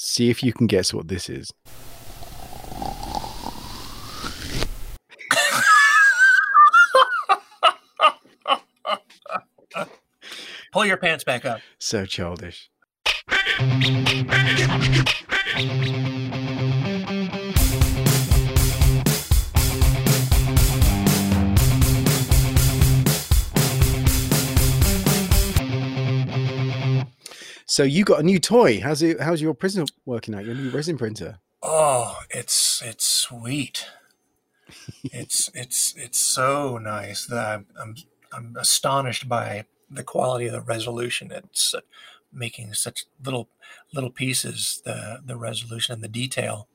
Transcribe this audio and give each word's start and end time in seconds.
See 0.00 0.30
if 0.30 0.44
you 0.44 0.52
can 0.52 0.68
guess 0.68 0.94
what 0.94 1.08
this 1.08 1.28
is. 1.28 1.52
Pull 10.72 10.86
your 10.86 10.98
pants 10.98 11.24
back 11.24 11.44
up. 11.44 11.58
So 11.80 12.06
childish. 12.06 12.70
So 27.78 27.84
you 27.84 28.02
got 28.02 28.18
a 28.18 28.24
new 28.24 28.40
toy. 28.40 28.80
How's 28.80 29.02
it? 29.02 29.20
How's 29.20 29.40
your 29.40 29.54
prison 29.54 29.86
working 30.04 30.34
out? 30.34 30.44
Your 30.44 30.56
new 30.56 30.68
resin 30.70 30.98
printer. 30.98 31.38
Oh, 31.62 32.18
it's 32.28 32.82
it's 32.84 33.04
sweet. 33.06 33.86
it's 35.04 35.48
it's 35.54 35.94
it's 35.96 36.18
so 36.18 36.78
nice 36.78 37.24
that 37.26 37.38
I'm, 37.38 37.66
I'm 37.80 37.94
I'm 38.32 38.56
astonished 38.58 39.28
by 39.28 39.64
the 39.88 40.02
quality 40.02 40.46
of 40.46 40.54
the 40.54 40.60
resolution. 40.60 41.30
It's 41.30 41.72
uh, 41.72 41.82
making 42.32 42.74
such 42.74 43.04
little 43.24 43.48
little 43.94 44.10
pieces. 44.10 44.82
The 44.84 45.20
the 45.24 45.36
resolution 45.36 45.92
and 45.92 46.02
the 46.02 46.08
detail 46.08 46.66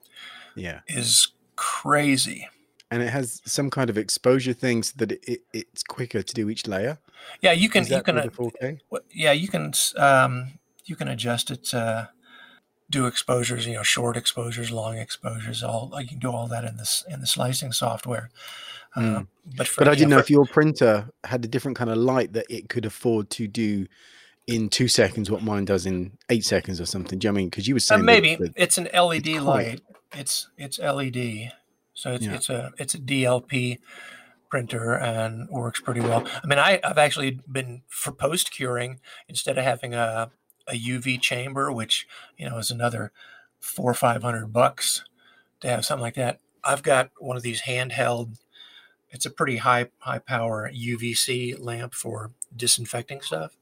Yeah, 0.55 0.79
is 0.87 1.33
crazy. 1.57 2.47
and 2.89 3.03
it 3.03 3.09
has 3.09 3.41
some 3.43 3.69
kind 3.69 3.89
of 3.89 3.97
exposure 3.97 4.53
thing 4.53 4.83
so 4.83 4.93
that 4.99 5.11
it, 5.11 5.25
it, 5.27 5.41
it's 5.51 5.83
quicker 5.83 6.23
to 6.23 6.33
do 6.33 6.49
each 6.49 6.65
layer. 6.65 6.99
Yeah, 7.41 7.51
you 7.51 7.67
can 7.67 7.85
you 7.87 8.01
can 8.01 8.19
uh, 8.19 8.27
4K? 8.27 8.79
Well, 8.89 9.01
yeah, 9.11 9.33
you 9.33 9.49
can 9.49 9.73
um, 9.97 10.59
you 10.85 10.95
can 10.95 11.07
adjust 11.07 11.51
it 11.51 11.63
to 11.65 12.09
do 12.89 13.05
exposures, 13.05 13.65
you 13.65 13.73
know, 13.73 13.83
short 13.83 14.15
exposures, 14.17 14.71
long 14.71 14.97
exposures. 14.97 15.63
All 15.63 15.91
you 16.01 16.07
can 16.07 16.19
do 16.19 16.29
all 16.31 16.47
that 16.47 16.63
in 16.63 16.77
this 16.77 17.03
in 17.09 17.21
the 17.21 17.27
slicing 17.27 17.71
software. 17.71 18.29
Uh, 18.95 19.23
but 19.57 19.67
for. 19.67 19.81
But 19.81 19.87
I 19.87 19.95
didn't 19.95 20.09
know 20.11 20.17
for- 20.17 20.21
if 20.23 20.29
your 20.29 20.45
printer 20.45 21.09
had 21.23 21.43
a 21.43 21.47
different 21.47 21.77
kind 21.77 21.89
of 21.89 21.97
light 21.97 22.33
that 22.33 22.45
it 22.49 22.69
could 22.69 22.85
afford 22.85 23.29
to 23.31 23.47
do 23.47 23.87
in 24.45 24.69
two 24.69 24.87
seconds 24.89 25.31
what 25.31 25.41
mine 25.41 25.65
does 25.65 25.85
in 25.85 26.17
eight 26.29 26.43
seconds 26.43 26.79
or 26.81 26.85
something. 26.85 27.17
Do 27.17 27.25
you 27.27 27.31
know 27.31 27.37
I 27.37 27.41
mean? 27.41 27.49
Because 27.49 27.67
you 27.67 27.75
were 27.75 27.77
uh, 27.77 27.79
saying 27.79 28.01
that 28.01 28.05
maybe 28.05 28.37
it's 28.55 28.77
an 28.77 28.89
LED 28.93 29.23
quite- 29.23 29.41
light. 29.43 29.81
It's 30.15 30.49
it's 30.57 30.77
LED, 30.79 31.51
so 31.95 32.11
it's 32.11 32.25
Yeah. 32.25 32.33
it's 32.35 32.49
a 32.49 32.71
it's 32.77 32.93
a 32.93 32.99
DLP 32.99 33.79
printer 34.49 34.93
and 34.93 35.49
works 35.49 35.81
pretty 35.81 36.01
well. 36.01 36.27
I 36.43 36.45
mean, 36.45 36.59
I 36.59 36.79
I've 36.83 36.99
actually 36.99 37.39
been 37.51 37.81
for 37.87 38.11
post 38.11 38.51
curing 38.51 38.99
instead 39.27 39.57
of 39.57 39.63
having 39.63 39.95
a 39.95 40.29
a 40.67 40.73
UV 40.73 41.19
chamber, 41.21 41.71
which 41.71 42.07
you 42.37 42.49
know 42.49 42.57
is 42.57 42.71
another 42.71 43.11
four 43.59 43.91
or 43.91 43.95
five 43.95 44.21
hundred 44.23 44.47
bucks 44.53 45.03
to 45.61 45.69
have 45.69 45.85
something 45.85 46.01
like 46.01 46.15
that. 46.15 46.39
I've 46.63 46.83
got 46.83 47.11
one 47.19 47.35
of 47.37 47.43
these 47.43 47.63
handheld. 47.63 48.37
It's 49.11 49.25
a 49.25 49.29
pretty 49.31 49.57
high 49.57 49.87
high 49.99 50.19
power 50.19 50.69
UVC 50.73 51.55
lamp 51.59 51.93
for 51.93 52.31
disinfecting 52.55 53.21
stuff 53.21 53.55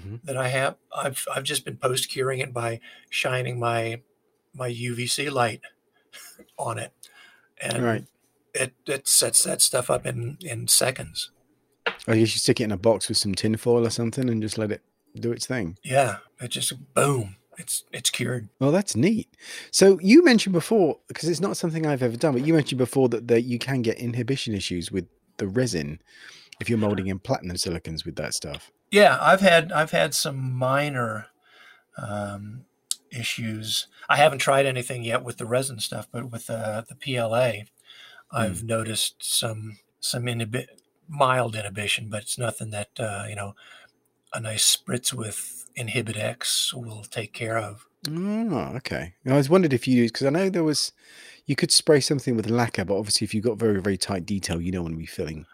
Mhm. 0.00 0.20
that 0.24 0.36
I 0.36 0.48
have. 0.48 0.76
I've 0.94 1.24
I've 1.34 1.44
just 1.44 1.64
been 1.64 1.76
post 1.76 2.08
curing 2.10 2.40
it 2.40 2.52
by 2.52 2.80
shining 3.10 3.58
my 3.58 4.00
my 4.52 4.68
UVC 4.68 5.30
light 5.30 5.60
on 6.58 6.78
it, 6.78 6.92
and 7.60 7.82
Right. 7.84 8.06
it 8.52 8.74
it 8.86 9.06
sets 9.08 9.42
that 9.44 9.62
stuff 9.62 9.90
up 9.90 10.04
in 10.06 10.36
in 10.40 10.68
seconds. 10.68 11.30
I 12.06 12.16
guess 12.18 12.34
you 12.34 12.38
stick 12.38 12.60
it 12.60 12.64
in 12.64 12.72
a 12.72 12.76
box 12.76 13.08
with 13.08 13.18
some 13.18 13.34
tinfoil 13.34 13.86
or 13.86 13.90
something 13.90 14.28
and 14.28 14.42
just 14.42 14.58
let 14.58 14.70
it 14.72 14.82
do 15.20 15.32
its 15.32 15.46
thing. 15.46 15.78
Yeah, 15.82 16.18
it 16.40 16.48
just 16.48 16.72
boom. 16.94 17.36
It's 17.56 17.84
it's 17.92 18.10
cured. 18.10 18.48
Well, 18.58 18.72
that's 18.72 18.96
neat. 18.96 19.28
So 19.70 19.98
you 20.00 20.24
mentioned 20.24 20.52
before, 20.52 20.98
because 21.08 21.28
it's 21.28 21.40
not 21.40 21.56
something 21.56 21.86
I've 21.86 22.02
ever 22.02 22.16
done, 22.16 22.32
but 22.32 22.46
you 22.46 22.54
mentioned 22.54 22.78
before 22.78 23.08
that, 23.10 23.28
that 23.28 23.42
you 23.42 23.58
can 23.58 23.82
get 23.82 23.98
inhibition 23.98 24.54
issues 24.54 24.90
with 24.90 25.06
the 25.36 25.46
resin 25.46 26.00
if 26.60 26.68
you're 26.68 26.78
molding 26.78 27.06
in 27.06 27.18
platinum 27.18 27.56
silicons 27.56 28.04
with 28.04 28.16
that 28.16 28.34
stuff. 28.34 28.70
Yeah, 28.90 29.18
I've 29.20 29.40
had 29.40 29.72
I've 29.72 29.92
had 29.92 30.14
some 30.14 30.52
minor 30.52 31.26
um, 31.96 32.64
issues. 33.10 33.86
I 34.08 34.16
haven't 34.16 34.38
tried 34.38 34.66
anything 34.66 35.04
yet 35.04 35.24
with 35.24 35.38
the 35.38 35.46
resin 35.46 35.78
stuff, 35.80 36.08
but 36.10 36.30
with 36.30 36.50
uh, 36.50 36.82
the 36.88 36.94
PLA, 36.94 37.64
I've 38.30 38.64
noticed 38.64 39.16
some 39.20 39.78
some 40.00 40.24
inhibi- 40.24 40.66
mild 41.08 41.56
inhibition, 41.56 42.08
but 42.08 42.22
it's 42.22 42.38
nothing 42.38 42.70
that 42.70 42.90
uh, 42.98 43.26
you 43.28 43.36
know 43.36 43.54
a 44.34 44.40
nice 44.40 44.76
spritz 44.76 45.12
with 45.12 45.66
Inhibit 45.76 46.16
X 46.16 46.74
will 46.74 47.04
take 47.04 47.32
care 47.32 47.56
of. 47.56 47.86
Oh, 48.10 48.72
okay. 48.76 49.14
I 49.26 49.36
was 49.36 49.48
wondered 49.48 49.72
if 49.72 49.88
you 49.88 49.96
used 49.96 50.14
because 50.14 50.26
I 50.26 50.30
know 50.30 50.50
there 50.50 50.64
was 50.64 50.92
you 51.46 51.56
could 51.56 51.70
spray 51.70 52.00
something 52.00 52.36
with 52.36 52.50
lacquer, 52.50 52.84
but 52.84 52.96
obviously 52.96 53.24
if 53.24 53.32
you've 53.34 53.44
got 53.44 53.58
very 53.58 53.80
very 53.80 53.96
tight 53.96 54.26
detail, 54.26 54.60
you 54.60 54.72
don't 54.72 54.82
want 54.82 54.94
to 54.94 54.98
be 54.98 55.06
filling 55.06 55.46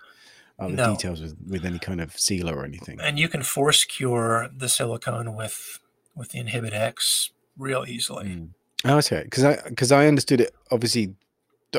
uh, 0.58 0.66
the 0.68 0.72
No. 0.74 0.90
details 0.94 1.20
with, 1.20 1.36
with 1.48 1.64
any 1.64 1.78
kind 1.78 2.00
of 2.00 2.18
sealer 2.18 2.54
or 2.56 2.64
anything. 2.64 2.98
And 3.00 3.18
you 3.18 3.28
can 3.28 3.42
force 3.42 3.84
cure 3.84 4.48
the 4.56 4.68
silicone 4.68 5.34
with 5.36 5.78
with 6.16 6.30
the 6.30 6.38
Inhibit 6.40 6.72
X 6.72 7.30
real 7.56 7.84
easily. 7.86 8.24
Mm. 8.26 8.48
Oh, 8.84 8.98
okay. 8.98 9.22
Because 9.24 9.44
I 9.44 9.58
because 9.68 9.92
I 9.92 10.06
understood 10.06 10.40
it. 10.40 10.54
Obviously, 10.70 11.14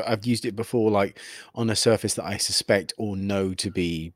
I've 0.06 0.24
used 0.24 0.44
it 0.46 0.56
before, 0.56 0.90
like 0.90 1.18
on 1.54 1.68
a 1.68 1.76
surface 1.76 2.14
that 2.14 2.24
I 2.24 2.38
suspect 2.38 2.94
or 2.96 3.16
know 3.16 3.52
to 3.54 3.70
be 3.70 4.12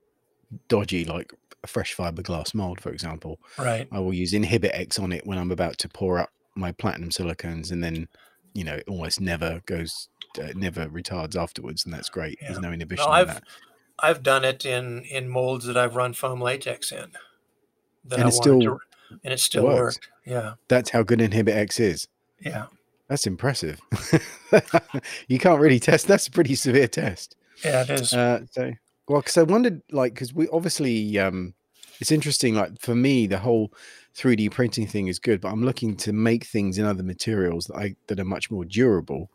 dodgy, 0.69 1.05
like 1.05 1.33
a 1.65 1.67
fresh 1.67 1.97
fiberglass 1.97 2.55
mold, 2.55 2.81
for 2.81 2.91
example. 2.91 3.39
Right. 3.59 3.89
I 3.91 3.99
will 4.01 4.15
use 4.15 4.33
Inhibit 4.33 4.73
X 4.75 4.99
on 4.99 5.13
it 5.13 5.27
when 5.27 5.39
I'm 5.39 5.51
about 5.51 5.79
to 5.79 5.89
pour 5.89 6.19
up 6.19 6.31
my 6.55 6.73
platinum 6.73 7.11
silicones, 7.11 7.71
and 7.73 7.83
then 7.83 8.09
you 8.55 8.65
know 8.65 8.75
it 8.75 8.85
almost 8.89 9.21
never 9.21 9.63
goes, 9.67 10.09
uh, 10.41 10.49
never 10.55 10.87
retards 10.87 11.37
afterwards, 11.37 11.85
and 11.85 11.93
that's 11.93 12.09
great. 12.09 12.39
There's 12.41 12.61
no 12.61 12.73
inhibition. 12.73 13.05
No, 13.07 13.13
I've. 13.13 13.41
I've 13.99 14.23
done 14.23 14.45
it 14.45 14.67
in 14.67 15.05
in 15.05 15.27
molds 15.29 15.65
that 15.65 15.77
I've 15.79 15.97
run 15.97 16.13
foam 16.13 16.39
latex 16.41 16.93
in. 16.93 17.13
That 18.05 18.17
And 18.19 18.25
I 18.25 18.29
it 18.29 18.33
still 18.33 18.61
to, 18.61 18.79
and 19.25 19.33
it 19.33 19.41
still 19.41 19.65
works. 19.65 19.97
worked. 19.97 20.09
Yeah, 20.27 20.55
That's 20.69 20.91
how 20.91 21.03
good 21.03 21.21
Inhibit 21.23 21.55
X 21.57 21.81
is. 21.81 22.07
yeah, 22.39 22.67
That's 23.09 23.27
impressive. 23.27 23.81
you 25.29 25.39
can't 25.39 25.61
really 25.61 25.81
test. 25.81 26.07
That's 26.09 26.27
a 26.27 26.31
pretty 26.31 26.55
severe 26.55 26.89
test. 26.89 27.37
yeah. 27.65 27.83
It 27.83 27.91
is. 27.91 28.13
Uh, 28.13 28.41
so, 28.51 28.73
well, 29.09 29.21
because 29.21 29.37
I 29.39 29.43
wondered, 29.43 29.83
like, 29.91 30.15
because 30.15 30.35
we 30.35 30.49
obviously, 30.49 31.19
um, 31.19 31.55
it's 32.01 32.13
interesting. 32.13 32.55
Like 32.55 32.79
for 32.81 32.95
me, 32.95 33.27
the 33.27 33.39
whole 33.39 33.73
3D 34.15 34.51
printing 34.51 34.87
thing 34.87 35.07
is 35.09 35.19
good, 35.19 35.41
but 35.41 35.49
I'm 35.51 35.65
looking 35.65 35.97
to 35.99 36.13
make 36.13 36.45
things 36.45 36.79
in 36.79 36.85
other 36.85 37.03
materials 37.03 37.67
that 37.67 37.77
I 37.77 37.97
that 38.09 38.21
are 38.21 38.25
much 38.25 38.51
more 38.51 38.65
durable. 38.65 39.31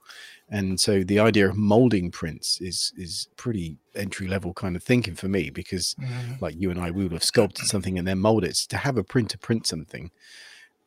And 0.50 0.80
so 0.80 1.04
the 1.04 1.20
idea 1.20 1.48
of 1.50 1.56
molding 1.56 2.12
prints 2.12 2.60
is 2.62 2.92
is 2.98 3.28
pretty 3.38 3.78
entry 3.96 4.28
level 4.28 4.54
kind 4.54 4.76
of 4.76 4.84
thinking 4.84 5.16
for 5.16 5.28
me 5.30 5.50
because, 5.50 5.96
Mhm. 6.00 6.42
like 6.42 6.56
you 6.60 6.70
and 6.70 6.80
I, 6.80 6.92
we 6.92 7.04
would 7.04 7.14
have 7.14 7.24
sculpted 7.24 7.66
something 7.68 7.98
and 7.98 8.08
then 8.08 8.20
mold 8.20 8.44
it. 8.44 8.56
To 8.70 8.78
have 8.78 8.98
a 8.98 9.04
printer 9.04 9.38
print 9.38 9.66
something 9.66 10.12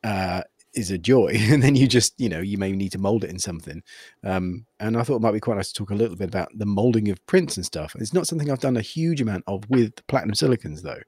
uh, 0.03 0.43
is 0.75 0.91
a 0.91 0.97
joy, 0.97 1.33
and 1.35 1.63
then 1.63 1.75
you 1.75 1.87
just 1.87 2.19
you 2.19 2.29
know 2.29 2.39
you 2.39 2.57
may 2.57 2.71
need 2.71 2.91
to 2.91 2.99
mold 2.99 3.23
it 3.23 3.29
in 3.29 3.39
something. 3.39 3.83
Um, 4.23 4.65
and 4.79 4.97
I 4.97 5.03
thought 5.03 5.17
it 5.17 5.21
might 5.21 5.31
be 5.31 5.39
quite 5.39 5.55
nice 5.55 5.71
to 5.71 5.73
talk 5.73 5.89
a 5.89 5.95
little 5.95 6.15
bit 6.15 6.29
about 6.29 6.49
the 6.53 6.65
molding 6.65 7.09
of 7.09 7.25
prints 7.25 7.57
and 7.57 7.65
stuff. 7.65 7.95
It's 7.95 8.13
not 8.13 8.27
something 8.27 8.51
I've 8.51 8.59
done 8.59 8.77
a 8.77 8.81
huge 8.81 9.21
amount 9.21 9.43
of 9.47 9.69
with 9.69 10.05
platinum 10.07 10.35
silicons 10.35 10.81
though, 10.81 11.01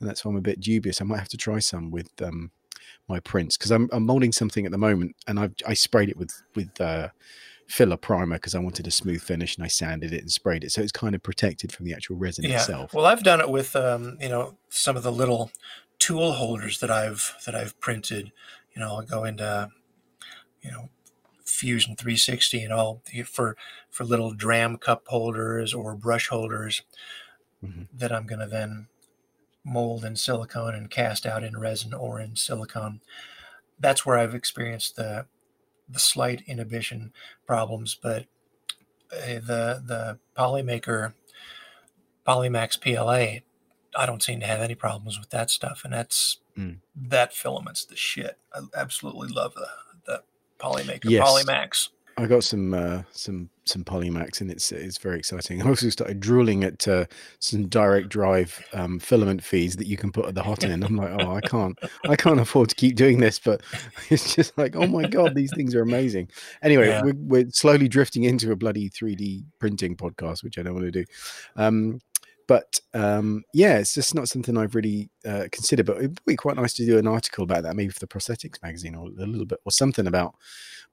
and 0.00 0.08
that's 0.08 0.24
why 0.24 0.30
I'm 0.30 0.36
a 0.36 0.42
bit 0.42 0.60
dubious. 0.60 1.00
I 1.00 1.04
might 1.04 1.18
have 1.18 1.28
to 1.28 1.36
try 1.36 1.58
some 1.58 1.90
with 1.90 2.10
um, 2.22 2.50
my 3.08 3.20
prints 3.20 3.56
because 3.56 3.70
I'm, 3.70 3.88
I'm 3.92 4.04
molding 4.04 4.32
something 4.32 4.66
at 4.66 4.72
the 4.72 4.78
moment, 4.78 5.16
and 5.26 5.38
I've 5.38 5.54
I 5.66 5.74
sprayed 5.74 6.08
it 6.08 6.16
with 6.16 6.42
with 6.54 6.80
uh, 6.80 7.08
filler 7.66 7.96
primer 7.96 8.36
because 8.36 8.54
I 8.54 8.58
wanted 8.58 8.86
a 8.86 8.90
smooth 8.90 9.22
finish, 9.22 9.56
and 9.56 9.64
I 9.64 9.68
sanded 9.68 10.12
it 10.12 10.20
and 10.20 10.30
sprayed 10.30 10.64
it, 10.64 10.72
so 10.72 10.82
it's 10.82 10.92
kind 10.92 11.14
of 11.14 11.22
protected 11.22 11.72
from 11.72 11.86
the 11.86 11.94
actual 11.94 12.16
resin 12.16 12.44
yeah. 12.44 12.56
itself. 12.56 12.94
Well, 12.94 13.06
I've 13.06 13.22
done 13.22 13.40
it 13.40 13.50
with 13.50 13.76
um, 13.76 14.18
you 14.20 14.28
know 14.28 14.56
some 14.68 14.96
of 14.96 15.02
the 15.02 15.12
little 15.12 15.50
tool 15.98 16.32
holders 16.32 16.80
that 16.80 16.90
I've 16.90 17.34
that 17.46 17.54
I've 17.54 17.78
printed. 17.80 18.32
You 18.76 18.82
know, 18.82 18.96
I'll 18.96 19.02
go 19.02 19.24
into 19.24 19.70
you 20.62 20.70
know 20.72 20.90
Fusion 21.44 21.96
360 21.96 22.62
and 22.64 22.72
all 22.72 23.02
for 23.26 23.56
for 23.90 24.04
little 24.04 24.34
dram 24.34 24.78
cup 24.78 25.06
holders 25.08 25.74
or 25.74 25.96
brush 25.96 26.28
holders 26.28 26.82
Mhm. 27.64 27.88
that 27.92 28.12
I'm 28.12 28.26
going 28.26 28.40
to 28.40 28.46
then 28.46 28.88
mold 29.64 30.04
in 30.04 30.16
silicone 30.16 30.74
and 30.74 30.90
cast 30.90 31.26
out 31.26 31.44
in 31.44 31.58
resin 31.58 31.94
or 31.94 32.20
in 32.20 32.36
silicone. 32.36 33.02
That's 33.78 34.06
where 34.06 34.18
I've 34.18 34.34
experienced 34.34 34.96
the 34.96 35.26
the 35.88 36.00
slight 36.00 36.42
inhibition 36.48 37.12
problems, 37.46 37.94
but 37.94 38.26
uh, 39.12 39.40
the 39.40 39.82
the 39.84 40.20
Polymaker 40.36 41.14
Polymax 42.26 42.80
PLA, 42.80 43.42
I 43.96 44.06
don't 44.06 44.22
seem 44.22 44.40
to 44.40 44.46
have 44.46 44.60
any 44.60 44.74
problems 44.74 45.18
with 45.18 45.30
that 45.30 45.50
stuff, 45.50 45.82
and 45.84 45.92
that's 45.92 46.38
Mm. 46.56 46.78
that 46.94 47.34
filament's 47.34 47.84
the 47.84 47.96
shit. 47.96 48.38
I 48.54 48.60
absolutely 48.74 49.28
love 49.28 49.54
the 49.54 49.68
the 50.06 50.22
Polymaker 50.58 51.04
Yes. 51.10 51.28
Polymax. 51.28 51.88
I 52.18 52.24
got 52.24 52.44
some 52.44 52.72
uh, 52.72 53.02
some 53.12 53.50
some 53.66 53.84
Polymax, 53.84 54.40
and 54.40 54.50
it's 54.50 54.72
it's 54.72 54.96
very 54.96 55.18
exciting. 55.18 55.60
I 55.60 55.68
also 55.68 55.90
started 55.90 56.18
drooling 56.18 56.64
at 56.64 56.88
uh, 56.88 57.04
some 57.40 57.68
direct 57.68 58.08
drive 58.08 58.58
um, 58.72 58.98
filament 58.98 59.44
feeds 59.44 59.76
that 59.76 59.86
you 59.86 59.98
can 59.98 60.10
put 60.12 60.24
at 60.24 60.34
the 60.34 60.42
hot 60.42 60.64
end. 60.64 60.82
I'm 60.82 60.96
like, 60.96 61.10
oh, 61.20 61.34
I 61.36 61.42
can't, 61.42 61.78
I 62.08 62.16
can't 62.16 62.40
afford 62.40 62.70
to 62.70 62.74
keep 62.74 62.96
doing 62.96 63.18
this, 63.20 63.38
but 63.38 63.60
it's 64.08 64.34
just 64.34 64.56
like, 64.56 64.76
oh 64.76 64.86
my 64.86 65.06
god, 65.06 65.34
these 65.34 65.52
things 65.54 65.74
are 65.74 65.82
amazing. 65.82 66.30
Anyway, 66.62 66.88
Yeah. 66.88 67.02
we're, 67.04 67.14
we're 67.16 67.50
slowly 67.50 67.86
drifting 67.86 68.24
into 68.24 68.50
a 68.50 68.56
bloody 68.56 68.88
3D 68.88 69.44
printing 69.58 69.94
podcast, 69.94 70.42
which 70.42 70.56
I 70.56 70.62
don't 70.62 70.72
want 70.72 70.86
to 70.86 70.90
do. 70.90 71.04
Um, 71.56 72.00
but 72.46 72.80
um, 72.94 73.44
yeah, 73.52 73.78
it's 73.78 73.94
just 73.94 74.14
not 74.14 74.28
something 74.28 74.56
I've 74.56 74.74
really 74.74 75.10
uh, 75.26 75.44
considered. 75.50 75.86
But 75.86 75.98
it'd 75.98 76.24
be 76.24 76.36
quite 76.36 76.56
nice 76.56 76.74
to 76.74 76.86
do 76.86 76.98
an 76.98 77.06
article 77.06 77.44
about 77.44 77.62
that, 77.64 77.76
maybe 77.76 77.92
for 77.92 78.00
the 78.00 78.06
prosthetics 78.06 78.62
magazine, 78.62 78.94
or 78.94 79.06
a 79.06 79.26
little 79.26 79.46
bit, 79.46 79.60
or 79.64 79.72
something 79.72 80.06
about 80.06 80.34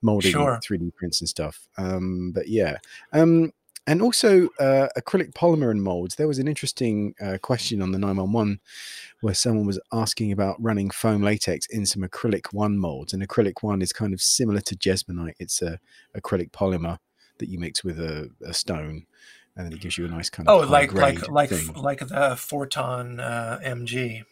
molding 0.02 0.32
Sure. 0.32 0.60
3D 0.60 0.94
prints 0.96 1.22
and 1.22 1.30
stuff. 1.30 1.68
Um, 1.78 2.32
but 2.34 2.48
yeah, 2.48 2.78
um, 3.14 3.52
and 3.86 4.02
also 4.02 4.48
uh, 4.60 4.88
acrylic 4.98 5.34
polymer 5.34 5.70
and 5.70 5.84
molds. 5.84 6.16
There 6.16 6.28
was 6.28 6.40
an 6.40 6.48
interesting 6.48 7.14
uh, 7.22 7.38
question 7.42 7.82
on 7.82 7.92
the 7.92 8.00
911 8.00 8.60
where 9.22 9.34
someone 9.34 9.66
was 9.66 9.80
asking 9.92 10.32
about 10.32 10.62
running 10.62 10.90
foam 10.90 11.22
latex 11.22 11.68
in 11.68 11.86
some 11.86 12.04
acrylic 12.04 12.54
one 12.54 12.78
molds. 12.78 13.14
And 13.14 13.28
acrylic 13.28 13.62
one 13.62 13.82
is 13.82 13.92
kind 13.92 14.14
of 14.14 14.22
similar 14.22 14.62
to 14.62 14.76
Jesmonite. 14.76 15.36
It's 15.40 15.62
a 15.62 15.80
acrylic 16.18 16.52
polymer 16.52 16.98
that 17.40 17.50
you 17.50 17.60
mix 17.60 17.84
with 17.84 18.00
a, 18.00 18.30
a 18.46 18.54
stone, 18.54 19.06
and 19.56 19.66
then 19.66 19.74
it 19.74 19.80
gives 19.82 19.98
you 19.98 20.06
a 20.06 20.08
nice 20.10 20.30
kind 20.30 20.48
of 20.50 20.64
Oh, 20.64 20.68
like 20.70 20.94
like 20.94 21.28
like 21.30 21.50
thing. 21.50 21.74
like 21.74 22.00
the 22.08 22.36
Forton 22.38 23.20
uh, 23.20 23.60
MG. 23.64 24.24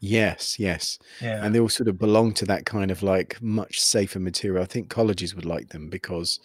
Yes, 0.00 0.60
yes. 0.60 0.98
Yeah. 1.20 1.44
and 1.44 1.52
they 1.52 1.58
all 1.58 1.68
sort 1.68 1.88
of 1.88 1.98
belong 1.98 2.32
to 2.34 2.44
that 2.44 2.64
kind 2.64 2.92
of 2.92 3.02
like 3.02 3.42
much 3.42 3.80
safer 3.80 4.20
material. 4.20 4.62
I 4.62 4.66
think 4.66 4.88
colleges 4.88 5.34
would 5.34 5.44
like 5.44 5.70
them 5.70 5.88
because 5.90 6.38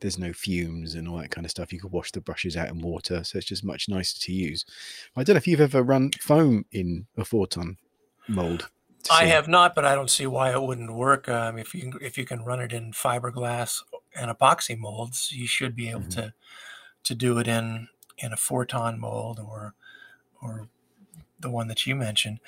there's 0.00 0.18
no 0.18 0.34
fumes 0.34 0.94
and 0.94 1.08
all 1.08 1.16
that 1.16 1.30
kind 1.30 1.46
of 1.46 1.50
stuff. 1.50 1.72
You 1.72 1.80
could 1.80 1.90
wash 1.92 2.12
the 2.12 2.20
brushes 2.20 2.54
out 2.54 2.68
in 2.68 2.80
water, 2.80 3.24
so 3.24 3.38
it's 3.38 3.46
just 3.46 3.64
much 3.64 3.88
nicer 3.88 4.20
to 4.20 4.32
use. 4.32 4.66
I 5.16 5.24
don't 5.24 5.34
know 5.34 5.38
if 5.38 5.46
you've 5.46 5.58
ever 5.60 5.82
run 5.82 6.10
foam 6.20 6.66
in 6.70 7.06
a 7.16 7.24
Forton 7.24 7.78
mold. 8.28 8.68
I 9.10 9.24
see. 9.24 9.30
have 9.30 9.48
not, 9.48 9.74
but 9.74 9.86
I 9.86 9.94
don't 9.94 10.10
see 10.10 10.26
why 10.26 10.52
it 10.52 10.62
wouldn't 10.62 10.92
work. 10.92 11.30
Um, 11.30 11.56
if 11.56 11.72
you 11.74 11.80
can- 11.90 11.98
if 12.02 12.18
you 12.18 12.26
can 12.26 12.44
run 12.44 12.60
it 12.60 12.74
in 12.74 12.92
fiberglass 12.92 13.82
and 14.14 14.30
epoxy 14.30 14.76
molds, 14.76 15.32
you 15.32 15.46
should 15.46 15.74
be 15.74 15.88
able 15.88 16.02
Mhm. 16.02 16.10
to 16.16 16.34
to 17.08 17.14
do 17.14 17.38
it 17.38 17.48
in 17.48 17.88
in 18.18 18.32
a 18.32 18.36
Forton 18.36 18.98
mold 19.00 19.38
or 19.40 19.74
or 20.42 20.68
the 21.40 21.50
one 21.50 21.68
that 21.68 21.86
you 21.86 21.94
mentioned. 21.96 22.40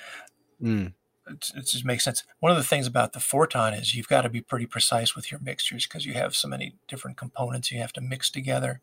Mm, 0.61 0.93
It, 1.27 1.51
it 1.55 1.65
just 1.67 1.85
makes 1.85 2.03
sense. 2.03 2.23
One 2.39 2.51
of 2.51 2.57
the 2.57 2.63
things 2.63 2.87
about 2.87 3.13
the 3.13 3.19
Forton 3.19 3.73
is 3.73 3.95
you've 3.95 4.07
got 4.07 4.21
to 4.23 4.29
be 4.29 4.41
pretty 4.41 4.65
precise 4.65 5.15
with 5.15 5.31
your 5.31 5.39
mixtures 5.41 5.85
because 5.87 6.05
you 6.05 6.13
have 6.13 6.35
so 6.35 6.47
many 6.47 6.75
different 6.87 7.17
components 7.17 7.71
you 7.71 7.79
have 7.79 7.93
to 7.93 8.01
mix 8.01 8.29
together. 8.29 8.81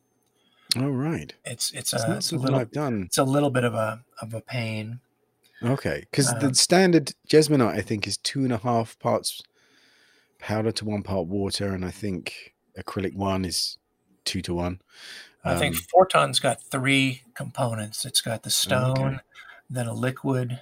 all 0.76 0.90
right, 0.90 1.34
It's 1.44 1.72
it's 1.72 1.92
it's 1.92 2.04
a, 2.04 2.08
not 2.08 2.22
something 2.24 2.44
little 2.46 2.60
I've 2.60 2.70
done. 2.70 3.02
it's 3.06 3.18
a 3.18 3.24
little 3.24 3.50
bit 3.50 3.64
of 3.64 3.74
a 3.74 4.04
of 4.22 4.34
a 4.34 4.40
pain. 4.40 5.00
Okay, 5.62 6.00
because 6.10 6.32
Uh, 6.32 6.38
the 6.38 6.54
standard 6.54 7.12
Jesmonite 7.28 7.74
I 7.78 7.82
think 7.82 8.06
is 8.06 8.16
two 8.18 8.44
and 8.44 8.52
a 8.52 8.58
half 8.58 8.98
parts 8.98 9.42
powder 10.38 10.72
to 10.72 10.84
one 10.84 11.02
part 11.02 11.26
water, 11.26 11.72
and 11.74 11.84
I 11.84 11.90
think 11.90 12.54
acrylic 12.78 13.14
one 13.16 13.44
is 13.44 13.78
two 14.24 14.40
to 14.42 14.54
one. 14.54 14.80
I 15.48 15.54
think 15.56 15.74
Um, 15.74 15.82
Forton's 15.90 16.40
got 16.40 16.62
three 16.62 17.22
components. 17.34 18.04
It's 18.04 18.20
got 18.20 18.42
the 18.44 18.50
Okay. 18.66 19.18
stone, 19.18 19.20
then 19.70 19.86
a 19.88 19.94
liquid, 19.94 20.60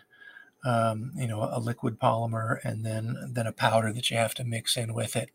um, 0.65 1.13
you 1.17 1.27
know, 1.29 1.43
a 1.43 1.61
liquid 1.61 2.01
polymer, 2.01 2.59
and 2.65 2.85
then 2.87 3.17
then 3.33 3.47
a 3.49 3.53
powder 3.53 3.93
that 3.93 4.11
you 4.11 4.17
have 4.19 4.35
to 4.37 4.45
mix 4.45 4.77
in 4.77 4.95
with 4.95 5.17
it. 5.17 5.31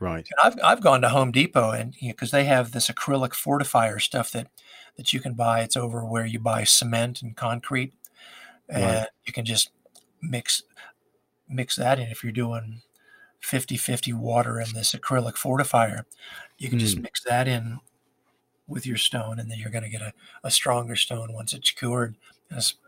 right. 0.00 0.26
And 0.30 0.40
I've 0.42 0.58
I've 0.64 0.80
gone 0.82 1.02
to 1.02 1.08
Home 1.10 1.30
Depot 1.32 1.70
and 1.70 1.94
because 2.00 2.30
they 2.30 2.44
have 2.44 2.72
this 2.72 2.88
acrylic 2.88 3.30
fortifier 3.32 4.00
stuff 4.00 4.30
that 4.32 4.48
that 4.96 5.12
you 5.12 5.20
can 5.20 5.34
buy. 5.34 5.60
It's 5.62 5.76
over 5.76 6.04
where 6.04 6.26
you 6.26 6.40
buy 6.40 6.64
cement 6.64 7.22
and 7.22 7.36
concrete, 7.36 7.92
and 8.68 8.82
Right. 8.82 9.06
you 9.26 9.32
can 9.32 9.44
just 9.46 9.70
mix 10.22 10.62
mix 11.48 11.76
that 11.76 11.98
in 12.00 12.08
if 12.10 12.22
you're 12.24 12.32
doing 12.32 12.82
50-50 13.40 14.12
water 14.14 14.58
and 14.58 14.74
this 14.74 14.94
acrylic 14.94 15.34
fortifier. 15.34 16.04
You 16.58 16.70
can 16.70 16.78
just 16.78 16.98
Mm. 16.98 17.02
mix 17.02 17.22
that 17.24 17.48
in 17.48 17.80
with 18.68 18.86
your 18.86 18.96
stone, 18.96 19.38
and 19.38 19.50
then 19.50 19.58
you're 19.58 19.70
going 19.70 19.84
to 19.84 19.90
get 19.90 20.02
a, 20.02 20.12
a 20.42 20.50
stronger 20.50 20.96
stone 20.96 21.32
once 21.32 21.52
it's 21.52 21.70
cured. 21.70 22.16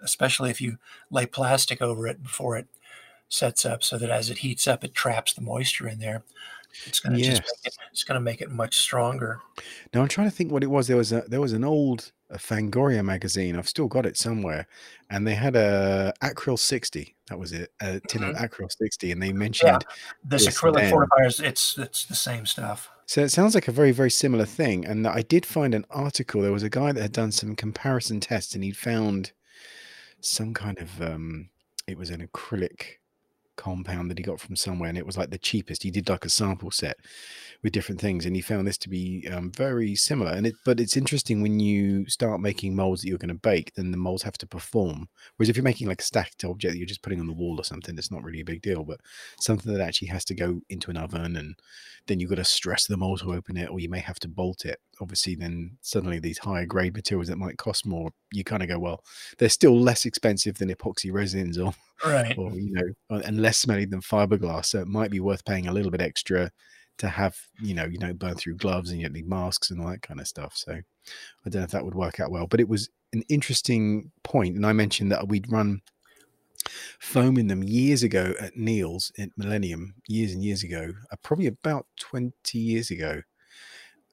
Especially 0.03 0.51
if 0.51 0.61
you 0.61 0.79
lay 1.11 1.27
plastic 1.27 1.83
over 1.83 2.07
it 2.07 2.23
before 2.23 2.57
it 2.57 2.69
sets 3.29 3.67
up, 3.67 3.83
so 3.83 3.99
that 3.99 4.11
as 4.11 4.31
it 4.31 4.39
heats 4.39 4.69
up, 4.69 4.85
it 4.85 4.95
traps 4.95 5.33
the 5.33 5.41
moisture 5.41 5.89
in 5.89 5.99
there. 5.99 6.23
It's 6.87 7.01
going 7.01 7.15
to 7.15 7.19
just 7.19 7.43
make 7.43 7.67
it, 7.73 7.77
it's 7.91 8.05
going 8.05 8.17
to 8.17 8.21
make 8.21 8.41
it 8.41 8.51
much 8.51 8.77
stronger. 8.77 9.41
Now 9.93 10.03
I'm 10.03 10.09
trying 10.09 10.31
to 10.31 10.35
think 10.35 10.53
what 10.53 10.63
it 10.63 10.71
was. 10.71 10.87
There 10.87 10.97
was 10.97 11.13
a 11.13 11.23
there 11.23 11.41
was 11.41 11.53
an 11.53 11.65
old 11.65 12.13
uh 12.31 12.37
Fangoria 12.37 13.05
magazine. 13.05 13.57
I've 13.57 13.69
still 13.69 13.89
got 13.89 14.07
it 14.07 14.17
somewhere, 14.17 14.67
and 15.11 15.27
they 15.27 15.35
had 15.35 15.57
a 15.57 16.13
Acryl 16.23 16.59
60. 16.59 17.17
That 17.29 17.39
was 17.39 17.53
it, 17.53 17.73
a 17.81 18.01
tin 18.01 18.23
of 18.23 18.37
Acryl 18.37 18.71
60, 18.71 19.13
and 19.13 19.23
they 19.23 19.33
mentioned. 19.33 19.85
This 20.25 20.45
Yes, 20.45 20.59
acrylic 20.59 20.75
then. 20.75 20.93
fortifiers, 20.93 21.43
it's 21.43 21.77
it's 21.79 22.05
the 22.05 22.15
same 22.15 22.47
stuff. 22.47 22.91
So 23.09 23.23
it 23.23 23.31
sounds 23.31 23.55
like 23.55 23.69
a 23.69 23.73
very 23.73 23.91
very 23.91 24.11
similar 24.11 24.45
thing. 24.45 24.85
And 24.85 25.07
I 25.07 25.23
did 25.23 25.47
find 25.47 25.75
an 25.75 25.87
article. 25.91 26.43
There 26.43 26.53
was 26.53 26.63
a 26.63 26.69
guy 26.69 26.93
that 26.93 27.01
had 27.01 27.13
done 27.13 27.33
some 27.33 27.57
comparison 27.57 28.21
tests, 28.21 28.55
and 28.55 28.63
he'd 28.63 28.77
found 28.77 29.33
some 30.21 30.53
kind 30.53 30.79
of 30.79 31.01
um, 31.01 31.49
it 31.87 31.97
was 31.97 32.11
an 32.11 32.27
acrylic 32.27 32.99
compound 33.59 34.11
that 34.11 34.17
he 34.17 34.25
got 34.25 34.41
from 34.41 34.57
somewhere, 34.57 34.89
and 34.89 34.97
it 34.97 35.05
was 35.05 35.19
like 35.19 35.29
the 35.31 35.37
cheapest. 35.37 35.83
He 35.83 35.91
did 35.91 36.09
like 36.09 36.25
a 36.25 36.31
sample 36.31 36.71
set 36.71 36.97
with 37.63 37.73
different 37.73 38.01
things, 38.01 38.25
and 38.25 38.35
he 38.35 38.41
found 38.41 38.67
this 38.67 38.79
to 38.79 38.89
be 38.89 39.29
um, 39.31 39.53
very 39.53 39.95
similar. 39.95 40.31
And 40.31 40.47
it, 40.47 40.55
but 40.65 40.81
it's 40.81 40.97
interesting 40.97 41.43
when 41.43 41.61
you 41.61 42.09
start 42.09 42.41
making 42.41 42.75
molds 42.75 43.03
that 43.03 43.09
you're 43.09 43.19
going 43.19 43.29
to 43.29 43.35
bake, 43.35 43.75
then 43.75 43.91
the 43.91 43.99
molds 43.99 44.23
have 44.23 44.39
to 44.39 44.47
perform. 44.47 45.09
Whereas 45.37 45.51
if 45.51 45.57
you're 45.57 45.65
making 45.65 45.89
like 45.89 46.01
a 46.01 46.05
stacked 46.05 46.45
object 46.45 46.73
that 46.73 46.79
you're 46.79 46.87
just 46.87 47.03
putting 47.03 47.21
on 47.21 47.27
the 47.27 47.35
wall 47.35 47.57
or 47.59 47.65
something, 47.65 47.99
it's 47.99 48.11
not 48.11 48.23
really 48.23 48.41
a 48.41 48.47
big 48.47 48.63
deal. 48.63 48.85
But 48.85 49.01
something 49.41 49.73
that 49.73 49.87
actually 49.87 50.09
has 50.09 50.25
to 50.27 50.35
go 50.35 50.63
into 50.71 50.91
an 50.91 50.97
oven, 50.97 51.37
and 51.37 51.57
then 52.07 52.21
you've 52.21 52.31
got 52.31 52.37
to 52.37 52.45
stress 52.45 52.87
the 52.87 52.97
mold 52.97 53.21
to 53.21 53.35
open 53.35 53.57
it, 53.57 53.69
or 53.69 53.81
you 53.81 53.91
may 53.91 54.01
have 54.01 54.21
to 54.21 54.29
bolt 54.29 54.65
it. 54.65 54.81
Obviously, 55.00 55.35
then 55.35 55.79
suddenly 55.81 56.19
these 56.19 56.39
higher 56.39 56.67
grade 56.67 56.95
materials 56.95 57.29
that 57.29 57.39
might 57.39 57.59
cost 57.59 57.87
more, 57.87 58.11
you 58.33 58.45
kind 58.45 58.62
of 58.62 58.69
go, 58.69 58.79
well, 58.79 59.05
they're 59.39 59.49
still 59.49 59.79
less 59.79 60.05
expensive 60.05 60.59
than 60.59 60.71
epoxy 60.71 61.12
resins 61.12 61.59
or 61.59 61.75
Right. 62.06 62.39
or 62.39 62.53
you 62.53 62.73
know 62.73 63.19
and 63.25 63.43
less 63.43 63.59
smelly 63.59 63.85
than 63.85 64.00
fiberglass 64.00 64.67
so 64.67 64.79
it 64.79 64.87
might 64.87 65.11
be 65.11 65.19
worth 65.19 65.45
paying 65.45 65.67
a 65.67 65.73
little 65.73 65.91
bit 65.91 66.00
extra 66.00 66.53
to 66.99 67.09
have 67.09 67.37
you 67.61 67.75
know 67.75 67.87
you 67.87 67.99
know 67.99 68.12
burn 68.12 68.37
through 68.37 68.55
gloves 68.55 68.93
and 68.93 69.00
you 69.00 69.09
need 69.09 69.29
masks 69.29 69.71
and 69.73 69.81
all 69.81 69.89
that 69.89 70.03
kind 70.03 70.21
of 70.21 70.29
stuff 70.29 70.53
so 70.56 70.75
i 70.75 71.49
don't 71.50 71.56
know 71.56 71.65
if 71.65 71.73
that 71.73 71.85
would 71.85 71.97
work 71.97 72.21
out 72.21 72.31
well 72.31 72.47
but 72.47 72.61
it 72.61 72.69
was 72.69 72.89
an 73.12 73.25
interesting 73.29 74.12
point 74.23 74.55
and 74.55 74.65
i 74.65 74.73
mentioned 74.73 75.11
that 75.11 75.27
we'd 75.27 75.50
run 75.50 75.81
foam 77.00 77.37
in 77.39 77.47
them 77.49 77.62
years 77.62 78.03
ago 78.03 78.33
at 78.41 78.56
neil's 78.56 79.11
at 79.19 79.31
millennium 79.37 79.95
years 80.06 80.33
and 80.33 80.45
years 80.45 80.62
ago 80.62 80.93
uh, 81.11 81.17
probably 81.23 81.47
about 81.47 81.87
20 81.99 82.33
years 82.59 82.90
ago 82.93 83.21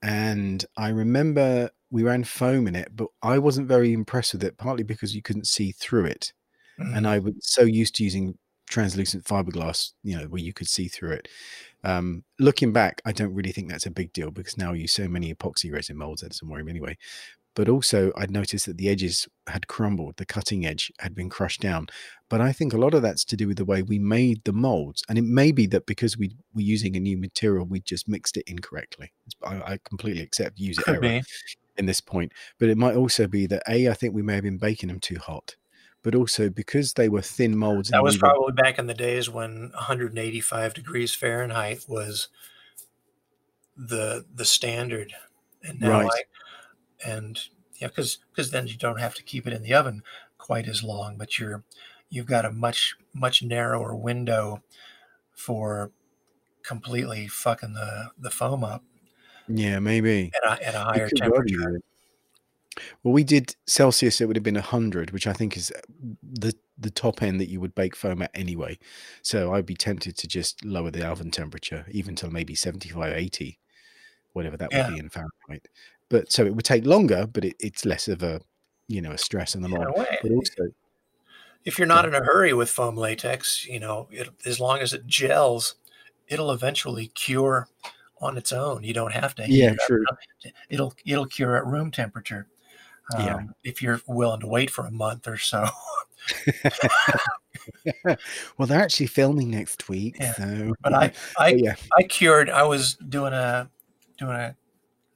and 0.05 0.65
i 0.77 0.89
remember 0.89 1.69
we 1.91 2.03
ran 2.03 2.23
foam 2.23 2.67
in 2.67 2.75
it 2.75 2.89
but 2.95 3.09
i 3.23 3.39
wasn't 3.39 3.67
very 3.67 3.93
impressed 3.93 4.33
with 4.33 4.43
it 4.43 4.57
partly 4.57 4.83
because 4.83 5.15
you 5.15 5.23
couldn't 5.23 5.47
see 5.47 5.71
through 5.73 6.05
it 6.05 6.33
Mhm. 6.77 6.97
and 6.97 7.07
I 7.07 7.19
was 7.19 7.33
so 7.41 7.63
used 7.63 7.95
to 7.95 8.03
using 8.05 8.37
translucent 8.69 9.25
fiberglass, 9.25 9.93
you 10.03 10.17
know, 10.17 10.25
where 10.27 10.41
you 10.41 10.53
could 10.53 10.67
see 10.69 10.87
through 10.89 11.11
it. 11.13 11.29
Um, 11.83 12.25
looking 12.39 12.73
back, 12.73 13.01
I 13.05 13.11
don't 13.13 13.33
really 13.33 13.51
think 13.53 13.69
that's 13.69 13.85
a 13.87 13.91
big 13.91 14.13
deal 14.13 14.31
because 14.31 14.57
now 14.57 14.71
I 14.73 14.75
use 14.75 14.93
so 14.93 15.07
many 15.07 15.33
epoxy 15.33 15.73
resin 15.73 15.97
molds 15.97 16.21
that 16.21 16.31
doesn't 16.31 16.47
worry 16.49 16.63
me 16.63 16.71
anyway. 16.71 16.97
But 17.55 17.69
also, 17.69 18.11
I'd 18.17 18.31
noticed 18.31 18.65
that 18.65 18.77
the 18.77 18.89
edges 18.89 19.27
had 19.47 19.67
crumbled, 19.67 20.17
the 20.17 20.25
cutting 20.25 20.65
edge 20.65 20.91
had 20.99 21.15
been 21.15 21.29
crushed 21.29 21.61
down. 21.61 21.87
But 22.29 22.41
I 22.41 22.51
think 22.51 22.73
a 22.73 22.77
lot 22.77 22.93
of 22.93 23.01
that's 23.01 23.23
to 23.25 23.37
do 23.37 23.47
with 23.47 23.57
the 23.57 23.63
way 23.65 23.81
we 23.81 23.97
made 23.97 24.43
the 24.43 24.51
molds, 24.53 25.03
and 25.07 25.17
it 25.17 25.23
may 25.23 25.51
be 25.53 25.65
that 25.67 25.85
because 25.85 26.17
we 26.17 26.35
were 26.53 26.61
using 26.61 26.95
a 26.97 26.99
new 26.99 27.17
material, 27.17 27.65
we 27.65 27.79
just 27.79 28.07
mixed 28.09 28.35
it 28.35 28.43
incorrectly. 28.45 29.13
I, 29.43 29.55
I 29.73 29.79
completely 29.83 30.21
accept 30.21 30.59
user 30.59 30.81
Could 30.81 30.95
error 30.95 31.01
be. 31.01 31.23
in 31.77 31.85
this 31.85 32.01
point. 32.01 32.33
But 32.59 32.67
it 32.69 32.77
might 32.77 32.95
also 32.95 33.25
be 33.25 33.45
that 33.47 33.63
a, 33.69 33.89
I 33.89 33.93
think 33.93 34.13
we 34.13 34.21
may 34.21 34.33
have 34.35 34.43
been 34.43 34.57
baking 34.57 34.89
them 34.89 34.99
too 34.99 35.17
hot, 35.17 35.55
but 36.03 36.13
also 36.13 36.49
because 36.49 36.93
they 36.93 37.07
were 37.07 37.21
thin 37.21 37.57
molds. 37.57 37.89
That 37.89 38.03
was 38.03 38.15
we 38.15 38.17
were- 38.27 38.33
probably 38.33 38.53
back 38.53 38.77
in 38.79 38.87
the 38.87 38.93
days 38.93 39.29
when 39.29 39.71
185 39.75 40.73
degrees 40.73 41.15
Fahrenheit 41.15 41.85
was 41.87 42.27
the 43.77 44.25
the 44.33 44.45
standard, 44.45 45.13
and 45.63 45.79
now 45.79 46.01
Right. 46.01 46.09
And 47.05 47.39
yeah, 47.79 47.87
because 47.87 48.19
because 48.31 48.51
then 48.51 48.67
you 48.67 48.77
don't 48.77 48.99
have 48.99 49.15
to 49.15 49.23
keep 49.23 49.47
it 49.47 49.53
in 49.53 49.63
the 49.63 49.73
oven 49.73 50.03
quite 50.37 50.67
as 50.67 50.83
long, 50.83 51.17
but 51.17 51.39
you're 51.39 51.63
you've 52.09 52.25
got 52.27 52.45
a 52.45 52.51
much 52.51 52.95
much 53.13 53.43
narrower 53.43 53.95
window 53.95 54.63
for 55.33 55.91
completely 56.63 57.27
fucking 57.27 57.73
the 57.73 58.11
the 58.17 58.31
foam 58.31 58.63
up 58.63 58.83
yeah, 59.47 59.79
maybe. 59.79 60.35
at 60.35 60.43
a, 60.61 60.67
at 60.67 60.75
a 60.75 60.79
higher 60.79 61.09
temperature. 61.09 61.79
Well, 63.03 63.13
we 63.13 63.23
did 63.23 63.55
Celsius. 63.67 64.19
It 64.21 64.25
would 64.27 64.35
have 64.35 64.43
been 64.43 64.55
hundred, 64.55 65.11
which 65.11 65.27
I 65.27 65.33
think 65.33 65.55
is 65.57 65.71
uh, 65.71 65.81
the 66.23 66.53
the 66.77 66.91
top 66.91 67.21
end 67.21 67.39
that 67.39 67.49
you 67.49 67.61
would 67.61 67.73
bake 67.75 67.95
foam 67.95 68.21
at 68.21 68.31
anyway. 68.33 68.77
So 69.21 69.53
I'd 69.53 69.65
be 69.65 69.75
tempted 69.75 70.17
to 70.17 70.27
just 70.27 70.63
lower 70.65 70.91
the 70.91 71.07
oven 71.07 71.31
temperature 71.31 71.85
even 71.91 72.15
till 72.15 72.31
maybe 72.31 72.53
75, 72.55 73.13
80. 73.13 73.59
whatever 74.33 74.57
that 74.57 74.71
Yeah. 74.71 74.77
would 74.87 74.93
be 74.93 74.97
in 74.99 75.09
Fahrenheit. 75.09 75.69
But 76.15 76.31
so 76.31 76.45
it 76.45 76.55
would 76.55 76.63
take 76.63 76.85
longer, 76.85 77.27
but 77.27 77.43
it, 77.43 77.57
it's 77.59 77.83
less 77.83 78.07
of 78.07 78.23
a 78.23 78.39
you 78.87 79.01
know 79.01 79.11
a 79.11 79.17
stress 79.17 79.53
on 79.53 79.63
the 79.63 79.67
In 79.67 79.75
a 79.75 79.79
mold. 79.79 79.97
way, 79.97 80.17
But 80.21 80.31
also, 80.31 80.63
if 81.65 81.77
you're 81.77 81.87
not 81.87 82.05
in 82.05 82.15
a 82.15 82.23
hurry 82.23 82.53
with 82.53 82.69
foam 82.69 82.95
latex, 82.95 83.65
you 83.65 83.81
know, 83.81 84.07
it, 84.11 84.29
as 84.45 84.61
long 84.61 84.79
as 84.79 84.93
it 84.93 85.05
gels, 85.05 85.75
it'll 86.29 86.51
eventually 86.51 87.07
cure 87.07 87.67
on 88.21 88.37
its 88.37 88.53
own. 88.53 88.81
You 88.83 88.93
don't 88.93 89.11
have 89.11 89.35
to 89.35 89.45
yeah, 89.45 89.71
it 89.71 89.79
true. 89.85 90.05
It'll 90.69 90.93
it'll 91.05 91.25
cure 91.25 91.57
at 91.57 91.65
room 91.65 91.91
temperature. 91.91 92.47
Um, 93.13 93.25
Yeah. 93.25 93.39
If 93.65 93.81
you're 93.81 93.99
willing 94.07 94.39
to 94.39 94.47
wait 94.47 94.69
for 94.69 94.85
a 94.85 94.91
month 94.91 95.27
or 95.27 95.37
so. 95.37 95.67
well, 98.57 98.67
they're 98.67 98.81
actually 98.81 99.07
filming 99.07 99.51
next 99.51 99.89
week, 99.89 100.15
Yeah. 100.17 100.31
so 100.33 100.75
But 100.81 100.93
I 100.93 101.11
I 101.37 101.49
yeah, 101.49 101.75
I 101.97 102.03
cured. 102.03 102.49
I 102.49 102.63
was 102.63 102.95
doing 102.95 103.33
a 103.33 103.69
doing 104.17 104.31
a 104.31 104.55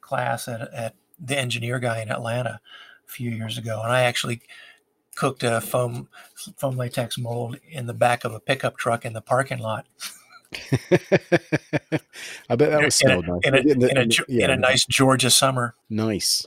class 0.09 0.47
at 0.47 0.61
at 0.73 0.95
the 1.19 1.37
engineer 1.37 1.79
guy 1.79 2.01
in 2.01 2.09
Atlanta 2.09 2.59
a 3.07 3.11
few 3.11 3.29
years 3.31 3.57
ago, 3.57 3.81
and 3.83 3.91
I 3.91 4.01
actually 4.03 4.41
cooked 5.15 5.43
a 5.43 5.61
foam 5.61 6.07
foam 6.57 6.75
latex 6.77 7.17
mold 7.17 7.57
in 7.69 7.85
the 7.87 7.93
back 7.93 8.23
of 8.25 8.33
a 8.33 8.39
pickup 8.39 8.77
truck 8.77 9.05
in 9.05 9.13
the 9.13 9.21
parking 9.21 9.59
lot 9.59 9.85
I 12.49 12.55
bet 12.55 12.71
that 12.71 12.81
was 12.83 12.95
smelled 12.95 13.27
nice. 13.27 13.39
in 13.43 13.53
a, 13.55 13.57
In 13.59 13.67
a, 13.67 13.71
in 13.71 13.79
the- 13.95 14.05
Ge- 14.07 14.21
yeah, 14.27 14.45
in 14.45 14.51
a 14.51 14.55
nice 14.55 14.85
Georgia 14.85 15.29
summer. 15.29 15.75
nice. 15.89 16.45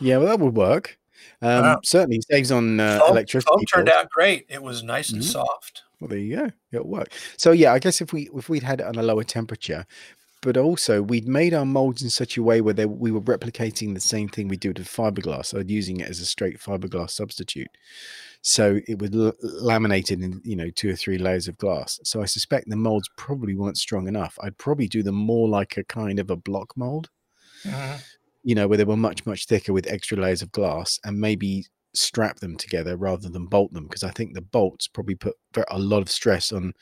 Yeah, 0.00 0.18
well, 0.18 0.28
that 0.28 0.40
would 0.40 0.54
work. 0.56 0.98
Um, 1.40 1.62
Wow. 1.62 1.80
Certainly 1.84 2.20
saves 2.30 2.50
on 2.52 2.78
uh, 2.80 2.98
Foam, 3.00 3.10
electricity. 3.10 3.50
foam 3.52 3.64
turned 3.72 3.88
out 3.88 4.08
great. 4.10 4.46
It 4.48 4.62
was 4.62 4.82
nice 4.82 5.10
and 5.10 5.22
Mhm. 5.22 5.32
soft. 5.32 5.82
Well, 6.00 6.08
there 6.08 6.18
you 6.18 6.36
go. 6.36 6.50
It 6.72 6.86
worked. 6.86 7.14
So 7.36 7.52
yeah, 7.52 7.72
I 7.72 7.78
guess 7.78 8.00
if 8.00 8.12
we 8.12 8.28
if 8.34 8.48
we'd 8.48 8.62
had 8.64 8.80
it 8.80 8.86
on 8.86 8.96
a 8.96 9.02
lower 9.02 9.24
temperature, 9.24 9.86
but 10.42 10.56
also 10.56 11.00
we'd 11.02 11.26
made 11.26 11.54
our 11.54 11.64
molds 11.64 12.02
in 12.02 12.10
such 12.10 12.36
a 12.36 12.42
way 12.42 12.60
where 12.60 12.74
they, 12.74 12.84
we 12.84 13.10
were 13.10 13.20
replicating 13.22 13.94
the 13.94 14.00
same 14.00 14.28
thing 14.28 14.48
we 14.48 14.56
do 14.58 14.68
with 14.70 14.86
fiberglass. 14.86 15.46
So 15.46 15.60
using 15.60 16.00
it 16.00 16.10
as 16.10 16.20
a 16.20 16.26
straight 16.26 16.58
fiberglass 16.60 17.10
substitute. 17.10 17.68
So 18.42 18.80
it 18.88 18.98
was 18.98 19.10
l- 19.14 19.32
laminated 19.42 20.20
in 20.20 20.40
you 20.44 20.56
know 20.56 20.68
two 20.70 20.90
or 20.90 20.96
three 20.96 21.16
layers 21.18 21.48
of 21.48 21.56
glass. 21.58 22.00
So 22.04 22.20
I 22.20 22.26
suspect 22.26 22.68
the 22.68 22.76
molds 22.76 23.08
probably 23.16 23.54
weren't 23.54 23.78
strong 23.78 24.08
enough. 24.08 24.38
I'd 24.42 24.58
probably 24.58 24.88
do 24.88 25.02
them 25.02 25.14
more 25.14 25.48
like 25.48 25.76
a 25.76 25.84
kind 25.84 26.18
of 26.18 26.30
a 26.30 26.36
block 26.36 26.76
mold 26.76 27.08
Mhm. 27.64 28.00
you 28.42 28.56
know, 28.56 28.66
where 28.66 28.76
they 28.78 28.84
were 28.84 28.96
much, 28.96 29.24
much 29.24 29.46
thicker 29.46 29.72
with 29.72 29.86
extra 29.86 30.18
layers 30.18 30.42
of 30.42 30.50
glass 30.50 30.98
and 31.04 31.20
maybe 31.20 31.66
strap 31.94 32.40
them 32.40 32.56
together 32.56 32.96
rather 32.96 33.28
than 33.28 33.46
bolt 33.46 33.72
them. 33.72 33.84
Because 33.84 34.02
I 34.04 34.10
think 34.10 34.34
the 34.34 34.40
bolts 34.40 34.88
probably 34.88 35.14
put 35.14 35.36
a 35.70 35.78
lot 35.78 36.00
of 36.02 36.10
stress 36.10 36.52
on 36.52 36.72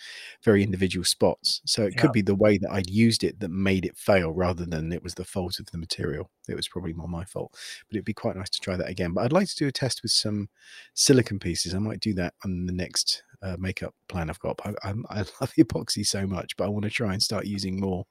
very 0.45 0.63
individual 0.63 1.05
spots. 1.05 1.61
So 1.67 1.85
it 1.85 1.95
Yeah. 1.95 2.01
could 2.01 2.13
be 2.13 2.23
the 2.23 2.35
way 2.35 2.59
that 2.59 2.71
I'd 2.71 2.89
used 2.91 3.25
it 3.25 3.41
that 3.41 3.51
made 3.51 3.85
it 3.85 3.97
fail 3.97 4.33
rather 4.33 4.65
than 4.65 4.93
it 4.93 5.03
was 5.03 5.15
the 5.15 5.25
fault 5.25 5.59
of 5.59 5.67
the 5.67 5.79
material. 5.79 6.31
It 6.49 6.55
was 6.55 6.69
probably 6.69 6.93
more 6.93 7.09
my 7.09 7.25
fault. 7.25 7.53
But 7.89 7.97
it'd 7.97 8.05
be 8.05 8.15
quite 8.15 8.37
nice 8.37 8.51
to 8.51 8.61
try 8.61 8.77
that 8.77 8.89
again. 8.89 9.13
But 9.15 9.25
I'd 9.25 9.33
like 9.33 9.49
to 9.49 9.57
do 9.57 9.67
a 9.69 9.73
test 9.73 10.03
with 10.03 10.13
some 10.13 10.49
silicon 10.95 11.39
pieces. 11.39 11.75
I 11.75 11.79
might 11.79 12.01
do 12.01 12.15
that 12.15 12.35
on 12.45 12.67
the 12.67 12.73
next 12.73 13.23
uh, 13.43 13.57
makeup 13.59 13.95
plan 14.09 14.31
I've 14.31 14.39
got. 14.41 14.61
I, 14.65 14.75
I'm, 14.85 15.05
I 15.11 15.19
love 15.41 15.53
epoxy 15.59 16.07
so 16.07 16.27
much, 16.27 16.57
but 16.57 16.65
I 16.65 16.69
want 16.69 16.85
to 16.85 16.91
try 16.91 17.13
and 17.13 17.23
start 17.23 17.47
using 17.47 17.81
more 17.81 18.07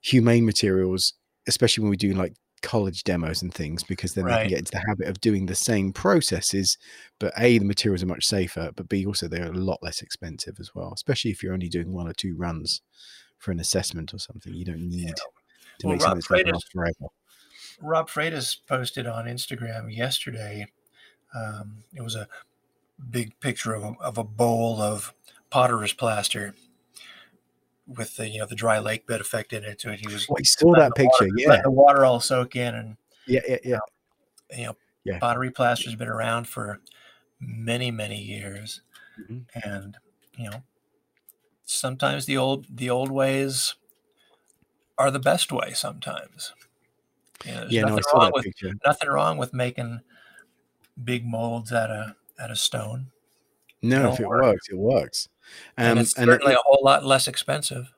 humane 0.00 0.44
materials, 0.44 1.14
especially 1.46 1.82
when 1.82 1.90
we 1.90 1.96
do 1.96 2.12
like 2.14 2.34
college 2.62 3.04
demos 3.04 3.42
and 3.42 3.52
things, 3.52 3.82
because 3.82 4.14
then 4.14 4.24
they 4.26 4.30
can 4.32 4.48
get 4.48 4.58
into 4.60 4.72
the 4.72 4.84
habit 4.86 5.08
of 5.08 5.20
doing 5.20 5.46
the 5.46 5.54
same 5.54 5.92
processes. 5.92 6.78
But 7.18 7.32
A, 7.38 7.58
the 7.58 7.64
materials 7.64 8.02
are 8.02 8.06
much 8.06 8.24
safer, 8.26 8.70
but 8.74 8.88
B, 8.88 9.04
also 9.04 9.28
they're 9.28 9.50
a 9.50 9.52
lot 9.52 9.82
less 9.82 10.00
expensive 10.00 10.56
as 10.60 10.74
well, 10.74 10.92
especially 10.94 11.30
if 11.30 11.42
you're 11.42 11.52
only 11.52 11.68
doing 11.68 11.92
one 11.92 12.08
or 12.08 12.12
two 12.14 12.34
runs 12.36 12.80
for 13.38 13.50
an 13.50 13.60
assessment 13.60 14.14
or 14.14 14.18
something. 14.18 14.54
You 14.54 14.64
don't 14.64 14.88
need 14.88 15.16
to 15.16 15.24
Well, 15.84 15.94
make 15.94 16.02
Rob 16.02 16.10
something 16.10 16.16
that's 16.16 16.28
going 16.28 16.44
to 16.44 16.50
Freitas- 16.50 16.54
last 16.54 16.72
forever. 16.72 17.10
Rob 17.80 18.08
Freitas 18.08 18.56
posted 18.68 19.06
on 19.06 19.24
Instagram 19.24 19.94
yesterday. 19.94 20.66
Um, 21.34 21.78
it 21.94 22.02
was 22.02 22.14
a 22.14 22.28
big 23.10 23.38
picture 23.40 23.74
of 23.74 23.82
a, 23.82 23.94
of 24.00 24.18
a 24.18 24.24
bowl 24.24 24.80
of 24.80 25.12
potter's 25.50 25.92
plaster 25.92 26.54
with 27.86 28.16
the 28.16 28.28
you 28.28 28.38
know 28.38 28.46
the 28.46 28.54
dry 28.54 28.78
lake 28.78 29.06
bed 29.06 29.20
effect 29.20 29.52
in 29.52 29.64
it. 29.64 29.78
To 29.80 29.90
it, 29.92 30.00
he 30.00 30.06
was 30.12 30.26
Oh, 30.30 30.36
I 30.38 30.42
saw 30.42 30.74
that 30.76 30.94
picture. 30.94 31.24
water- 31.24 31.30
Yeah. 31.36 31.60
the 31.62 31.70
water 31.70 32.04
all 32.04 32.20
soak 32.20 32.56
in, 32.56 32.74
and 32.74 32.96
Yeah. 33.26 33.40
Yeah. 33.48 33.56
Yeah. 33.64 33.78
you 34.56 34.66
know 34.66 34.76
Yeah. 35.04 35.18
pottery 35.18 35.50
plaster's 35.50 35.94
been 35.96 36.08
around 36.08 36.46
for 36.48 36.80
many 37.40 37.90
many 37.90 38.20
years, 38.22 38.82
Mhm. 39.18 39.46
and 39.64 39.96
you 40.36 40.48
know 40.50 40.62
sometimes 41.64 42.26
the 42.26 42.36
old 42.36 42.66
the 42.70 42.88
old 42.90 43.10
ways 43.10 43.74
are 44.98 45.10
the 45.10 45.18
best 45.18 45.50
way. 45.52 45.72
Sometimes. 45.72 46.52
You 47.44 47.50
know, 47.52 47.60
there's 47.62 47.72
Yeah. 47.72 47.82
Nothing 47.82 48.02
saw 48.04 48.18
wrong 48.18 48.30
with 48.34 48.44
picture. 48.44 48.72
nothing 48.84 49.08
wrong 49.08 49.36
with 49.38 49.52
making 49.52 50.00
big 51.02 51.26
molds 51.26 51.72
out 51.72 51.90
of 51.90 52.14
out 52.38 52.50
of 52.52 52.58
stone, 52.58 53.10
No, 53.82 53.98
It'll 54.00 54.12
if 54.14 54.20
it 54.20 54.26
work. 54.28 54.42
works, 54.42 54.68
it 54.68 54.76
works. 54.76 55.28
And 55.76 55.92
Um, 55.92 55.98
it's 55.98 56.14
and 56.14 56.28
it- 56.30 56.34
certainly 56.34 56.54
a 56.54 56.58
whole 56.64 56.82
lot 56.84 57.04
less 57.04 57.28
expensive. 57.28 57.92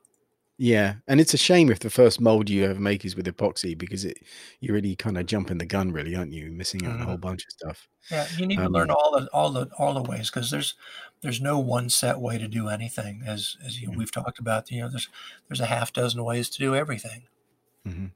Yeah, 0.57 0.95
and 1.09 1.21
it's 1.21 1.35
a 1.35 1.37
shame 1.37 1.69
if 1.69 1.81
the 1.81 1.91
first 1.91 2.21
mold 2.21 2.49
you 2.49 2.65
ever 2.65 2.79
make 2.79 3.05
is 3.05 3.17
with 3.17 3.27
epoxy 3.27 3.77
because 3.77 4.05
it 4.05 4.19
you 4.61 4.73
really 4.73 4.95
kind 4.95 5.19
of 5.19 5.27
jumping 5.27 5.59
the 5.59 5.67
gun, 5.67 5.91
really, 5.91 6.15
aren't 6.15 6.33
you? 6.33 6.53
Missing 6.53 6.87
out 6.87 6.95
on 6.95 7.01
a 7.03 7.05
whole 7.07 7.17
bunch 7.17 7.45
of 7.45 7.51
stuff. 7.51 7.89
Yeah, 8.09 8.25
you 8.37 8.47
need 8.47 8.57
to 8.59 8.69
learn 8.69 8.89
Um, 8.91 8.97
all 8.97 9.19
the 9.19 9.27
all 9.33 9.51
the 9.51 9.67
all 9.79 9.95
the 9.95 10.03
ways 10.09 10.31
because 10.31 10.51
there's 10.53 10.75
there's 11.23 11.41
no 11.41 11.59
one 11.59 11.91
set 11.91 12.21
way 12.21 12.39
to 12.39 12.47
do 12.47 12.69
anything. 12.69 13.25
As 13.27 13.57
as 13.67 13.81
you, 13.81 13.89
Mhm. 13.91 13.97
we've 13.97 14.13
talked 14.13 14.39
about, 14.39 14.71
you 14.71 14.81
know, 14.83 14.89
there's 14.89 15.09
there's 15.49 15.61
a 15.61 15.67
half 15.67 15.93
dozen 15.93 16.23
ways 16.23 16.49
to 16.51 16.59
do 16.61 16.77
everything. 16.77 17.25
Mhm. 17.85 18.13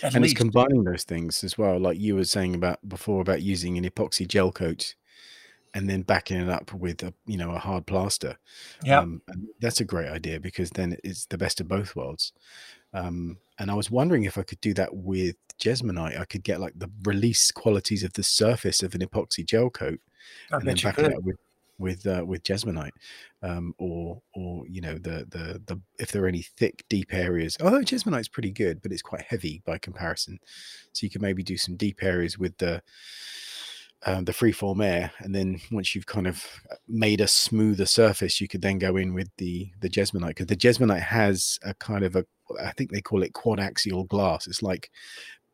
At 0.00 0.14
And 0.14 0.22
least, 0.22 0.34
it's 0.34 0.38
combining 0.38 0.84
those 0.84 1.02
things 1.02 1.42
as 1.42 1.58
well, 1.58 1.78
like 1.80 1.98
you 1.98 2.14
were 2.14 2.24
saying 2.24 2.54
about 2.54 2.88
before 2.88 3.20
about 3.20 3.42
using 3.42 3.76
an 3.76 3.84
epoxy 3.84 4.28
gel 4.28 4.52
coat 4.52 4.94
and 5.74 5.90
then 5.90 6.02
backing 6.02 6.40
it 6.40 6.48
up 6.48 6.72
with 6.72 7.02
a 7.02 7.12
you 7.26 7.36
know 7.36 7.50
a 7.50 7.58
hard 7.58 7.86
plaster. 7.86 8.38
yeah, 8.82 9.00
Um, 9.00 9.22
that's 9.60 9.80
a 9.80 9.84
great 9.84 10.08
idea 10.08 10.40
because 10.40 10.70
then 10.70 10.96
it's 11.04 11.26
the 11.26 11.38
best 11.38 11.60
of 11.60 11.68
both 11.68 11.94
worlds. 11.96 12.32
Um, 12.92 13.38
and 13.58 13.70
I 13.70 13.74
was 13.74 13.90
wondering 13.90 14.24
if 14.24 14.38
I 14.38 14.44
could 14.44 14.60
do 14.60 14.72
that 14.74 14.94
with 14.94 15.36
Jesmonite. 15.58 16.18
I 16.18 16.24
could 16.24 16.44
get 16.44 16.60
like 16.60 16.74
the 16.76 16.90
release 17.02 17.50
qualities 17.50 18.04
of 18.04 18.12
the 18.12 18.22
surface 18.22 18.82
of 18.82 18.94
an 18.94 19.00
epoxy 19.00 19.44
gel 19.44 19.68
coat 19.68 20.00
I 20.52 20.56
and 20.58 20.68
then 20.68 20.76
back 20.76 20.98
it 20.98 21.12
up 21.12 21.22
with 21.22 21.36
with 21.78 22.06
uh, 22.06 22.24
with 22.24 22.44
Jesmonite, 22.44 22.92
um, 23.42 23.74
or 23.78 24.22
or 24.34 24.66
you 24.68 24.80
know 24.80 24.94
the 24.94 25.26
the 25.28 25.60
the 25.66 25.80
if 25.98 26.12
there 26.12 26.24
are 26.24 26.28
any 26.28 26.42
thick 26.42 26.84
deep 26.88 27.12
areas. 27.12 27.56
Although 27.60 27.82
Jesmonite's 27.82 28.28
pretty 28.28 28.52
good, 28.52 28.80
but 28.80 28.92
it's 28.92 29.02
quite 29.02 29.22
heavy 29.22 29.60
by 29.64 29.78
comparison. 29.78 30.38
So 30.92 31.04
you 31.04 31.10
could 31.10 31.22
maybe 31.22 31.42
do 31.42 31.56
some 31.56 31.76
deep 31.76 32.02
areas 32.02 32.38
with 32.38 32.56
the 32.58 32.82
um, 34.06 34.24
the 34.24 34.32
freeform 34.32 34.84
air, 34.84 35.12
and 35.20 35.34
then 35.34 35.60
once 35.70 35.94
you've 35.94 36.06
kind 36.06 36.26
of 36.26 36.44
uh, 36.70 36.76
made 36.88 37.20
a 37.20 37.28
smoother 37.28 37.86
surface, 37.86 38.40
you 38.40 38.48
could 38.48 38.62
then 38.62 38.78
go 38.78 38.96
in 38.96 39.14
with 39.14 39.30
the 39.38 39.70
the 39.80 39.88
Jesmonite 39.88 40.28
because 40.28 40.46
the 40.46 40.56
Jesmonite 40.56 41.02
has 41.02 41.58
a 41.64 41.74
kind 41.74 42.04
of 42.04 42.16
a 42.16 42.24
I 42.62 42.72
think 42.72 42.92
they 42.92 43.00
call 43.00 43.22
it 43.22 43.32
quad 43.32 43.60
axial 43.60 44.04
glass. 44.04 44.46
It's 44.46 44.62
like 44.62 44.90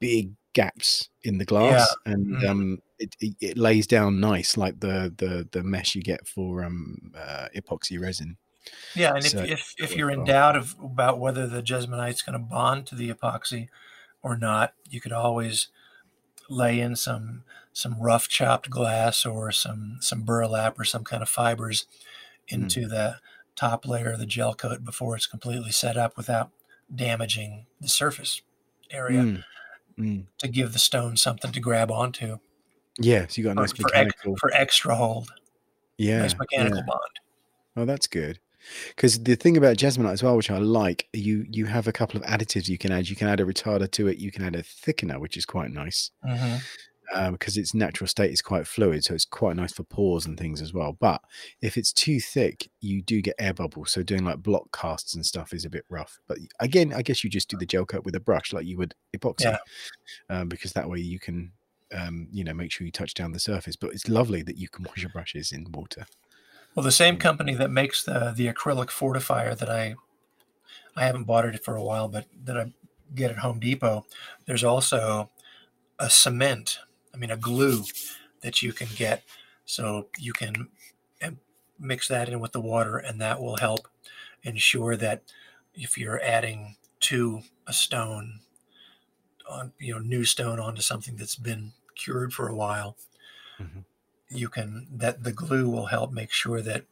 big 0.00 0.32
gaps 0.52 1.08
in 1.22 1.38
the 1.38 1.44
glass, 1.44 1.96
and 2.06 2.26
Mhm. 2.26 2.48
um, 2.48 2.78
it, 2.98 3.14
it 3.20 3.36
it 3.40 3.58
lays 3.58 3.86
down 3.86 4.20
nice 4.20 4.56
like 4.56 4.80
the 4.80 5.14
the 5.16 5.48
the 5.52 5.62
mesh 5.62 5.94
you 5.94 6.02
get 6.02 6.26
for 6.26 6.64
um 6.64 7.12
uh, 7.16 7.48
epoxy 7.56 8.00
resin. 8.00 8.36
Yeah, 8.94 9.14
and 9.14 9.24
if 9.24 9.32
So 9.32 9.44
if, 9.44 9.74
if 9.78 9.90
works 9.90 9.96
you're 9.96 10.10
in 10.10 10.24
doubt 10.24 10.56
of 10.56 10.74
about 10.82 11.20
whether 11.20 11.46
the 11.46 11.62
Jesmonite's 11.62 12.22
going 12.22 12.32
to 12.34 12.44
bond 12.44 12.86
to 12.88 12.94
the 12.96 13.12
epoxy 13.12 13.68
or 14.22 14.36
not, 14.36 14.74
you 14.88 15.00
could 15.00 15.12
always 15.12 15.68
lay 16.50 16.80
in 16.80 16.94
some 16.96 17.44
some 17.72 17.98
rough 18.00 18.28
chopped 18.28 18.68
glass 18.68 19.24
or 19.24 19.50
some 19.52 19.96
some 20.00 20.22
burlap 20.22 20.78
or 20.78 20.84
some 20.84 21.04
kind 21.04 21.22
of 21.22 21.28
fibers 21.28 21.86
Mm. 22.50 22.54
into 22.54 22.88
the 22.88 23.16
top 23.54 23.86
layer 23.86 24.10
of 24.10 24.18
the 24.18 24.26
gel 24.26 24.54
coat 24.54 24.84
before 24.84 25.14
it's 25.14 25.26
completely 25.26 25.70
set 25.70 25.96
up 25.96 26.16
without 26.16 26.50
damaging 26.94 27.66
the 27.80 27.88
surface 27.88 28.42
area 28.90 29.20
Mm, 29.22 29.44
mm. 29.96 30.24
to 30.38 30.48
give 30.48 30.72
the 30.72 30.78
stone 30.80 31.16
something 31.16 31.52
to 31.52 31.60
grab 31.60 31.90
onto 31.92 32.38
Yeah, 32.98 33.26
so 33.28 33.40
you 33.40 33.44
got 33.44 33.50
a 33.52 33.54
for, 33.54 33.60
nice 33.60 33.72
for, 33.72 33.76
ex, 33.76 33.92
mechanical. 33.92 34.36
for 34.38 34.52
extra 34.52 34.96
hold, 34.96 35.32
Yeah, 35.96 36.22
nice 36.22 36.36
mechanical 36.36 36.78
yeah. 36.78 36.84
bond. 36.86 37.20
Oh, 37.76 37.84
that's 37.84 38.08
good. 38.08 38.40
Because 38.88 39.22
the 39.22 39.36
thing 39.36 39.56
about 39.56 39.76
Jesmonite 39.76 40.12
as 40.12 40.22
well, 40.22 40.36
which 40.36 40.50
I 40.50 40.58
like, 40.58 41.08
you 41.12 41.46
you 41.50 41.66
have 41.66 41.86
a 41.88 41.92
couple 41.92 42.20
of 42.20 42.26
additives 42.26 42.68
you 42.68 42.78
can 42.78 42.92
add. 42.92 43.08
You 43.08 43.16
can 43.16 43.28
add 43.28 43.40
a 43.40 43.44
retarder 43.44 43.90
to 43.92 44.08
it. 44.08 44.18
You 44.18 44.30
can 44.30 44.44
add 44.44 44.56
a 44.56 44.62
thickener, 44.62 45.18
which 45.18 45.36
is 45.36 45.46
quite 45.46 45.70
nice 45.70 46.10
because 47.32 47.56
its 47.56 47.74
natural 47.74 48.06
state 48.06 48.30
is 48.30 48.40
quite 48.40 48.68
fluid, 48.68 49.02
so 49.02 49.14
it's 49.14 49.24
quite 49.24 49.56
nice 49.56 49.72
for 49.72 49.82
pores 49.82 50.26
and 50.26 50.38
things 50.38 50.62
as 50.62 50.72
well. 50.72 50.92
But 51.00 51.20
if 51.60 51.76
it's 51.76 51.92
too 51.92 52.20
thick, 52.20 52.70
you 52.80 53.02
do 53.02 53.20
get 53.20 53.34
air 53.38 53.52
bubbles. 53.52 53.90
So 53.90 54.04
doing 54.04 54.24
like 54.24 54.38
block 54.42 54.70
casts 54.72 55.14
and 55.14 55.26
stuff 55.26 55.52
is 55.52 55.64
a 55.64 55.70
bit 55.70 55.84
rough. 55.88 56.20
But 56.28 56.38
again, 56.60 56.92
I 56.94 57.02
guess 57.02 57.24
you 57.24 57.30
just 57.30 57.48
do 57.50 57.56
the 57.56 57.66
gel 57.66 57.84
coat 57.84 58.04
with 58.04 58.14
a 58.14 58.20
brush, 58.20 58.52
like 58.52 58.64
you 58.64 58.78
would 58.78 58.94
epoxy, 59.16 59.44
Yeah. 59.44 59.58
um, 60.28 60.48
because 60.48 60.72
that 60.74 60.88
way 60.88 61.00
you 61.00 61.18
can, 61.18 61.50
um, 61.92 62.28
you 62.30 62.44
know, 62.44 62.54
make 62.54 62.70
sure 62.70 62.84
you 62.84 62.92
touch 62.92 63.14
down 63.14 63.32
the 63.32 63.40
surface. 63.40 63.74
But 63.74 63.90
it's 63.92 64.08
lovely 64.08 64.42
that 64.42 64.56
you 64.56 64.68
can 64.68 64.84
wash 64.84 65.02
your 65.02 65.10
brushes 65.10 65.50
in 65.50 65.66
water. 65.72 66.06
Well, 66.74 66.84
the 66.84 66.92
same 66.92 67.16
company 67.16 67.54
that 67.54 67.70
makes 67.70 68.02
the 68.02 68.32
the 68.36 68.46
acrylic 68.46 68.88
fortifier 68.88 69.56
that 69.58 69.68
I 69.68 69.96
I 70.96 71.04
haven't 71.04 71.24
bought 71.24 71.46
it 71.46 71.64
for 71.64 71.76
a 71.76 71.82
while, 71.82 72.08
but 72.08 72.26
that 72.44 72.56
I 72.56 72.72
get 73.14 73.30
at 73.30 73.38
Home 73.38 73.58
Depot. 73.58 74.06
There's 74.46 74.64
also 74.64 75.30
a 75.98 76.08
cement, 76.08 76.78
I 77.14 77.16
mean, 77.16 77.30
a 77.30 77.36
glue 77.36 77.84
that 78.42 78.62
you 78.62 78.72
can 78.72 78.88
get. 78.96 79.24
So 79.64 80.08
you 80.18 80.32
can 80.32 80.68
mix 81.80 82.08
that 82.08 82.28
in 82.28 82.40
with 82.40 82.52
the 82.52 82.60
water, 82.60 82.98
and 82.98 83.20
that 83.20 83.40
will 83.40 83.56
help 83.56 83.88
ensure 84.42 84.96
that 84.96 85.22
if 85.74 85.96
you're 85.96 86.22
adding 86.22 86.76
to 87.00 87.40
a 87.66 87.72
stone, 87.72 88.40
on 89.48 89.72
you 89.78 89.94
know, 89.94 90.00
new 90.00 90.24
stone 90.24 90.60
onto 90.60 90.82
something 90.82 91.16
that's 91.16 91.36
been 91.36 91.72
cured 91.96 92.32
for 92.32 92.48
a 92.48 92.54
while, 92.54 92.96
mm-hmm. 93.58 93.80
You 94.30 94.48
can 94.48 94.86
that 94.90 95.22
the 95.24 95.32
glue 95.32 95.68
will 95.68 95.86
help 95.86 96.12
make 96.12 96.32
sure 96.32 96.60
that 96.62 96.84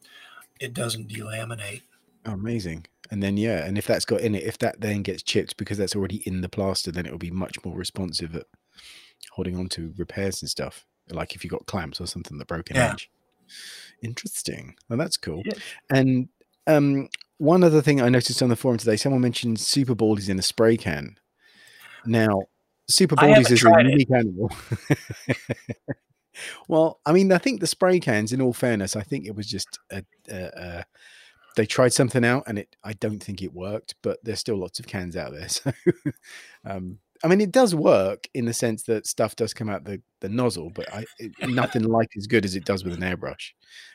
it 0.59 0.73
doesn't 0.73 1.09
delaminate. 1.09 1.81
Oh, 2.25 2.33
amazing. 2.33 2.85
And 3.11 3.23
then 3.23 3.37
yeah, 3.37 3.65
and 3.65 3.77
if 3.77 3.87
that's 3.87 4.05
got 4.05 4.21
in 4.21 4.35
it, 4.35 4.43
if 4.43 4.57
that 4.59 4.81
then 4.81 5.01
gets 5.01 5.23
chipped 5.23 5.57
because 5.57 5.77
that's 5.77 5.95
already 5.95 6.17
in 6.27 6.41
the 6.41 6.49
plaster, 6.49 6.91
then 6.91 7.05
it 7.05 7.11
will 7.11 7.17
be 7.17 7.31
much 7.31 7.63
more 7.65 7.75
responsive 7.75 8.35
at 8.35 8.45
holding 9.31 9.57
on 9.57 9.67
to 9.69 9.93
repairs 9.97 10.41
and 10.41 10.49
stuff. 10.49 10.85
Like 11.09 11.33
if 11.33 11.43
you 11.43 11.49
got 11.49 11.65
clamps 11.65 11.99
or 11.99 12.07
something 12.07 12.37
that 12.37 12.47
broken 12.47 12.75
yeah. 12.75 12.91
edge. 12.91 13.09
Interesting. 14.03 14.75
Well, 14.87 14.99
that's 14.99 15.17
cool. 15.17 15.41
Yeah. 15.45 15.53
And 15.89 16.29
um, 16.67 17.09
one 17.37 17.63
other 17.63 17.81
thing 17.81 18.01
I 18.01 18.09
noticed 18.09 18.43
on 18.43 18.49
the 18.49 18.55
forum 18.55 18.77
today, 18.77 18.95
someone 18.95 19.21
mentioned 19.21 19.59
Super 19.59 19.95
Baldies 19.95 20.29
in 20.29 20.37
a 20.37 20.43
spray 20.43 20.77
can. 20.77 21.17
Now, 22.05 22.43
Super 22.87 23.15
Baldies 23.15 23.51
is 23.51 23.63
a 23.65 23.83
unique 23.83 24.11
animal. 24.11 24.51
well, 26.67 26.99
I 27.05 27.11
mean, 27.11 27.31
I 27.31 27.37
think 27.37 27.59
the 27.59 27.67
spray 27.67 27.99
cans, 27.99 28.33
in 28.33 28.41
all 28.41 28.53
fairness, 28.53 28.95
I 28.95 29.01
think 29.01 29.25
it 29.25 29.35
was 29.35 29.47
just 29.47 29.79
a, 29.91 30.03
a, 30.29 30.49
a 30.55 30.85
they 31.55 31.65
tried 31.65 31.93
something 31.93 32.23
out 32.23 32.43
and 32.47 32.59
it 32.59 32.75
I 32.83 32.93
don't 32.93 33.21
think 33.21 33.41
it 33.41 33.53
worked, 33.53 33.95
but 34.01 34.19
there's 34.23 34.39
still 34.39 34.57
lots 34.57 34.79
of 34.79 34.87
cans 34.87 35.15
out 35.15 35.33
there. 35.33 35.47
So 36.63 36.71
um, 36.71 36.99
I 37.23 37.27
mean, 37.27 37.41
it 37.41 37.51
does 37.51 37.75
work 37.75 38.27
in 38.33 38.45
the 38.45 38.53
sense 38.53 38.83
that 38.83 39.05
stuff 39.05 39.35
does 39.35 39.53
come 39.53 39.69
out 39.69 39.83
the, 39.83 40.01
the 40.21 40.29
nozzle, 40.29 40.71
but 40.73 40.93
I, 40.93 41.05
it, 41.17 41.33
nothing 41.49 41.83
like 41.97 42.09
as 42.17 42.27
good 42.27 42.45
as 42.45 42.55
it 42.55 42.63
does 42.63 42.83
with 42.83 42.93
an 42.93 43.01
airbrush. 43.01 43.51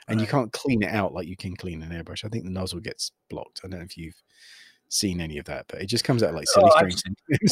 And 0.08 0.20
you 0.20 0.26
can't 0.26 0.52
clean 0.52 0.82
it 0.82 0.90
out 0.90 1.14
like 1.14 1.26
you 1.26 1.36
can 1.36 1.56
clean 1.56 1.82
an 1.82 1.90
airbrush. 1.90 2.24
I 2.24 2.28
think 2.28 2.44
the 2.44 2.50
nozzle 2.50 2.80
gets 2.80 3.12
blocked. 3.30 3.62
I 3.64 3.68
don't 3.68 3.80
know 3.80 3.86
if 3.86 3.96
you've 3.96 4.22
seen 4.90 5.20
any 5.20 5.38
of 5.38 5.46
that, 5.46 5.66
but 5.68 5.80
it 5.80 5.86
just 5.86 6.04
comes 6.04 6.22
out 6.22 6.34
like 6.34 6.46
silly 6.48 6.70
oh, 6.70 6.88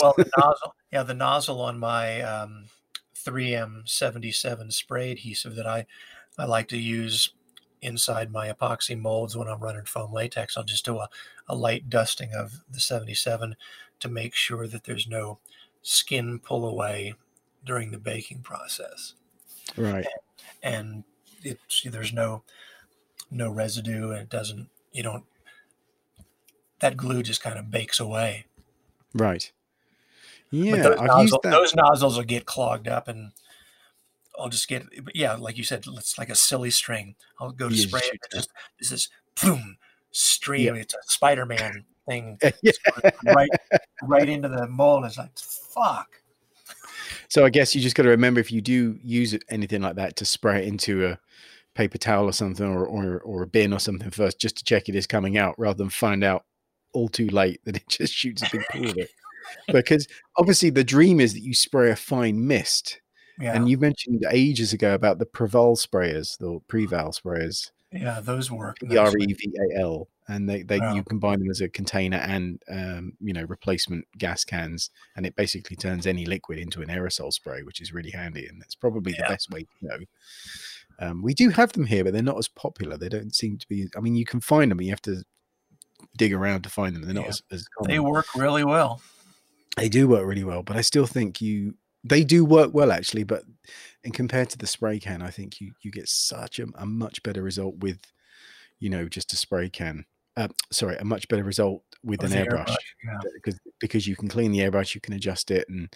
well, 0.02 0.14
the 0.16 0.30
nozzle, 0.38 0.74
yeah, 0.92 1.02
the 1.02 1.14
nozzle 1.14 1.60
on 1.62 1.78
my 1.78 2.20
um, 2.20 2.66
3M 3.24 3.88
77 3.88 4.70
spray 4.70 5.12
adhesive 5.12 5.54
that 5.56 5.66
I, 5.66 5.86
I 6.38 6.44
like 6.44 6.68
to 6.68 6.78
use 6.78 7.32
inside 7.80 8.30
my 8.30 8.48
epoxy 8.48 8.98
molds 8.98 9.36
when 9.36 9.48
I'm 9.48 9.60
running 9.60 9.84
foam 9.84 10.12
latex. 10.12 10.56
I'll 10.56 10.64
just 10.64 10.84
do 10.84 10.98
a, 10.98 11.08
a 11.48 11.54
light 11.54 11.90
dusting 11.90 12.32
of 12.32 12.60
the 12.70 12.80
77 12.80 13.56
to 14.00 14.08
make 14.08 14.34
sure 14.34 14.66
that 14.66 14.84
there's 14.84 15.08
no 15.08 15.38
skin 15.82 16.38
pull 16.38 16.66
away 16.66 17.14
during 17.64 17.90
the 17.90 17.98
baking 17.98 18.40
process. 18.42 19.14
Right. 19.76 20.06
And, 20.62 21.04
and 21.44 21.92
there's 21.92 22.12
no 22.12 22.42
no 23.30 23.50
residue 23.50 24.10
and 24.10 24.20
it 24.20 24.28
doesn't 24.28 24.68
you 24.92 25.02
don't 25.02 25.24
that 26.80 26.96
glue 26.96 27.22
just 27.22 27.42
kind 27.42 27.58
of 27.58 27.70
bakes 27.70 27.98
away. 27.98 28.44
Right. 29.14 29.52
Yeah, 30.52 30.76
those, 30.76 31.00
nozzle, 31.00 31.40
those, 31.42 31.74
nozzles 31.74 32.16
will 32.18 32.24
get 32.24 32.44
clogged 32.44 32.86
up 32.86 33.08
and 33.08 33.32
I'll 34.38 34.50
just 34.50 34.68
get 34.68 34.84
yeah, 35.14 35.34
like 35.34 35.56
you 35.56 35.64
said, 35.64 35.84
it's 35.86 36.18
like 36.18 36.28
a 36.28 36.34
silly 36.34 36.70
string. 36.70 37.14
I'll 37.40 37.52
go 37.52 37.68
to 37.68 37.74
yeah, 37.74 37.86
spray 37.86 38.02
it. 38.12 38.20
Just 38.32 38.50
this 38.78 38.92
is 38.92 39.08
boom 39.42 39.78
stream. 40.10 40.74
It's 40.74 40.94
a 40.94 40.98
Spider 41.04 41.46
Man 41.46 41.84
thing 42.08 42.38
right 43.24 43.48
right 44.02 44.28
into 44.28 44.48
the 44.48 44.68
mold. 44.68 45.06
It's 45.06 45.18
like 45.18 45.36
fuck. 45.38 46.08
So 47.28 47.46
I 47.46 47.50
guess 47.50 47.74
you 47.74 47.80
just 47.80 47.96
got 47.96 48.02
to 48.02 48.10
remember 48.10 48.40
if 48.40 48.52
you 48.52 48.60
do 48.60 48.98
use 49.02 49.36
anything 49.48 49.80
like 49.80 49.96
that 49.96 50.16
to 50.16 50.26
spray 50.26 50.62
it 50.62 50.68
into 50.68 51.06
a 51.06 51.18
paper 51.74 51.96
towel 51.96 52.26
or 52.26 52.32
something 52.32 52.66
or, 52.66 52.84
or 52.84 53.20
or 53.20 53.42
a 53.42 53.46
bin 53.46 53.72
or 53.72 53.80
something 53.80 54.10
first, 54.10 54.38
just 54.38 54.58
to 54.58 54.64
check 54.64 54.88
it 54.90 54.94
is 54.94 55.06
coming 55.06 55.38
out, 55.38 55.58
rather 55.58 55.78
than 55.78 55.88
find 55.88 56.22
out 56.22 56.44
all 56.92 57.08
too 57.08 57.28
late 57.28 57.60
that 57.64 57.76
it 57.76 57.88
just 57.88 58.12
shoots 58.12 58.42
a 58.42 58.50
big 58.50 58.64
pool 58.70 58.90
of 58.90 58.98
it. 58.98 59.10
Because 59.72 60.06
obviously 60.36 60.70
the 60.70 60.84
dream 60.84 61.20
is 61.20 61.34
that 61.34 61.42
you 61.42 61.54
spray 61.54 61.90
a 61.90 61.96
fine 61.96 62.46
mist. 62.46 63.00
Yeah. 63.40 63.54
And 63.54 63.68
you 63.68 63.78
mentioned 63.78 64.24
ages 64.30 64.72
ago 64.72 64.94
about 64.94 65.18
the 65.18 65.26
Preval 65.26 65.76
sprayers, 65.76 66.38
the 66.38 66.60
Preval 66.68 67.18
sprayers. 67.18 67.70
Yeah, 67.90 68.20
those 68.20 68.50
work. 68.50 68.78
P 68.78 68.96
R 68.96 69.12
E 69.18 69.32
V 69.32 69.52
A 69.74 69.80
L 69.80 70.08
and 70.28 70.48
they, 70.48 70.62
they 70.62 70.78
wow. 70.78 70.94
you 70.94 71.02
combine 71.02 71.38
them 71.40 71.50
as 71.50 71.60
a 71.60 71.68
container 71.68 72.18
and 72.18 72.62
um, 72.70 73.12
you 73.20 73.32
know 73.32 73.44
replacement 73.44 74.06
gas 74.18 74.44
cans 74.44 74.90
and 75.16 75.26
it 75.26 75.36
basically 75.36 75.76
turns 75.76 76.06
any 76.06 76.24
liquid 76.26 76.58
into 76.58 76.82
an 76.82 76.88
aerosol 76.88 77.32
spray 77.32 77.62
which 77.62 77.80
is 77.80 77.92
really 77.92 78.10
handy 78.10 78.46
and 78.46 78.60
that's 78.60 78.74
probably 78.74 79.12
yeah. 79.12 79.22
the 79.22 79.32
best 79.32 79.50
way 79.50 79.60
to 79.62 79.88
go 79.88 79.96
um, 80.98 81.22
we 81.22 81.34
do 81.34 81.50
have 81.50 81.72
them 81.72 81.86
here 81.86 82.04
but 82.04 82.12
they're 82.12 82.22
not 82.22 82.38
as 82.38 82.48
popular 82.48 82.96
they 82.96 83.08
don't 83.08 83.34
seem 83.34 83.58
to 83.58 83.66
be 83.68 83.88
i 83.96 84.00
mean 84.00 84.14
you 84.14 84.26
can 84.26 84.40
find 84.40 84.70
them 84.70 84.80
you 84.80 84.90
have 84.90 85.02
to 85.02 85.22
dig 86.16 86.32
around 86.32 86.62
to 86.62 86.70
find 86.70 86.94
them 86.94 87.02
they're 87.02 87.14
not 87.14 87.24
yeah. 87.24 87.28
as, 87.28 87.42
as 87.50 87.68
common. 87.68 87.90
they 87.90 87.98
work 87.98 88.26
really 88.36 88.64
well 88.64 89.00
they 89.76 89.88
do 89.88 90.08
work 90.08 90.26
really 90.26 90.44
well 90.44 90.62
but 90.62 90.76
i 90.76 90.80
still 90.80 91.06
think 91.06 91.40
you 91.40 91.74
they 92.04 92.24
do 92.24 92.44
work 92.44 92.72
well 92.74 92.92
actually 92.92 93.24
but 93.24 93.44
in 94.04 94.12
compared 94.12 94.50
to 94.50 94.58
the 94.58 94.66
spray 94.66 94.98
can 94.98 95.22
i 95.22 95.30
think 95.30 95.60
you 95.60 95.72
you 95.82 95.90
get 95.90 96.08
such 96.08 96.58
a, 96.58 96.66
a 96.74 96.86
much 96.86 97.22
better 97.22 97.42
result 97.42 97.76
with 97.76 98.12
you 98.78 98.90
know 98.90 99.08
just 99.08 99.32
a 99.32 99.36
spray 99.36 99.68
can 99.68 100.04
uh, 100.36 100.48
sorry, 100.70 100.96
a 100.96 101.04
much 101.04 101.28
better 101.28 101.44
result 101.44 101.82
with 102.04 102.22
an 102.24 102.30
airbrush, 102.30 102.66
airbrush 102.66 102.76
yeah. 103.04 103.18
because 103.34 103.60
because 103.80 104.06
you 104.06 104.16
can 104.16 104.28
clean 104.28 104.52
the 104.52 104.60
airbrush, 104.60 104.94
you 104.94 105.00
can 105.00 105.14
adjust 105.14 105.50
it, 105.50 105.68
and 105.68 105.94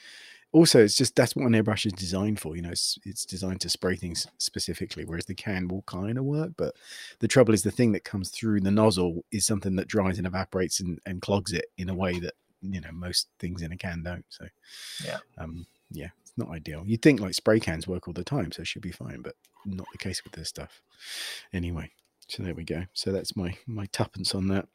also 0.53 0.83
it's 0.83 0.97
just 0.97 1.17
that's 1.17 1.35
what 1.35 1.47
an 1.47 1.53
airbrush 1.53 1.87
is 1.87 1.93
designed 1.93 2.39
for. 2.39 2.55
You 2.55 2.63
know, 2.63 2.71
it's 2.71 2.99
it's 3.05 3.25
designed 3.25 3.61
to 3.63 3.71
spray 3.71 3.97
things 3.97 4.27
specifically, 4.39 5.05
whereas 5.05 5.25
the 5.25 5.35
can 5.35 5.69
will 5.69 5.83
kind 5.83 6.19
of 6.19 6.25
work, 6.25 6.53
but 6.57 6.75
the 7.21 7.29
trouble 7.29 7.55
is 7.55 7.63
the 7.63 7.71
thing 7.71 7.93
that 7.93 8.05
comes 8.05 8.31
through 8.31 8.61
the 8.61 8.71
nozzle 8.71 9.25
is 9.33 9.47
something 9.47 9.77
that 9.77 9.89
dries 9.89 10.19
and 10.19 10.27
evaporates 10.27 10.81
and, 10.81 11.01
and 11.07 11.23
clogs 11.23 11.53
it 11.53 11.67
in 11.79 11.89
a 11.89 11.95
way 11.95 12.19
that 12.21 12.35
you 12.63 12.81
know 12.81 12.91
most 12.93 13.29
things 13.39 13.63
in 13.63 13.73
a 13.73 13.77
can 13.77 14.03
don't. 14.03 14.25
So 14.29 14.47
yeah, 15.05 15.19
um, 15.39 15.67
yeah, 15.91 16.09
it's 16.23 16.33
not 16.37 16.51
ideal. 16.51 16.83
You'd 16.87 17.03
think 17.03 17.21
like 17.21 17.35
spray 17.35 17.61
cans 17.61 17.87
work 17.87 18.09
all 18.09 18.15
the 18.15 18.25
time, 18.25 18.53
so 18.53 18.63
it 18.63 18.69
should 18.69 18.83
be 18.83 18.93
fine, 18.93 19.23
but 19.23 19.35
not 19.65 19.87
the 19.93 19.99
case 19.99 20.23
with 20.25 20.33
this 20.33 20.49
stuff. 20.49 20.83
Anyway, 21.53 21.91
so 22.29 22.43
there 22.43 22.55
we 22.55 22.65
go. 22.65 22.85
So 22.93 23.13
that's 23.13 23.37
my 23.37 23.57
my 23.67 23.87
tuppence 23.87 24.35
on 24.35 24.49
that. 24.49 24.69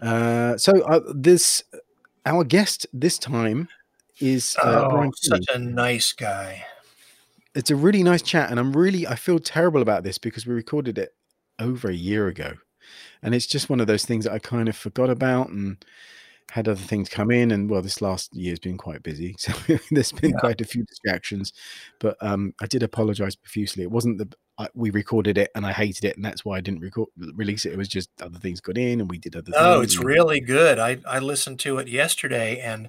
Uh, 0.00 0.56
so 0.56 0.80
uh, 0.82 1.00
this 1.14 1.62
our 2.26 2.44
guest 2.44 2.86
this 2.92 3.18
time 3.18 3.68
is 4.20 4.56
uh, 4.62 4.84
oh, 4.84 4.90
Brian 4.90 5.12
such 5.14 5.46
a 5.54 5.58
nice 5.58 6.12
guy. 6.12 6.64
It's 7.54 7.70
a 7.70 7.76
really 7.76 8.02
nice 8.02 8.22
chat, 8.22 8.50
and 8.50 8.60
I'm 8.60 8.76
really 8.76 9.06
I 9.06 9.14
feel 9.14 9.38
terrible 9.38 9.82
about 9.82 10.04
this 10.04 10.18
because 10.18 10.46
we 10.46 10.54
recorded 10.54 10.98
it 10.98 11.14
over 11.58 11.88
a 11.88 11.94
year 11.94 12.28
ago, 12.28 12.54
and 13.22 13.34
it's 13.34 13.46
just 13.46 13.68
one 13.70 13.80
of 13.80 13.86
those 13.86 14.04
things 14.04 14.24
that 14.24 14.32
I 14.32 14.38
kind 14.38 14.68
of 14.68 14.76
forgot 14.76 15.10
about 15.10 15.48
and 15.48 15.84
had 16.52 16.66
other 16.66 16.80
things 16.80 17.10
come 17.10 17.30
in 17.30 17.50
and 17.50 17.68
well 17.68 17.82
this 17.82 18.00
last 18.00 18.34
year's 18.34 18.58
been 18.58 18.78
quite 18.78 19.02
busy 19.02 19.34
so 19.38 19.52
there's 19.90 20.12
been 20.12 20.30
yeah. 20.30 20.38
quite 20.38 20.60
a 20.60 20.64
few 20.64 20.84
distractions. 20.84 21.52
But 21.98 22.16
um 22.20 22.54
i 22.60 22.66
did 22.66 22.82
apologize 22.82 23.36
profusely. 23.36 23.82
It 23.82 23.90
wasn't 23.90 24.18
the 24.18 24.28
I, 24.60 24.68
we 24.74 24.90
recorded 24.90 25.38
it 25.38 25.50
and 25.54 25.64
i 25.64 25.72
hated 25.72 26.04
it 26.04 26.16
and 26.16 26.24
that's 26.24 26.44
why 26.44 26.56
i 26.56 26.60
didn't 26.60 26.80
record 26.80 27.08
release 27.34 27.64
it. 27.64 27.72
It 27.72 27.78
was 27.78 27.88
just 27.88 28.10
other 28.20 28.38
things 28.38 28.60
got 28.60 28.78
in 28.78 29.00
and 29.00 29.10
we 29.10 29.18
did 29.18 29.36
other 29.36 29.52
oh 29.54 29.80
it's 29.80 29.98
really 29.98 30.40
good. 30.40 30.78
I 30.78 30.98
i 31.06 31.18
listened 31.18 31.58
to 31.60 31.78
it 31.78 31.88
yesterday 31.88 32.60
and 32.60 32.88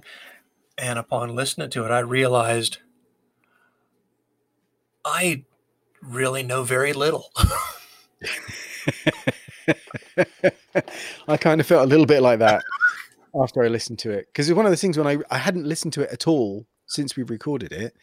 and 0.78 0.98
upon 0.98 1.34
listening 1.34 1.68
to 1.70 1.84
it 1.84 1.90
i 1.90 1.98
realized 1.98 2.78
i 5.04 5.44
really 6.02 6.42
know 6.42 6.62
very 6.62 6.94
little 6.94 7.30
i 11.28 11.36
kind 11.36 11.60
of 11.60 11.66
felt 11.66 11.84
a 11.84 11.86
little 11.86 12.06
bit 12.06 12.22
like 12.22 12.38
that 12.38 12.62
after 13.34 13.62
I 13.62 13.68
listened 13.68 13.98
to 14.00 14.10
it 14.10 14.26
because 14.26 14.48
it's 14.48 14.56
one 14.56 14.66
of 14.66 14.72
those 14.72 14.80
things 14.80 14.98
when 14.98 15.06
I 15.06 15.18
I 15.30 15.38
hadn't 15.38 15.66
listened 15.66 15.92
to 15.94 16.02
it 16.02 16.10
at 16.10 16.26
all 16.26 16.66
since 16.86 17.16
we 17.16 17.22
recorded 17.22 17.72
it, 17.72 17.94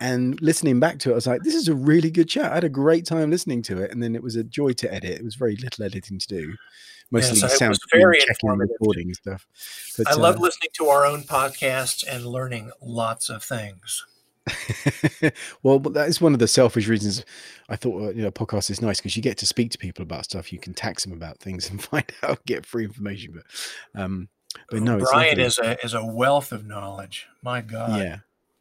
and 0.00 0.40
listening 0.40 0.80
back 0.80 0.98
to 1.00 1.10
it, 1.10 1.12
I 1.12 1.14
was 1.14 1.26
like, 1.26 1.42
"This 1.42 1.54
is 1.54 1.68
a 1.68 1.74
really 1.74 2.10
good 2.10 2.28
chat." 2.28 2.52
I 2.52 2.56
had 2.56 2.64
a 2.64 2.68
great 2.68 3.06
time 3.06 3.30
listening 3.30 3.62
to 3.62 3.82
it, 3.82 3.90
and 3.90 4.02
then 4.02 4.14
it 4.14 4.22
was 4.22 4.36
a 4.36 4.44
joy 4.44 4.72
to 4.74 4.92
edit. 4.92 5.18
It 5.18 5.24
was 5.24 5.34
very 5.34 5.56
little 5.56 5.84
editing 5.84 6.18
to 6.18 6.26
do, 6.26 6.54
mostly 7.10 7.40
yeah, 7.40 7.48
so 7.48 7.56
sound 7.56 7.78
very 7.92 8.20
informative. 8.28 8.76
recording 8.78 9.08
and 9.08 9.16
stuff. 9.16 9.46
But, 9.96 10.08
I 10.08 10.12
uh, 10.12 10.18
love 10.18 10.38
listening 10.38 10.70
to 10.74 10.86
our 10.86 11.06
own 11.06 11.22
podcasts 11.22 12.04
and 12.06 12.26
learning 12.26 12.70
lots 12.82 13.30
of 13.30 13.42
things. 13.42 14.04
well, 15.62 15.78
that 15.80 16.08
is 16.08 16.20
one 16.20 16.32
of 16.32 16.38
the 16.38 16.48
selfish 16.48 16.86
reasons 16.86 17.24
I 17.68 17.76
thought 17.76 18.02
uh, 18.02 18.10
you 18.10 18.22
know 18.22 18.30
podcast 18.30 18.70
is 18.70 18.80
nice 18.80 19.00
because 19.00 19.16
you 19.16 19.22
get 19.22 19.38
to 19.38 19.46
speak 19.46 19.70
to 19.72 19.78
people 19.78 20.02
about 20.02 20.24
stuff. 20.24 20.52
You 20.52 20.58
can 20.58 20.74
tax 20.74 21.04
them 21.04 21.12
about 21.12 21.38
things 21.38 21.68
and 21.68 21.82
find 21.84 22.10
out, 22.22 22.44
get 22.46 22.64
free 22.64 22.84
information. 22.84 23.34
But 23.34 24.00
um, 24.00 24.28
but 24.70 24.82
no, 24.82 24.98
Brian 24.98 25.40
is 25.40 25.58
a 25.58 25.82
is 25.84 25.94
a 25.94 26.04
wealth 26.04 26.52
of 26.52 26.66
knowledge. 26.66 27.26
My 27.42 27.60
God. 27.60 27.98
Yeah, 27.98 28.18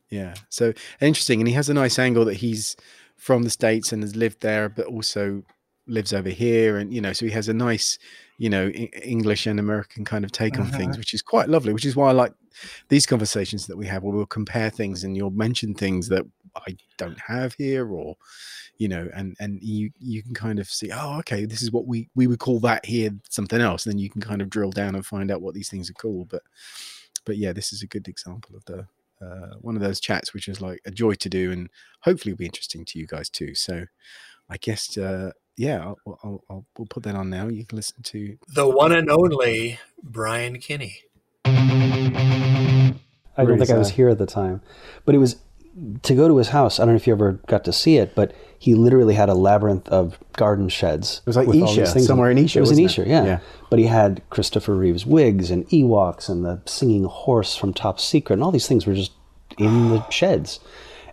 yeah. 0.09 0.35
So 0.49 0.73
interesting, 0.99 1.39
and 1.39 1.47
he 1.47 1.53
has 1.53 1.69
a 1.69 1.73
nice 1.73 1.99
angle 1.99 2.25
that 2.25 2.37
he's 2.37 2.75
from 3.15 3.43
the 3.43 3.49
states 3.49 3.91
and 3.91 4.03
has 4.03 4.15
lived 4.15 4.41
there, 4.41 4.69
but 4.69 4.87
also 4.87 5.43
lives 5.87 6.13
over 6.13 6.29
here, 6.29 6.77
and 6.77 6.93
you 6.93 7.01
know, 7.01 7.13
so 7.13 7.25
he 7.25 7.31
has 7.31 7.47
a 7.47 7.53
nice 7.53 7.99
you 8.37 8.49
know 8.49 8.67
English 8.69 9.47
and 9.47 9.59
American 9.59 10.05
kind 10.05 10.25
of 10.25 10.31
take 10.31 10.59
on 10.59 10.67
Mhm. 10.67 10.75
things, 10.77 10.97
which 10.97 11.13
is 11.13 11.21
quite 11.21 11.49
lovely. 11.49 11.73
Which 11.73 11.85
is 11.85 11.95
why 11.95 12.09
I 12.09 12.13
like 12.13 12.33
these 12.89 13.05
conversations 13.05 13.67
that 13.67 13.77
we 13.77 13.85
have, 13.87 14.03
where 14.03 14.15
we'll 14.15 14.25
compare 14.25 14.69
things 14.69 15.03
and 15.03 15.15
you'll 15.15 15.31
mention 15.31 15.73
things 15.73 16.07
that 16.09 16.25
I 16.55 16.77
don't 16.97 17.19
have 17.19 17.53
here, 17.55 17.87
or 17.87 18.15
you 18.77 18.87
know, 18.87 19.09
and 19.13 19.35
and 19.39 19.61
you 19.61 19.91
you 19.99 20.23
can 20.23 20.33
kind 20.33 20.59
of 20.59 20.67
see, 20.69 20.91
oh, 20.91 21.19
okay, 21.19 21.45
this 21.45 21.61
is 21.61 21.71
what 21.71 21.87
we 21.87 22.09
we 22.15 22.27
would 22.27 22.39
call 22.39 22.59
that 22.61 22.85
here 22.85 23.11
something 23.29 23.61
else. 23.61 23.85
And 23.85 23.93
then 23.93 23.99
you 23.99 24.09
can 24.09 24.21
kind 24.21 24.41
of 24.41 24.49
drill 24.49 24.71
down 24.71 24.95
and 24.95 25.05
find 25.05 25.31
out 25.31 25.41
what 25.41 25.53
these 25.53 25.69
things 25.69 25.89
are 25.89 25.93
called. 25.93 26.29
But 26.29 26.43
but 27.25 27.37
yeah, 27.37 27.53
this 27.53 27.73
is 27.73 27.81
a 27.81 27.87
good 27.87 28.07
example 28.07 28.55
of 28.55 28.65
the 28.65 28.87
uh, 29.25 29.55
one 29.61 29.75
of 29.77 29.81
those 29.81 29.99
chats 30.01 30.33
which 30.33 30.47
is 30.49 30.59
like 30.61 30.79
a 30.85 30.91
joy 30.91 31.13
to 31.15 31.29
do 31.29 31.51
and 31.51 31.69
hopefully 32.01 32.33
will 32.33 32.37
be 32.37 32.45
interesting 32.45 32.83
to 32.85 32.99
you 32.99 33.07
guys 33.07 33.29
too. 33.29 33.55
So 33.55 33.85
I 34.49 34.57
guess 34.57 34.97
uh, 34.97 35.31
yeah, 35.57 35.81
I'll, 35.81 36.19
I'll, 36.23 36.43
I'll 36.49 36.65
we'll 36.77 36.87
put 36.87 37.03
that 37.03 37.15
on 37.15 37.29
now. 37.29 37.47
You 37.47 37.65
can 37.65 37.75
listen 37.77 38.01
to 38.03 38.37
The 38.53 38.67
one 38.67 38.91
and 38.91 39.09
only 39.09 39.79
Brian 40.03 40.59
Kinney. 40.59 41.01
I 43.37 43.41
don't 43.41 43.47
Really 43.47 43.59
think 43.59 43.71
I 43.71 43.77
was 43.77 43.91
here 43.91 44.09
at 44.09 44.17
the 44.17 44.25
time, 44.25 44.61
but 45.05 45.15
it 45.15 45.17
was 45.17 45.37
to 46.03 46.15
go 46.15 46.27
to 46.27 46.37
his 46.37 46.49
house. 46.49 46.79
I 46.79 46.83
don't 46.83 46.93
know 46.93 46.97
if 46.97 47.07
you 47.07 47.13
ever 47.13 47.33
got 47.47 47.65
to 47.65 47.73
see 47.73 47.97
it, 47.97 48.15
but 48.15 48.33
he 48.57 48.75
literally 48.75 49.13
had 49.13 49.27
a 49.27 49.33
labyrinth 49.33 49.87
of 49.89 50.17
garden 50.33 50.69
sheds. 50.69 51.19
It 51.19 51.27
was 51.27 51.35
like 51.35 51.47
with 51.47 51.61
all 51.61 51.75
these 51.75 52.05
somewhere 52.05 52.31
in 52.31 52.37
Esher, 52.37 52.59
It 52.59 52.61
was 52.61 52.71
in 52.71 52.81
wasn't 52.81 53.01
Esher, 53.01 53.09
yeah. 53.09 53.25
Yeah. 53.25 53.39
But 53.69 53.79
he 53.79 53.85
had 53.85 54.21
Christopher 54.29 54.73
Reeve's 54.73 55.05
wigs 55.05 55.51
and 55.51 55.67
Ewoks 55.69 56.29
and 56.29 56.45
the 56.45 56.61
singing 56.65 57.03
horse 57.03 57.55
from 57.55 57.73
Top 57.73 57.99
Secret, 57.99 58.35
and 58.35 58.43
all 58.43 58.51
these 58.51 58.67
things 58.67 58.87
were 58.87 58.95
just 58.95 59.11
in 59.57 59.89
the 59.89 60.09
sheds. 60.09 60.59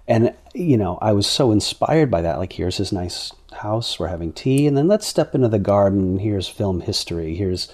And 0.07 0.35
you 0.55 0.77
know, 0.77 0.99
I 1.01 1.13
was 1.13 1.27
so 1.27 1.51
inspired 1.51 2.11
by 2.11 2.23
that. 2.23 2.39
Like, 2.39 2.53
here's 2.53 2.77
his 2.77 2.93
nice 2.93 3.33
house. 3.63 3.99
We're 3.99 4.09
having 4.09 4.33
tea, 4.33 4.67
and 4.67 4.77
then 4.77 4.89
let's 4.89 5.07
step 5.07 5.35
into 5.35 5.49
the 5.49 5.59
garden. 5.59 6.19
Here's 6.19 6.49
film 6.49 6.81
history. 6.81 7.35
Here's 7.35 7.73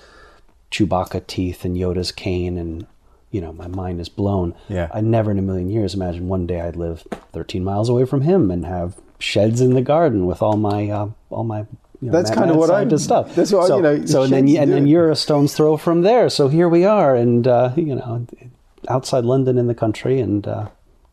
Chewbacca 0.70 1.26
teeth 1.26 1.64
and 1.64 1.76
Yoda's 1.76 2.12
cane, 2.12 2.56
and 2.58 2.86
you 3.30 3.40
know, 3.40 3.52
my 3.52 3.66
mind 3.68 4.00
is 4.00 4.08
blown. 4.08 4.54
Yeah. 4.68 4.88
I 4.92 5.00
never 5.02 5.30
in 5.30 5.38
a 5.38 5.42
million 5.42 5.68
years 5.68 5.94
imagined 5.94 6.28
one 6.28 6.46
day 6.46 6.60
I'd 6.62 6.76
live 6.76 7.06
13 7.32 7.62
miles 7.62 7.88
away 7.90 8.06
from 8.06 8.22
him 8.22 8.50
and 8.50 8.64
have 8.64 8.96
sheds 9.18 9.60
in 9.60 9.74
the 9.74 9.82
garden 9.82 10.24
with 10.26 10.40
all 10.42 10.56
my 10.56 10.88
uh, 10.88 11.08
all 11.30 11.44
my. 11.44 11.66
You 12.00 12.10
know, 12.10 12.12
That's 12.12 12.30
kinda 12.30 12.54
what 12.54 12.70
I- 12.70 12.74
scientist 12.74 13.04
stuff. 13.04 13.34
that's 13.34 13.50
what 13.52 13.64
I- 13.64 13.66
so, 13.68 13.76
you 13.76 13.82
know, 13.82 14.06
So 14.06 14.22
and 14.22 14.32
then 14.32 14.48
and 14.56 14.70
then 14.72 14.86
you're 14.86 15.10
a 15.10 15.16
stone's 15.16 15.52
throw 15.54 15.76
from 15.76 16.02
there. 16.02 16.30
So 16.30 16.46
here 16.48 16.68
we 16.68 16.84
are, 16.84 17.16
and 17.16 17.46
uh, 17.48 17.72
you 17.76 17.96
know, 17.96 18.24
outside 18.88 19.24
London 19.24 19.58
in 19.58 19.66
the 19.66 19.74
country, 19.74 20.20
and 20.20 20.46
uh, 20.46 20.68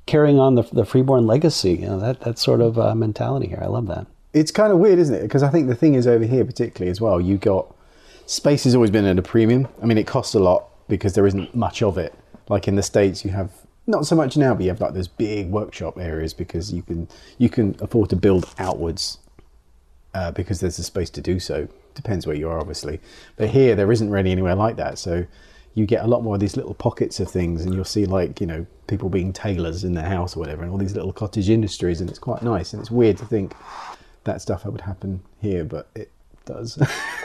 carrying 0.05 0.37
on 0.39 0.53
the 0.55 0.61
the 0.71 0.85
freeborn 0.85 1.25
legacy. 1.25 1.71
You 1.73 1.87
know 1.87 1.99
that 1.99 2.21
that 2.21 2.37
sort 2.37 2.61
of 2.61 2.77
uh, 2.77 2.93
mentality 2.93 3.47
here. 3.47 3.59
I 3.63 3.65
love 3.67 3.87
that. 3.87 4.05
It's 4.35 4.51
kind 4.51 4.73
of 4.73 4.79
weird, 4.79 4.99
isn't 4.99 5.15
it? 5.15 5.21
Because 5.21 5.43
I 5.43 5.49
think 5.49 5.69
the 5.69 5.75
thing 5.75 5.95
is 5.95 6.05
over 6.05 6.25
here, 6.25 6.43
particularly 6.43 6.91
as 6.91 6.99
well, 6.99 7.21
you 7.21 7.37
got 7.37 7.73
space 8.25 8.65
has 8.65 8.75
always 8.75 8.91
been 8.91 9.05
at 9.05 9.17
a 9.17 9.21
premium. 9.21 9.69
I 9.81 9.85
mean, 9.85 9.97
it 9.97 10.05
costs 10.05 10.35
a 10.35 10.39
lot 10.39 10.67
because 10.89 11.13
there 11.13 11.25
isn't 11.25 11.55
much 11.55 11.81
of 11.81 11.97
it. 11.97 12.13
Like 12.49 12.67
in 12.67 12.75
the 12.75 12.83
states, 12.83 13.23
you 13.23 13.31
have 13.31 13.51
not 13.87 14.05
so 14.05 14.13
much 14.13 14.35
now, 14.35 14.53
but 14.53 14.63
you 14.63 14.69
have 14.69 14.81
like 14.81 14.93
those 14.93 15.07
big 15.07 15.49
workshop 15.49 15.97
areas 15.97 16.33
because 16.33 16.73
you 16.73 16.83
can 16.83 17.07
you 17.37 17.49
can 17.49 17.77
afford 17.79 18.09
to 18.09 18.17
build 18.17 18.53
outwards 18.59 19.19
uh, 20.13 20.31
because 20.31 20.59
there's 20.59 20.77
the 20.77 20.83
space 20.83 21.09
to 21.11 21.21
do 21.21 21.39
so. 21.39 21.69
Depends 21.93 22.27
where 22.27 22.35
you 22.35 22.49
are, 22.49 22.59
obviously. 22.59 22.99
But 23.37 23.49
here, 23.49 23.73
there 23.73 23.89
isn't 23.89 24.09
really 24.09 24.31
anywhere 24.31 24.55
like 24.55 24.75
that. 24.75 24.99
So 24.99 25.25
you 25.75 25.85
get 25.85 26.03
a 26.03 26.07
lot 26.07 26.23
more 26.23 26.35
of 26.35 26.41
these 26.41 26.57
little 26.57 26.73
pockets 26.73 27.21
of 27.21 27.31
things, 27.31 27.63
and 27.63 27.73
you'll 27.73 27.85
see 27.85 28.05
like 28.05 28.41
you 28.41 28.47
know 28.47 28.65
people 28.87 29.07
being 29.07 29.31
tailors 29.31 29.85
in 29.85 29.93
their 29.93 30.09
house 30.09 30.35
or 30.35 30.41
whatever, 30.41 30.63
and 30.63 30.73
all 30.73 30.77
these 30.77 30.95
little 30.95 31.13
cottage 31.13 31.49
industries, 31.49 32.01
and 32.01 32.09
it's 32.09 32.19
quite 32.19 32.43
nice. 32.43 32.73
And 32.73 32.81
it's 32.81 32.91
weird 32.91 33.17
to 33.19 33.25
think 33.25 33.53
that 34.25 34.41
stuff 34.41 34.63
that 34.63 34.71
would 34.71 34.81
happen 34.81 35.21
here, 35.41 35.63
but 35.63 35.89
it 35.95 36.11
does. 36.45 36.77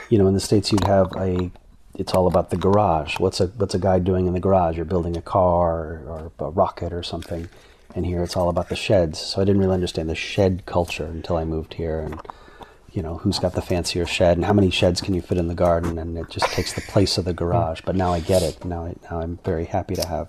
you 0.09 0.19
know, 0.19 0.27
in 0.27 0.35
the 0.35 0.41
states, 0.41 0.71
you'd 0.73 0.85
have 0.85 1.13
a. 1.17 1.51
It's 1.97 2.15
all 2.15 2.29
about 2.29 2.51
the 2.51 2.57
garage. 2.57 3.19
What's 3.19 3.41
a 3.41 3.49
what's 3.49 3.75
a 3.75 3.79
guy 3.79 3.99
doing 3.99 4.27
in 4.27 4.33
the 4.33 4.41
garage? 4.41 4.77
You're 4.77 4.85
building 4.85 5.17
a 5.17 5.23
car 5.23 6.03
or, 6.07 6.33
or 6.39 6.47
a 6.47 6.51
rocket 6.51 6.93
or 6.93 7.03
something. 7.03 7.49
And 7.95 8.07
here, 8.07 8.23
it's 8.23 8.37
all 8.37 8.49
about 8.49 8.69
the 8.69 8.77
sheds. 8.77 9.19
So 9.19 9.43
I 9.43 9.45
didn't 9.45 9.61
really 9.61 9.75
understand 9.75 10.09
the 10.09 10.15
shed 10.15 10.65
culture 10.65 11.05
until 11.07 11.37
I 11.37 11.45
moved 11.45 11.75
here. 11.75 12.01
And 12.01 12.21
you 12.93 13.03
know, 13.03 13.19
who's 13.19 13.39
got 13.39 13.55
the 13.55 13.63
fancier 13.63 14.07
shed 14.07 14.37
and 14.37 14.45
how 14.45 14.53
many 14.53 14.71
sheds 14.71 15.01
can 15.01 15.15
you 15.15 15.21
fit 15.23 15.39
in 15.39 15.49
the 15.49 15.55
garden? 15.55 15.99
And 15.99 16.17
it 16.17 16.31
just 16.31 16.47
takes 16.47 16.73
the 16.73 16.81
place 16.83 17.19
of 17.19 17.25
the 17.25 17.33
garage. 17.35 17.81
But 17.85 17.97
now 17.97 18.13
I 18.13 18.21
get 18.21 18.43
it. 18.43 18.65
Now, 18.65 18.87
I, 18.87 18.95
now 19.11 19.21
I'm 19.21 19.39
very 19.45 19.65
happy 19.65 19.95
to 19.97 20.07
have 20.07 20.29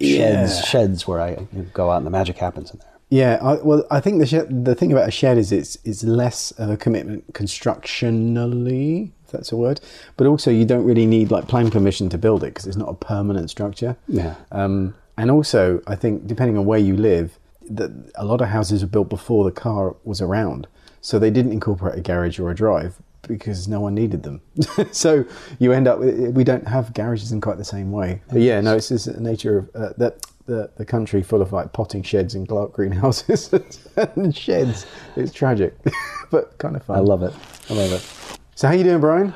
sheds 0.00 0.56
Yeah. 0.56 0.62
sheds 0.62 1.06
where 1.06 1.20
I 1.20 1.46
go 1.74 1.90
out 1.90 1.98
and 1.98 2.06
the 2.06 2.10
magic 2.10 2.38
happens 2.38 2.70
in 2.72 2.78
there. 2.78 2.89
Yeah, 3.10 3.38
I, 3.42 3.54
well, 3.54 3.84
I 3.90 4.00
think 4.00 4.20
the 4.20 4.26
shed, 4.26 4.64
the 4.64 4.74
thing 4.76 4.92
about 4.92 5.08
a 5.08 5.10
shed 5.10 5.36
is 5.36 5.50
it's 5.50 5.76
it's 5.84 6.04
less 6.04 6.52
of 6.52 6.70
a 6.70 6.76
commitment 6.76 7.24
constructionally, 7.34 9.10
if 9.24 9.32
that's 9.32 9.52
a 9.52 9.56
word, 9.56 9.80
but 10.16 10.26
also 10.26 10.50
you 10.50 10.64
don't 10.64 10.84
really 10.84 11.06
need 11.06 11.30
like 11.30 11.48
planning 11.48 11.70
permission 11.72 12.08
to 12.10 12.18
build 12.18 12.42
it 12.44 12.48
because 12.48 12.66
it's 12.66 12.76
not 12.76 12.88
a 12.88 12.94
permanent 12.94 13.50
structure. 13.50 13.96
Yeah. 14.08 14.36
Um, 14.52 14.94
and 15.18 15.30
also, 15.30 15.82
I 15.86 15.96
think 15.96 16.26
depending 16.26 16.56
on 16.56 16.64
where 16.64 16.78
you 16.78 16.96
live, 16.96 17.38
that 17.68 17.90
a 18.14 18.24
lot 18.24 18.40
of 18.40 18.48
houses 18.48 18.82
were 18.82 18.88
built 18.88 19.08
before 19.08 19.44
the 19.44 19.52
car 19.52 19.96
was 20.04 20.20
around, 20.20 20.66
so 21.00 21.18
they 21.18 21.30
didn't 21.30 21.52
incorporate 21.52 21.98
a 21.98 22.02
garage 22.02 22.38
or 22.38 22.50
a 22.50 22.54
drive 22.54 22.96
because 23.22 23.68
no 23.68 23.80
one 23.80 23.94
needed 23.94 24.22
them. 24.22 24.40
so 24.92 25.24
you 25.58 25.72
end 25.72 25.86
up 25.86 25.98
with- 25.98 26.34
we 26.34 26.42
don't 26.42 26.66
have 26.66 26.94
garages 26.94 27.32
in 27.32 27.40
quite 27.40 27.58
the 27.58 27.64
same 27.64 27.92
way. 27.92 28.22
But 28.30 28.40
yeah, 28.40 28.60
no, 28.60 28.76
it's 28.76 28.88
just 28.88 29.06
the 29.12 29.20
nature 29.20 29.58
of 29.58 29.70
uh, 29.74 29.92
that 29.98 30.26
the 30.50 30.70
the 30.76 30.84
country 30.84 31.22
full 31.22 31.40
of 31.42 31.52
like 31.52 31.72
potting 31.72 32.02
sheds 32.02 32.34
and 32.34 32.46
greenhouses 32.72 33.52
and 34.16 34.36
sheds. 34.36 34.84
It's 35.16 35.32
tragic, 35.32 35.74
but 36.30 36.58
kind 36.58 36.76
of 36.76 36.82
fun. 36.84 36.96
I 36.96 37.00
love 37.00 37.22
it. 37.22 37.32
I 37.70 37.74
love 37.74 37.92
it. 37.92 38.38
So 38.54 38.68
how 38.68 38.74
you 38.74 38.84
doing, 38.84 39.00
Brian? 39.00 39.32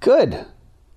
Good. 0.00 0.44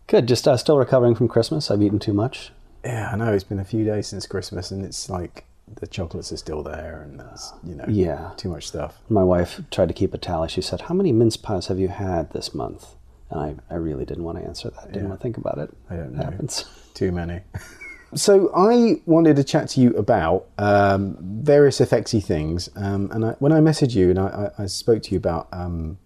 Good. 0.08 0.28
Just 0.28 0.48
uh, 0.48 0.58
still 0.58 0.78
recovering 0.78 1.14
from 1.16 1.28
Christmas. 1.28 1.70
I've 1.70 1.82
eaten 1.82 2.00
too 2.00 2.14
much. 2.14 2.52
Yeah, 2.84 3.10
I 3.12 3.16
know 3.18 3.34
it's 3.34 3.44
been 3.44 3.60
a 3.60 3.66
few 3.66 3.84
days 3.86 4.08
since 4.08 4.26
Christmas, 4.26 4.72
and 4.72 4.84
it's 4.86 5.10
like 5.10 5.46
the 5.82 5.86
chocolates 5.88 6.32
are 6.32 6.38
still 6.38 6.64
there, 6.64 7.02
and 7.04 7.20
there's 7.20 7.54
you 7.64 7.76
know 7.76 7.86
Yeah. 7.88 8.32
too 8.38 8.50
much 8.50 8.68
stuff. 8.68 8.98
My 9.10 9.24
wife 9.24 9.62
tried 9.70 9.90
to 9.90 9.94
keep 9.94 10.14
a 10.14 10.18
tally. 10.18 10.48
She 10.50 10.62
said, 10.62 10.82
How 10.82 10.96
many 10.96 11.12
mince 11.12 11.38
pies 11.38 11.68
have 11.68 11.78
you 11.80 11.90
had 11.90 12.32
this 12.32 12.56
month? 12.56 12.96
And 13.30 13.40
I, 13.40 13.56
I 13.74 13.76
really 13.78 14.06
didn't 14.06 14.24
want 14.24 14.40
to 14.40 14.44
answer 14.44 14.72
that. 14.72 14.86
Didn't 14.88 15.04
Yeah. 15.04 15.10
want 15.10 15.20
to 15.20 15.24
think 15.24 15.38
about 15.38 15.60
it. 15.60 15.70
I 15.90 15.96
don't 15.98 16.06
It 16.08 16.14
know. 16.14 16.24
happens. 16.24 16.66
Too 16.96 17.12
many. 17.12 17.42
so 18.16 18.52
I 18.56 19.02
wanted 19.06 19.36
to 19.36 19.44
chat 19.44 19.70
to 19.70 19.82
you 19.82 19.92
about 19.96 20.46
um, 20.58 21.18
various 21.22 21.80
effectsy 21.80 22.24
things, 22.24 22.70
um, 22.76 23.10
and 23.12 23.26
I, 23.26 23.30
when 23.40 23.52
I 23.52 23.60
messaged 23.60 23.96
you 23.96 24.10
and 24.10 24.20
I, 24.20 24.52
I, 24.58 24.64
I 24.64 24.66
spoke 24.66 25.04
to 25.04 25.12
you 25.12 25.18
about 25.18 25.48
um, 25.52 25.98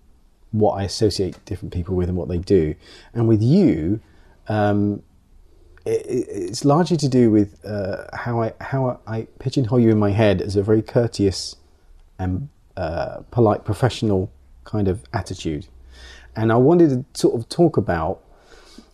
what 0.52 0.74
I 0.74 0.84
associate 0.84 1.44
different 1.46 1.74
people 1.74 1.96
with 1.96 2.10
and 2.10 2.18
what 2.18 2.28
they 2.28 2.38
do, 2.40 2.76
and 3.14 3.28
with 3.28 3.42
you, 3.42 4.02
um, 4.48 5.02
it, 5.86 6.06
it- 6.06 6.28
it's 6.30 6.66
largely 6.66 6.98
to 6.98 7.08
do 7.08 7.32
with 7.32 7.64
uh, 7.66 8.06
how 8.14 8.42
I 8.42 8.54
how 8.60 9.00
I 9.08 9.28
pigeonhole 9.40 9.80
you 9.80 9.90
in 9.90 9.98
my 10.00 10.12
head 10.12 10.42
as 10.42 10.56
a 10.56 10.64
very 10.64 10.82
courteous 10.82 11.56
and 12.20 12.50
uh, 12.78 13.22
polite 13.32 13.66
professional 13.66 14.32
kind 14.66 14.88
of 14.88 15.04
attitude, 15.14 15.68
and 16.36 16.52
I 16.52 16.56
wanted 16.58 16.90
to 17.14 17.20
sort 17.20 17.40
of 17.40 17.48
talk 17.50 17.78
about 17.78 18.20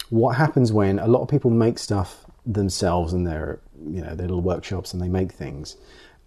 what 0.09 0.35
happens 0.37 0.71
when 0.73 0.99
a 0.99 1.07
lot 1.07 1.21
of 1.21 1.27
people 1.27 1.51
make 1.51 1.77
stuff 1.77 2.25
themselves 2.45 3.13
and 3.13 3.25
their 3.25 3.59
you 3.87 4.01
know 4.01 4.15
their 4.15 4.27
little 4.27 4.41
workshops 4.41 4.93
and 4.93 5.01
they 5.01 5.07
make 5.07 5.31
things 5.31 5.77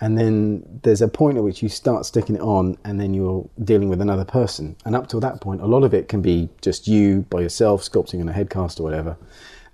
and 0.01 0.19
then 0.19 0.81
there's 0.83 1.01
a 1.01 1.07
point 1.07 1.37
at 1.37 1.45
which 1.45 1.63
you 1.63 1.69
start 1.69 2.05
sticking 2.05 2.37
it 2.37 2.41
on 2.41 2.77
and 2.85 3.01
then 3.01 3.15
you're 3.15 3.49
dealing 3.65 3.89
with 3.89 4.01
another 4.01 4.25
person 4.25 4.77
and 4.85 4.97
up 4.97 5.09
till 5.09 5.21
that 5.21 5.41
point 5.41 5.61
a 5.61 5.67
lot 5.67 5.85
of 5.85 5.95
it 5.95 6.09
can 6.09 6.23
be 6.23 6.49
just 6.61 6.87
you 6.89 7.23
by 7.31 7.41
yourself 7.41 7.83
sculpting 7.83 8.21
on 8.21 8.29
a 8.29 8.33
headcast 8.33 8.81
or 8.81 8.83
whatever 8.83 9.17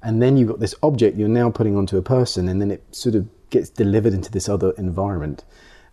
and 0.03 0.23
then 0.23 0.37
you've 0.37 0.49
got 0.49 0.61
this 0.61 0.75
object 0.83 1.17
you're 1.17 1.29
now 1.29 1.51
putting 1.51 1.77
onto 1.77 1.97
a 1.97 2.03
person 2.03 2.49
and 2.49 2.61
then 2.61 2.71
it 2.71 2.83
sort 2.95 3.15
of 3.15 3.27
gets 3.51 3.71
delivered 3.71 4.13
into 4.13 4.31
this 4.31 4.49
other 4.49 4.73
environment 4.73 5.45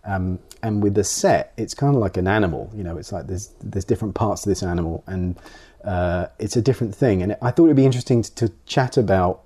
um, 0.06 0.38
and 0.62 0.82
with 0.82 0.94
the 0.94 1.04
set, 1.04 1.52
it's 1.56 1.74
kind 1.74 1.94
of 1.94 2.00
like 2.00 2.16
an 2.16 2.28
animal. 2.28 2.70
You 2.74 2.84
know, 2.84 2.96
it's 2.96 3.12
like 3.12 3.26
there's 3.26 3.52
there's 3.60 3.84
different 3.84 4.14
parts 4.14 4.42
to 4.42 4.48
this 4.48 4.62
animal, 4.62 5.02
and 5.06 5.36
uh, 5.84 6.28
it's 6.38 6.56
a 6.56 6.62
different 6.62 6.94
thing. 6.94 7.22
And 7.22 7.36
I 7.42 7.50
thought 7.50 7.64
it'd 7.64 7.76
be 7.76 7.84
interesting 7.84 8.22
to, 8.22 8.34
to 8.36 8.52
chat 8.66 8.96
about 8.96 9.42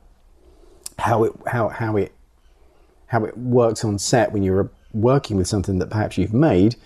how 1.00 1.24
it 1.24 1.32
how 1.46 1.68
how 1.68 1.96
it 1.96 2.12
how 3.06 3.24
it 3.24 3.36
works 3.36 3.84
on 3.84 3.98
set 3.98 4.32
when 4.32 4.42
you're 4.42 4.70
working 4.92 5.36
with 5.36 5.48
something 5.48 5.78
that 5.78 5.90
perhaps 5.90 6.16
you've 6.18 6.34
made, 6.34 6.76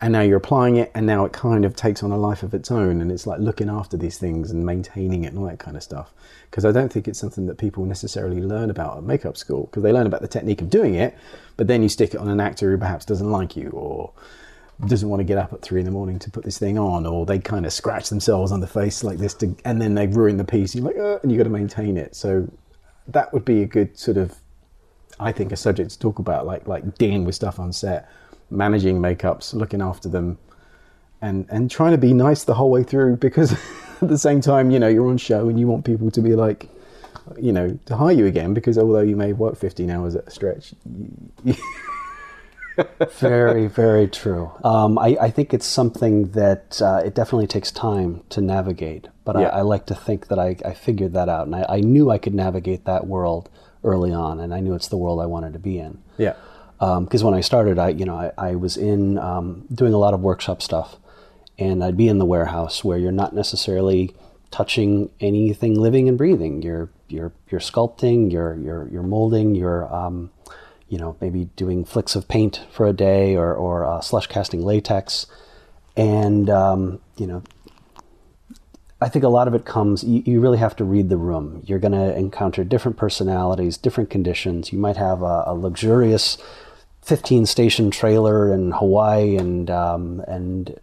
and 0.00 0.12
now 0.12 0.20
you're 0.20 0.38
applying 0.38 0.76
it, 0.76 0.90
and 0.94 1.06
now 1.06 1.24
it 1.24 1.32
kind 1.32 1.64
of 1.64 1.76
takes 1.76 2.02
on 2.02 2.10
a 2.10 2.16
life 2.16 2.42
of 2.42 2.54
its 2.54 2.70
own, 2.70 3.00
and 3.00 3.12
it's 3.12 3.26
like 3.26 3.40
looking 3.40 3.68
after 3.68 3.96
these 3.96 4.18
things 4.18 4.50
and 4.50 4.66
maintaining 4.66 5.24
it 5.24 5.28
and 5.28 5.38
all 5.38 5.46
that 5.46 5.58
kind 5.58 5.76
of 5.76 5.82
stuff. 5.82 6.12
Because 6.50 6.64
I 6.64 6.72
don't 6.72 6.92
think 6.92 7.08
it's 7.08 7.18
something 7.18 7.46
that 7.46 7.58
people 7.58 7.84
necessarily 7.84 8.40
learn 8.42 8.70
about 8.70 8.96
at 8.96 9.04
makeup 9.04 9.36
school, 9.36 9.66
because 9.66 9.82
they 9.82 9.92
learn 9.92 10.06
about 10.06 10.20
the 10.20 10.28
technique 10.28 10.60
of 10.60 10.68
doing 10.70 10.94
it, 10.94 11.16
but 11.56 11.66
then 11.66 11.82
you 11.82 11.88
stick 11.88 12.14
it 12.14 12.20
on 12.20 12.28
an 12.28 12.40
actor 12.40 12.70
who 12.70 12.78
perhaps 12.78 13.04
doesn't 13.04 13.30
like 13.30 13.56
you 13.56 13.70
or 13.70 14.12
doesn't 14.86 15.08
want 15.08 15.20
to 15.20 15.24
get 15.24 15.38
up 15.38 15.52
at 15.52 15.62
three 15.62 15.78
in 15.78 15.86
the 15.86 15.92
morning 15.92 16.18
to 16.18 16.30
put 16.30 16.44
this 16.44 16.58
thing 16.58 16.78
on, 16.78 17.06
or 17.06 17.24
they 17.24 17.38
kind 17.38 17.64
of 17.64 17.72
scratch 17.72 18.08
themselves 18.08 18.50
on 18.50 18.60
the 18.60 18.66
face 18.66 19.04
like 19.04 19.18
this, 19.18 19.34
to, 19.34 19.54
and 19.64 19.80
then 19.80 19.94
they 19.94 20.08
ruin 20.08 20.36
the 20.36 20.44
piece. 20.44 20.74
You're 20.74 20.84
like, 20.84 20.98
uh, 20.98 21.18
and 21.22 21.30
you've 21.30 21.38
got 21.38 21.44
to 21.44 21.50
maintain 21.50 21.96
it. 21.96 22.16
So 22.16 22.48
that 23.08 23.32
would 23.32 23.44
be 23.44 23.62
a 23.62 23.66
good 23.66 23.98
sort 23.98 24.16
of 24.16 24.38
I 25.20 25.32
think 25.32 25.52
a 25.52 25.56
subject 25.56 25.90
to 25.90 25.98
talk 25.98 26.18
about, 26.18 26.46
like 26.46 26.66
like 26.66 26.96
dealing 26.98 27.24
with 27.24 27.34
stuff 27.34 27.58
on 27.58 27.72
set, 27.72 28.08
managing 28.50 29.00
makeups, 29.00 29.54
looking 29.54 29.80
after 29.80 30.08
them, 30.08 30.38
and 31.20 31.46
and 31.48 31.70
trying 31.70 31.92
to 31.92 31.98
be 31.98 32.12
nice 32.12 32.44
the 32.44 32.54
whole 32.54 32.70
way 32.70 32.82
through 32.82 33.16
because 33.28 33.52
at 33.52 34.08
the 34.08 34.18
same 34.18 34.40
time, 34.40 34.70
you 34.70 34.78
know, 34.78 34.88
you're 34.88 35.08
on 35.08 35.18
show 35.18 35.48
and 35.48 35.58
you 35.58 35.66
want 35.66 35.84
people 35.84 36.10
to 36.10 36.20
be 36.20 36.34
like, 36.34 36.68
you 37.38 37.52
know, 37.52 37.78
to 37.86 37.96
hire 37.96 38.12
you 38.12 38.26
again 38.26 38.52
because 38.54 38.78
although 38.78 39.00
you 39.00 39.16
may 39.16 39.32
work 39.32 39.56
15 39.56 39.90
hours 39.90 40.16
at 40.16 40.26
a 40.26 40.30
stretch, 40.30 40.74
you, 41.44 41.54
very, 43.20 43.68
very 43.68 44.08
true. 44.08 44.50
Um, 44.64 44.98
I, 44.98 45.16
I, 45.20 45.30
think 45.30 45.54
it's 45.54 45.66
something 45.66 46.30
that 46.32 46.80
uh, 46.82 47.02
it 47.04 47.14
definitely 47.14 47.46
takes 47.46 47.70
time 47.70 48.22
to 48.30 48.40
navigate, 48.40 49.08
but 49.24 49.38
yeah. 49.38 49.48
I, 49.48 49.58
I, 49.58 49.60
like 49.62 49.86
to 49.86 49.94
think 49.94 50.28
that 50.28 50.38
I, 50.38 50.56
I 50.64 50.74
figured 50.74 51.12
that 51.14 51.28
out, 51.28 51.46
and 51.46 51.54
I, 51.54 51.66
I, 51.68 51.80
knew 51.80 52.10
I 52.10 52.18
could 52.18 52.34
navigate 52.34 52.84
that 52.84 53.06
world 53.06 53.48
early 53.84 54.12
on, 54.12 54.40
and 54.40 54.52
I 54.52 54.60
knew 54.60 54.74
it's 54.74 54.88
the 54.88 54.96
world 54.96 55.20
I 55.20 55.26
wanted 55.26 55.52
to 55.52 55.58
be 55.58 55.78
in. 55.78 56.02
Yeah. 56.18 56.34
Because 56.78 57.22
um, 57.22 57.26
when 57.26 57.34
I 57.34 57.40
started, 57.40 57.78
I 57.78 57.90
you 57.90 58.04
know 58.04 58.16
I, 58.16 58.32
I 58.36 58.54
was 58.56 58.76
in 58.76 59.18
um, 59.18 59.66
doing 59.72 59.94
a 59.94 59.98
lot 59.98 60.14
of 60.14 60.20
workshop 60.20 60.62
stuff, 60.62 60.96
and 61.58 61.82
I'd 61.84 61.96
be 61.96 62.08
in 62.08 62.18
the 62.18 62.26
warehouse 62.26 62.82
where 62.82 62.98
you're 62.98 63.12
not 63.12 63.34
necessarily 63.34 64.14
touching 64.50 65.10
anything 65.20 65.78
living 65.78 66.08
and 66.08 66.18
breathing. 66.18 66.62
You're 66.62 66.90
you're 67.08 67.32
you're 67.50 67.60
sculpting, 67.60 68.32
you're 68.32 68.56
you're 68.56 68.88
you're 68.88 69.02
molding, 69.04 69.54
you're 69.54 69.92
um, 69.94 70.30
you 70.92 70.98
know, 70.98 71.16
maybe 71.22 71.46
doing 71.56 71.86
flicks 71.86 72.14
of 72.14 72.28
paint 72.28 72.66
for 72.70 72.86
a 72.86 72.92
day 72.92 73.34
or, 73.34 73.54
or 73.54 73.86
uh, 73.86 74.02
slush 74.02 74.26
casting 74.26 74.60
latex. 74.60 75.26
And, 75.96 76.50
um, 76.50 77.00
you 77.16 77.26
know, 77.26 77.42
I 79.02 79.08
think 79.08 79.24
a 79.24 79.28
lot 79.28 79.48
of 79.48 79.54
it 79.54 79.64
comes, 79.64 80.04
you, 80.04 80.22
you 80.24 80.40
really 80.40 80.58
have 80.58 80.76
to 80.76 80.84
read 80.84 81.08
the 81.08 81.16
room. 81.16 81.62
You're 81.66 81.80
going 81.80 81.92
to 81.92 82.16
encounter 82.16 82.62
different 82.62 82.96
personalities, 82.96 83.76
different 83.76 84.10
conditions. 84.10 84.72
You 84.72 84.78
might 84.78 84.96
have 84.96 85.22
a, 85.22 85.44
a 85.46 85.54
luxurious 85.54 86.38
15 87.02 87.46
station 87.46 87.90
trailer 87.90 88.54
in 88.54 88.70
Hawaii 88.70 89.36
and, 89.36 89.70
um, 89.70 90.20
and, 90.28 90.78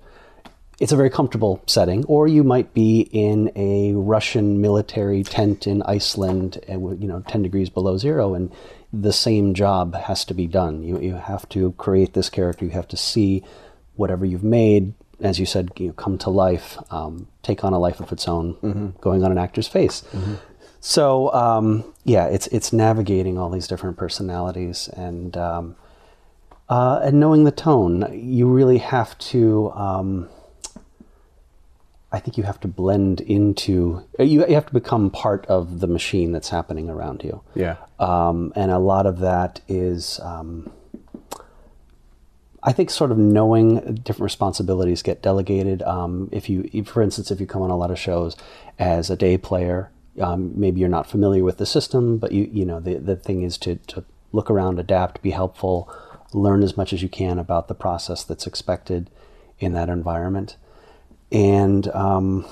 it's 0.79 0.93
a 0.93 0.95
very 0.95 1.09
comfortable 1.09 1.61
setting, 1.67 2.05
or 2.05 2.27
you 2.27 2.41
might 2.41 2.73
be 2.73 3.01
in 3.01 3.51
a 3.55 3.91
Russian 3.93 4.61
military 4.61 5.23
tent 5.23 5.67
in 5.67 5.83
Iceland, 5.83 6.57
uh, 6.69 6.77
you 6.77 7.07
know, 7.07 7.21
10 7.27 7.43
degrees 7.43 7.69
below 7.69 7.97
zero, 7.97 8.33
and 8.33 8.49
the 8.93 9.11
same 9.11 9.53
job 9.53 9.93
has 9.93 10.23
to 10.25 10.33
be 10.33 10.47
done. 10.47 10.83
You, 10.83 10.99
you 11.01 11.15
have 11.15 11.49
to 11.49 11.73
create 11.73 12.13
this 12.13 12.29
character, 12.29 12.63
you 12.63 12.71
have 12.71 12.87
to 12.89 12.97
see 12.97 13.43
whatever 13.95 14.25
you've 14.25 14.43
made, 14.43 14.93
as 15.21 15.39
you 15.39 15.45
said, 15.45 15.71
you 15.77 15.87
know, 15.87 15.93
come 15.93 16.17
to 16.19 16.29
life, 16.29 16.77
um, 16.91 17.27
take 17.43 17.63
on 17.63 17.73
a 17.73 17.79
life 17.79 17.99
of 17.99 18.11
its 18.11 18.27
own, 18.27 18.55
mm-hmm. 18.55 18.89
going 19.01 19.23
on 19.23 19.31
an 19.31 19.37
actor's 19.37 19.67
face. 19.67 20.01
Mm-hmm. 20.11 20.35
So 20.81 21.33
um, 21.33 21.93
yeah, 22.05 22.25
it's 22.27 22.47
it's 22.47 22.71
navigating 22.71 23.37
all 23.37 23.49
these 23.49 23.67
different 23.67 23.97
personalities 23.97 24.87
and 24.89 25.35
um, 25.35 25.75
uh, 26.69 27.01
and 27.03 27.19
knowing 27.19 27.43
the 27.43 27.51
tone. 27.51 28.09
You 28.13 28.47
really 28.47 28.77
have 28.77 29.17
to 29.17 29.71
um, 29.71 30.29
I 32.11 32.19
think 32.19 32.37
you 32.37 32.43
have 32.43 32.59
to 32.61 32.67
blend 32.67 33.21
into 33.21 34.03
you, 34.17 34.45
you 34.47 34.53
have 34.55 34.65
to 34.67 34.73
become 34.73 35.11
part 35.11 35.45
of 35.45 35.79
the 35.79 35.87
machine 35.87 36.31
that's 36.31 36.49
happening 36.49 36.89
around 36.89 37.23
you. 37.23 37.41
Yeah. 37.53 37.77
Um, 37.99 38.51
and 38.55 38.71
a 38.71 38.79
lot 38.79 39.05
of 39.05 39.19
that 39.19 39.61
is, 39.67 40.19
um, 40.23 40.71
I 42.61 42.73
think, 42.73 42.89
sort 42.89 43.11
of 43.11 43.17
knowing 43.17 43.95
different 43.95 44.23
responsibilities 44.23 45.01
get 45.01 45.21
delegated. 45.21 45.81
Um, 45.83 46.29
if 46.31 46.49
you, 46.49 46.83
for 46.83 47.01
instance, 47.01 47.31
if 47.31 47.39
you 47.39 47.47
come 47.47 47.61
on 47.61 47.69
a 47.69 47.77
lot 47.77 47.91
of 47.91 47.99
shows 47.99 48.35
as 48.77 49.09
a 49.09 49.15
day 49.15 49.37
player, 49.37 49.91
um, 50.19 50.51
maybe 50.59 50.79
you're 50.79 50.89
not 50.89 51.07
familiar 51.07 51.43
with 51.43 51.57
the 51.57 51.65
system, 51.65 52.17
but 52.17 52.31
you 52.31 52.49
you 52.51 52.65
know 52.65 52.79
the 52.79 52.95
the 52.95 53.15
thing 53.15 53.43
is 53.43 53.57
to 53.59 53.75
to 53.87 54.03
look 54.31 54.49
around, 54.49 54.79
adapt, 54.79 55.21
be 55.21 55.31
helpful, 55.31 55.91
learn 56.33 56.61
as 56.63 56.75
much 56.75 56.93
as 56.93 57.01
you 57.01 57.09
can 57.09 57.39
about 57.39 57.67
the 57.67 57.73
process 57.73 58.23
that's 58.23 58.45
expected 58.45 59.09
in 59.59 59.73
that 59.73 59.89
environment 59.89 60.55
and 61.31 61.87
um, 61.89 62.45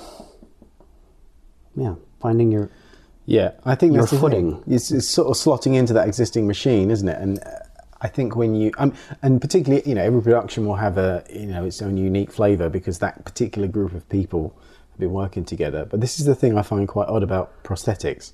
yeah, 1.76 1.94
finding 2.20 2.52
your 2.52 2.70
yeah, 3.26 3.52
I 3.64 3.74
think 3.74 3.92
your 3.92 4.06
footing. 4.06 4.62
It's, 4.66 4.90
it's, 4.90 5.06
sort 5.06 5.28
of 5.28 5.34
slotting 5.34 5.74
into 5.74 5.92
that 5.92 6.08
existing 6.08 6.46
machine, 6.46 6.90
isn't 6.90 7.08
it? 7.08 7.20
And 7.20 7.38
I 8.00 8.08
think 8.08 8.36
when 8.36 8.54
you 8.54 8.72
um, 8.78 8.92
and 9.22 9.40
particularly 9.40 9.82
you 9.88 9.94
know 9.94 10.02
every 10.02 10.22
production 10.22 10.66
will 10.66 10.76
have 10.76 10.98
a 10.98 11.24
you 11.32 11.46
know 11.46 11.64
its 11.64 11.82
own 11.82 11.96
unique 11.96 12.30
flavour 12.30 12.68
because 12.68 12.98
that 13.00 13.24
particular 13.24 13.68
group 13.68 13.92
of 13.92 14.08
people 14.08 14.56
have 14.90 15.00
been 15.00 15.12
working 15.12 15.44
together. 15.44 15.84
But 15.84 16.00
this 16.00 16.20
is 16.20 16.26
the 16.26 16.34
thing 16.34 16.56
I 16.56 16.62
find 16.62 16.86
quite 16.86 17.08
odd 17.08 17.22
about 17.22 17.64
prosthetics, 17.64 18.32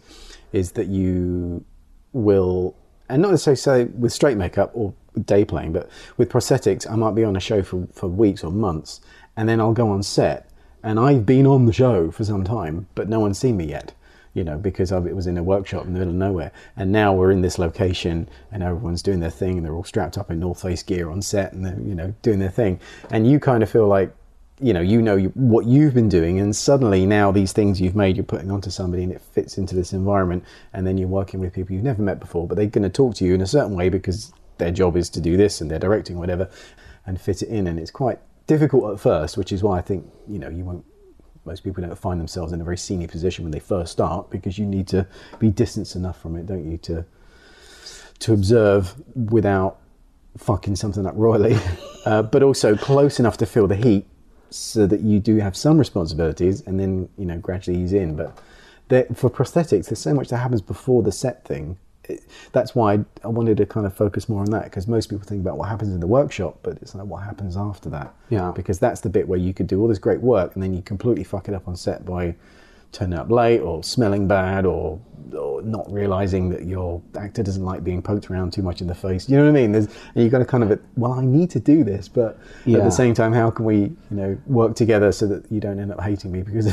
is 0.52 0.72
that 0.72 0.86
you 0.86 1.64
will 2.12 2.74
and 3.08 3.20
not 3.22 3.30
necessarily 3.30 3.56
say 3.56 3.84
with 3.84 4.12
straight 4.12 4.36
makeup 4.36 4.70
or 4.74 4.94
day 5.24 5.44
playing, 5.44 5.72
but 5.72 5.88
with 6.16 6.28
prosthetics, 6.28 6.90
I 6.90 6.96
might 6.96 7.14
be 7.14 7.24
on 7.24 7.36
a 7.36 7.40
show 7.40 7.62
for, 7.62 7.86
for 7.92 8.08
weeks 8.08 8.42
or 8.42 8.50
months, 8.50 9.00
and 9.36 9.48
then 9.48 9.60
I'll 9.60 9.72
go 9.72 9.88
on 9.90 10.02
set 10.02 10.50
and 10.82 11.00
I've 11.00 11.24
been 11.24 11.46
on 11.46 11.64
the 11.64 11.72
show 11.72 12.10
for 12.10 12.24
some 12.24 12.44
time, 12.44 12.86
but 12.94 13.08
no 13.08 13.18
one's 13.18 13.38
seen 13.38 13.56
me 13.56 13.64
yet, 13.64 13.94
you 14.34 14.44
know, 14.44 14.58
because 14.58 14.92
it 14.92 15.14
was 15.14 15.26
in 15.26 15.38
a 15.38 15.42
workshop 15.42 15.86
in 15.86 15.92
the 15.92 15.98
middle 15.98 16.12
of 16.12 16.18
nowhere. 16.18 16.52
And 16.76 16.92
now 16.92 17.12
we're 17.14 17.30
in 17.30 17.40
this 17.40 17.58
location 17.58 18.28
and 18.52 18.62
everyone's 18.62 19.02
doing 19.02 19.20
their 19.20 19.30
thing 19.30 19.56
and 19.56 19.64
they're 19.64 19.74
all 19.74 19.84
strapped 19.84 20.18
up 20.18 20.30
in 20.30 20.40
North 20.40 20.60
Face 20.62 20.82
gear 20.82 21.08
on 21.08 21.22
set 21.22 21.52
and 21.52 21.64
they're, 21.64 21.78
you 21.80 21.94
know, 21.94 22.12
doing 22.22 22.40
their 22.40 22.50
thing. 22.50 22.80
And 23.10 23.30
you 23.30 23.38
kind 23.38 23.62
of 23.62 23.70
feel 23.70 23.86
like, 23.86 24.14
you 24.60 24.72
know, 24.72 24.80
you 24.80 25.02
know 25.02 25.18
what 25.34 25.66
you've 25.66 25.94
been 25.94 26.08
doing, 26.08 26.38
and 26.38 26.54
suddenly 26.54 27.04
now 27.04 27.32
these 27.32 27.52
things 27.52 27.80
you've 27.80 27.96
made, 27.96 28.16
you're 28.16 28.24
putting 28.24 28.52
onto 28.52 28.70
somebody, 28.70 29.02
and 29.02 29.10
it 29.10 29.20
fits 29.20 29.58
into 29.58 29.74
this 29.74 29.92
environment, 29.92 30.44
and 30.72 30.86
then 30.86 30.96
you're 30.96 31.08
working 31.08 31.40
with 31.40 31.52
people 31.52 31.74
you've 31.74 31.82
never 31.82 32.00
met 32.00 32.20
before, 32.20 32.46
but 32.46 32.56
they're 32.56 32.66
going 32.66 32.84
to 32.84 32.88
talk 32.88 33.16
to 33.16 33.24
you 33.24 33.34
in 33.34 33.40
a 33.40 33.48
certain 33.48 33.74
way 33.74 33.88
because 33.88 34.32
their 34.58 34.70
job 34.70 34.96
is 34.96 35.10
to 35.10 35.20
do 35.20 35.36
this, 35.36 35.60
and 35.60 35.68
they're 35.68 35.80
directing 35.80 36.18
whatever, 36.18 36.48
and 37.04 37.20
fit 37.20 37.42
it 37.42 37.48
in, 37.48 37.66
and 37.66 37.80
it's 37.80 37.90
quite 37.90 38.20
difficult 38.46 38.92
at 38.94 39.00
first, 39.00 39.36
which 39.36 39.50
is 39.50 39.60
why 39.60 39.78
I 39.78 39.82
think 39.82 40.08
you 40.28 40.38
know 40.38 40.48
you 40.48 40.64
won't. 40.64 40.84
Most 41.44 41.62
people 41.62 41.82
don't 41.82 41.98
find 41.98 42.18
themselves 42.18 42.52
in 42.52 42.60
a 42.60 42.64
very 42.64 42.76
senior 42.76 43.08
position 43.08 43.44
when 43.44 43.52
they 43.52 43.58
first 43.58 43.92
start 43.92 44.30
because 44.30 44.58
you 44.58 44.66
need 44.66 44.88
to 44.88 45.06
be 45.38 45.50
distanced 45.50 45.96
enough 45.96 46.20
from 46.20 46.36
it, 46.36 46.46
don't 46.46 46.70
you, 46.70 46.78
to 46.78 47.04
to 48.20 48.32
observe 48.32 48.94
without 49.14 49.78
fucking 50.38 50.76
something 50.76 51.06
up 51.06 51.14
royally, 51.16 51.56
uh, 52.06 52.22
but 52.22 52.42
also 52.42 52.76
close 52.76 53.18
enough 53.18 53.36
to 53.36 53.46
feel 53.46 53.66
the 53.66 53.76
heat 53.76 54.06
so 54.50 54.86
that 54.86 55.00
you 55.00 55.18
do 55.18 55.36
have 55.38 55.56
some 55.56 55.78
responsibilities 55.78 56.60
and 56.62 56.78
then 56.78 57.08
you 57.18 57.26
know 57.26 57.38
gradually 57.38 57.82
ease 57.82 57.92
in. 57.92 58.16
But 58.16 58.36
for 59.16 59.30
prosthetics, 59.30 59.86
there's 59.86 59.98
so 59.98 60.14
much 60.14 60.28
that 60.28 60.38
happens 60.38 60.62
before 60.62 61.02
the 61.02 61.12
set 61.12 61.44
thing 61.44 61.76
that's 62.52 62.74
why 62.74 63.04
I 63.22 63.28
wanted 63.28 63.56
to 63.58 63.66
kind 63.66 63.86
of 63.86 63.94
focus 63.94 64.28
more 64.28 64.40
on 64.40 64.50
that 64.50 64.64
because 64.64 64.86
most 64.86 65.08
people 65.08 65.26
think 65.26 65.40
about 65.40 65.58
what 65.58 65.68
happens 65.68 65.92
in 65.92 66.00
the 66.00 66.06
workshop, 66.06 66.58
but 66.62 66.78
it's 66.80 66.94
like 66.94 67.06
what 67.06 67.22
happens 67.22 67.56
after 67.56 67.88
that. 67.90 68.14
Yeah. 68.30 68.52
Because 68.54 68.78
that's 68.78 69.00
the 69.00 69.10
bit 69.10 69.26
where 69.28 69.38
you 69.38 69.54
could 69.54 69.66
do 69.66 69.80
all 69.80 69.88
this 69.88 69.98
great 69.98 70.20
work 70.20 70.54
and 70.54 70.62
then 70.62 70.74
you 70.74 70.82
completely 70.82 71.24
fuck 71.24 71.48
it 71.48 71.54
up 71.54 71.68
on 71.68 71.76
set 71.76 72.04
by 72.04 72.34
turning 72.92 73.18
up 73.18 73.30
late 73.30 73.60
or 73.60 73.82
smelling 73.82 74.28
bad 74.28 74.64
or, 74.64 75.00
or 75.36 75.60
not 75.62 75.92
realizing 75.92 76.48
that 76.48 76.64
your 76.64 77.02
actor 77.18 77.42
doesn't 77.42 77.64
like 77.64 77.82
being 77.82 78.00
poked 78.00 78.30
around 78.30 78.52
too 78.52 78.62
much 78.62 78.80
in 78.80 78.86
the 78.86 78.94
face. 78.94 79.28
You 79.28 79.36
know 79.36 79.44
what 79.44 79.50
I 79.50 79.60
mean? 79.60 79.72
There's, 79.72 79.86
and 79.86 80.22
you've 80.22 80.30
got 80.30 80.38
to 80.38 80.44
kind 80.44 80.62
of, 80.62 80.80
well, 80.96 81.12
I 81.12 81.24
need 81.24 81.50
to 81.50 81.60
do 81.60 81.82
this, 81.82 82.08
but 82.08 82.38
yeah. 82.64 82.78
at 82.78 82.84
the 82.84 82.90
same 82.90 83.12
time, 83.12 83.32
how 83.32 83.50
can 83.50 83.64
we, 83.64 83.76
you 83.76 83.96
know, 84.10 84.38
work 84.46 84.76
together 84.76 85.10
so 85.10 85.26
that 85.26 85.50
you 85.50 85.60
don't 85.60 85.80
end 85.80 85.90
up 85.90 86.00
hating 86.00 86.30
me 86.30 86.42
because 86.42 86.72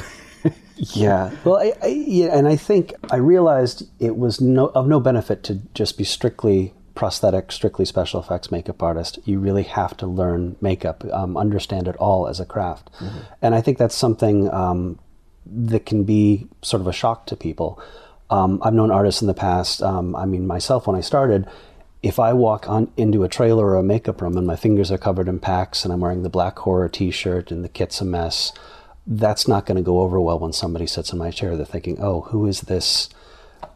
yeah. 0.81 1.31
Well, 1.43 1.57
I, 1.57 1.73
I, 1.81 1.87
yeah, 1.87 2.37
and 2.37 2.47
I 2.47 2.55
think 2.55 2.93
I 3.11 3.17
realized 3.17 3.87
it 3.99 4.17
was 4.17 4.41
no, 4.41 4.67
of 4.69 4.87
no 4.87 4.99
benefit 4.99 5.43
to 5.43 5.61
just 5.73 5.97
be 5.97 6.03
strictly 6.03 6.73
prosthetic, 6.95 7.51
strictly 7.51 7.85
special 7.85 8.19
effects 8.19 8.51
makeup 8.51 8.81
artist. 8.81 9.19
You 9.25 9.39
really 9.39 9.63
have 9.63 9.95
to 9.97 10.07
learn 10.07 10.55
makeup, 10.59 11.03
um, 11.11 11.37
understand 11.37 11.87
it 11.87 11.95
all 11.97 12.27
as 12.27 12.39
a 12.39 12.45
craft. 12.45 12.89
Mm-hmm. 12.99 13.19
And 13.41 13.55
I 13.55 13.61
think 13.61 13.77
that's 13.77 13.95
something 13.95 14.51
um, 14.51 14.99
that 15.45 15.85
can 15.85 16.03
be 16.03 16.47
sort 16.61 16.81
of 16.81 16.87
a 16.87 16.93
shock 16.93 17.27
to 17.27 17.35
people. 17.35 17.81
Um, 18.29 18.61
I've 18.63 18.73
known 18.73 18.91
artists 18.91 19.21
in 19.21 19.27
the 19.27 19.33
past. 19.33 19.83
Um, 19.83 20.15
I 20.15 20.25
mean, 20.25 20.47
myself 20.47 20.87
when 20.87 20.95
I 20.95 21.01
started, 21.01 21.47
if 22.01 22.19
I 22.19 22.33
walk 22.33 22.67
on 22.67 22.91
into 22.97 23.23
a 23.23 23.29
trailer 23.29 23.67
or 23.67 23.75
a 23.75 23.83
makeup 23.83 24.21
room 24.21 24.37
and 24.37 24.47
my 24.47 24.55
fingers 24.55 24.91
are 24.91 24.97
covered 24.97 25.27
in 25.27 25.39
Pax 25.39 25.83
and 25.83 25.93
I'm 25.93 25.99
wearing 25.99 26.23
the 26.23 26.29
black 26.29 26.57
horror 26.59 26.89
T-shirt 26.89 27.51
and 27.51 27.63
the 27.63 27.69
kit's 27.69 28.01
a 28.01 28.05
mess 28.05 28.51
that's 29.07 29.47
not 29.47 29.65
going 29.65 29.77
to 29.77 29.83
go 29.83 30.01
over 30.01 30.19
well 30.19 30.39
when 30.39 30.53
somebody 30.53 30.87
sits 30.87 31.11
in 31.11 31.17
my 31.17 31.31
chair. 31.31 31.57
They're 31.57 31.65
thinking, 31.65 31.97
"Oh, 31.99 32.21
who 32.21 32.45
is 32.45 32.61
this, 32.61 33.09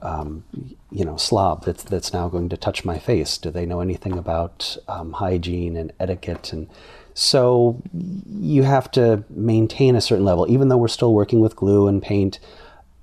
um, 0.02 0.44
you 0.92 1.04
know, 1.04 1.18
slob 1.18 1.66
that's 1.66 1.84
that's 1.84 2.14
now 2.14 2.30
going 2.30 2.50
to 2.50 2.58
touch 2.58 2.86
my 2.86 3.00
face? 3.00 3.38
Do 3.38 3.50
they 3.50 3.66
know 3.66 3.82
anything 3.82 4.18
about 4.18 4.78
um, 4.88 5.14
hygiene 5.14 5.76
and 5.78 5.92
etiquette?" 6.00 6.54
And 6.54 6.70
so 7.14 7.82
you 7.94 8.64
have 8.64 8.92
to 8.92 9.24
maintain 9.30 9.96
a 9.96 10.02
certain 10.02 10.26
level, 10.26 10.50
even 10.50 10.70
though 10.70 10.78
we're 10.78 10.88
still 10.88 11.14
working 11.14 11.40
with 11.40 11.56
glue 11.56 11.88
and 11.88 12.02
paint. 12.02 12.40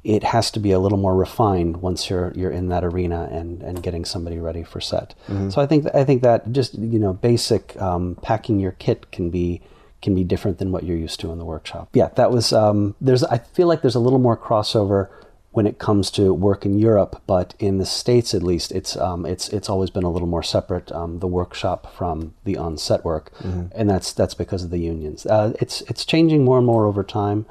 It 0.04 0.24
has 0.24 0.50
to 0.50 0.58
be 0.58 0.72
a 0.72 0.80
little 0.80 0.98
more 0.98 1.14
refined 1.14 1.76
once 1.76 2.11
you're 2.11 2.32
you're 2.35 2.50
in 2.50 2.70
that 2.70 2.82
arena 2.82 3.28
and, 3.30 3.62
and 3.62 3.80
getting 3.80 4.04
somebody 4.04 4.40
ready 4.40 4.64
for 4.64 4.80
set. 4.80 5.14
Mm-hmm. 5.28 5.50
So 5.50 5.62
I 5.62 5.66
think 5.66 5.87
I 5.94 6.02
think 6.02 6.22
that 6.22 6.50
just 6.50 6.74
you 6.74 6.98
know 6.98 7.12
basic 7.12 7.80
um, 7.80 8.16
packing 8.20 8.58
your 8.58 8.72
kit 8.72 9.12
can 9.12 9.30
be 9.30 9.61
can 10.02 10.14
be 10.14 10.24
different 10.24 10.58
than 10.58 10.72
what 10.72 10.84
you're 10.84 10.96
used 10.96 11.20
to 11.20 11.32
in 11.32 11.38
the 11.38 11.44
workshop. 11.44 11.88
Yeah, 11.94 12.08
that 12.16 12.30
was 12.30 12.52
um, 12.52 12.94
there's 13.00 13.24
I 13.24 13.38
feel 13.38 13.68
like 13.68 13.82
there's 13.82 13.94
a 13.94 14.00
little 14.00 14.18
more 14.18 14.36
crossover 14.36 15.08
when 15.52 15.66
it 15.66 15.78
comes 15.78 16.10
to 16.10 16.32
work 16.32 16.64
in 16.64 16.78
Europe, 16.78 17.22
but 17.26 17.54
in 17.58 17.76
the 17.76 17.84
states 17.84 18.34
at 18.34 18.42
least, 18.42 18.72
it's 18.72 18.96
um, 18.96 19.24
it's 19.26 19.48
it's 19.50 19.68
always 19.68 19.90
been 19.90 20.02
a 20.02 20.10
little 20.10 20.28
more 20.28 20.42
separate 20.42 20.90
um, 20.92 21.20
the 21.20 21.26
workshop 21.26 21.94
from 21.94 22.34
the 22.44 22.56
on-set 22.56 23.04
work, 23.04 23.32
mm-hmm. 23.38 23.66
and 23.74 23.88
that's 23.88 24.12
that's 24.12 24.34
because 24.34 24.64
of 24.64 24.70
the 24.70 24.78
unions. 24.78 25.26
Uh, 25.26 25.52
it's 25.60 25.82
it's 25.82 26.04
changing 26.04 26.44
more 26.44 26.56
and 26.56 26.66
more 26.66 26.86
over 26.86 27.04
time, 27.04 27.44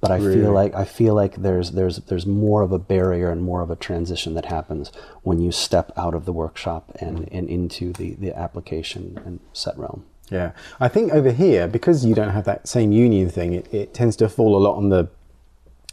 but 0.00 0.10
I 0.10 0.18
Really? 0.18 0.34
feel 0.42 0.52
like 0.52 0.74
I 0.74 0.84
feel 0.84 1.14
like 1.14 1.36
there's 1.36 1.72
there's 1.72 1.96
there's 1.96 2.26
more 2.26 2.60
of 2.60 2.72
a 2.72 2.78
barrier 2.78 3.30
and 3.30 3.42
more 3.42 3.62
of 3.62 3.70
a 3.70 3.76
transition 3.76 4.34
that 4.34 4.46
happens 4.46 4.92
when 5.22 5.40
you 5.40 5.50
step 5.50 5.90
out 5.96 6.14
of 6.14 6.26
the 6.26 6.32
workshop 6.32 6.92
and, 7.00 7.26
and 7.32 7.48
into 7.48 7.92
the, 7.94 8.14
the 8.14 8.36
application 8.38 9.18
and 9.24 9.40
set 9.54 9.76
realm. 9.78 10.04
Yeah, 10.30 10.52
I 10.80 10.88
think 10.88 11.12
over 11.12 11.30
here 11.30 11.68
because 11.68 12.04
you 12.04 12.14
don't 12.14 12.30
have 12.30 12.44
that 12.44 12.66
same 12.66 12.90
union 12.90 13.28
thing, 13.28 13.52
it, 13.52 13.72
it 13.72 13.94
tends 13.94 14.16
to 14.16 14.28
fall 14.28 14.56
a 14.56 14.58
lot 14.58 14.76
on 14.76 14.88
the 14.88 15.08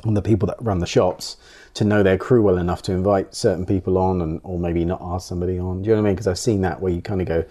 on 0.06 0.16
the 0.16 0.22
people 0.22 0.48
that 0.48 0.58
run 0.60 0.80
the 0.80 0.88
shops 0.88 1.38
to 1.76 1.84
know 1.84 2.04
their 2.04 2.18
crew 2.18 2.42
well 2.42 2.58
enough 2.58 2.82
to 2.84 2.92
invite 2.92 3.34
certain 3.34 3.66
people 3.66 3.98
on, 3.98 4.22
and 4.22 4.42
or 4.44 4.60
maybe 4.60 4.86
not 4.86 5.02
ask 5.02 5.28
somebody 5.28 5.60
on. 5.60 5.82
Do 5.82 5.90
you 5.90 5.96
know 5.96 6.02
what 6.02 6.08
I 6.08 6.10
mean? 6.10 6.16
Because 6.16 6.28
I've 6.28 6.40
seen 6.40 6.62
that 6.62 6.82
where 6.82 6.92
you 6.92 7.02
kind 7.02 7.22
of 7.22 7.28
go, 7.28 7.46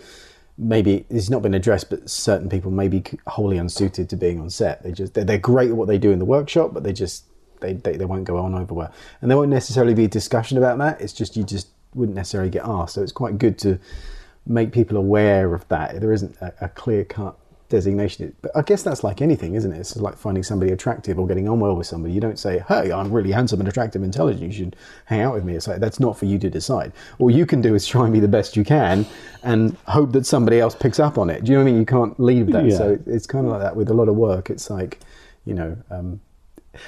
maybe 0.59 1.07
it's 1.09 1.31
not 1.31 1.43
been 1.43 1.55
addressed, 1.55 1.89
but 1.89 2.11
certain 2.11 2.49
people 2.49 2.71
may 2.71 2.89
be 2.89 3.03
wholly 3.27 3.59
unsuited 3.59 4.09
to 4.11 4.17
being 4.17 4.41
on 4.41 4.51
set. 4.51 4.83
They 4.83 4.93
just 4.93 5.15
they're, 5.15 5.25
they're 5.25 5.39
great 5.39 5.71
at 5.71 5.77
what 5.77 5.89
they 5.89 5.99
do 5.99 6.11
in 6.11 6.19
the 6.19 6.25
workshop, 6.25 6.75
but 6.75 6.83
they 6.83 6.93
just 6.93 7.25
they, 7.61 7.75
they 7.75 7.97
they 7.97 8.05
won't 8.05 8.25
go 8.25 8.39
on 8.39 8.55
over 8.55 8.75
well, 8.75 8.93
and 9.21 9.31
there 9.31 9.39
won't 9.39 9.51
necessarily 9.51 9.95
be 9.95 10.05
a 10.05 10.09
discussion 10.09 10.59
about 10.59 10.79
that. 10.79 11.01
It's 11.01 11.13
just 11.13 11.37
you 11.37 11.45
just 11.45 11.69
wouldn't 11.95 12.17
necessarily 12.17 12.51
get 12.51 12.65
asked. 12.65 12.95
So 12.95 13.03
it's 13.03 13.13
quite 13.13 13.39
good 13.39 13.59
to 13.61 13.79
make 14.47 14.73
people 14.73 14.97
aware 14.97 15.55
of 15.55 15.67
that. 15.69 16.01
There 16.01 16.13
isn't 16.13 16.37
a, 16.41 16.53
a 16.63 16.69
clear 16.69 17.05
cut 17.05 17.37
designation. 17.73 18.37
But 18.43 18.53
I 18.55 18.63
guess 18.63 18.83
that's 18.85 19.03
like 19.03 19.21
anything, 19.21 19.55
isn't 19.55 19.73
it? 19.73 19.79
It's 19.79 19.97
like 19.97 20.17
finding 20.17 20.45
somebody 20.45 20.71
attractive 20.71 21.19
or 21.19 21.27
getting 21.27 21.49
on 21.49 21.59
well 21.59 21.75
with 21.75 21.87
somebody. 21.89 22.15
You 22.15 22.21
don't 22.21 22.39
say, 22.39 22.63
"Hey, 22.69 22.93
I'm 22.93 23.11
really 23.11 23.33
handsome 23.33 23.61
and 23.61 23.69
attractive, 23.69 24.03
and 24.03 24.15
intelligent. 24.15 24.45
You 24.45 24.53
should 24.53 24.77
hang 25.07 25.23
out 25.23 25.35
with 25.35 25.45
me." 25.45 25.55
It's 25.57 25.67
like 25.67 25.81
that's 25.81 25.99
not 25.99 26.17
for 26.17 26.27
you 26.27 26.39
to 26.39 26.51
decide. 26.51 26.93
All 27.19 27.31
you 27.31 27.47
can 27.47 27.61
do 27.61 27.75
is 27.75 27.87
try 27.87 28.05
and 28.05 28.13
be 28.13 28.21
the 28.21 28.29
best 28.29 28.57
you 28.57 28.63
can, 28.63 29.07
and 29.43 29.77
hope 29.89 30.13
that 30.13 30.27
somebody 30.27 30.61
else 30.61 30.75
picks 30.75 31.01
up 31.01 31.19
on 31.19 31.31
it. 31.31 31.45
Do 31.45 31.51
you 31.51 31.59
know 31.59 31.65
what 31.65 31.71
I 31.71 31.73
mean? 31.73 31.81
You 31.81 31.87
can't 31.87 32.21
leave 32.21 32.53
that. 32.53 32.67
Yeah. 32.67 32.77
So 32.77 32.99
it's 33.07 33.27
kind 33.27 33.47
of 33.47 33.53
like 33.53 33.63
that 33.63 33.75
with 33.75 33.89
a 33.91 33.95
lot 33.95 34.09
of 34.09 34.17
work. 34.17 34.51
It's 34.51 34.69
like, 34.71 35.01
you 35.47 35.55
know, 35.55 35.77
um, 35.91 36.21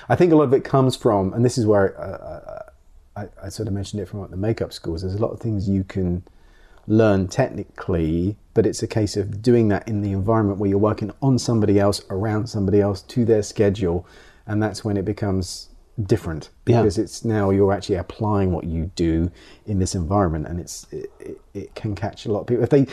I 0.08 0.16
think 0.16 0.32
a 0.32 0.36
lot 0.36 0.44
of 0.44 0.52
it 0.52 0.64
comes 0.64 0.96
from, 0.96 1.32
and 1.32 1.44
this 1.44 1.58
is 1.58 1.66
where 1.66 1.98
uh, 2.00 2.70
I, 3.16 3.28
I 3.42 3.48
sort 3.48 3.68
of 3.68 3.74
mentioned 3.74 4.02
it 4.02 4.06
from 4.06 4.20
like 4.20 4.30
the 4.30 4.36
makeup 4.36 4.72
schools. 4.72 5.00
There's 5.00 5.14
a 5.14 5.22
lot 5.22 5.32
of 5.32 5.40
things 5.40 5.68
you 5.68 5.84
can 5.84 6.22
learn 6.86 7.28
technically, 7.28 8.36
but 8.52 8.66
it's 8.66 8.82
a 8.82 8.86
case 8.86 9.16
of 9.16 9.40
doing 9.42 9.68
that 9.68 9.86
in 9.88 10.02
the 10.02 10.12
environment 10.12 10.58
where 10.58 10.68
you're 10.68 10.78
working 10.78 11.10
on 11.22 11.38
somebody 11.38 11.78
else, 11.78 12.02
around 12.10 12.46
somebody 12.48 12.80
else, 12.80 13.02
to 13.02 13.24
their 13.24 13.42
schedule, 13.42 14.06
and 14.46 14.62
that's 14.62 14.84
when 14.84 14.96
it 14.96 15.04
becomes 15.04 15.68
different 16.06 16.50
Yeah. 16.66 16.82
because 16.82 16.98
it's 16.98 17.24
now 17.24 17.50
you're 17.50 17.72
actually 17.72 17.94
applying 17.96 18.50
what 18.52 18.64
you 18.64 18.90
do 18.96 19.30
in 19.66 19.78
this 19.78 19.94
environment, 19.94 20.46
and 20.46 20.60
it's 20.60 20.86
it, 20.92 21.10
it, 21.20 21.40
it 21.54 21.74
can 21.74 21.94
catch 21.94 22.26
a 22.26 22.32
lot 22.32 22.40
of 22.40 22.46
people 22.48 22.64
if 22.64 22.70
they, 22.70 22.86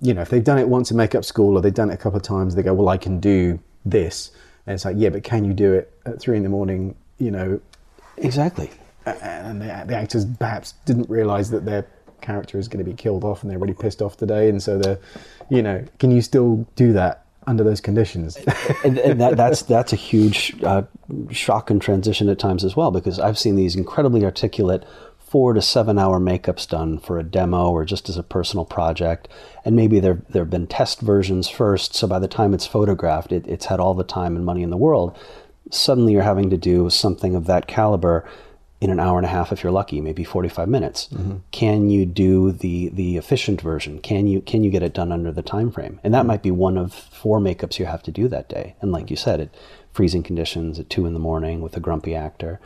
you 0.00 0.14
know, 0.14 0.20
if 0.22 0.28
they've 0.28 0.44
done 0.44 0.58
it 0.58 0.68
once 0.68 0.90
in 0.90 0.96
makeup 0.96 1.24
school 1.24 1.56
or 1.56 1.60
they've 1.62 1.74
done 1.74 1.90
it 1.90 1.94
a 1.94 1.96
couple 1.98 2.18
of 2.18 2.22
times, 2.22 2.54
they 2.54 2.62
go, 2.62 2.74
well, 2.74 2.88
I 2.88 2.96
can 2.98 3.20
do 3.20 3.58
this, 3.84 4.30
and 4.66 4.74
it's 4.74 4.84
like, 4.84 4.96
yeah, 4.98 5.08
but 5.08 5.24
can 5.24 5.44
you 5.44 5.54
do 5.54 5.72
it 5.72 5.92
at 6.06 6.20
three 6.20 6.36
in 6.36 6.42
the 6.42 6.48
morning? 6.48 6.94
You 7.18 7.30
know, 7.30 7.60
Exactly. 8.18 8.70
and 9.06 9.60
the, 9.60 9.84
the 9.86 9.96
actors 9.96 10.24
perhaps 10.38 10.74
didn't 10.84 11.08
realize 11.10 11.50
that 11.50 11.64
their 11.64 11.86
character 12.22 12.58
is 12.58 12.68
going 12.68 12.84
to 12.84 12.90
be 12.90 12.96
killed 12.96 13.24
off 13.24 13.42
and 13.42 13.50
they're 13.50 13.58
really 13.58 13.74
pissed 13.74 14.00
off 14.00 14.16
today 14.16 14.48
and 14.48 14.62
so 14.62 14.78
they're 14.78 14.98
you 15.50 15.62
know 15.62 15.84
can 15.98 16.10
you 16.10 16.22
still 16.22 16.66
do 16.76 16.92
that 16.92 17.26
under 17.46 17.64
those 17.64 17.80
conditions 17.80 18.36
and, 18.84 18.98
and 18.98 19.20
that, 19.20 19.36
that's 19.36 19.62
that's 19.62 19.92
a 19.92 19.96
huge 19.96 20.54
uh, 20.62 20.82
shock 21.30 21.70
and 21.70 21.82
transition 21.82 22.28
at 22.28 22.38
times 22.38 22.64
as 22.64 22.76
well 22.76 22.90
because 22.90 23.18
I've 23.18 23.38
seen 23.38 23.56
these 23.56 23.74
incredibly 23.74 24.24
articulate 24.24 24.84
four 25.32 25.54
to 25.54 25.62
seven 25.62 25.98
hour 25.98 26.20
makeups 26.20 26.68
done 26.68 26.98
for 26.98 27.18
a 27.18 27.22
demo 27.22 27.70
or 27.70 27.86
just 27.86 28.10
as 28.10 28.18
a 28.18 28.22
personal 28.22 28.66
project, 28.66 29.28
and 29.64 29.74
maybe 29.74 29.98
there 29.98 30.20
there 30.28 30.42
have 30.42 30.50
been 30.50 30.66
test 30.66 31.00
versions 31.00 31.48
first. 31.48 31.94
So 31.94 32.06
by 32.06 32.18
the 32.18 32.28
time 32.28 32.52
it's 32.52 32.66
photographed, 32.66 33.32
it, 33.32 33.46
it's 33.46 33.64
had 33.64 33.80
all 33.80 33.94
the 33.94 34.04
time 34.04 34.36
and 34.36 34.44
money 34.44 34.62
in 34.62 34.68
the 34.68 34.76
world. 34.76 35.18
Suddenly, 35.70 36.12
you're 36.12 36.22
having 36.22 36.50
to 36.50 36.58
do 36.58 36.90
something 36.90 37.34
of 37.34 37.46
that 37.46 37.66
caliber 37.66 38.28
in 38.82 38.90
an 38.90 38.98
hour 38.98 39.16
and 39.16 39.24
a 39.24 39.28
half 39.28 39.52
if 39.52 39.62
you're 39.62 39.70
lucky, 39.70 40.00
maybe 40.00 40.24
45 40.24 40.68
minutes. 40.68 41.08
Mm-hmm. 41.12 41.36
Can 41.52 41.88
you 41.88 42.04
do 42.04 42.50
the 42.50 42.88
the 42.88 43.16
efficient 43.16 43.60
version? 43.60 44.00
Can 44.00 44.26
you 44.26 44.40
can 44.40 44.64
you 44.64 44.72
get 44.72 44.82
it 44.82 44.92
done 44.92 45.12
under 45.12 45.30
the 45.30 45.40
time 45.40 45.70
frame? 45.70 46.00
And 46.02 46.12
that 46.12 46.20
mm-hmm. 46.20 46.26
might 46.26 46.42
be 46.42 46.50
one 46.50 46.76
of 46.76 46.92
four 46.92 47.38
makeups 47.38 47.78
you 47.78 47.86
have 47.86 48.02
to 48.02 48.10
do 48.10 48.26
that 48.26 48.48
day. 48.48 48.74
And 48.80 48.90
like 48.90 49.04
mm-hmm. 49.04 49.12
you 49.12 49.16
said, 49.16 49.38
it 49.38 49.54
freezing 49.92 50.24
conditions 50.24 50.80
at 50.80 50.90
two 50.90 51.06
in 51.06 51.14
the 51.14 51.20
morning 51.20 51.60
with 51.60 51.76
a 51.76 51.80
grumpy 51.80 52.16
actor, 52.16 52.58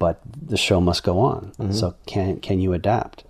but 0.00 0.20
the 0.34 0.56
show 0.56 0.80
must 0.80 1.04
go 1.04 1.20
on. 1.20 1.52
So 1.72 1.94
can 2.06 2.40
can 2.40 2.60
you 2.60 2.72
adapt? 2.72 3.22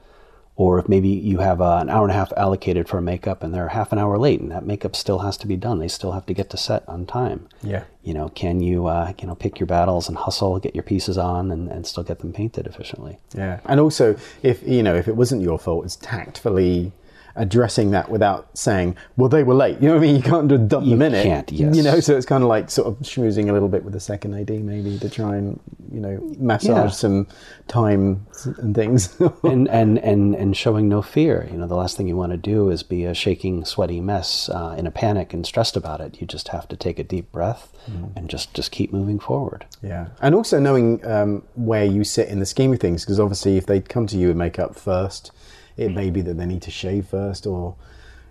Or 0.61 0.79
if 0.79 0.91
maybe 0.91 1.09
you 1.09 1.39
have 1.39 1.63
uh, 1.63 1.79
an 1.81 1.89
hour 1.89 2.03
and 2.03 2.11
a 2.11 2.15
half 2.15 2.35
allocated 2.37 2.87
for 2.87 3.01
makeup 3.01 3.43
and 3.43 3.55
they're 3.55 3.69
half 3.69 3.93
an 3.93 3.99
hour 3.99 4.19
late, 4.19 4.43
and 4.43 4.51
that 4.51 4.67
makeup 4.67 4.95
still 4.95 5.21
has 5.21 5.39
to 5.39 5.47
be 5.47 5.57
done. 5.57 5.79
They 5.79 5.89
still 5.89 6.13
have 6.13 6.27
to 6.27 6.35
get 6.35 6.51
to 6.51 6.59
set 6.59 6.87
on 6.87 7.07
time. 7.07 7.49
Yeah. 7.63 7.85
You 8.03 8.13
know 8.13 8.29
can 8.29 8.61
you 8.61 8.87
uh, 8.87 9.15
you 9.19 9.27
know 9.27 9.35
pick 9.35 9.59
your 9.59 9.67
battles 9.67 10.07
and 10.07 10.19
hustle 10.19 10.59
get 10.59 10.75
your 10.75 10.85
pieces 10.85 11.17
on 11.17 11.51
and, 11.51 11.71
and 11.71 11.87
still 11.87 12.03
get 12.03 12.19
them 12.19 12.35
painted 12.35 12.67
efficiently? 12.67 13.17
Yeah. 13.35 13.61
And 13.65 13.81
also 13.81 14.17
if 14.43 14.63
you 14.69 14.83
know 14.83 14.95
if 14.95 15.09
it 15.09 15.17
wasn't 15.17 15.41
your 15.41 15.59
fault 15.59 15.87
it's 15.87 15.97
tactfully 15.97 16.93
addressing 17.37 17.91
that 17.93 18.11
without 18.11 18.57
saying 18.59 18.97
well 19.17 19.29
they 19.29 19.43
were 19.43 19.55
late. 19.55 19.81
You 19.81 19.89
know 19.89 19.95
what 19.95 20.03
i 20.05 20.07
mean? 20.07 20.17
You 20.17 20.23
can't 20.23 20.49
just 20.49 20.69
dump 20.69 20.85
You 20.87 20.93
them 20.93 21.03
in. 21.03 21.15
it 21.15 21.23
can't, 21.23 21.53
yes. 21.53 21.77
you 21.77 21.83
know 21.83 22.01
so 22.01 22.17
it's 22.17 22.27
kind 22.27 22.43
of 22.43 22.49
like 22.49 22.71
sort 22.71 22.89
of 22.89 22.99
schmoozing 23.01 23.49
a 23.49 23.53
little 23.53 23.69
bit 23.69 23.85
with 23.85 23.93
the 23.93 24.01
second 24.01 24.35
ad 24.35 24.51
maybe 24.51 24.99
to 24.99 25.09
try 25.11 25.37
and 25.37 25.59
you 25.93 26.01
know 26.01 26.19
massage 26.39 26.69
Yeah. 26.69 26.89
some 26.89 27.27
time 27.69 28.27
and 28.59 28.75
things. 28.75 29.17
And, 29.43 29.69
and 29.69 29.99
and 29.99 30.35
and 30.35 30.57
showing 30.57 30.89
no 30.89 31.03
fear. 31.03 31.49
You 31.51 31.57
know 31.59 31.67
the 31.67 31.75
last 31.77 31.97
thing 31.97 32.07
you 32.07 32.17
want 32.17 32.33
to 32.33 32.37
do 32.37 32.69
is 32.71 32.83
be 32.83 33.05
a 33.05 33.15
shaking 33.15 33.65
sweaty 33.65 34.01
mess 34.01 34.49
uh, 34.49 34.75
in 34.79 34.87
a 34.87 34.91
panic 34.91 35.33
and 35.33 35.45
stressed 35.47 35.77
about 35.77 36.01
it. 36.01 36.21
You 36.21 36.27
just 36.27 36.49
have 36.49 36.69
to 36.69 36.77
take 36.77 36.99
a 36.99 37.05
deep 37.05 37.33
breath 37.33 37.73
and 38.17 38.29
just 38.29 38.53
just 38.55 38.71
keep 38.71 38.93
moving 38.93 39.19
forward. 39.19 39.67
Yeah, 39.83 40.09
and 40.21 40.35
also 40.35 40.59
knowing 40.61 41.05
um, 41.07 41.43
where 41.55 41.85
you 41.85 42.05
sit 42.05 42.29
in 42.29 42.39
the 42.39 42.47
scheme 42.47 42.73
of 42.73 42.81
things, 42.81 43.05
because 43.05 43.19
obviously, 43.19 43.57
if 43.57 43.67
they 43.67 43.81
come 43.81 44.07
to 44.09 44.17
you 44.19 44.29
and 44.31 44.39
make 44.39 44.59
up 44.59 44.77
first, 44.77 45.33
it 45.81 45.93
may 45.93 46.11
be 46.11 46.21
that 46.21 46.37
they 46.37 46.47
need 46.47 46.63
to 46.63 46.71
shave 46.71 47.07
first, 47.07 47.47
or 47.47 47.75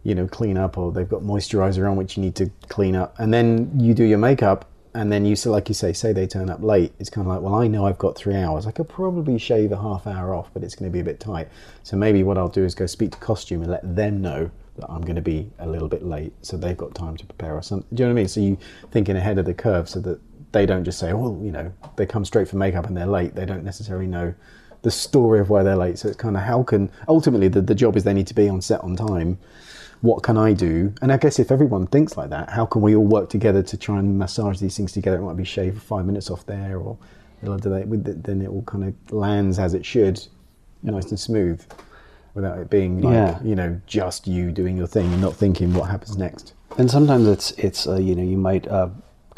you 0.03 0.15
know, 0.15 0.27
clean 0.27 0.57
up, 0.57 0.77
or 0.77 0.91
they've 0.91 1.09
got 1.09 1.23
moisturizer 1.23 1.89
on 1.89 1.97
which 1.97 2.15
you 2.15 2.23
need 2.23 2.35
to 2.35 2.49
clean 2.69 2.95
up, 2.95 3.15
and 3.19 3.33
then 3.33 3.71
you 3.77 3.93
do 3.93 4.03
your 4.03 4.19
makeup, 4.19 4.69
and 4.93 5.11
then 5.11 5.25
you, 5.25 5.35
so 5.35 5.51
like 5.51 5.67
you 5.67 5.75
say, 5.75 5.91
say 5.91 6.13
they 6.13 6.27
turn 6.27 6.49
up 6.49 6.61
late. 6.63 6.93
It's 6.99 7.09
kind 7.09 7.27
of 7.27 7.33
like, 7.33 7.41
well, 7.41 7.55
I 7.55 7.67
know 7.67 7.85
I've 7.85 7.97
got 7.97 8.15
three 8.15 8.35
hours. 8.35 8.65
I 8.65 8.71
could 8.71 8.87
probably 8.87 9.37
shave 9.37 9.71
a 9.71 9.81
half 9.81 10.07
hour 10.07 10.33
off, 10.33 10.49
but 10.53 10.63
it's 10.63 10.75
going 10.75 10.89
to 10.89 10.93
be 10.93 10.99
a 10.99 11.03
bit 11.03 11.19
tight. 11.19 11.49
So 11.83 11.97
maybe 11.97 12.23
what 12.23 12.37
I'll 12.37 12.47
do 12.49 12.63
is 12.63 12.73
go 12.75 12.85
speak 12.85 13.11
to 13.11 13.17
costume 13.17 13.61
and 13.61 13.71
let 13.71 13.95
them 13.95 14.21
know 14.21 14.49
that 14.77 14.89
I'm 14.89 15.01
going 15.01 15.15
to 15.15 15.21
be 15.21 15.51
a 15.59 15.67
little 15.67 15.89
bit 15.89 16.03
late, 16.03 16.33
so 16.41 16.55
they've 16.55 16.77
got 16.77 16.95
time 16.95 17.17
to 17.17 17.25
prepare 17.25 17.55
or 17.55 17.61
something. 17.61 17.87
Do 17.93 18.03
you 18.03 18.07
know 18.07 18.13
what 18.13 18.19
I 18.19 18.21
mean? 18.21 18.27
So 18.29 18.39
you 18.39 18.57
thinking 18.91 19.17
ahead 19.17 19.37
of 19.37 19.45
the 19.45 19.53
curve, 19.53 19.89
so 19.89 19.99
that 20.01 20.19
they 20.51 20.65
don't 20.65 20.83
just 20.83 20.99
say, 20.99 21.13
well, 21.13 21.39
you 21.43 21.51
know, 21.51 21.71
they 21.95 22.05
come 22.05 22.25
straight 22.25 22.47
for 22.47 22.57
makeup 22.57 22.87
and 22.87 22.95
they're 22.95 23.05
late. 23.05 23.35
They 23.35 23.45
don't 23.45 23.63
necessarily 23.63 24.07
know 24.07 24.33
the 24.81 24.91
story 24.91 25.39
of 25.39 25.49
why 25.49 25.63
they're 25.63 25.75
late. 25.75 25.99
So 25.99 26.07
it's 26.07 26.17
kind 26.17 26.35
of 26.37 26.43
how 26.43 26.63
can 26.63 26.89
ultimately 27.07 27.47
the, 27.49 27.61
the 27.61 27.75
job 27.75 27.95
is 27.97 28.03
they 28.03 28.13
need 28.13 28.27
to 28.27 28.33
be 28.35 28.47
on 28.49 28.61
set 28.61 28.81
on 28.81 28.95
time. 28.95 29.37
What 30.01 30.23
can 30.23 30.37
I 30.37 30.53
do? 30.53 30.93
And 31.01 31.11
I 31.11 31.17
guess 31.17 31.39
if 31.39 31.51
everyone 31.51 31.85
thinks 31.87 32.15
like 32.15 32.29
that, 32.29 32.49
how 32.49 32.65
can 32.65 32.81
we 32.81 32.95
all 32.95 33.05
work 33.05 33.29
together 33.29 33.61
to 33.63 33.77
try 33.77 33.99
and 33.99 34.17
massage 34.17 34.59
these 34.59 34.77
things 34.77 34.93
together? 34.93 35.17
It 35.17 35.23
might 35.23 35.35
be 35.35 35.43
shave 35.43 35.81
five 35.81 36.05
minutes 36.05 36.29
off 36.29 36.45
there, 36.45 36.79
or 36.79 36.97
they'll 37.43 37.57
do 37.57 37.69
that 37.71 37.87
with 37.87 38.07
it, 38.07 38.23
then 38.23 38.41
it 38.41 38.47
all 38.47 38.61
kind 38.63 38.85
of 38.85 39.13
lands 39.13 39.59
as 39.59 39.73
it 39.73 39.85
should, 39.85 40.25
nice 40.83 41.09
and 41.09 41.19
smooth, 41.19 41.61
without 42.33 42.57
it 42.59 42.69
being 42.69 43.01
like 43.01 43.13
Yeah. 43.13 43.39
you 43.43 43.55
know 43.55 43.81
just 43.87 44.25
you 44.27 44.51
doing 44.53 44.77
your 44.77 44.87
thing 44.87 45.11
and 45.11 45.21
not 45.21 45.35
thinking 45.35 45.73
what 45.73 45.89
happens 45.89 46.15
next. 46.17 46.53
and 46.77 46.89
sometimes 46.89 47.27
it's 47.27 47.51
it's 47.51 47.85
uh, 47.87 47.97
you 47.97 48.15
know 48.15 48.23
you 48.23 48.37
might 48.37 48.67
uh, 48.69 48.87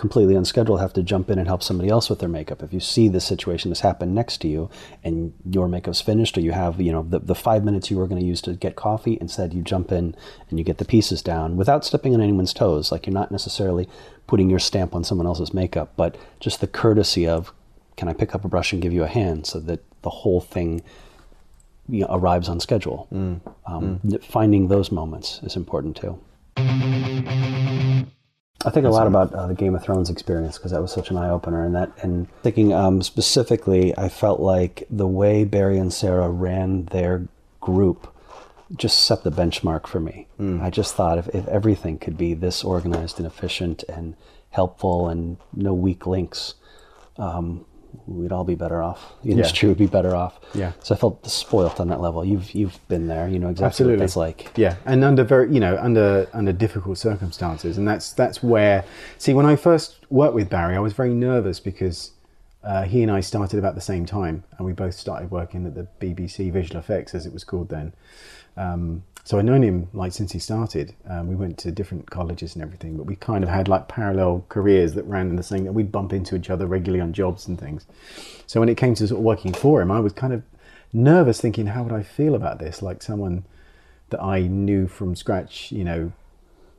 completely 0.02 0.34
unscheduled 0.34 0.80
have 0.80 0.94
to 0.94 1.04
jump 1.04 1.30
in 1.30 1.38
and 1.38 1.48
help 1.48 1.62
somebody 1.62 1.88
else 1.88 2.10
with 2.10 2.18
their 2.18 2.28
makeup. 2.28 2.64
If 2.64 2.74
you 2.74 2.80
see 2.80 3.08
the 3.08 3.22
situation 3.22 3.70
has 3.70 3.82
happened 3.82 4.16
next 4.16 4.40
to 4.40 4.48
you 4.48 4.68
and 5.04 5.32
your 5.46 5.68
makeup's 5.68 6.02
finished 6.02 6.40
or 6.40 6.42
you 6.42 6.54
have 6.54 6.82
you 6.82 6.92
know 6.92 7.04
the, 7.04 7.20
the 7.20 7.36
five 7.36 7.64
minutes 7.64 7.92
you 7.92 7.98
were 8.00 8.08
going 8.08 8.20
to 8.20 8.26
use 8.26 8.42
to 8.42 8.54
get 8.54 8.76
coffee 8.76 9.20
instead 9.22 9.54
you 9.54 9.62
jump 9.62 9.92
in 9.92 10.16
and 10.50 10.58
you 10.58 10.66
get 10.66 10.80
the 10.80 10.86
pieces 10.86 11.22
down 11.22 11.56
without 11.56 11.86
stepping 11.86 12.16
on 12.16 12.20
anyone's 12.20 12.52
toes. 12.52 12.92
Like 12.92 13.06
you're 13.06 13.14
not 13.14 13.32
necessarily 13.32 13.88
putting 14.26 14.50
your 14.50 14.58
stamp 14.58 14.96
on 14.96 15.04
someone 15.04 15.28
else's 15.28 15.54
makeup 15.54 15.94
but 15.96 16.18
just 16.40 16.62
the 16.62 16.68
courtesy 16.68 17.28
of 17.28 17.54
can 17.96 18.08
i 18.08 18.14
pick 18.14 18.34
up 18.34 18.44
a 18.44 18.48
brush 18.48 18.74
and 18.74 18.82
give 18.82 18.92
you 18.92 19.04
a 19.04 19.08
hand? 19.08 19.46
so 19.46 19.60
that 19.60 19.84
the 20.02 20.10
whole 20.10 20.42
thing 20.42 20.82
you 21.88 22.02
know, 22.02 22.08
arrives 22.10 22.50
on 22.50 22.60
schedule. 22.60 23.08
Um, 23.68 24.00
finding 24.24 24.68
those 24.68 24.92
moments 24.92 25.42
is 25.44 25.56
important 25.56 25.96
too 25.96 26.20
I 28.66 28.70
think 28.70 28.86
a 28.86 28.90
lot 28.90 29.08
about 29.08 29.34
uh, 29.34 29.48
the 29.48 29.54
Game 29.54 29.76
of 29.76 29.84
Thrones 29.84 30.10
experience 30.10 30.58
because 30.58 30.72
that 30.72 30.82
was 30.82 30.92
such 30.92 31.10
an 31.10 31.18
eye 31.18 31.30
opener, 31.30 31.64
and 31.66 31.76
that 31.76 31.92
and 32.02 32.28
thinking 32.44 32.74
um, 32.74 33.02
specifically, 33.02 33.98
I 33.98 34.10
felt 34.10 34.40
like 34.40 34.84
the 34.90 35.08
way 35.08 35.44
Barrie 35.44 35.78
and 35.78 35.92
Sarah 35.92 36.30
ran 36.30 36.86
their 36.86 37.28
group 37.60 38.14
just 38.76 39.04
set 39.04 39.24
the 39.24 39.32
benchmark 39.32 39.88
for 39.88 40.00
me. 40.00 40.28
I 40.62 40.70
just 40.70 40.96
thought 40.96 41.18
if, 41.18 41.28
if 41.30 41.48
everything 41.48 41.98
could 41.98 42.18
be 42.18 42.34
this 42.34 42.64
organized 42.64 43.18
and 43.18 43.28
efficient 43.28 43.84
and 43.90 44.16
helpful 44.52 45.10
and 45.10 45.38
no 45.54 45.74
weak 45.74 46.08
links, 46.08 46.56
um, 47.18 47.66
we'd 48.08 48.32
all 48.32 48.44
be 48.44 48.56
better 48.56 48.82
off. 48.82 49.14
The 49.22 49.30
Yeah. 49.30 49.36
industry 49.36 49.70
would 49.70 49.78
be 49.78 49.88
better 49.88 50.16
off. 50.16 50.40
Yeah. 50.54 50.72
So 50.84 50.96
I 50.96 50.98
felt 50.98 51.26
spoilt 51.28 51.80
on 51.80 51.88
that 51.90 52.02
level. 52.02 52.24
You've 52.26 52.52
you've 52.54 52.80
been 52.88 53.08
there. 53.08 53.28
You 53.28 53.40
know 53.40 53.50
exactly 53.50 53.68
Absolutely. 53.68 53.98
what 53.98 54.00
that's 54.02 54.16
like. 54.16 54.52
Yeah, 54.58 54.76
and 54.86 55.04
under 55.04 55.24
very, 55.24 55.54
you 55.54 55.60
know, 55.60 55.78
under 55.78 56.28
under 56.34 56.52
difficult 56.52 56.98
circumstances, 56.98 57.78
and 57.78 57.88
that's 57.88 58.14
that's 58.14 58.42
where. 58.44 58.84
See, 59.18 59.34
when 59.34 59.46
I 59.46 59.56
first 59.56 59.98
worked 60.10 60.36
with 60.36 60.50
Barrie, 60.50 60.76
I 60.76 60.80
was 60.80 60.94
very 60.94 61.14
nervous 61.14 61.60
because 61.60 62.12
uh, 62.64 62.84
he 62.84 63.02
and 63.02 63.12
I 63.12 63.22
started 63.22 63.58
about 63.58 63.76
the 63.76 63.82
same 63.82 64.06
time, 64.06 64.44
and 64.58 64.66
we 64.66 64.74
both 64.74 64.94
started 64.94 65.32
working 65.32 65.66
at 65.66 65.74
the 65.76 65.88
BBC 66.00 66.52
Visual 66.52 66.80
Effects, 66.80 67.16
as 67.16 67.26
it 67.26 67.34
was 67.34 67.44
called 67.44 67.70
then. 67.70 67.94
Um, 68.58 69.04
so 69.24 69.38
I'd 69.38 69.46
known 69.46 69.64
him 69.64 69.88
like 69.94 70.14
since 70.14 70.32
he 70.32 70.40
started. 70.40 70.96
Um, 71.08 71.28
we 71.28 71.36
went 71.36 71.58
to 71.60 71.72
different 71.72 72.10
colleges 72.10 72.56
and 72.56 72.64
everything, 72.64 72.98
but 72.98 73.06
we 73.06 73.16
kind 73.16 73.44
of 73.44 73.50
had 73.50 73.68
like 73.68 73.88
parallel 73.88 74.46
careers 74.50 74.94
that 74.94 75.04
ran 75.04 75.30
in 75.30 75.36
the 75.36 75.44
same. 75.44 75.66
That 75.66 75.74
we'd 75.74 75.92
bump 75.92 76.14
into 76.14 76.36
each 76.36 76.50
other 76.50 76.66
regularly 76.66 77.02
on 77.02 77.14
jobs 77.14 77.48
and 77.48 77.60
things. 77.60 77.86
So 78.48 78.60
when 78.60 78.70
it 78.70 78.78
came 78.78 78.96
to 78.96 79.08
sort 79.08 79.20
of 79.20 79.24
working 79.24 79.54
for 79.54 79.82
him, 79.82 79.92
I 79.92 80.00
was 80.00 80.14
kind 80.14 80.34
of 80.34 80.44
nervous, 80.92 81.40
thinking, 81.40 81.68
how 81.68 81.84
would 81.84 81.94
I 81.94 82.04
feel 82.04 82.36
about 82.36 82.60
this? 82.60 82.82
Like 82.82 83.02
someone 83.02 83.46
that 84.10 84.22
I 84.22 84.42
knew 84.42 84.88
from 84.88 85.16
scratch, 85.16 85.72
you 85.72 85.84
know, 85.84 86.12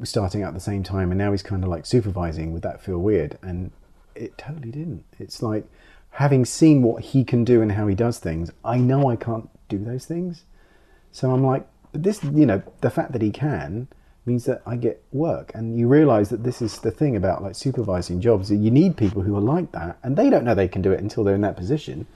starting 0.02 0.42
out 0.42 0.48
at 0.48 0.54
the 0.54 0.60
same 0.60 0.82
time, 0.82 1.10
and 1.10 1.18
now 1.18 1.30
he's 1.30 1.42
kind 1.42 1.62
of 1.62 1.70
like 1.70 1.86
supervising. 1.86 2.52
Would 2.52 2.62
that 2.62 2.82
feel 2.82 2.98
weird? 2.98 3.38
And 3.42 3.70
it 4.14 4.36
totally 4.36 4.70
didn't. 4.70 5.04
It's 5.18 5.42
like 5.42 5.64
having 6.10 6.44
seen 6.44 6.82
what 6.82 7.02
he 7.02 7.24
can 7.24 7.44
do 7.44 7.62
and 7.62 7.72
how 7.72 7.86
he 7.86 7.94
does 7.94 8.18
things. 8.18 8.50
I 8.64 8.78
know 8.78 9.08
I 9.08 9.16
can't 9.16 9.48
do 9.68 9.78
those 9.78 10.04
things, 10.04 10.44
so 11.12 11.30
I'm 11.30 11.44
like, 11.44 11.66
but 11.92 12.02
this, 12.02 12.22
you 12.24 12.46
know, 12.46 12.62
the 12.80 12.90
fact 12.90 13.12
that 13.12 13.22
he 13.22 13.30
can 13.30 13.88
means 14.24 14.44
that 14.44 14.62
I 14.66 14.76
get 14.76 15.02
work, 15.12 15.52
and 15.54 15.78
you 15.78 15.88
realise 15.88 16.28
that 16.30 16.44
this 16.44 16.62
is 16.62 16.78
the 16.78 16.90
thing 16.90 17.16
about 17.16 17.42
like 17.42 17.54
supervising 17.54 18.20
jobs. 18.20 18.48
that 18.48 18.56
You 18.56 18.70
need 18.70 18.96
people 18.96 19.22
who 19.22 19.36
are 19.36 19.40
like 19.40 19.72
that, 19.72 19.98
and 20.02 20.16
they 20.16 20.30
don't 20.30 20.44
know 20.44 20.54
they 20.54 20.68
can 20.68 20.82
do 20.82 20.92
it 20.92 21.00
until 21.00 21.24
they're 21.24 21.34
in 21.34 21.40
that 21.42 21.56
position, 21.56 22.06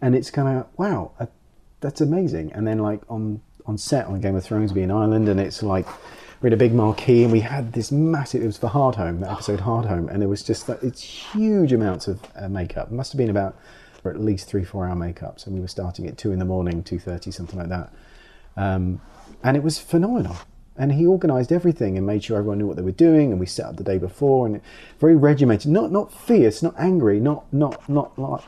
and 0.00 0.14
it's 0.14 0.30
kind 0.30 0.58
of 0.58 0.66
wow, 0.76 1.12
that's 1.80 2.00
amazing. 2.00 2.52
And 2.52 2.66
then 2.66 2.78
like 2.78 3.02
on 3.08 3.40
on 3.66 3.78
set 3.78 4.06
on 4.06 4.20
Game 4.20 4.36
of 4.36 4.44
Thrones, 4.44 4.72
being 4.72 4.90
Ireland, 4.90 5.28
and 5.28 5.38
it's 5.38 5.62
like 5.62 5.86
we're 6.40 6.48
in 6.48 6.52
a 6.54 6.56
big 6.56 6.74
marquee, 6.74 7.22
and 7.22 7.32
we 7.32 7.40
had 7.40 7.72
this 7.72 7.92
massive. 7.92 8.42
It 8.42 8.46
was 8.46 8.58
for 8.58 8.68
Hardhome, 8.68 9.20
that 9.20 9.30
episode 9.30 9.60
Hardhome, 9.60 10.08
and 10.12 10.22
it 10.22 10.26
was 10.26 10.42
just 10.42 10.68
like 10.68 10.82
it's 10.82 11.02
huge 11.02 11.72
amounts 11.72 12.08
of 12.08 12.20
uh, 12.36 12.48
makeup. 12.48 12.88
It 12.88 12.94
must 12.94 13.12
have 13.12 13.18
been 13.18 13.30
about 13.30 13.56
or 14.04 14.10
at 14.10 14.20
least 14.20 14.48
three 14.48 14.64
four 14.64 14.86
hour 14.86 14.94
makeups, 14.94 15.46
and 15.46 15.54
we 15.54 15.60
were 15.60 15.68
starting 15.68 16.06
at 16.06 16.18
two 16.18 16.32
in 16.32 16.38
the 16.38 16.44
morning, 16.44 16.82
two 16.82 16.98
thirty, 16.98 17.30
something 17.30 17.58
like 17.58 17.68
that. 17.68 17.92
Um, 18.56 19.00
and 19.42 19.56
it 19.56 19.62
was 19.62 19.78
phenomenal. 19.78 20.36
And 20.76 20.92
he 20.92 21.06
organised 21.06 21.52
everything 21.52 21.96
and 21.96 22.06
made 22.06 22.24
sure 22.24 22.36
everyone 22.36 22.58
knew 22.58 22.66
what 22.66 22.76
they 22.76 22.82
were 22.82 22.90
doing. 22.90 23.30
And 23.30 23.38
we 23.38 23.46
set 23.46 23.66
up 23.66 23.76
the 23.76 23.84
day 23.84 23.98
before, 23.98 24.46
and 24.46 24.60
very 24.98 25.14
regimented, 25.14 25.70
not 25.70 25.92
not 25.92 26.12
fierce, 26.12 26.62
not 26.62 26.74
angry, 26.78 27.20
not 27.20 27.52
not 27.52 27.88
not 27.88 28.18
like 28.18 28.42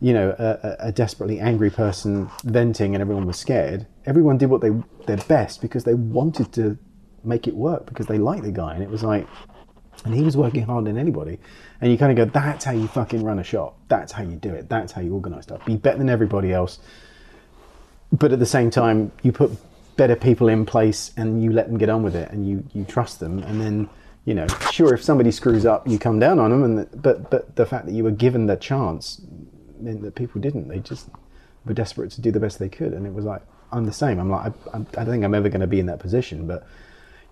you 0.00 0.12
know 0.12 0.34
a, 0.36 0.88
a 0.88 0.92
desperately 0.92 1.38
angry 1.38 1.70
person 1.70 2.28
venting, 2.42 2.94
and 2.94 3.00
everyone 3.02 3.26
was 3.26 3.38
scared. 3.38 3.86
Everyone 4.04 4.36
did 4.36 4.50
what 4.50 4.62
they 4.62 4.70
their 5.06 5.18
best 5.28 5.60
because 5.60 5.84
they 5.84 5.94
wanted 5.94 6.52
to 6.54 6.76
make 7.22 7.46
it 7.46 7.54
work 7.54 7.86
because 7.86 8.06
they 8.06 8.18
liked 8.18 8.42
the 8.42 8.50
guy, 8.50 8.74
and 8.74 8.82
it 8.82 8.90
was 8.90 9.04
like 9.04 9.28
and 10.04 10.14
he 10.14 10.22
was 10.22 10.36
working 10.36 10.62
harder 10.64 10.90
than 10.90 10.98
anybody. 10.98 11.38
And 11.80 11.90
you 11.90 11.98
kind 11.98 12.10
of 12.10 12.16
go, 12.16 12.30
that's 12.30 12.64
how 12.64 12.72
you 12.72 12.88
fucking 12.88 13.22
run 13.22 13.38
a 13.38 13.44
shop. 13.44 13.78
That's 13.88 14.12
how 14.12 14.22
you 14.22 14.36
do 14.36 14.52
it. 14.52 14.68
That's 14.68 14.92
how 14.92 15.00
you 15.00 15.14
organize 15.14 15.44
stuff. 15.44 15.64
Be 15.64 15.76
better 15.76 15.98
than 15.98 16.08
everybody 16.08 16.52
else. 16.52 16.78
But 18.12 18.32
at 18.32 18.38
the 18.38 18.46
same 18.46 18.70
time, 18.70 19.12
you 19.22 19.32
put 19.32 19.52
better 19.96 20.16
people 20.16 20.48
in 20.48 20.66
place 20.66 21.12
and 21.16 21.42
you 21.42 21.52
let 21.52 21.68
them 21.68 21.78
get 21.78 21.88
on 21.88 22.02
with 22.02 22.16
it 22.16 22.30
and 22.30 22.48
you, 22.48 22.64
you 22.72 22.84
trust 22.84 23.20
them. 23.20 23.40
And 23.40 23.60
then, 23.60 23.88
you 24.24 24.34
know, 24.34 24.46
sure, 24.72 24.94
if 24.94 25.02
somebody 25.02 25.30
screws 25.30 25.66
up, 25.66 25.86
you 25.86 25.98
come 25.98 26.18
down 26.18 26.38
on 26.38 26.50
them. 26.50 26.62
And 26.64 26.78
the, 26.78 26.96
but, 26.96 27.30
but 27.30 27.56
the 27.56 27.66
fact 27.66 27.86
that 27.86 27.92
you 27.92 28.04
were 28.04 28.10
given 28.10 28.46
the 28.46 28.56
chance 28.56 29.20
meant 29.78 30.02
that 30.02 30.14
people 30.14 30.40
didn't. 30.40 30.68
They 30.68 30.78
just 30.78 31.08
were 31.64 31.74
desperate 31.74 32.10
to 32.12 32.20
do 32.20 32.30
the 32.30 32.40
best 32.40 32.58
they 32.58 32.68
could. 32.68 32.92
And 32.92 33.06
it 33.06 33.12
was 33.12 33.24
like, 33.24 33.42
I'm 33.72 33.84
the 33.86 33.92
same. 33.92 34.18
I'm 34.18 34.30
like, 34.30 34.52
I, 34.72 34.76
I, 34.76 34.76
I 34.78 35.04
don't 35.04 35.10
think 35.10 35.24
I'm 35.24 35.34
ever 35.34 35.48
going 35.48 35.60
to 35.60 35.66
be 35.66 35.80
in 35.80 35.86
that 35.86 36.00
position. 36.00 36.46
But 36.46 36.66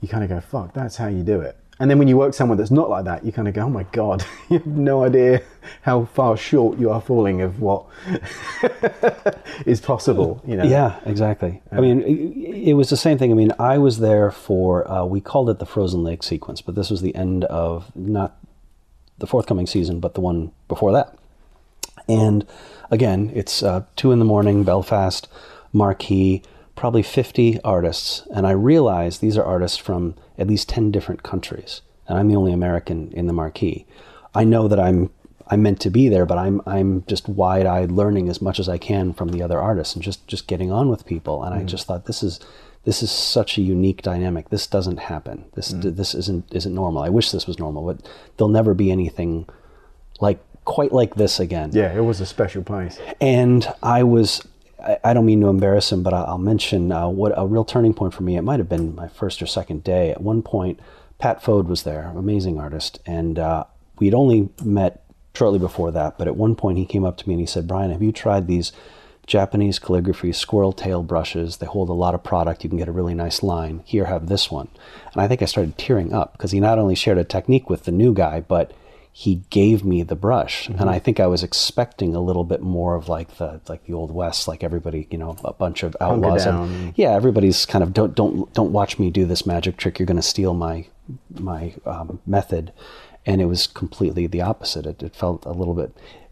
you 0.00 0.08
kind 0.08 0.22
of 0.22 0.30
go, 0.30 0.40
fuck, 0.40 0.74
that's 0.74 0.96
how 0.96 1.08
you 1.08 1.22
do 1.22 1.40
it. 1.40 1.56
And 1.80 1.88
then 1.88 1.98
when 1.98 2.08
you 2.08 2.16
work 2.16 2.34
somewhere 2.34 2.56
that's 2.56 2.72
not 2.72 2.90
like 2.90 3.04
that, 3.04 3.24
you 3.24 3.30
kind 3.30 3.46
of 3.46 3.54
go, 3.54 3.62
oh 3.62 3.70
my 3.70 3.84
God, 3.92 4.24
you 4.48 4.58
have 4.58 4.66
no 4.66 5.04
idea 5.04 5.42
how 5.82 6.06
far 6.06 6.36
short 6.36 6.78
you 6.78 6.90
are 6.90 7.00
falling 7.00 7.40
of 7.40 7.60
what 7.60 7.86
is 9.66 9.80
possible, 9.80 10.42
you 10.46 10.56
know? 10.56 10.64
Yeah, 10.64 10.98
exactly. 11.04 11.62
I 11.70 11.80
mean, 11.80 12.02
it, 12.02 12.70
it 12.70 12.72
was 12.74 12.90
the 12.90 12.96
same 12.96 13.16
thing. 13.16 13.30
I 13.30 13.34
mean, 13.34 13.52
I 13.58 13.78
was 13.78 13.98
there 13.98 14.30
for, 14.30 14.90
uh, 14.90 15.04
we 15.04 15.20
called 15.20 15.50
it 15.50 15.60
the 15.60 15.66
Frozen 15.66 16.02
Lake 16.02 16.22
sequence, 16.24 16.60
but 16.60 16.74
this 16.74 16.90
was 16.90 17.00
the 17.00 17.14
end 17.14 17.44
of 17.44 17.94
not 17.94 18.36
the 19.18 19.26
forthcoming 19.26 19.66
season, 19.66 20.00
but 20.00 20.14
the 20.14 20.20
one 20.20 20.50
before 20.66 20.92
that. 20.92 21.16
And 22.08 22.46
again, 22.90 23.30
it's 23.34 23.62
uh, 23.62 23.84
two 23.94 24.10
in 24.10 24.18
the 24.18 24.24
morning, 24.24 24.64
Belfast, 24.64 25.28
Marquee, 25.72 26.42
probably 26.78 27.02
50 27.02 27.60
artists. 27.64 28.26
And 28.32 28.46
I 28.46 28.52
realized 28.52 29.20
these 29.20 29.36
are 29.36 29.44
artists 29.44 29.76
from 29.76 30.14
at 30.38 30.46
least 30.46 30.68
10 30.68 30.92
different 30.92 31.22
countries. 31.22 31.82
And 32.06 32.16
I'm 32.16 32.28
the 32.28 32.36
only 32.36 32.52
American 32.52 33.10
in 33.12 33.26
the 33.26 33.32
Marquee. 33.32 33.84
I 34.34 34.44
know 34.44 34.68
that 34.68 34.80
I'm 34.80 35.10
I'm 35.50 35.62
meant 35.62 35.80
to 35.80 35.90
be 35.90 36.08
there, 36.08 36.26
but 36.26 36.38
I'm 36.38 36.60
I'm 36.66 37.04
just 37.06 37.28
wide-eyed 37.28 37.90
learning 37.90 38.28
as 38.28 38.42
much 38.42 38.60
as 38.60 38.68
I 38.68 38.76
can 38.78 39.14
from 39.14 39.28
the 39.28 39.42
other 39.42 39.58
artists 39.58 39.94
and 39.94 40.02
just 40.02 40.26
just 40.26 40.46
getting 40.46 40.70
on 40.70 40.88
with 40.88 41.06
people. 41.06 41.42
And 41.42 41.54
I 41.54 41.58
mm-hmm. 41.58 41.66
just 41.66 41.86
thought 41.86 42.04
this 42.04 42.22
is 42.22 42.38
this 42.84 43.02
is 43.02 43.10
such 43.10 43.58
a 43.58 43.62
unique 43.62 44.02
dynamic. 44.02 44.50
This 44.50 44.66
doesn't 44.66 44.98
happen. 44.98 45.46
This 45.54 45.72
mm-hmm. 45.72 45.96
this 45.96 46.14
isn't 46.14 46.52
isn't 46.52 46.74
normal. 46.74 47.02
I 47.02 47.08
wish 47.08 47.30
this 47.30 47.46
was 47.46 47.58
normal, 47.58 47.84
but 47.86 48.08
there'll 48.36 48.50
never 48.50 48.74
be 48.74 48.90
anything 48.92 49.46
like 50.20 50.38
quite 50.68 50.92
like 50.92 51.14
this 51.14 51.40
again. 51.40 51.70
Yeah, 51.72 51.92
it 51.92 52.04
was 52.04 52.20
a 52.20 52.26
special 52.26 52.62
place. 52.62 52.98
And 53.20 53.66
I 53.82 54.02
was, 54.02 54.46
I, 54.82 54.98
I 55.04 55.12
don't 55.14 55.26
mean 55.26 55.40
to 55.40 55.48
embarrass 55.48 55.92
him, 55.92 56.02
but 56.02 56.12
I- 56.14 56.24
I'll 56.24 56.38
mention 56.38 56.92
uh, 56.92 57.08
what 57.08 57.32
a 57.36 57.46
real 57.46 57.64
turning 57.64 57.94
point 57.94 58.14
for 58.14 58.22
me. 58.22 58.36
It 58.36 58.42
might 58.42 58.60
have 58.60 58.68
been 58.68 58.94
my 58.94 59.08
first 59.08 59.42
or 59.42 59.46
second 59.46 59.84
day. 59.84 60.10
At 60.10 60.20
one 60.20 60.42
point, 60.42 60.80
Pat 61.18 61.42
Foad 61.42 61.66
was 61.66 61.82
there, 61.82 62.12
amazing 62.16 62.58
artist, 62.58 63.00
and 63.06 63.38
uh, 63.38 63.64
we'd 63.98 64.14
only 64.14 64.50
met 64.62 65.04
shortly 65.34 65.58
before 65.58 65.90
that. 65.92 66.16
But 66.18 66.28
at 66.28 66.36
one 66.36 66.54
point, 66.54 66.78
he 66.78 66.86
came 66.86 67.04
up 67.04 67.16
to 67.18 67.28
me 67.28 67.34
and 67.34 67.40
he 67.40 67.46
said, 67.46 67.66
"Brian, 67.66 67.90
have 67.90 68.02
you 68.02 68.12
tried 68.12 68.46
these?" 68.46 68.72
Japanese 69.26 69.78
calligraphy 69.78 70.32
squirrel 70.32 70.72
tail 70.72 71.02
brushes. 71.02 71.58
They 71.58 71.66
hold 71.66 71.90
a 71.90 71.92
lot 71.92 72.14
of 72.14 72.24
product. 72.24 72.64
You 72.64 72.70
can 72.70 72.78
get 72.78 72.88
a 72.88 72.92
really 72.92 73.12
nice 73.12 73.42
line. 73.42 73.82
Here, 73.84 74.06
have 74.06 74.26
this 74.26 74.50
one. 74.50 74.68
And 75.12 75.20
I 75.20 75.28
think 75.28 75.42
I 75.42 75.44
started 75.44 75.76
tearing 75.76 76.14
up 76.14 76.32
because 76.32 76.52
he 76.52 76.60
not 76.60 76.78
only 76.78 76.94
shared 76.94 77.18
a 77.18 77.24
technique 77.24 77.68
with 77.68 77.84
the 77.84 77.92
new 77.92 78.14
guy, 78.14 78.40
but 78.40 78.72
he 79.22 79.32
gave 79.50 79.84
me 79.84 80.04
the 80.04 80.14
brush. 80.14 80.68
And 80.68 80.88
i 80.88 80.98
think 81.00 81.18
i 81.18 81.26
was 81.26 81.42
expecting 81.42 82.14
a 82.14 82.20
little 82.28 82.44
bit 82.44 82.62
more 82.62 82.94
of 82.94 83.08
like 83.08 83.30
the 83.38 83.60
like 83.68 83.82
the 83.86 83.92
old 84.00 84.10
west 84.12 84.46
like 84.46 84.62
everybody 84.62 85.08
you 85.10 85.18
know 85.18 85.36
a 85.44 85.52
bunch 85.52 85.82
of 85.82 85.96
outlaws 86.00 86.46
and- 86.46 86.92
yeah 86.96 87.12
everybody's 87.20 87.66
kind 87.66 87.82
of 87.82 87.92
don't 87.92 88.14
don't 88.14 88.52
don't 88.58 88.72
watch 88.72 88.98
me 89.00 89.10
do 89.10 89.24
this 89.26 89.44
magic 89.44 89.76
trick. 89.76 89.98
You're 89.98 90.06
going 90.12 90.22
to 90.24 90.32
steal 90.34 90.54
my 90.54 90.86
my 91.50 91.74
um, 91.84 92.20
method. 92.26 92.72
And 93.26 93.40
it 93.42 93.46
was 93.46 93.66
completely 93.66 94.26
the 94.26 94.40
opposite. 94.40 94.86
It, 94.86 95.02
it 95.02 95.14
felt 95.16 95.44
a 95.44 95.52
little 95.60 95.74
bit 95.74 95.90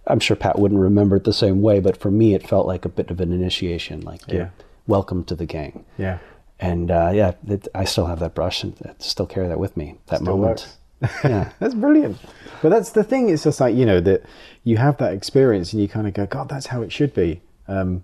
i'm 0.08 0.20
sure 0.20 0.36
pat 0.36 0.56
wouldn't 0.56 0.80
remember 0.80 1.16
it 1.16 1.24
the 1.24 1.32
same 1.44 1.60
way 1.62 1.80
but 1.80 1.96
for 1.96 2.12
me 2.12 2.32
it 2.34 2.46
felt 2.46 2.64
like 2.72 2.84
a 2.84 2.88
bit 2.98 3.10
of 3.10 3.18
an 3.20 3.32
initiation 3.32 4.00
like 4.02 4.20
Yeah. 4.28 4.50
welcome 4.86 5.24
to 5.24 5.34
the 5.34 5.46
gang. 5.46 5.84
Yeah. 5.98 6.18
and 6.60 6.90
uh, 6.90 7.10
yeah 7.20 7.32
it, 7.48 7.66
i 7.74 7.84
still 7.84 8.06
have 8.06 8.20
that 8.20 8.34
brush 8.38 8.62
and 8.62 8.74
I 8.84 8.92
still 8.98 9.26
carry 9.26 9.48
that 9.48 9.58
with 9.58 9.76
me 9.76 9.86
that 10.06 10.20
Still 10.20 10.36
moment. 10.36 10.60
works. 10.60 10.76
Yeah 11.24 11.52
That's 11.58 11.74
brilliant. 11.74 12.18
But 12.62 12.70
that's 12.70 12.90
the 12.90 13.04
thing. 13.04 13.28
It's 13.28 13.44
just 13.44 13.60
like 13.60 13.74
you 13.74 13.86
know 13.86 14.00
that 14.00 14.22
you 14.64 14.76
have 14.78 14.96
that 14.98 15.12
experience 15.12 15.72
and 15.72 15.82
you 15.82 15.88
kind 15.88 16.06
of 16.06 16.14
go, 16.14 16.26
God, 16.26 16.48
that's 16.48 16.66
how 16.66 16.82
it 16.82 16.90
should 16.90 17.14
be. 17.14 17.40
Um, 17.68 18.02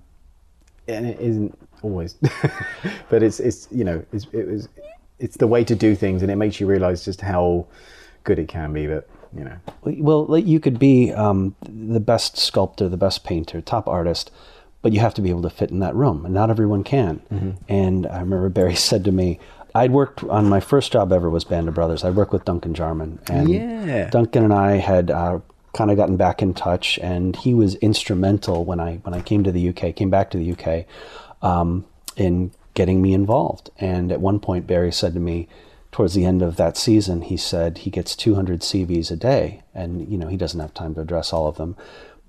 and 0.86 1.06
it 1.06 1.18
isn't 1.20 1.58
always, 1.82 2.14
but 3.08 3.22
it's 3.22 3.40
it's 3.40 3.68
you 3.70 3.84
know 3.84 4.04
it's, 4.12 4.26
it 4.32 4.46
was 4.46 4.68
it's 5.18 5.36
the 5.36 5.46
way 5.46 5.64
to 5.64 5.74
do 5.74 5.94
things, 5.94 6.22
and 6.22 6.30
it 6.30 6.36
makes 6.36 6.60
you 6.60 6.66
realize 6.66 7.04
just 7.04 7.20
how 7.20 7.66
good 8.24 8.38
it 8.38 8.48
can 8.48 8.72
be. 8.72 8.86
But 8.86 9.08
you 9.36 9.44
know, 9.44 9.56
Well, 9.82 10.26
like, 10.26 10.46
you 10.46 10.60
could 10.60 10.78
be 10.78 11.12
um, 11.12 11.54
the 11.62 12.00
best 12.00 12.36
sculptor, 12.36 12.88
the 12.88 12.98
best 12.98 13.24
painter, 13.24 13.62
top 13.62 13.88
artist, 13.88 14.30
but 14.82 14.92
you 14.92 15.00
have 15.00 15.14
to 15.14 15.22
be 15.22 15.30
able 15.30 15.42
to 15.42 15.50
fit 15.50 15.70
in 15.70 15.78
that 15.78 15.94
room, 15.94 16.26
and 16.26 16.34
not 16.34 16.50
everyone 16.50 16.84
can. 16.84 17.22
And 17.68 18.06
I 18.06 18.20
remember 18.20 18.48
Barrie 18.50 18.74
said 18.90 19.04
to 19.04 19.12
me, 19.12 19.40
I'd 19.74 19.90
worked 19.90 20.22
on 20.24 20.48
my 20.48 20.60
first 20.60 20.92
job 20.92 21.12
ever 21.12 21.30
was 21.30 21.44
Band 21.44 21.68
of 21.68 21.74
Brothers. 21.74 22.04
I 22.04 22.10
worked 22.10 22.32
with 22.32 22.44
Duncan 22.44 22.74
Jarman, 22.74 23.18
and 23.28 23.48
Yeah. 23.48 24.10
Duncan 24.10 24.44
and 24.44 24.52
I 24.52 24.72
had 24.76 25.10
uh, 25.10 25.40
kind 25.72 25.90
of 25.90 25.96
gotten 25.96 26.16
back 26.16 26.42
in 26.42 26.52
touch, 26.54 26.98
and 27.02 27.34
he 27.36 27.54
was 27.54 27.76
instrumental 27.76 28.64
when 28.64 28.80
I 28.80 28.96
when 29.02 29.14
I 29.14 29.20
came 29.20 29.42
to 29.44 29.52
the 29.52 29.68
UK, 29.70 29.94
came 29.94 30.10
back 30.10 30.30
to 30.30 30.38
the 30.38 30.52
UK, 30.52 30.84
um, 31.42 31.84
in 32.16 32.50
getting 32.74 33.00
me 33.00 33.14
involved. 33.14 33.70
And 33.78 34.12
at 34.12 34.20
one 34.20 34.40
point, 34.40 34.66
Barrie 34.66 34.92
said 34.92 35.14
to 35.14 35.20
me, 35.20 35.48
towards 35.90 36.14
the 36.14 36.24
end 36.24 36.42
of 36.42 36.56
that 36.56 36.76
season, 36.76 37.22
he 37.22 37.36
said 37.36 37.78
he 37.78 37.90
gets 37.90 38.16
200 38.16 38.60
CVs 38.60 39.10
a 39.10 39.16
day, 39.16 39.62
and 39.74 40.06
you 40.10 40.18
know 40.18 40.28
he 40.28 40.36
doesn't 40.36 40.60
have 40.60 40.74
time 40.74 40.94
to 40.94 41.00
address 41.00 41.32
all 41.32 41.46
of 41.46 41.56
them. 41.56 41.76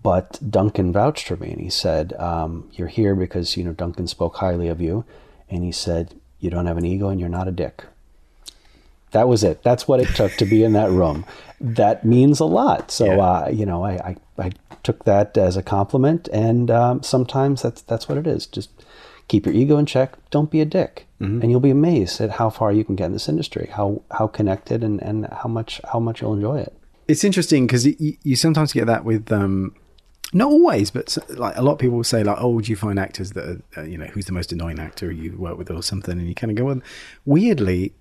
But 0.02 0.40
Duncan 0.50 0.92
vouched 0.92 1.28
for 1.28 1.38
me, 1.38 1.52
and 1.52 1.62
he 1.62 1.70
said, 1.70 2.14
um, 2.14 2.70
"You're 2.74 2.90
here 2.90 3.16
because 3.16 3.58
you 3.58 3.64
know 3.64 3.74
Duncan 3.74 4.08
spoke 4.08 4.38
highly 4.38 4.68
of 4.68 4.80
you," 4.82 5.06
and 5.50 5.64
he 5.64 5.72
said, 5.72 6.16
"You 6.44 6.50
don't 6.52 6.66
have 6.68 6.78
an 6.78 6.86
ego, 6.86 7.10
and 7.10 7.20
you're 7.20 7.30
not 7.40 7.48
a 7.48 7.52
dick." 7.52 7.86
That 9.12 9.28
was 9.28 9.44
it. 9.44 9.62
That's 9.62 9.88
what 9.88 10.00
it 10.00 10.10
took 10.16 10.36
to 10.38 10.46
be 10.46 10.64
in 10.64 10.74
that 10.74 10.90
room. 10.90 11.24
That 11.62 12.04
means 12.04 12.40
a 12.40 12.46
lot. 12.46 12.90
So 12.92 13.06
Yeah. 13.06 13.18
uh, 13.22 13.50
you 13.50 13.66
know, 13.66 13.84
I, 13.86 13.92
I 14.10 14.16
I 14.46 14.52
took 14.82 15.06
that 15.06 15.38
as 15.38 15.56
a 15.56 15.62
compliment, 15.64 16.28
and 16.34 16.72
um, 16.72 17.04
sometimes 17.04 17.62
that's 17.62 17.82
that's 17.84 18.10
what 18.10 18.18
it 18.18 18.26
is. 18.28 18.48
Just 18.48 18.70
keep 19.28 19.46
your 19.46 19.54
ego 19.56 19.78
in 19.78 19.86
check. 19.86 20.18
Don't 20.32 20.50
be 20.50 20.62
a 20.62 20.66
dick, 20.66 21.06
Mm-hmm. 21.22 21.42
and 21.42 21.52
you'll 21.52 21.60
be 21.60 21.70
amazed 21.70 22.20
at 22.22 22.32
how 22.32 22.50
far 22.50 22.72
you 22.74 22.84
can 22.84 22.96
get 22.96 23.06
in 23.06 23.14
this 23.14 23.30
industry, 23.30 23.70
how 23.72 24.02
how 24.12 24.28
connected, 24.28 24.84
and, 24.84 25.02
and 25.04 25.28
how 25.32 25.48
much 25.48 25.80
how 25.92 26.00
much 26.00 26.22
you'll 26.22 26.34
enjoy 26.34 26.60
it. 26.60 26.74
it's 27.08 27.24
interesting 27.24 27.68
because 27.68 27.86
you, 27.86 28.18
you 28.24 28.36
sometimes 28.36 28.74
get 28.74 28.88
that 28.88 29.04
with 29.06 29.32
um 29.32 29.76
not 30.34 30.50
always 30.50 30.92
but 30.92 31.18
like 31.30 31.56
a 31.56 31.62
lot 31.62 31.74
of 31.74 31.80
people 31.80 31.98
will 31.98 32.04
say 32.04 32.24
like 32.24 32.38
oh 32.40 32.60
do 32.60 32.70
you 32.70 32.76
find 32.76 33.00
actors 33.00 33.32
that 33.32 33.46
are, 33.46 33.82
uh, 33.82 33.84
you 33.84 33.98
know 33.98 34.06
who's 34.08 34.26
the 34.26 34.32
most 34.32 34.52
annoying 34.52 34.80
actor 34.80 35.12
you 35.12 35.36
work 35.38 35.58
with 35.58 35.70
or 35.70 35.84
something? 35.84 36.18
And 36.18 36.28
you 36.28 36.36
kind 36.36 36.52
of 36.52 36.58
go 36.58 36.66
well 36.66 36.82
weirdly 37.26 37.94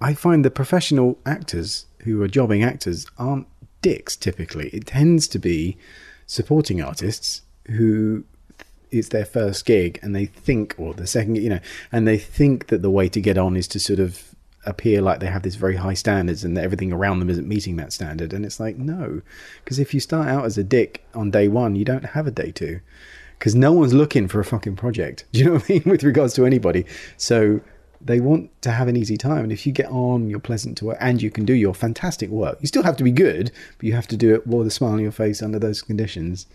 i 0.00 0.14
find 0.14 0.44
the 0.44 0.50
professional 0.50 1.18
actors 1.26 1.86
who 2.02 2.22
are 2.22 2.28
jobbing 2.28 2.62
actors 2.62 3.06
aren't 3.18 3.46
dicks 3.82 4.16
typically. 4.16 4.68
It 4.68 4.86
tends 4.86 5.28
to 5.28 5.38
be 5.38 5.76
supporting 6.26 6.82
artists 6.82 7.42
who 7.66 8.24
it's 8.90 9.08
their 9.08 9.24
first 9.24 9.66
gig 9.66 9.98
and 10.02 10.16
they 10.16 10.26
think 10.26 10.74
or 10.78 10.94
the 10.94 11.06
second 11.06 11.36
you 11.36 11.50
know 11.50 11.60
and 11.92 12.08
they 12.08 12.16
think 12.16 12.68
that 12.68 12.80
the 12.80 12.90
way 12.90 13.08
to 13.08 13.20
get 13.20 13.36
on 13.36 13.56
is 13.56 13.68
to 13.68 13.78
sort 13.78 13.98
of 13.98 14.27
appear 14.68 15.00
like 15.00 15.20
they 15.20 15.26
have 15.26 15.42
this 15.42 15.54
very 15.54 15.76
high 15.76 15.94
standards 15.94 16.44
and 16.44 16.56
that 16.56 16.64
everything 16.64 16.92
around 16.92 17.18
them 17.18 17.30
isn't 17.30 17.48
meeting 17.48 17.76
that 17.76 17.92
standard. 17.92 18.32
And 18.32 18.44
it's 18.44 18.60
like 18.60 18.76
no 18.76 19.22
because 19.64 19.78
if 19.78 19.94
you 19.94 20.00
start 20.00 20.28
out 20.28 20.44
as 20.44 20.58
a 20.58 20.64
dick 20.64 21.04
on 21.14 21.30
day 21.30 21.48
one 21.48 21.74
you 21.74 21.84
don't 21.84 22.04
have 22.04 22.26
a 22.26 22.30
day 22.30 22.52
two 22.52 22.80
because 23.38 23.54
no 23.54 23.72
one's 23.72 23.94
looking 23.94 24.28
for 24.28 24.40
a 24.40 24.44
fucking 24.44 24.76
project. 24.76 25.24
Do 25.32 25.38
you 25.38 25.44
know 25.46 25.52
what 25.54 25.64
i 25.64 25.72
mean? 25.74 25.82
With 25.86 26.02
regards 26.02 26.34
to 26.34 26.44
anybody. 26.44 26.84
So 27.16 27.60
they 28.00 28.20
want 28.20 28.50
to 28.62 28.70
have 28.70 28.86
an 28.86 28.96
easy 28.96 29.16
time. 29.16 29.42
And 29.42 29.52
if 29.52 29.66
you 29.66 29.72
get 29.72 29.90
on 29.90 30.28
you're 30.28 30.38
pleasant 30.38 30.76
to 30.78 30.86
work 30.86 30.98
and 31.00 31.20
you 31.20 31.30
can 31.30 31.44
do 31.44 31.54
your 31.54 31.74
fantastic 31.74 32.30
work. 32.30 32.58
You 32.60 32.68
still 32.68 32.84
have 32.84 32.96
to 32.98 33.04
be 33.04 33.12
good 33.12 33.50
but 33.78 33.86
you 33.86 33.94
have 33.94 34.08
to 34.08 34.16
do 34.16 34.34
it 34.34 34.46
with 34.46 34.66
a 34.66 34.70
smile 34.70 34.92
on 34.92 35.00
your 35.00 35.12
face 35.12 35.42
under 35.42 35.58
those 35.58 35.82
conditions 35.82 36.46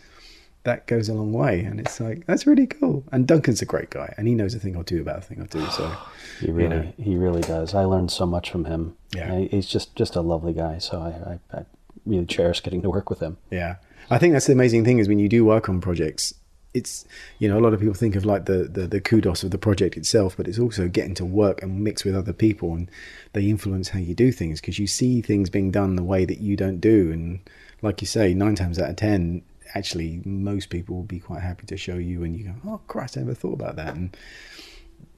that 0.64 0.88
goes 0.88 1.10
a 1.10 1.14
long 1.14 1.34
way. 1.34 1.62
And 1.62 1.80
it's 1.80 2.00
like, 2.00 2.26
that's 2.26 2.48
really 2.48 2.68
cool. 2.68 3.04
And 3.12 3.28
Duncan's 3.28 3.62
a 3.62 3.66
great 3.66 3.90
guy 3.90 4.14
and 4.18 4.28
he 4.28 4.36
knows 4.36 4.56
a 4.56 4.60
thing 4.60 4.76
or 4.76 4.84
two 4.84 5.02
about 5.02 5.20
a 5.20 5.22
thing 5.22 5.42
or 5.42 5.48
two. 5.48 5.66
So 5.68 5.96
He 6.40 6.52
really, 6.52 6.94
he 6.98 7.16
really 7.16 7.42
does. 7.42 7.74
I 7.74 7.84
learned 7.84 8.12
so 8.12 8.26
much 8.26 8.50
from 8.50 8.66
him. 8.66 8.96
Yeah. 9.16 9.40
He's 9.40 9.68
just 9.68 9.96
just 9.96 10.16
a 10.16 10.22
lovely 10.22 10.54
guy. 10.54 10.78
So 10.80 11.00
I, 11.02 11.58
I, 11.58 11.60
I 11.60 11.66
really 12.06 12.26
cherish 12.26 12.62
getting 12.64 12.82
to 12.82 12.90
work 12.90 13.10
with 13.10 13.20
him. 13.20 13.38
yeah, 13.52 13.76
I 14.10 14.18
think 14.18 14.34
that's 14.34 14.48
the 14.48 14.54
amazing 14.54 14.84
thing 14.84 15.00
is 15.00 15.08
when 15.08 15.20
you 15.20 15.30
do 15.30 15.46
work 15.46 15.70
on 15.70 15.80
projects, 15.80 16.34
it's, 16.74 17.06
you 17.40 17.48
know, 17.48 17.58
a 17.58 17.62
lot 17.62 17.74
of 17.74 17.80
people 17.80 17.94
think 17.94 18.16
of 18.16 18.26
like 18.26 18.46
the, 18.46 18.64
the, 18.64 18.88
the 18.88 19.00
kudos 19.00 19.44
of 19.44 19.52
the 19.52 19.58
project 19.58 19.96
itself, 19.96 20.36
but 20.36 20.48
it's 20.48 20.60
also 20.60 20.88
getting 20.88 21.14
to 21.16 21.26
work 21.26 21.62
and 21.62 21.82
mix 21.84 22.04
with 22.04 22.16
other 22.16 22.34
people 22.34 22.74
and 22.74 22.90
they 23.34 23.48
influence 23.48 23.90
how 23.90 24.00
you 24.00 24.16
do 24.16 24.32
things 24.32 24.60
because 24.60 24.80
you 24.80 24.88
see 24.88 25.22
things 25.22 25.50
being 25.50 25.72
done 25.72 25.96
the 25.96 26.04
way 26.04 26.26
that 26.26 26.40
you 26.40 26.56
don't 26.56 26.82
do. 26.82 27.12
And 27.12 27.40
like 27.82 28.02
you 28.02 28.08
say, 28.08 28.34
nine 28.34 28.56
times 28.56 28.80
out 28.80 28.90
of 28.90 28.96
10, 28.96 29.44
actually 29.76 30.22
most 30.26 30.70
people 30.70 30.96
will 30.96 31.04
be 31.04 31.20
quite 31.20 31.42
happy 31.42 31.66
to 31.68 31.78
show 31.78 31.96
you 31.98 32.24
and 32.24 32.36
you 32.36 32.46
go, 32.46 32.54
oh 32.68 32.82
Christ, 32.88 33.18
I 33.18 33.22
never 33.22 33.34
thought 33.34 33.54
about 33.54 33.76
that. 33.78 33.96
And 33.96 34.16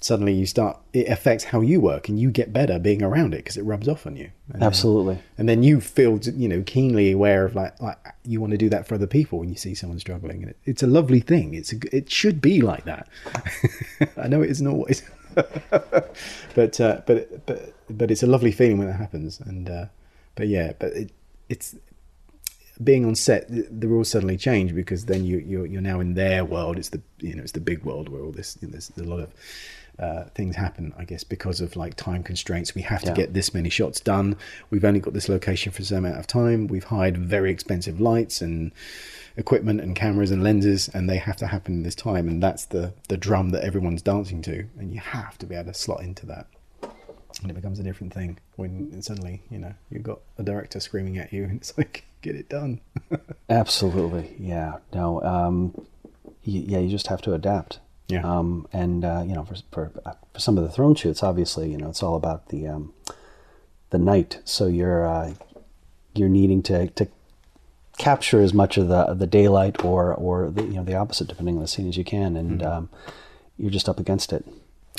suddenly 0.02 0.34
you 0.34 0.46
start, 0.46 0.78
it 0.94 1.08
affects 1.08 1.46
how 1.46 1.62
you 1.62 1.80
work 1.80 2.10
and 2.10 2.20
you 2.20 2.30
get 2.32 2.54
better 2.54 2.78
being 2.80 3.02
around 3.04 3.34
it 3.34 3.38
because 3.38 3.58
it 3.58 3.64
rubs 3.64 3.88
off 3.88 4.06
on 4.06 4.16
you. 4.16 4.30
And 4.52 4.62
then- 4.62 4.68
Absolutely. 4.68 5.20
and 5.38 5.50
then 5.50 5.64
you 5.64 5.82
feel 5.82 6.20
you 6.20 6.48
know 6.48 6.62
keenly 6.64 7.12
aware 7.12 7.46
of 7.46 7.56
like 7.56 7.80
like 7.82 7.98
you 8.24 8.40
want 8.40 8.52
to 8.52 8.58
do 8.58 8.70
that 8.70 8.88
for 8.88 8.96
other 8.96 9.08
people 9.08 9.40
when 9.40 9.50
you 9.50 9.56
see 9.56 9.74
someone 9.74 10.00
struggling 10.00 10.42
and 10.44 10.52
it, 10.52 10.58
it's 10.66 10.84
a 10.84 10.88
lovely 10.88 11.20
thing 11.20 11.54
it's 11.56 11.74
a, 11.74 11.78
it 11.96 12.12
should 12.12 12.40
be 12.42 12.62
like 12.62 12.84
that 12.86 13.08
i 14.18 14.28
know 14.28 14.42
it 14.44 14.50
isn't 14.52 14.68
always 14.68 15.02
but 16.56 16.80
uh, 16.80 17.02
but 17.06 17.46
but 17.46 17.74
but 17.90 18.12
it's 18.12 18.24
a 18.24 18.28
lovely 18.28 18.52
feeling 18.52 18.78
when 18.78 18.88
it 18.88 18.94
happens 18.94 19.40
and 19.40 19.70
uh, 19.70 19.86
but 20.36 20.48
yeah 20.48 20.74
but 20.80 20.92
it, 20.94 21.12
it's 21.50 21.76
being 22.84 23.06
on 23.06 23.16
set 23.16 23.48
the 23.50 23.68
the 23.72 23.88
rules 23.88 24.10
suddenly 24.10 24.38
change 24.38 24.76
because 24.76 25.06
then 25.06 25.24
you 25.26 25.38
you're, 25.38 25.66
you're 25.66 25.82
now 25.82 26.00
in 26.00 26.14
their 26.14 26.44
world. 26.44 26.78
It's 26.78 26.90
the 26.90 27.02
you 27.20 27.36
know 27.36 27.42
it's 27.44 27.54
the 27.54 27.60
big 27.60 27.84
world 27.84 28.10
where 28.10 28.22
all 28.22 28.32
this 28.32 28.58
you 28.62 28.68
know, 28.68 28.72
there's 28.74 28.92
a 28.98 29.04
lot 29.04 29.20
of 29.20 29.34
uh, 29.98 30.26
things 30.36 30.58
happen 30.58 30.94
i 30.98 31.06
guess 31.06 31.24
because 31.24 31.62
of 31.62 31.78
like 31.78 31.96
time 31.96 32.22
constraints. 32.22 32.76
We 32.76 32.82
have 32.82 33.02
to 33.04 33.08
Yeah. 33.12 33.14
get 33.14 33.34
this 33.34 33.54
many 33.54 33.70
shots 33.70 34.02
done. 34.02 34.36
We've 34.70 34.84
only 34.84 35.00
got 35.00 35.14
this 35.14 35.30
location 35.30 35.72
for 35.72 35.84
some 35.86 36.00
amount 36.00 36.20
of 36.20 36.28
time. 36.28 36.68
We've 36.68 36.84
hired 36.84 37.18
very 37.18 37.50
expensive 37.50 38.02
lights 38.02 38.42
and 38.42 38.74
equipment 39.38 39.80
and 39.82 39.96
cameras 39.96 40.32
and 40.32 40.44
lenses 40.44 40.90
and 40.94 41.10
they 41.10 41.16
have 41.18 41.38
to 41.38 41.48
happen 41.48 41.76
in 41.76 41.84
this 41.84 41.96
time. 41.96 42.28
And 42.28 42.44
that's 42.44 42.66
the 42.66 42.94
the 43.08 43.16
drum 43.16 43.52
that 43.52 43.64
everyone's 43.64 44.02
dancing 44.02 44.42
to. 44.44 44.66
And 44.78 44.94
you 44.94 45.00
have 45.00 45.38
to 45.38 45.46
be 45.46 45.56
able 45.56 45.72
to 45.72 45.74
slot 45.74 46.02
into 46.04 46.26
that. 46.26 46.48
And 47.42 47.50
it 47.52 47.54
becomes 47.54 47.80
a 47.80 47.84
different 47.84 48.14
thing 48.14 48.38
when 48.58 49.02
suddenly 49.02 49.44
you 49.50 49.60
know 49.60 49.74
you've 49.90 50.04
got 50.04 50.20
a 50.38 50.44
director 50.44 50.82
screaming 50.82 51.18
at 51.18 51.32
you. 51.32 51.44
And 51.46 51.54
it's 51.62 51.78
like 51.78 52.04
get 52.26 52.36
it 52.36 52.50
done 52.50 52.82
Absolutely. 53.50 54.36
Yeah. 54.40 54.78
No. 54.94 55.22
Um, 55.22 55.74
y- 56.46 56.66
yeah. 56.68 56.80
You 56.80 56.90
just 56.90 57.08
have 57.08 57.22
to 57.22 57.34
adapt. 57.34 57.80
Yeah. 58.08 58.24
Um, 58.24 58.68
and 58.74 59.06
uh, 59.06 59.24
you 59.26 59.34
know, 59.36 59.44
for, 59.46 59.56
for 59.72 59.92
uh, 60.06 60.14
for 60.34 60.40
some 60.40 60.58
of 60.58 60.64
the 60.64 60.72
throne 60.72 60.96
shoots, 60.96 61.22
obviously, 61.24 61.72
you 61.72 61.78
know, 61.78 61.90
it's 61.90 62.02
all 62.04 62.16
about 62.16 62.50
the 62.50 62.68
um, 62.68 62.94
the 63.92 63.98
night. 64.00 64.40
So 64.46 64.66
you're 64.68 65.06
uh, 65.08 65.34
you're 66.16 66.30
needing 66.40 66.62
to 66.64 66.88
to 66.90 67.08
capture 67.98 68.42
as 68.42 68.54
much 68.54 68.78
of 68.78 68.88
the 68.88 69.14
the 69.14 69.28
daylight 69.28 69.84
or 69.86 70.14
or 70.14 70.50
the, 70.50 70.64
you 70.64 70.74
know 70.78 70.84
the 70.84 70.96
opposite, 70.96 71.28
depending 71.28 71.56
on 71.56 71.62
the 71.62 71.68
scene, 71.68 71.88
as 71.88 71.98
you 71.98 72.04
can, 72.04 72.36
and 72.36 72.64
um, 72.64 72.90
you're 73.58 73.72
just 73.72 73.88
up 73.90 74.00
against 74.00 74.34
it. 74.34 74.46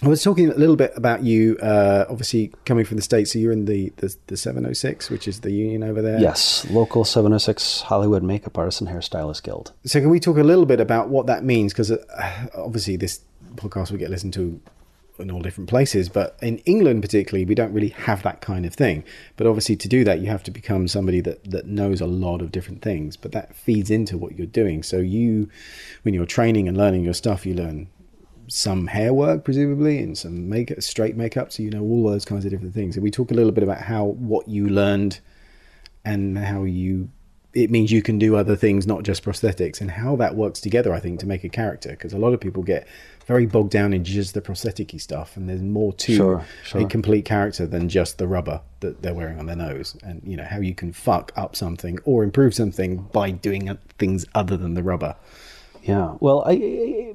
I 0.02 0.08
was 0.08 0.22
talking 0.22 0.50
a 0.50 0.54
little 0.54 0.76
bit 0.76 0.92
about 0.94 1.22
you, 1.22 1.56
uh, 1.62 2.04
obviously 2.10 2.52
coming 2.66 2.84
from 2.84 2.96
the 2.96 3.02
states. 3.02 3.32
So 3.32 3.38
you're 3.38 3.52
in 3.52 3.64
the, 3.64 3.92
the 3.96 4.14
the 4.26 4.36
706, 4.36 5.08
which 5.08 5.26
is 5.26 5.40
the 5.40 5.50
union 5.50 5.82
over 5.82 6.02
there. 6.02 6.20
Yes, 6.20 6.68
local 6.70 7.04
706 7.04 7.80
Hollywood 7.82 8.22
Makeup 8.22 8.58
Artist 8.58 8.82
and 8.82 8.90
Hairstylist 8.90 9.42
Guild. 9.42 9.72
So 9.84 10.00
can 10.00 10.10
we 10.10 10.20
talk 10.20 10.36
a 10.36 10.42
little 10.42 10.66
bit 10.66 10.80
about 10.80 11.08
what 11.08 11.26
that 11.26 11.44
means? 11.44 11.72
Because 11.72 11.90
uh, 11.90 12.48
obviously 12.54 12.96
this 12.96 13.20
podcast 13.54 13.90
will 13.90 13.98
get 13.98 14.10
listened 14.10 14.34
to 14.34 14.60
in 15.18 15.30
all 15.30 15.40
different 15.40 15.70
places, 15.70 16.10
but 16.10 16.36
in 16.42 16.58
England 16.58 17.00
particularly, 17.00 17.46
we 17.46 17.54
don't 17.54 17.72
really 17.72 17.88
have 17.88 18.22
that 18.22 18.42
kind 18.42 18.66
of 18.66 18.74
thing. 18.74 19.02
But 19.36 19.46
obviously, 19.46 19.76
to 19.76 19.88
do 19.88 20.04
that, 20.04 20.20
you 20.20 20.26
have 20.26 20.42
to 20.42 20.50
become 20.50 20.88
somebody 20.88 21.20
that 21.22 21.50
that 21.50 21.66
knows 21.66 22.02
a 22.02 22.06
lot 22.06 22.42
of 22.42 22.52
different 22.52 22.82
things. 22.82 23.16
But 23.16 23.32
that 23.32 23.56
feeds 23.56 23.90
into 23.90 24.18
what 24.18 24.36
you're 24.36 24.46
doing. 24.46 24.82
So 24.82 24.98
you, 24.98 25.48
when 26.02 26.12
you're 26.12 26.26
training 26.26 26.68
and 26.68 26.76
learning 26.76 27.04
your 27.04 27.14
stuff, 27.14 27.46
you 27.46 27.54
learn 27.54 27.88
some 28.48 28.86
hair 28.86 29.12
work 29.12 29.44
presumably 29.44 29.98
and 29.98 30.16
some 30.16 30.48
makeup 30.48 30.80
straight 30.82 31.16
makeup. 31.16 31.52
So 31.52 31.62
you 31.62 31.70
know 31.70 31.82
all 31.82 32.08
those 32.08 32.24
kinds 32.24 32.44
of 32.44 32.50
different 32.50 32.74
things. 32.74 32.96
And 32.96 33.02
we 33.02 33.10
talk 33.10 33.30
a 33.30 33.34
little 33.34 33.52
bit 33.52 33.64
about 33.64 33.80
how 33.80 34.04
what 34.04 34.48
you 34.48 34.68
learned 34.68 35.20
and 36.04 36.38
how 36.38 36.64
you 36.64 37.10
it 37.52 37.70
means 37.70 37.90
you 37.90 38.02
can 38.02 38.18
do 38.18 38.36
other 38.36 38.54
things 38.54 38.86
not 38.86 39.02
just 39.02 39.24
prosthetics 39.24 39.80
and 39.80 39.90
how 39.90 40.14
that 40.16 40.36
works 40.36 40.60
together 40.60 40.92
i 40.92 41.00
think 41.00 41.18
to 41.20 41.26
make 41.26 41.42
a 41.42 41.48
character. 41.48 41.90
Because 41.90 42.12
a 42.12 42.18
lot 42.18 42.32
of 42.34 42.40
people 42.40 42.62
get 42.62 42.86
very 43.26 43.46
bogged 43.46 43.70
down 43.70 43.92
in 43.92 44.04
just 44.04 44.34
the 44.34 44.40
prosthetic 44.40 44.98
stuff 45.00 45.36
and 45.36 45.48
there's 45.48 45.62
more 45.62 45.92
to 45.92 46.14
Sure, 46.14 46.44
a 46.74 46.84
complete 46.84 47.24
character 47.24 47.66
than 47.66 47.88
just 47.88 48.18
the 48.18 48.28
rubber 48.28 48.60
that 48.80 49.02
they're 49.02 49.14
wearing 49.14 49.38
on 49.38 49.46
their 49.46 49.56
nose. 49.56 49.96
And 50.02 50.22
you 50.24 50.36
know 50.36 50.44
how 50.44 50.60
you 50.60 50.74
can 50.74 50.92
fuck 50.92 51.32
up 51.36 51.56
something 51.56 51.98
or 52.04 52.22
improve 52.22 52.54
something 52.54 52.98
by 53.12 53.30
doing 53.30 53.68
uh, 53.68 53.76
things 53.98 54.26
other 54.34 54.56
than 54.56 54.74
the 54.74 54.82
rubber. 54.82 55.16
Yeah. 55.82 56.16
Well, 56.20 56.42
I, 56.46 56.52
I 56.52 57.14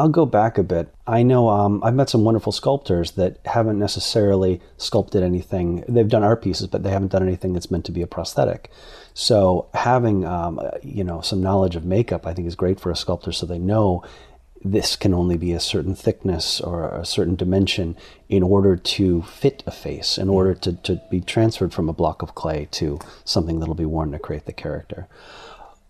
I'll 0.00 0.08
go 0.08 0.24
back 0.24 0.56
a 0.56 0.62
bit. 0.62 0.88
I 1.06 1.22
know 1.22 1.50
um, 1.50 1.84
I've 1.84 1.94
met 1.94 2.08
some 2.08 2.24
wonderful 2.24 2.52
sculptors 2.52 3.10
that 3.12 3.36
haven't 3.44 3.78
necessarily 3.78 4.62
sculpted 4.78 5.22
anything. 5.22 5.84
They've 5.86 6.08
done 6.08 6.22
art 6.22 6.40
pieces, 6.40 6.68
but 6.68 6.82
they 6.82 6.90
haven't 6.90 7.12
done 7.12 7.22
anything 7.22 7.52
that's 7.52 7.70
meant 7.70 7.84
to 7.84 7.92
be 7.92 8.00
a 8.00 8.06
prosthetic. 8.06 8.70
So 9.12 9.68
having 9.74 10.24
um, 10.24 10.58
uh, 10.58 10.70
you 10.82 11.04
know 11.04 11.20
some 11.20 11.42
knowledge 11.42 11.76
of 11.76 11.84
makeup, 11.84 12.26
I 12.26 12.32
think, 12.32 12.48
is 12.48 12.54
great 12.54 12.80
for 12.80 12.90
a 12.90 12.96
sculptor, 12.96 13.30
so 13.30 13.44
they 13.44 13.58
know 13.58 14.02
this 14.64 14.96
can 14.96 15.12
only 15.12 15.36
be 15.36 15.52
a 15.52 15.60
certain 15.60 15.94
thickness 15.94 16.62
or 16.62 16.88
a 16.88 17.04
certain 17.04 17.36
dimension 17.36 17.94
in 18.30 18.42
order 18.42 18.76
to 18.76 19.20
fit 19.22 19.62
a 19.66 19.70
face, 19.70 20.16
in 20.16 20.30
order 20.30 20.54
to, 20.54 20.72
to 20.76 21.02
be 21.10 21.20
transferred 21.20 21.74
from 21.74 21.90
a 21.90 21.94
block 21.94 22.22
of 22.22 22.34
clay 22.34 22.68
to 22.70 22.98
something 23.24 23.60
that'll 23.60 23.74
be 23.74 23.84
worn 23.84 24.12
to 24.12 24.18
create 24.18 24.46
the 24.46 24.52
character 24.52 25.08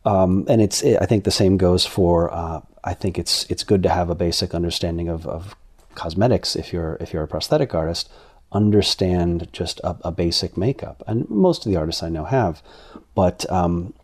um, 0.05 0.47
and 0.49 0.63
it's 0.63 0.83
I 0.83 1.07
think 1.07 1.25
the 1.25 1.31
same 1.31 1.57
goes 1.57 1.85
for 1.85 2.33
uh, 2.33 2.61
I 2.83 2.95
think 2.95 3.19
it's 3.19 3.45
it's 3.51 3.65
good 3.65 3.83
to 3.83 3.89
have 3.89 4.09
a 4.09 4.15
basic 4.15 4.55
understanding 4.55 5.09
of, 5.09 5.27
of 5.27 5.55
cosmetics 5.95 6.57
if 6.57 6.73
you're 6.73 6.97
if 7.01 7.13
you're 7.13 7.23
a 7.23 7.29
prosthetic 7.29 7.75
artist. 7.75 8.11
Understand 8.53 9.49
just 9.53 9.79
a, 9.81 9.97
a 10.03 10.11
basic 10.11 10.57
makeup. 10.57 11.05
And 11.07 11.29
most 11.31 11.65
of 11.65 11.71
the 11.71 11.79
artists 11.79 12.03
I 12.03 12.09
know 12.09 12.25
have. 12.25 12.63
But 13.15 13.49
um, 13.51 13.95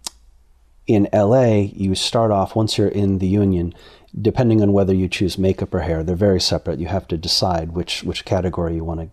in 0.86 1.08
LA 1.12 1.70
you 1.74 1.94
start 1.94 2.30
off 2.30 2.54
once 2.54 2.78
you're 2.78 2.88
in 2.88 3.18
the 3.18 3.26
union 3.26 3.74
depending 4.20 4.62
on 4.62 4.72
whether 4.72 4.94
you 4.94 5.08
choose 5.08 5.36
makeup 5.36 5.74
or 5.74 5.80
hair 5.80 6.02
they're 6.02 6.14
very 6.14 6.40
separate. 6.40 6.78
You 6.78 6.88
have 6.88 7.08
to 7.08 7.16
decide 7.16 7.72
which 7.72 8.04
which 8.04 8.24
category 8.26 8.74
you 8.74 8.84
want 8.84 9.10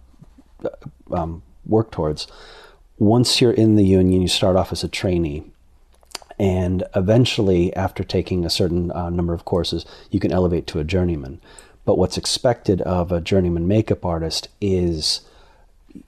to 0.62 0.72
um, 1.12 1.44
work 1.66 1.92
towards. 1.92 2.28
Once 2.98 3.40
you're 3.40 3.54
in 3.54 3.76
the 3.76 3.86
union 3.86 4.22
you 4.22 4.28
start 4.28 4.58
off 4.58 4.74
as 4.74 4.84
a 4.84 4.90
trainee 4.90 5.46
and 6.40 6.84
eventually 6.96 7.74
after 7.76 8.04
taking 8.04 8.46
a 8.46 8.50
certain 8.50 8.92
uh, 8.92 9.10
number 9.10 9.34
of 9.34 9.46
courses 9.46 9.86
you 10.12 10.20
can 10.20 10.32
elevate 10.32 10.68
to 10.68 10.80
a 10.80 10.84
journeyman 10.84 11.40
but 11.86 11.98
what's 11.98 12.18
expected 12.18 12.82
of 12.82 13.12
a 13.12 13.22
journeyman 13.22 13.68
makeup 13.68 14.06
artist 14.06 14.48
is 14.62 15.22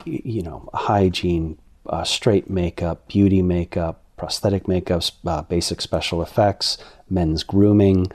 you 0.06 0.42
know 0.42 0.70
hygiene 0.74 1.58
uh, 1.88 2.04
straight 2.04 2.50
makeup 2.50 3.08
beauty 3.08 3.42
makeup 3.42 4.02
prosthetic 4.18 4.64
makeups, 4.64 5.12
uh, 5.26 5.42
basic 5.44 5.82
special 5.82 6.22
effects, 6.22 6.78
men's 7.10 7.44
grooming. 7.44 8.08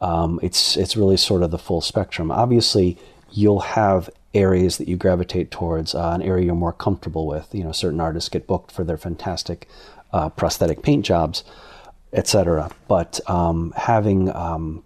Um, 0.00 0.38
it's 0.42 0.76
it's 0.76 0.96
really 0.96 1.16
sort 1.16 1.42
of 1.42 1.50
the 1.50 1.58
full 1.58 1.80
spectrum. 1.80 2.30
Obviously, 2.30 2.96
you'll 3.30 3.60
have 3.60 4.08
areas 4.34 4.76
that 4.76 4.88
you 4.88 4.96
gravitate 4.96 5.50
towards, 5.50 5.94
uh, 5.94 6.10
an 6.10 6.22
area 6.22 6.46
you're 6.46 6.54
more 6.54 6.72
comfortable 6.72 7.26
with. 7.26 7.48
You 7.52 7.64
know, 7.64 7.72
certain 7.72 8.00
artists 8.00 8.28
get 8.28 8.46
booked 8.46 8.70
for 8.70 8.84
their 8.84 8.98
fantastic 8.98 9.68
uh, 10.12 10.28
prosthetic 10.30 10.82
paint 10.82 11.04
jobs, 11.04 11.44
etc. 12.12 12.70
But 12.86 13.20
um, 13.28 13.72
having 13.76 14.34
um, 14.34 14.82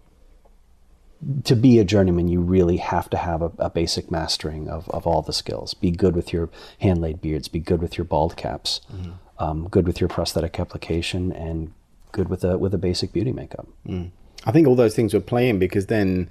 to 1.45 1.55
be 1.55 1.79
a 1.79 1.85
journeyman, 1.85 2.29
you 2.29 2.41
really 2.41 2.79
have 2.79 3.09
to 3.11 3.17
have 3.17 3.43
a, 3.43 3.53
a, 3.59 3.71
basic 3.71 4.11
mastering 4.11 4.69
of, 4.69 4.89
of 4.91 5.07
all 5.07 5.23
the 5.23 5.33
skills. 5.33 5.75
Be 5.75 5.91
good 5.91 6.17
with 6.17 6.33
your 6.33 6.49
hand 6.81 7.01
laid 7.01 7.21
beards, 7.21 7.49
be 7.49 7.61
good 7.61 7.81
with 7.81 7.97
your 7.97 8.05
bald 8.05 8.37
caps, 8.37 8.81
mm-hmm. 8.93 9.13
um, 9.39 9.69
good 9.69 9.87
with 9.87 10.01
your 10.01 10.09
prosthetic 10.09 10.59
application, 10.59 11.33
and 11.33 11.73
good 12.11 12.29
with 12.29 12.45
a 12.45 12.59
with 12.59 12.75
a 12.75 12.79
basic 12.79 13.13
beauty 13.13 13.33
makeup. 13.33 13.67
Mm. 13.87 14.11
I 14.45 14.51
think 14.51 14.67
all 14.67 14.75
those 14.75 14.97
things 14.97 15.15
were 15.15 15.21
playing 15.21 15.61
because 15.61 15.87
then 15.87 16.29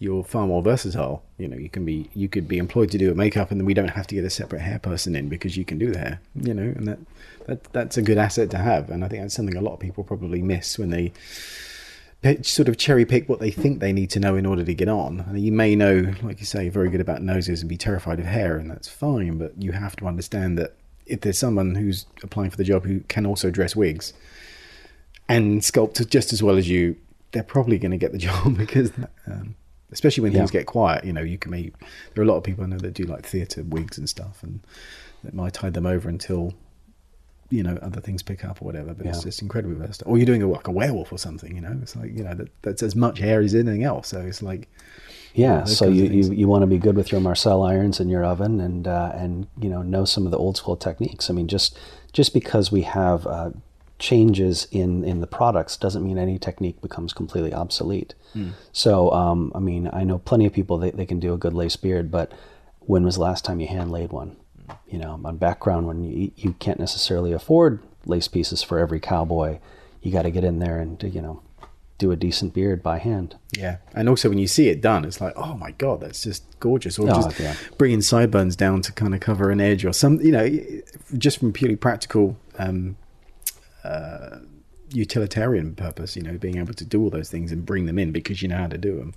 you're 0.00 0.24
far 0.24 0.46
more 0.48 0.62
versatile. 0.62 1.22
You 1.38 1.46
know, 1.46 1.56
you 1.56 1.68
can 1.68 1.84
be 1.84 2.10
you 2.14 2.28
could 2.28 2.48
be 2.48 2.58
employed 2.58 2.90
to 2.90 2.98
do 2.98 3.10
a 3.12 3.14
makeup, 3.14 3.50
and 3.50 3.60
then 3.60 3.66
we 3.66 3.74
don't 3.74 3.88
have 3.88 4.06
to 4.08 4.14
get 4.14 4.24
a 4.24 4.30
separate 4.30 4.62
hair 4.62 4.80
person 4.80 5.14
in 5.14 5.28
because 5.28 5.56
you 5.56 5.64
can 5.64 5.78
do 5.78 5.92
the 5.92 5.98
hair. 5.98 6.20
You 6.34 6.54
know, 6.54 6.62
and 6.62 6.88
that 6.88 6.98
that 7.46 7.64
that's 7.72 7.96
a 7.96 8.02
good 8.02 8.18
asset 8.18 8.50
to 8.50 8.58
have. 8.58 8.90
And 8.90 9.04
I 9.04 9.08
think 9.08 9.22
that's 9.22 9.34
something 9.34 9.56
a 9.56 9.60
lot 9.60 9.74
of 9.74 9.80
people 9.80 10.04
probably 10.04 10.42
miss 10.42 10.78
when 10.78 10.90
they 10.90 11.12
sort 12.42 12.68
of 12.68 12.76
cherry 12.76 13.04
pick 13.04 13.28
what 13.28 13.40
they 13.40 13.50
think 13.50 13.80
they 13.80 13.92
need 13.92 14.10
to 14.10 14.20
know 14.20 14.36
in 14.36 14.46
order 14.46 14.64
to 14.64 14.74
get 14.74 14.88
on. 14.88 15.20
And 15.20 15.40
you 15.40 15.52
may 15.52 15.74
know, 15.74 16.12
like 16.22 16.38
you 16.38 16.46
say, 16.46 16.68
very 16.68 16.88
good 16.88 17.00
about 17.00 17.22
noses 17.22 17.60
and 17.60 17.68
be 17.68 17.76
terrified 17.76 18.20
of 18.20 18.26
hair, 18.26 18.56
and 18.56 18.70
that's 18.70 18.88
fine. 18.88 19.38
But 19.38 19.60
you 19.60 19.72
have 19.72 19.96
to 19.96 20.06
understand 20.06 20.56
that 20.58 20.74
if 21.06 21.20
there's 21.20 21.38
someone 21.38 21.74
who's 21.74 22.06
applying 22.22 22.50
for 22.50 22.56
the 22.56 22.64
job 22.64 22.84
who 22.84 23.00
can 23.00 23.26
also 23.26 23.50
dress 23.50 23.74
wigs 23.74 24.12
and 25.28 25.60
sculpt 25.60 26.08
just 26.08 26.32
as 26.32 26.42
well 26.42 26.56
as 26.56 26.68
you, 26.68 26.96
they're 27.32 27.42
probably 27.42 27.78
going 27.78 27.90
to 27.90 27.96
get 27.96 28.12
the 28.12 28.18
job 28.30 28.56
because, 28.56 28.92
um, 29.26 29.56
especially 29.90 30.22
when 30.22 30.32
yeah. 30.32 30.38
things 30.38 30.52
get 30.52 30.66
quiet, 30.66 31.04
you 31.04 31.12
know, 31.12 31.22
you 31.22 31.38
can 31.38 31.50
make. 31.50 31.74
There 32.14 32.22
are 32.22 32.26
a 32.26 32.28
lot 32.28 32.36
of 32.36 32.44
people 32.44 32.62
I 32.62 32.68
know 32.68 32.78
that 32.78 32.94
do 32.94 33.04
like 33.04 33.26
theatre 33.26 33.64
wigs 33.64 33.98
and 33.98 34.08
stuff, 34.08 34.44
and 34.44 34.60
that 35.24 35.34
might 35.34 35.54
tide 35.54 35.74
them 35.74 35.86
over 35.86 36.08
until 36.08 36.54
you 37.52 37.62
know 37.62 37.78
other 37.82 38.00
things 38.00 38.22
pick 38.22 38.44
up 38.44 38.62
or 38.62 38.64
whatever. 38.64 38.94
But 38.94 39.04
yeah. 39.04 39.12
it's 39.12 39.22
just 39.22 39.42
incredibly 39.42 39.76
versatile. 39.76 40.10
Or 40.10 40.16
you're 40.16 40.26
doing 40.26 40.42
a, 40.42 40.48
like 40.48 40.66
a 40.66 40.72
werewolf 40.72 41.12
or 41.12 41.18
something. 41.18 41.54
You 41.54 41.60
know, 41.60 41.78
it's 41.82 41.94
like 41.94 42.16
you 42.16 42.24
know 42.24 42.34
that, 42.34 42.48
that's 42.62 42.82
as 42.82 42.96
much 42.96 43.18
hair 43.18 43.40
as 43.40 43.54
anything 43.54 43.84
else. 43.84 44.08
So 44.08 44.20
it's 44.20 44.42
like 44.42 44.68
yeah. 45.34 45.64
So 45.64 45.88
you, 45.88 46.04
you, 46.04 46.32
you 46.32 46.48
want 46.48 46.62
to 46.62 46.66
be 46.66 46.78
good 46.78 46.96
with 46.96 47.12
your 47.12 47.20
Marcel 47.20 47.62
irons 47.62 48.00
in 48.00 48.08
your 48.08 48.24
oven 48.24 48.60
and 48.60 48.88
uh, 48.88 49.12
and 49.14 49.46
you 49.60 49.68
know 49.68 49.82
know 49.82 50.04
some 50.04 50.24
of 50.24 50.32
the 50.32 50.38
old 50.38 50.56
school 50.56 50.76
techniques. 50.76 51.30
I 51.30 51.32
mean, 51.34 51.48
just 51.48 51.78
just 52.12 52.34
because 52.34 52.72
we 52.72 52.82
have 52.82 53.26
uh, 53.26 53.50
changes 53.98 54.66
in 54.70 55.04
in 55.04 55.20
the 55.20 55.26
products 55.26 55.76
doesn't 55.76 56.04
mean 56.04 56.18
any 56.18 56.38
technique 56.38 56.80
becomes 56.80 57.12
completely 57.12 57.52
obsolete. 57.52 58.14
Mm. 58.34 58.52
So 58.72 59.10
um, 59.12 59.52
I 59.54 59.58
mean, 59.58 59.88
I 59.92 60.04
know 60.04 60.18
plenty 60.18 60.46
of 60.46 60.52
people 60.52 60.78
they, 60.78 60.90
they 60.90 61.06
can 61.06 61.20
do 61.20 61.34
a 61.34 61.38
good 61.38 61.54
lace 61.54 61.76
beard, 61.76 62.10
but 62.10 62.32
when 62.80 63.04
was 63.04 63.16
the 63.16 63.22
last 63.22 63.44
time 63.44 63.60
you 63.60 63.68
hand 63.68 63.90
laid 63.90 64.12
one? 64.12 64.36
You 64.88 64.98
know, 64.98 65.20
on 65.24 65.36
background 65.36 65.86
when 65.86 66.04
you, 66.04 66.32
you 66.36 66.54
can't 66.58 66.78
necessarily 66.78 67.32
afford 67.32 67.80
lace 68.06 68.28
pieces 68.28 68.62
for 68.62 68.78
every 68.78 69.00
cowboy. 69.00 69.58
You 70.02 70.12
got 70.12 70.22
to 70.22 70.30
get 70.30 70.44
in 70.44 70.58
there 70.58 70.78
and, 70.78 71.02
you 71.02 71.22
know, 71.22 71.42
do 71.98 72.10
a 72.10 72.16
decent 72.16 72.52
beard 72.52 72.82
by 72.82 72.98
hand. 72.98 73.36
Yeah. 73.56 73.76
And 73.94 74.08
also 74.08 74.28
when 74.28 74.38
you 74.38 74.48
see 74.48 74.68
it 74.68 74.80
done, 74.80 75.04
it's 75.04 75.20
like, 75.20 75.34
oh 75.36 75.54
my 75.54 75.70
God, 75.72 76.00
that's 76.00 76.22
just 76.22 76.44
gorgeous. 76.58 76.98
Or 76.98 77.08
oh, 77.08 77.14
just 77.14 77.38
yeah. 77.38 77.54
bringing 77.78 78.02
sideburns 78.02 78.56
down 78.56 78.82
to 78.82 78.92
kind 78.92 79.14
of 79.14 79.20
cover 79.20 79.50
an 79.50 79.60
edge 79.60 79.84
or 79.84 79.92
some, 79.92 80.20
you 80.20 80.32
know, 80.32 80.48
just 81.16 81.38
from 81.38 81.52
purely 81.52 81.76
practical, 81.76 82.36
um, 82.58 82.96
uh, 83.84 84.38
utilitarian 84.90 85.74
purpose, 85.74 86.16
you 86.16 86.22
know, 86.22 86.36
being 86.36 86.58
able 86.58 86.74
to 86.74 86.84
do 86.84 87.02
all 87.02 87.10
those 87.10 87.30
things 87.30 87.52
and 87.52 87.64
bring 87.64 87.86
them 87.86 87.98
in 87.98 88.12
because 88.12 88.42
you 88.42 88.48
know 88.48 88.58
how 88.58 88.66
to 88.66 88.78
do 88.78 88.96
them 88.96 89.14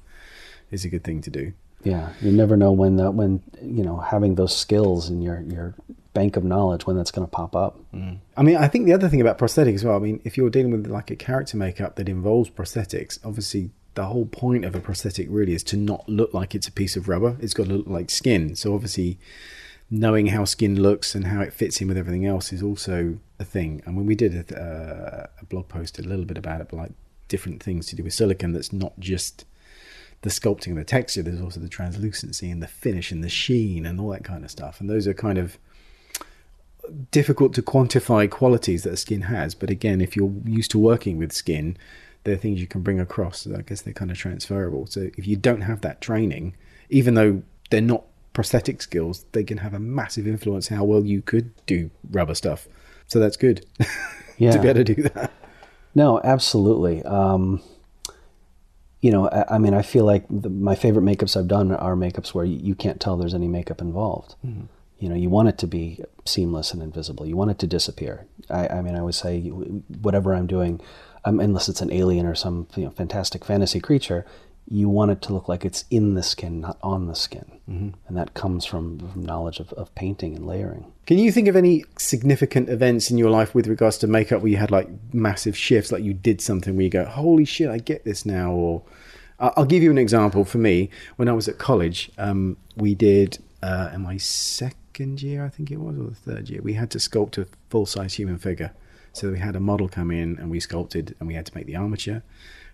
is 0.71 0.85
a 0.85 0.89
good 0.89 1.03
thing 1.03 1.21
to 1.21 1.29
do. 1.29 1.53
Yeah, 1.85 2.09
you 2.19 2.31
never 2.31 2.57
know 2.57 2.71
when 2.71 2.97
the, 2.97 3.11
when 3.11 3.41
you 3.61 3.83
know 3.83 3.97
having 3.97 4.35
those 4.35 4.55
skills 4.57 5.09
in 5.09 5.21
your 5.21 5.41
your 5.41 5.75
bank 6.13 6.35
of 6.35 6.43
knowledge 6.43 6.87
when 6.87 6.97
that's 6.97 7.11
going 7.11 7.27
to 7.27 7.31
pop 7.31 7.55
up. 7.55 7.79
Mm. 7.93 8.17
I 8.35 8.41
mean, 8.41 8.57
I 8.57 8.67
think 8.67 8.85
the 8.85 8.93
other 8.93 9.07
thing 9.07 9.21
about 9.21 9.37
prosthetics 9.37 9.75
as 9.75 9.85
well. 9.85 9.95
I 9.95 9.99
mean, 9.99 10.19
if 10.23 10.35
you're 10.35 10.49
dealing 10.49 10.71
with 10.71 10.87
like 10.87 11.11
a 11.11 11.15
character 11.15 11.57
makeup 11.57 11.95
that 11.97 12.09
involves 12.09 12.49
prosthetics, 12.49 13.19
obviously 13.23 13.69
the 13.93 14.05
whole 14.05 14.25
point 14.25 14.65
of 14.65 14.75
a 14.75 14.79
prosthetic 14.79 15.27
really 15.29 15.53
is 15.53 15.63
to 15.63 15.77
not 15.77 16.07
look 16.09 16.33
like 16.33 16.55
it's 16.55 16.67
a 16.67 16.71
piece 16.71 16.95
of 16.95 17.07
rubber. 17.07 17.37
It's 17.39 17.53
got 17.53 17.67
to 17.67 17.73
look 17.73 17.87
like 17.87 18.09
skin. 18.09 18.55
So 18.55 18.73
obviously, 18.73 19.19
knowing 19.91 20.27
how 20.27 20.45
skin 20.45 20.81
looks 20.81 21.15
and 21.15 21.27
how 21.27 21.41
it 21.41 21.53
fits 21.53 21.79
in 21.81 21.87
with 21.87 21.97
everything 21.97 22.25
else 22.25 22.51
is 22.51 22.63
also 22.63 23.19
a 23.39 23.45
thing. 23.45 23.81
And 23.85 23.95
when 23.95 24.05
we 24.05 24.15
did 24.15 24.51
a, 24.51 24.59
uh, 24.59 25.27
a 25.41 25.45
blog 25.45 25.67
post 25.67 25.99
a 25.99 26.01
little 26.01 26.25
bit 26.25 26.37
about 26.37 26.61
it, 26.61 26.67
but 26.69 26.77
like 26.77 26.91
different 27.27 27.61
things 27.61 27.87
to 27.87 27.95
do 27.95 28.03
with 28.03 28.13
silicon, 28.13 28.53
that's 28.53 28.73
not 28.73 28.99
just 28.99 29.45
the 30.25 30.31
sculpting 30.31 30.69
and 30.69 30.77
the 30.77 30.83
texture, 30.83 31.21
there's 31.21 31.39
also 31.39 31.59
the 31.59 31.69
translucency 31.69 32.49
and 32.49 32.61
the 32.61 32.67
finish 32.67 33.11
and 33.11 33.23
the 33.23 33.29
sheen 33.29 33.85
and 33.85 33.99
all 33.99 34.09
that 34.09 34.23
kind 34.23 34.43
of 34.43 34.49
stuff. 34.49 34.81
And 34.81 34.89
those 34.89 35.07
are 35.07 35.13
kind 35.13 35.37
of 35.37 35.59
difficult 37.11 37.53
to 37.53 37.61
quantify 37.61 38.29
qualities 38.29 38.83
that 38.83 38.93
a 38.93 38.97
skin 38.97 39.21
has. 39.21 39.53
But 39.53 39.69
again, 39.69 40.01
if 40.01 40.15
you're 40.15 40.33
used 40.43 40.71
to 40.71 40.79
working 40.79 41.19
with 41.19 41.31
skin, 41.31 41.77
they're 42.23 42.37
things 42.37 42.59
you 42.59 42.65
can 42.65 42.81
bring 42.81 42.99
across. 42.99 43.41
So 43.41 43.55
I 43.55 43.61
guess 43.61 43.81
they're 43.81 43.93
kind 43.93 44.09
of 44.09 44.17
transferable. 44.17 44.87
So 44.87 45.11
if 45.15 45.27
you 45.27 45.35
don't 45.35 45.61
have 45.61 45.81
that 45.81 46.01
training, 46.01 46.55
even 46.89 47.13
though 47.13 47.43
they're 47.69 47.79
not 47.79 48.05
prosthetic 48.33 48.81
skills, 48.81 49.27
they 49.33 49.43
can 49.43 49.59
have 49.59 49.75
a 49.75 49.79
massive 49.79 50.27
influence 50.27 50.69
how 50.69 50.83
well 50.83 51.05
you 51.05 51.21
could 51.21 51.51
do 51.67 51.91
rubber 52.09 52.33
stuff. 52.33 52.67
So 53.05 53.19
that's 53.19 53.37
good 53.37 53.63
yeah. 54.39 54.51
to 54.53 54.59
be 54.59 54.69
able 54.69 54.83
to 54.83 54.95
do 54.95 55.03
that. 55.03 55.31
No, 55.93 56.19
absolutely. 56.23 57.03
Um, 57.03 57.61
you 59.05 59.11
know, 59.11 59.29
I, 59.29 59.55
I, 59.55 59.57
mean, 59.59 59.75
I 59.75 59.83
feel 59.83 60.03
like 60.03 60.25
the, 60.31 60.49
my 60.49 60.73
favorite 60.73 61.03
makeups 61.03 61.37
I've 61.37 61.47
done 61.47 61.71
are 61.71 61.95
makeups 61.95 62.33
where 62.33 62.43
you, 62.43 62.57
you 62.57 62.73
can't 62.73 62.99
tell 62.99 63.15
there's 63.15 63.35
any 63.35 63.47
makeup 63.47 63.79
involved. 63.79 64.33
Mm-hmm. 64.43 64.63
You 64.97 65.09
know, 65.09 65.15
you 65.15 65.29
want 65.29 65.47
it 65.47 65.59
to 65.59 65.67
be 65.67 66.03
seamless 66.25 66.73
and 66.73 66.81
invisible. 66.81 67.23
You 67.27 67.37
want 67.37 67.51
it 67.51 67.59
to 67.59 67.67
disappear. 67.67 68.25
I, 68.49 68.67
I 68.67 68.81
mean, 68.81 68.95
I 68.95 69.03
would 69.03 69.13
say 69.13 69.41
whatever 70.01 70.33
I'm 70.33 70.47
doing, 70.47 70.81
um, 71.23 71.39
unless 71.39 71.69
it's 71.69 71.81
an 71.81 71.91
alien 71.91 72.25
or 72.25 72.33
some 72.33 72.67
you 72.75 72.85
know, 72.85 72.89
fantastic 72.89 73.45
fantasy 73.45 73.79
creature, 73.79 74.25
you 74.67 74.89
want 74.89 75.11
it 75.11 75.21
to 75.21 75.33
look 75.33 75.47
like 75.47 75.63
it's 75.63 75.85
in 75.91 76.15
the 76.15 76.23
skin, 76.23 76.61
not 76.61 76.77
on 76.81 77.05
the 77.07 77.15
skin. 77.15 77.59
Mm-hmm. 77.69 77.89
And 78.07 78.17
that 78.17 78.33
comes 78.33 78.65
from, 78.65 78.99
from 79.11 79.23
knowledge 79.23 79.59
of, 79.59 79.71
of 79.73 79.93
painting 79.93 80.35
and 80.35 80.47
layering. 80.47 80.91
Can 81.05 81.19
you 81.19 81.31
think 81.31 81.47
of 81.47 81.55
any 81.55 81.85
significant 81.99 82.69
events 82.69 83.11
in 83.11 83.17
your 83.17 83.29
life 83.29 83.53
with 83.53 83.67
regards 83.67 83.97
to 83.99 84.07
makeup 84.07 84.41
where 84.41 84.51
you 84.51 84.57
had 84.57 84.71
like 84.71 84.89
massive 85.13 85.55
shifts, 85.55 85.91
like 85.91 86.03
you 86.03 86.13
did 86.13 86.41
something 86.41 86.75
where 86.75 86.83
you 86.83 86.89
go, 86.89 87.05
holy 87.05 87.45
shit, 87.45 87.69
I 87.69 87.77
get 87.77 88.05
this 88.05 88.25
now? 88.25 88.51
Or 88.51 88.81
I'll 89.39 89.65
give 89.65 89.83
you 89.83 89.91
an 89.91 89.99
example. 89.99 90.45
For 90.45 90.57
me, 90.57 90.89
when 91.17 91.29
I 91.29 91.33
was 91.33 91.47
at 91.47 91.59
college, 91.59 92.11
um, 92.17 92.57
we 92.75 92.95
did 92.95 93.37
uh, 93.61 93.91
in 93.93 94.01
my 94.01 94.17
second 94.17 95.21
year, 95.21 95.45
I 95.45 95.49
think 95.49 95.69
it 95.69 95.79
was, 95.79 95.97
or 95.97 96.09
the 96.09 96.15
third 96.15 96.49
year, 96.49 96.61
we 96.61 96.73
had 96.73 96.89
to 96.91 96.97
sculpt 96.97 97.37
a 97.37 97.47
full 97.69 97.85
size 97.85 98.15
human 98.15 98.39
figure. 98.39 98.71
So 99.13 99.31
we 99.31 99.39
had 99.39 99.55
a 99.55 99.59
model 99.59 99.87
come 99.87 100.11
in 100.11 100.37
and 100.39 100.49
we 100.49 100.59
sculpted, 100.59 101.15
and 101.19 101.27
we 101.27 101.35
had 101.35 101.45
to 101.45 101.55
make 101.55 101.67
the 101.67 101.75
armature. 101.75 102.23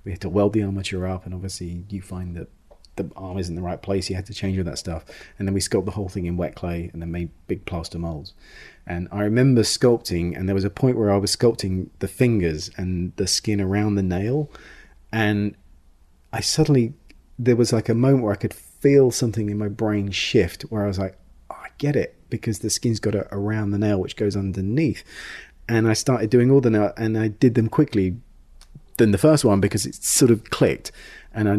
We 0.04 0.12
had 0.12 0.22
to 0.22 0.30
weld 0.30 0.54
the 0.54 0.64
armature 0.64 1.08
up, 1.08 1.26
and 1.26 1.34
obviously 1.34 1.86
you 1.90 2.02
find 2.02 2.36
that 2.36 2.50
the 2.96 3.10
arm 3.16 3.38
is 3.38 3.50
in 3.50 3.56
the 3.56 3.62
right 3.62 3.82
place. 3.82 4.10
You 4.10 4.16
had 4.16 4.26
to 4.26 4.34
change 4.34 4.58
all 4.58 4.64
that 4.66 4.78
stuff, 4.78 5.06
and 5.38 5.48
then 5.48 5.54
we 5.54 5.62
sculpted 5.62 5.88
the 5.88 5.96
whole 5.96 6.10
thing 6.10 6.26
in 6.26 6.38
wet 6.38 6.56
clay, 6.56 6.90
and 6.94 7.02
then 7.02 7.12
made 7.12 7.30
big 7.48 7.66
plaster 7.66 8.00
molds. 8.00 8.34
And 8.86 9.08
I 9.12 9.22
remember 9.24 9.62
sculpting, 9.62 10.38
and 10.38 10.48
there 10.48 10.56
was 10.56 10.66
a 10.66 10.70
point 10.70 10.98
where 10.98 11.12
I 11.12 11.18
was 11.18 11.36
sculpting 11.36 11.90
the 12.00 12.08
fingers 12.08 12.72
and 12.78 13.14
the 13.16 13.28
skin 13.28 13.62
around 13.62 13.96
the 13.96 14.04
nail, 14.04 14.50
and 15.12 15.56
I 16.34 16.42
suddenly 16.42 16.94
there 17.38 17.56
was 17.56 17.74
like 17.74 17.90
a 17.90 17.96
moment 17.96 18.24
where 18.24 18.34
I 18.34 18.38
could 18.38 18.54
feel 18.54 19.12
something 19.12 19.50
in 19.50 19.58
my 19.58 19.68
brain 19.68 20.12
shift 20.12 20.64
where 20.64 20.84
I 20.84 20.88
was 20.88 21.00
like, 21.00 21.18
oh, 21.50 21.56
I 21.56 21.70
get 21.78 21.96
it 21.96 22.16
because 22.30 22.60
the 22.60 22.70
skin's 22.70 23.00
got 23.00 23.16
a, 23.16 23.28
around 23.34 23.72
the 23.72 23.78
nail 23.78 24.00
which 24.00 24.16
goes 24.16 24.36
underneath. 24.36 25.04
And 25.68 25.88
I 25.88 25.94
started 25.94 26.30
doing 26.30 26.52
all 26.52 26.62
the 26.62 26.70
nail 26.70 26.94
and 26.98 27.18
I 27.18 27.30
did 27.30 27.56
them 27.56 27.70
quickly 27.70 28.18
than 29.02 29.12
the 29.12 29.18
first 29.18 29.44
one 29.44 29.60
because 29.60 29.86
it 29.86 29.96
sort 29.96 30.32
of 30.32 30.50
clicked. 30.50 30.92
And 31.34 31.50
I 31.50 31.54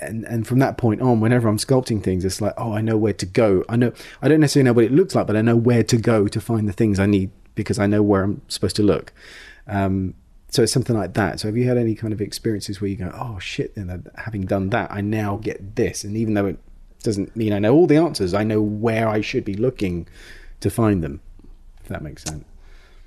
and 0.00 0.24
and 0.24 0.46
from 0.46 0.58
that 0.60 0.78
point 0.78 1.00
on, 1.00 1.20
whenever 1.20 1.48
I'm 1.48 1.58
sculpting 1.58 2.02
things, 2.02 2.24
it's 2.24 2.40
like, 2.40 2.54
oh, 2.56 2.72
I 2.72 2.80
know 2.80 2.96
where 2.96 3.12
to 3.12 3.26
go. 3.26 3.64
I 3.68 3.76
know 3.76 3.92
I 4.22 4.28
don't 4.28 4.40
necessarily 4.40 4.66
know 4.66 4.72
what 4.72 4.84
it 4.84 4.92
looks 4.92 5.14
like, 5.14 5.26
but 5.26 5.36
I 5.36 5.42
know 5.42 5.56
where 5.56 5.82
to 5.84 5.96
go 5.96 6.28
to 6.28 6.40
find 6.40 6.68
the 6.68 6.72
things 6.72 6.98
I 6.98 7.06
need 7.06 7.30
because 7.54 7.78
I 7.78 7.86
know 7.86 8.02
where 8.02 8.22
I'm 8.22 8.42
supposed 8.48 8.76
to 8.76 8.82
look. 8.82 9.12
Um, 9.66 10.14
so 10.50 10.62
it's 10.62 10.72
something 10.72 10.96
like 10.96 11.14
that. 11.14 11.40
So 11.40 11.48
have 11.48 11.56
you 11.56 11.68
had 11.68 11.76
any 11.76 11.94
kind 11.94 12.12
of 12.12 12.20
experiences 12.20 12.80
where 12.80 12.88
you 12.88 12.96
go, 12.96 13.12
oh 13.14 13.38
shit, 13.38 13.76
and 13.76 14.08
having 14.16 14.46
done 14.46 14.70
that, 14.70 14.90
I 14.90 15.02
now 15.02 15.36
get 15.36 15.76
this, 15.76 16.04
and 16.04 16.16
even 16.16 16.34
though 16.34 16.46
it 16.46 16.58
doesn't 17.02 17.36
mean 17.36 17.52
I 17.52 17.58
know 17.58 17.74
all 17.74 17.86
the 17.86 17.96
answers, 17.96 18.34
I 18.34 18.44
know 18.44 18.62
where 18.62 19.08
I 19.08 19.20
should 19.20 19.44
be 19.44 19.54
looking 19.54 20.08
to 20.60 20.70
find 20.70 21.02
them. 21.02 21.20
If 21.82 21.88
that 21.88 22.02
makes 22.02 22.24
sense. 22.24 22.44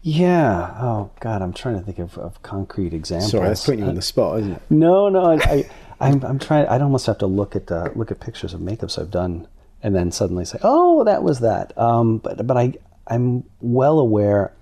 Yeah. 0.02 0.76
Oh 0.80 1.12
God, 1.20 1.41
I'm 1.41 1.54
trying 1.54 1.78
to 1.78 1.86
think 1.86 1.99
of, 1.99 2.18
of 2.18 2.41
concrete 2.41 2.93
examples. 2.93 3.32
Sorry, 3.32 3.47
that's 3.47 3.66
putting 3.66 3.82
you 3.82 3.86
on 3.86 3.95
the 3.95 4.02
spot, 4.02 4.39
isn't 4.39 4.54
it? 4.54 4.62
No, 4.70 5.10
no. 5.10 5.26
I, 5.26 5.36
I 5.36 5.70
I'm, 5.99 6.24
I'm 6.24 6.39
trying. 6.39 6.68
I'd 6.68 6.82
almost 6.82 7.06
have 7.06 7.20
to 7.20 7.28
look 7.28 7.56
at 7.56 7.72
uh, 7.72 7.89
look 7.95 8.10
at 8.12 8.20
pictures 8.20 8.54
of 8.54 8.62
makeups 8.62 8.97
I've 8.97 9.12
done, 9.12 9.47
and 9.84 9.95
then 9.95 10.12
suddenly 10.12 10.45
say, 10.45 10.58
"Oh, 10.64 11.04
that 11.04 11.22
was 11.22 11.39
that." 11.41 11.78
Um, 11.78 12.18
but 12.18 12.45
but 12.47 12.58
I 12.58 12.74
I'm 13.08 13.43
well 13.60 13.99
aware 13.99 14.54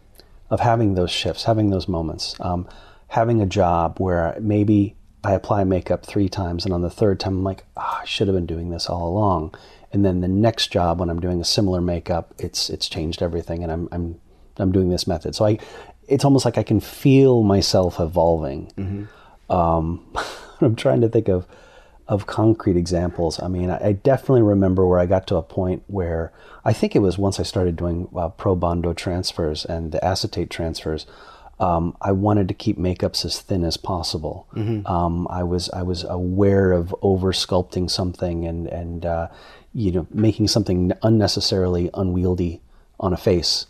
of 0.50 0.60
having 0.60 0.96
those 0.96 1.12
shifts, 1.12 1.46
having 1.46 1.70
those 1.70 1.88
moments, 1.88 2.36
um, 2.42 2.68
having 3.08 3.42
a 3.42 3.46
job 3.46 4.00
where 4.00 4.36
maybe 4.42 4.96
I 5.24 5.34
apply 5.34 5.64
makeup 5.64 6.06
three 6.06 6.28
times, 6.28 6.66
and 6.66 6.74
on 6.74 6.82
the 6.82 6.90
third 6.90 7.20
time 7.20 7.38
I'm 7.38 7.44
like, 7.44 7.64
oh, 7.78 8.00
I 8.02 8.06
should 8.06 8.28
have 8.28 8.36
been 8.36 8.46
doing 8.46 8.70
this 8.70 8.88
all 8.88 9.08
along. 9.08 9.56
And 9.92 10.06
then 10.06 10.20
the 10.20 10.28
next 10.28 10.68
job, 10.68 11.00
when 11.00 11.10
I'm 11.10 11.20
doing 11.20 11.40
a 11.40 11.46
similar 11.46 11.80
makeup, 11.80 12.34
it's 12.38 12.70
it's 12.70 12.90
changed 12.90 13.22
everything, 13.22 13.64
and 13.64 13.72
I'm 13.72 13.88
I'm 13.94 14.20
I'm 14.60 14.72
doing 14.72 14.90
this 14.90 15.08
method. 15.08 15.36
So 15.36 15.46
I, 15.46 15.60
it's 16.08 16.26
almost 16.26 16.46
like 16.46 16.58
I 16.58 16.64
can 16.64 16.80
feel 16.80 17.44
myself 17.44 18.00
evolving. 18.00 18.72
Mm-hmm. 18.78 19.52
Um, 19.52 20.06
I'm 20.62 20.76
trying 20.76 21.02
to 21.02 21.10
think 21.10 21.28
of 21.28 21.48
of 22.10 22.26
concrete 22.26 22.76
examples. 22.76 23.40
I 23.40 23.48
mean, 23.48 23.70
I, 23.70 23.90
I, 23.90 23.92
definitely 23.92 24.42
remember 24.42 24.84
where 24.86 24.98
I 24.98 25.06
got 25.06 25.28
to 25.28 25.36
a 25.36 25.44
point 25.44 25.84
where 25.86 26.34
I 26.66 26.74
think 26.74 26.96
it 26.96 27.00
was 27.00 27.20
once 27.20 27.40
I 27.40 27.44
started 27.44 27.76
doing 27.76 28.10
uh, 28.16 28.30
Bondo 28.30 28.94
transfers 28.94 29.64
and 29.64 29.92
the 29.92 30.04
acetate 30.04 30.50
transfers. 30.50 31.06
Um, 31.60 31.96
I 32.02 32.12
wanted 32.14 32.48
to 32.48 32.56
keep 32.56 32.80
makeups 32.80 33.26
as 33.26 33.40
thin 33.42 33.64
as 33.64 33.78
possible. 33.78 34.48
Mm-hmm. 34.56 34.88
Um, 34.88 35.28
I 35.30 35.44
was 35.44 35.70
I 35.70 35.84
was 35.84 36.04
aware 36.04 36.72
of 36.72 36.96
over 37.04 37.32
sculpting 37.32 37.92
something 37.92 38.46
and 38.46 38.66
and 38.68 39.06
uh, 39.06 39.28
you 39.74 39.92
know 39.92 40.08
making 40.12 40.48
something 40.48 40.92
unnecessarily 41.04 41.92
unwieldy 41.94 42.62
on 43.00 43.14
a 43.14 43.18
face. 43.18 43.68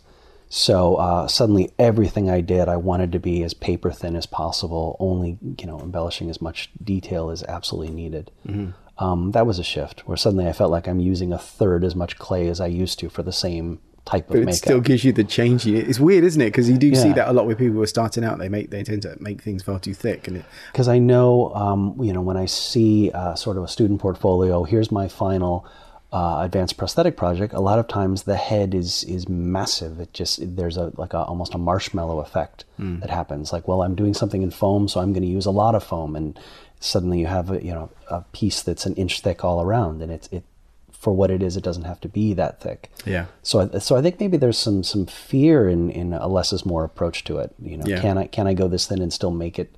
So 0.52 0.96
uh, 0.96 1.28
suddenly, 1.28 1.72
everything 1.78 2.28
I 2.28 2.40
did, 2.40 2.68
I 2.68 2.76
wanted 2.76 3.12
to 3.12 3.20
be 3.20 3.44
as 3.44 3.54
paper 3.54 3.92
thin 3.92 4.16
as 4.16 4.26
possible, 4.26 4.96
only 4.98 5.38
you 5.58 5.66
know 5.66 5.78
embellishing 5.78 6.28
as 6.28 6.42
much 6.42 6.70
detail 6.82 7.30
as 7.30 7.44
absolutely 7.44 7.94
needed. 7.94 8.32
Mm-hmm. 8.46 8.70
Um, 9.02 9.30
that 9.30 9.46
was 9.46 9.60
a 9.60 9.64
shift 9.64 10.00
where 10.08 10.16
suddenly 10.16 10.48
I 10.48 10.52
felt 10.52 10.72
like 10.72 10.88
I'm 10.88 10.98
using 10.98 11.32
a 11.32 11.38
third 11.38 11.84
as 11.84 11.94
much 11.94 12.18
clay 12.18 12.48
as 12.48 12.60
I 12.60 12.66
used 12.66 12.98
to 12.98 13.08
for 13.08 13.22
the 13.22 13.32
same 13.32 13.78
type 14.04 14.26
but 14.26 14.38
of 14.38 14.40
makeup. 14.40 14.54
it 14.54 14.56
still 14.56 14.80
gives 14.80 15.04
you 15.04 15.12
the 15.12 15.22
change. 15.22 15.68
It's 15.68 16.00
weird, 16.00 16.24
isn't 16.24 16.40
it? 16.40 16.46
Because 16.46 16.68
you 16.68 16.78
do 16.78 16.88
yeah. 16.88 17.00
see 17.00 17.12
that 17.12 17.28
a 17.28 17.32
lot 17.32 17.46
with 17.46 17.56
people 17.56 17.74
who 17.74 17.82
are 17.82 17.86
starting 17.86 18.24
out. 18.24 18.40
They 18.40 18.48
make 18.48 18.70
they 18.70 18.82
tend 18.82 19.02
to 19.02 19.16
make 19.20 19.42
things 19.42 19.62
far 19.62 19.78
too 19.78 19.94
thick, 19.94 20.26
and 20.26 20.44
because 20.72 20.88
I 20.88 20.98
know, 20.98 21.54
um, 21.54 21.96
you 22.02 22.12
know, 22.12 22.22
when 22.22 22.36
I 22.36 22.46
see 22.46 23.12
uh, 23.12 23.36
sort 23.36 23.56
of 23.56 23.62
a 23.62 23.68
student 23.68 24.00
portfolio, 24.00 24.64
here's 24.64 24.90
my 24.90 25.06
final 25.06 25.64
uh, 26.12 26.40
advanced 26.40 26.76
prosthetic 26.76 27.16
project, 27.16 27.54
a 27.54 27.60
lot 27.60 27.78
of 27.78 27.86
times 27.86 28.24
the 28.24 28.36
head 28.36 28.74
is 28.74 29.04
is 29.04 29.28
massive. 29.28 30.00
It 30.00 30.12
just 30.12 30.56
there's 30.56 30.76
a 30.76 30.92
like 30.96 31.12
a, 31.12 31.18
almost 31.18 31.54
a 31.54 31.58
marshmallow 31.58 32.20
effect 32.20 32.64
mm. 32.78 33.00
that 33.00 33.10
happens. 33.10 33.52
Like, 33.52 33.68
well, 33.68 33.82
I'm 33.82 33.94
doing 33.94 34.14
something 34.14 34.42
in 34.42 34.50
foam, 34.50 34.88
so 34.88 35.00
I'm 35.00 35.12
going 35.12 35.22
to 35.22 35.28
use 35.28 35.46
a 35.46 35.52
lot 35.52 35.74
of 35.74 35.84
foam, 35.84 36.16
and 36.16 36.38
suddenly 36.80 37.20
you 37.20 37.26
have 37.26 37.50
a 37.50 37.64
you 37.64 37.72
know 37.72 37.90
a 38.08 38.22
piece 38.32 38.62
that's 38.62 38.86
an 38.86 38.94
inch 38.96 39.20
thick 39.20 39.44
all 39.44 39.62
around, 39.62 40.02
and 40.02 40.10
it's 40.10 40.28
it 40.32 40.42
for 40.90 41.12
what 41.12 41.30
it 41.30 41.44
is. 41.44 41.56
It 41.56 41.62
doesn't 41.62 41.84
have 41.84 42.00
to 42.00 42.08
be 42.08 42.34
that 42.34 42.60
thick. 42.60 42.90
Yeah. 43.06 43.26
So 43.42 43.78
so 43.78 43.94
I 43.94 44.02
think 44.02 44.18
maybe 44.18 44.36
there's 44.36 44.58
some 44.58 44.82
some 44.82 45.06
fear 45.06 45.68
in 45.68 45.90
in 45.90 46.12
a 46.12 46.26
less 46.26 46.52
is 46.52 46.66
more 46.66 46.82
approach 46.82 47.22
to 47.24 47.38
it. 47.38 47.54
You 47.62 47.76
know, 47.76 47.86
yeah. 47.86 48.00
can 48.00 48.18
I 48.18 48.26
can 48.26 48.48
I 48.48 48.54
go 48.54 48.66
this 48.66 48.88
thin 48.88 49.00
and 49.00 49.12
still 49.12 49.30
make 49.30 49.60
it 49.60 49.76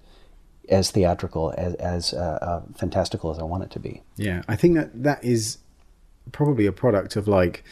as 0.70 0.90
theatrical 0.90 1.52
as 1.58 1.74
as 1.74 2.14
uh, 2.14 2.38
uh, 2.40 2.62
fantastical 2.74 3.30
as 3.30 3.38
I 3.38 3.42
want 3.42 3.64
it 3.64 3.70
to 3.72 3.78
be? 3.78 4.02
Yeah, 4.16 4.42
I 4.48 4.56
think 4.56 4.76
that 4.76 5.02
that 5.02 5.22
is 5.22 5.58
probably 6.30 6.66
a 6.66 6.72
product 6.72 7.16
of 7.16 7.26
like, 7.26 7.64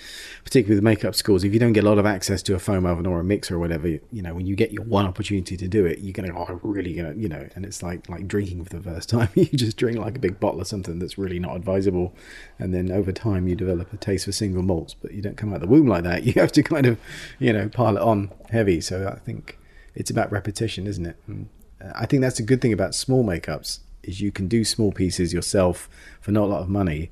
particularly 0.44 0.76
with 0.76 0.84
makeup 0.84 1.14
schools, 1.14 1.44
if 1.44 1.53
you 1.53 1.61
don't 1.61 1.72
get 1.72 1.84
a 1.84 1.88
lot 1.88 1.98
of 1.98 2.07
access 2.07 2.42
to 2.42 2.55
a 2.55 2.59
foam 2.59 2.84
oven 2.84 3.07
or 3.07 3.20
a 3.20 3.24
mixer 3.24 3.55
or 3.55 3.59
whatever, 3.59 3.86
you 3.88 4.22
know, 4.22 4.34
when 4.34 4.46
you 4.46 4.57
get 4.57 4.72
your 4.72 4.82
one 4.82 5.07
opportunity 5.07 5.57
to 5.57 5.68
do 5.68 5.86
it, 5.86 6.01
you're 6.01 6.12
gonna, 6.12 6.30
go, 6.30 6.38
oh, 6.38 6.46
I'm 6.53 6.61
really 6.62 6.94
gonna, 6.94 7.14
you 7.14 7.28
know, 7.28 7.48
and 7.55 7.64
it's 7.64 7.82
like 7.82 8.09
like 8.09 8.26
drinking 8.26 8.64
for 8.64 8.76
the 8.76 8.82
first 8.82 9.09
time. 9.11 9.28
you 9.34 9.46
just 9.46 9.76
drink 9.76 9.98
like 9.98 10.16
a 10.16 10.20
big 10.20 10.40
bottle 10.40 10.61
of 10.61 10.66
something 10.66 10.98
that's 10.98 11.16
really 11.16 11.38
not 11.38 11.57
advisable, 11.57 12.14
and 12.59 12.74
then 12.74 12.90
over 12.90 13.12
time 13.12 13.46
you 13.46 13.55
develop 13.55 13.92
a 13.92 13.96
taste 13.96 14.24
for 14.24 14.32
single 14.32 14.62
malts, 14.62 14.94
but 14.94 15.12
you 15.12 15.22
don't 15.22 15.36
come 15.36 15.55
out 15.55 15.61
the 15.61 15.66
womb 15.66 15.86
like 15.86 16.05
that. 16.05 16.24
You 16.30 16.34
have 16.34 16.53
to 16.53 16.62
kind 16.62 16.86
of, 16.86 16.98
you 17.40 17.53
know, 17.53 17.68
pile 17.68 17.96
it 17.96 18.03
on 18.03 18.30
heavy. 18.51 18.80
So 18.80 19.09
I 19.09 19.18
think 19.18 19.59
it's 19.96 20.11
about 20.11 20.30
repetition, 20.30 20.86
isn't 20.86 21.05
it? 21.05 21.16
And 21.26 21.48
uh, 21.84 21.90
I 21.94 22.07
think 22.07 22.20
that's 22.20 22.38
a 22.38 22.44
good 22.44 22.61
thing 22.61 22.72
about 22.72 22.94
small 22.94 23.24
makeups 23.24 23.80
is 24.03 24.20
you 24.20 24.30
can 24.30 24.48
do 24.48 24.64
small 24.64 24.92
pieces 24.92 25.32
yourself 25.32 25.88
for 26.20 26.30
not 26.30 26.44
a 26.44 26.46
lot 26.46 26.62
of 26.62 26.68
money 26.68 27.11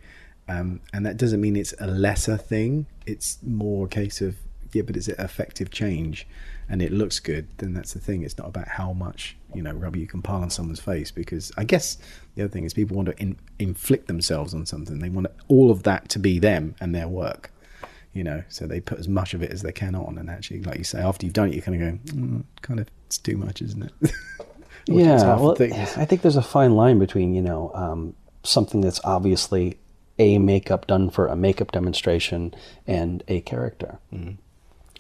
um, 0.49 0.80
and 0.92 1.05
that 1.05 1.16
doesn't 1.16 1.40
mean 1.40 1.57
it's 1.57 1.74
a 1.78 1.86
lesser 1.86 2.36
thing. 2.36 2.86
It's 3.07 3.38
more 3.42 3.86
a 3.86 3.88
case 3.88 4.20
of, 4.20 4.36
yeah, 4.72 4.82
but 4.82 4.96
is 4.96 5.09
it 5.09 5.18
effective 5.18 5.70
change? 5.70 6.26
And 6.70 6.82
it 6.82 6.92
looks 6.92 7.20
good, 7.20 7.49
then 7.59 7.72
that's 7.74 7.92
the 7.92 8.01
thing. 8.01 8.22
It's 8.22 8.36
not 8.36 8.49
about 8.49 8.68
how 8.68 8.92
much, 8.92 9.36
you 9.55 9.62
know, 9.62 9.72
rubber 9.72 9.99
you 9.99 10.07
can 10.07 10.20
pile 10.20 10.42
on 10.42 10.51
someone's 10.51 10.80
face. 10.80 11.11
Because 11.11 11.53
I 11.57 11.64
guess 11.64 11.99
the 12.34 12.42
other 12.42 12.51
thing 12.51 12.64
is 12.64 12.74
people 12.74 12.96
want 12.96 13.07
to 13.07 13.18
in, 13.18 13.38
inflict 13.59 14.07
themselves 14.07 14.55
on 14.55 14.66
something. 14.66 14.99
They 14.99 15.09
want 15.09 15.28
all 15.49 15.70
of 15.70 15.84
that 15.84 16.09
to 16.11 16.18
be 16.18 16.38
them 16.38 16.74
and 16.80 16.94
their 16.94 17.09
work 17.09 17.53
you 18.14 18.24
know 18.24 18.42
so 18.49 18.66
they 18.66 18.80
put 18.80 18.99
as 18.99 19.07
much 19.07 19.34
of 19.34 19.42
it 19.42 19.53
as 19.53 19.61
they 19.61 19.70
can 19.70 19.94
on 19.94 20.16
and 20.16 20.30
actually 20.30 20.62
like 20.62 20.78
you 20.78 20.82
say 20.82 20.99
after 20.99 21.26
you've 21.26 21.34
done 21.34 21.51
it 21.51 21.55
you 21.55 21.61
kind 21.61 21.80
of 21.80 22.05
go 22.05 22.12
mm, 22.14 22.42
kind 22.62 22.80
of 22.80 22.88
it's 23.07 23.18
too 23.18 23.36
much 23.36 23.61
isn't 23.61 23.82
it 23.82 24.12
yeah 24.86 25.36
well 25.36 25.55
i 25.61 26.05
think 26.07 26.22
there's 26.22 26.36
a 26.36 26.42
fine 26.42 26.74
line 26.74 26.99
between 26.99 27.34
you 27.34 27.42
know 27.42 27.70
um, 27.74 28.14
something 28.42 28.80
that's 28.80 29.01
obviously 29.05 29.78
a 30.18 30.38
makeup 30.38 30.86
done 30.86 31.10
for 31.10 31.26
a 31.26 31.36
makeup 31.36 31.72
demonstration 31.72 32.54
and 32.86 33.22
a 33.28 33.40
character. 33.40 33.98
Mm-hmm. 34.12 34.34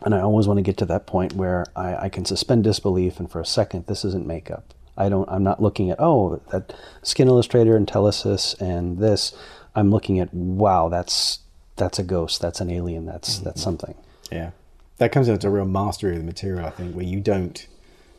And 0.04 0.14
I 0.14 0.20
always 0.20 0.46
want 0.46 0.58
to 0.58 0.62
get 0.62 0.76
to 0.78 0.86
that 0.86 1.06
point 1.06 1.32
where 1.32 1.66
I, 1.74 2.04
I, 2.04 2.08
can 2.08 2.24
suspend 2.24 2.62
disbelief 2.64 3.18
and 3.18 3.28
for 3.30 3.40
a 3.40 3.46
second, 3.46 3.86
this 3.86 4.04
isn't 4.04 4.26
makeup. 4.26 4.72
I 4.96 5.08
don't, 5.08 5.28
I'm 5.28 5.42
not 5.42 5.60
looking 5.60 5.90
at, 5.90 5.98
oh, 5.98 6.40
that 6.50 6.74
Skin 7.02 7.28
Illustrator 7.28 7.76
and 7.76 7.86
Telesis 7.86 8.60
and 8.60 8.98
this. 8.98 9.34
I'm 9.74 9.90
looking 9.90 10.20
at, 10.20 10.32
wow, 10.32 10.88
that's, 10.88 11.40
that's 11.76 11.98
a 11.98 12.04
ghost. 12.04 12.40
That's 12.40 12.60
an 12.60 12.70
alien. 12.70 13.06
That's, 13.06 13.36
mm-hmm. 13.36 13.44
that's 13.44 13.62
something. 13.62 13.94
Yeah. 14.30 14.50
That 14.98 15.12
comes 15.12 15.28
down 15.28 15.38
to 15.40 15.48
a 15.48 15.50
real 15.50 15.64
mastery 15.64 16.12
of 16.12 16.18
the 16.18 16.24
material, 16.24 16.66
I 16.66 16.70
think, 16.70 16.94
where 16.94 17.04
you 17.04 17.20
don't, 17.20 17.66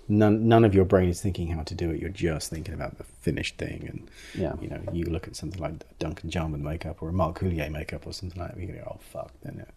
none 0.10 0.48
none 0.48 0.66
of 0.66 0.74
your 0.74 0.86
brain 0.86 1.08
is 1.08 1.22
thinking 1.22 1.48
how 1.48 1.62
to 1.64 1.76
do 1.76 1.92
it. 1.92 2.02
You're 2.02 2.10
just 2.10 2.50
thinking 2.50 2.74
about 2.74 2.98
the 2.98 3.04
finished 3.04 3.58
thing. 3.58 3.88
And 3.88 4.10
yeah. 4.42 4.56
you 4.60 4.68
know, 4.68 4.82
you 4.92 5.06
look 5.06 5.28
at 5.28 5.36
something 5.36 5.62
like 5.62 5.74
Duncan 6.00 6.30
Jarman 6.30 6.64
makeup 6.64 7.02
or 7.02 7.10
a 7.10 7.14
Mark 7.14 7.40
Coulier 7.40 7.72
makeup 7.72 8.06
or 8.06 8.14
something 8.14 8.42
like 8.42 8.56
that. 8.56 8.60
You 8.60 8.68
go, 8.68 8.96
oh 8.96 9.00
fuck. 9.12 9.32
Then 9.44 9.66
uh, 9.66 9.72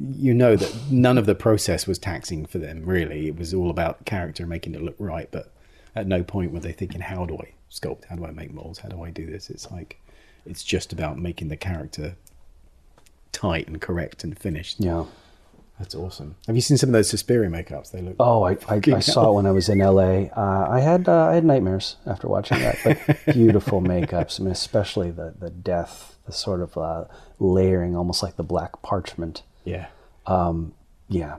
you 0.00 0.34
know 0.34 0.56
that 0.56 0.74
none 0.90 1.18
of 1.18 1.26
the 1.26 1.34
process 1.34 1.86
was 1.86 1.98
taxing 1.98 2.46
for 2.46 2.58
them. 2.58 2.84
Really, 2.84 3.28
it 3.28 3.36
was 3.38 3.54
all 3.54 3.70
about 3.70 4.04
character, 4.06 4.46
making 4.46 4.74
it 4.74 4.82
look 4.82 4.96
right. 4.98 5.28
But 5.30 5.52
at 5.94 6.06
no 6.06 6.22
point 6.22 6.52
were 6.52 6.60
they 6.60 6.72
thinking, 6.72 7.00
how 7.00 7.26
do 7.26 7.36
I 7.36 7.52
sculpt? 7.70 8.06
How 8.06 8.16
do 8.16 8.24
I 8.24 8.30
make 8.30 8.52
molds? 8.52 8.78
How 8.78 8.88
do 8.88 9.04
I 9.04 9.10
do 9.10 9.26
this? 9.26 9.50
It's 9.50 9.70
like 9.70 10.00
it's 10.46 10.64
just 10.64 10.92
about 10.92 11.18
making 11.18 11.48
the 11.48 11.56
character 11.56 12.16
tight 13.32 13.66
and 13.66 13.80
correct 13.80 14.24
and 14.24 14.38
finished. 14.38 14.76
Yeah. 14.80 15.04
That's 15.78 15.94
awesome. 15.94 16.36
Have 16.46 16.54
you 16.54 16.62
seen 16.62 16.76
some 16.76 16.90
of 16.90 16.92
those 16.92 17.10
Suspiria 17.10 17.50
makeups? 17.50 17.90
They 17.90 18.00
look. 18.00 18.14
Oh, 18.20 18.44
I, 18.44 18.56
I, 18.68 18.80
I 18.94 19.00
saw 19.00 19.30
it 19.30 19.34
when 19.34 19.46
I 19.46 19.50
was 19.50 19.68
in 19.68 19.78
LA. 19.78 20.28
Uh, 20.36 20.68
I 20.70 20.78
had 20.78 21.08
uh, 21.08 21.26
I 21.26 21.34
had 21.34 21.44
nightmares 21.44 21.96
after 22.06 22.28
watching 22.28 22.60
that. 22.60 22.78
But 22.84 23.24
beautiful 23.34 23.80
makeups. 23.80 24.40
I 24.40 24.44
mean, 24.44 24.52
especially 24.52 25.10
the 25.10 25.34
the 25.36 25.50
death, 25.50 26.16
the 26.26 26.32
sort 26.32 26.60
of 26.60 26.78
uh, 26.78 27.04
layering, 27.40 27.96
almost 27.96 28.22
like 28.22 28.36
the 28.36 28.44
black 28.44 28.82
parchment. 28.82 29.42
Yeah. 29.64 29.86
Um, 30.26 30.74
yeah. 31.08 31.38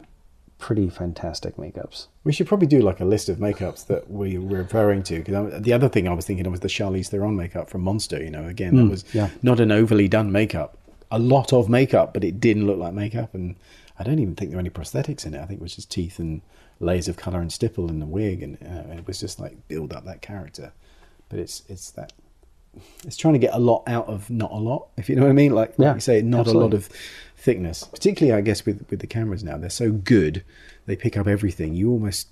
Pretty 0.58 0.90
fantastic 0.90 1.56
makeups. 1.56 2.08
We 2.24 2.34
should 2.34 2.48
probably 2.48 2.68
do 2.68 2.82
like 2.82 3.00
a 3.00 3.06
list 3.06 3.30
of 3.30 3.38
makeups 3.38 3.88
that 3.88 4.10
we 4.10 4.38
were 4.38 4.58
referring 4.58 5.04
to. 5.04 5.20
Because 5.20 5.62
the 5.62 5.74
other 5.74 5.88
thing 5.88 6.08
I 6.08 6.14
was 6.14 6.26
thinking 6.26 6.46
of 6.46 6.52
was 6.52 6.62
the 6.62 6.68
Charlize 6.68 7.08
Theron 7.08 7.36
makeup 7.36 7.70
from 7.70 7.82
Monster. 7.82 8.22
You 8.22 8.32
know, 8.32 8.46
again, 8.48 8.76
that 8.76 8.84
mm, 8.84 8.90
was 8.90 9.06
yeah. 9.14 9.30
not 9.42 9.62
an 9.62 9.72
overly 9.72 10.10
done 10.10 10.32
makeup. 10.32 10.78
A 11.12 11.20
lot 11.20 11.54
of 11.54 11.70
makeup, 11.70 12.14
but 12.14 12.24
it 12.24 12.42
didn't 12.42 12.68
look 12.68 12.80
like 12.80 12.94
makeup 12.94 13.34
and 13.34 13.56
I 13.98 14.04
don't 14.04 14.20
even 14.20 14.36
think 14.36 14.52
there 14.52 14.58
were 14.58 14.62
any 14.62 14.70
prosthetics 14.70 15.26
in 15.26 15.34
it. 15.34 15.42
I 15.42 15.46
think 15.46 15.60
it 15.60 15.64
was 15.64 15.76
just 15.76 15.90
teeth 15.90 16.20
and 16.20 16.42
layers 16.80 17.08
of 17.08 17.18
color 17.18 17.40
and 17.40 17.52
stipple 17.52 17.90
in 17.90 18.00
the 18.00 18.06
wig, 18.06 18.44
and 18.44 18.58
uh, 18.62 18.94
it 18.94 19.08
was 19.08 19.20
just 19.20 19.40
like 19.40 19.68
build 19.68 19.94
up 19.94 20.06
that 20.06 20.22
character. 20.22 20.74
But 21.30 21.40
it's 21.40 21.64
it's 21.70 21.92
that 21.92 22.14
it's 23.06 23.18
trying 23.18 23.34
to 23.34 23.40
get 23.40 23.54
a 23.54 23.60
lot 23.60 23.84
out 23.88 24.08
of 24.08 24.30
not 24.30 24.52
a 24.52 24.58
lot, 24.58 24.90
if 24.98 25.10
you 25.10 25.16
know 25.16 25.24
what 25.24 25.30
I 25.30 25.34
mean. 25.34 25.54
Like, 25.54 25.74
yeah, 25.78 25.88
like 25.88 25.96
you 25.96 26.02
say, 26.02 26.22
not 26.22 26.42
absolutely. 26.42 26.62
a 26.62 26.66
lot 26.66 26.74
of 26.74 26.90
thickness. 27.38 27.84
Particularly, 27.86 28.38
I 28.38 28.42
guess 28.42 28.66
with 28.66 28.86
with 28.90 29.00
the 29.00 29.08
cameras 29.08 29.44
now, 29.44 29.58
they're 29.58 29.70
so 29.70 29.92
good, 29.92 30.44
they 30.86 30.96
pick 30.96 31.18
up 31.18 31.28
everything. 31.28 31.74
You 31.74 31.92
almost, 31.92 32.28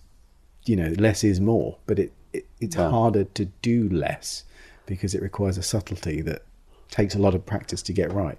you 0.66 0.76
know, 0.76 0.94
less 0.98 1.24
is 1.24 1.40
more. 1.40 1.78
But 1.86 2.00
it, 2.00 2.14
it 2.34 2.48
it's 2.60 2.76
yeah. 2.76 2.90
harder 2.90 3.24
to 3.24 3.46
do 3.46 3.90
less 3.90 4.44
because 4.86 5.16
it 5.16 5.22
requires 5.22 5.58
a 5.58 5.64
subtlety 5.64 6.22
that 6.22 6.44
takes 6.90 7.16
a 7.16 7.20
lot 7.20 7.34
of 7.34 7.46
practice 7.46 7.82
to 7.84 7.94
get 7.94 8.12
right. 8.12 8.38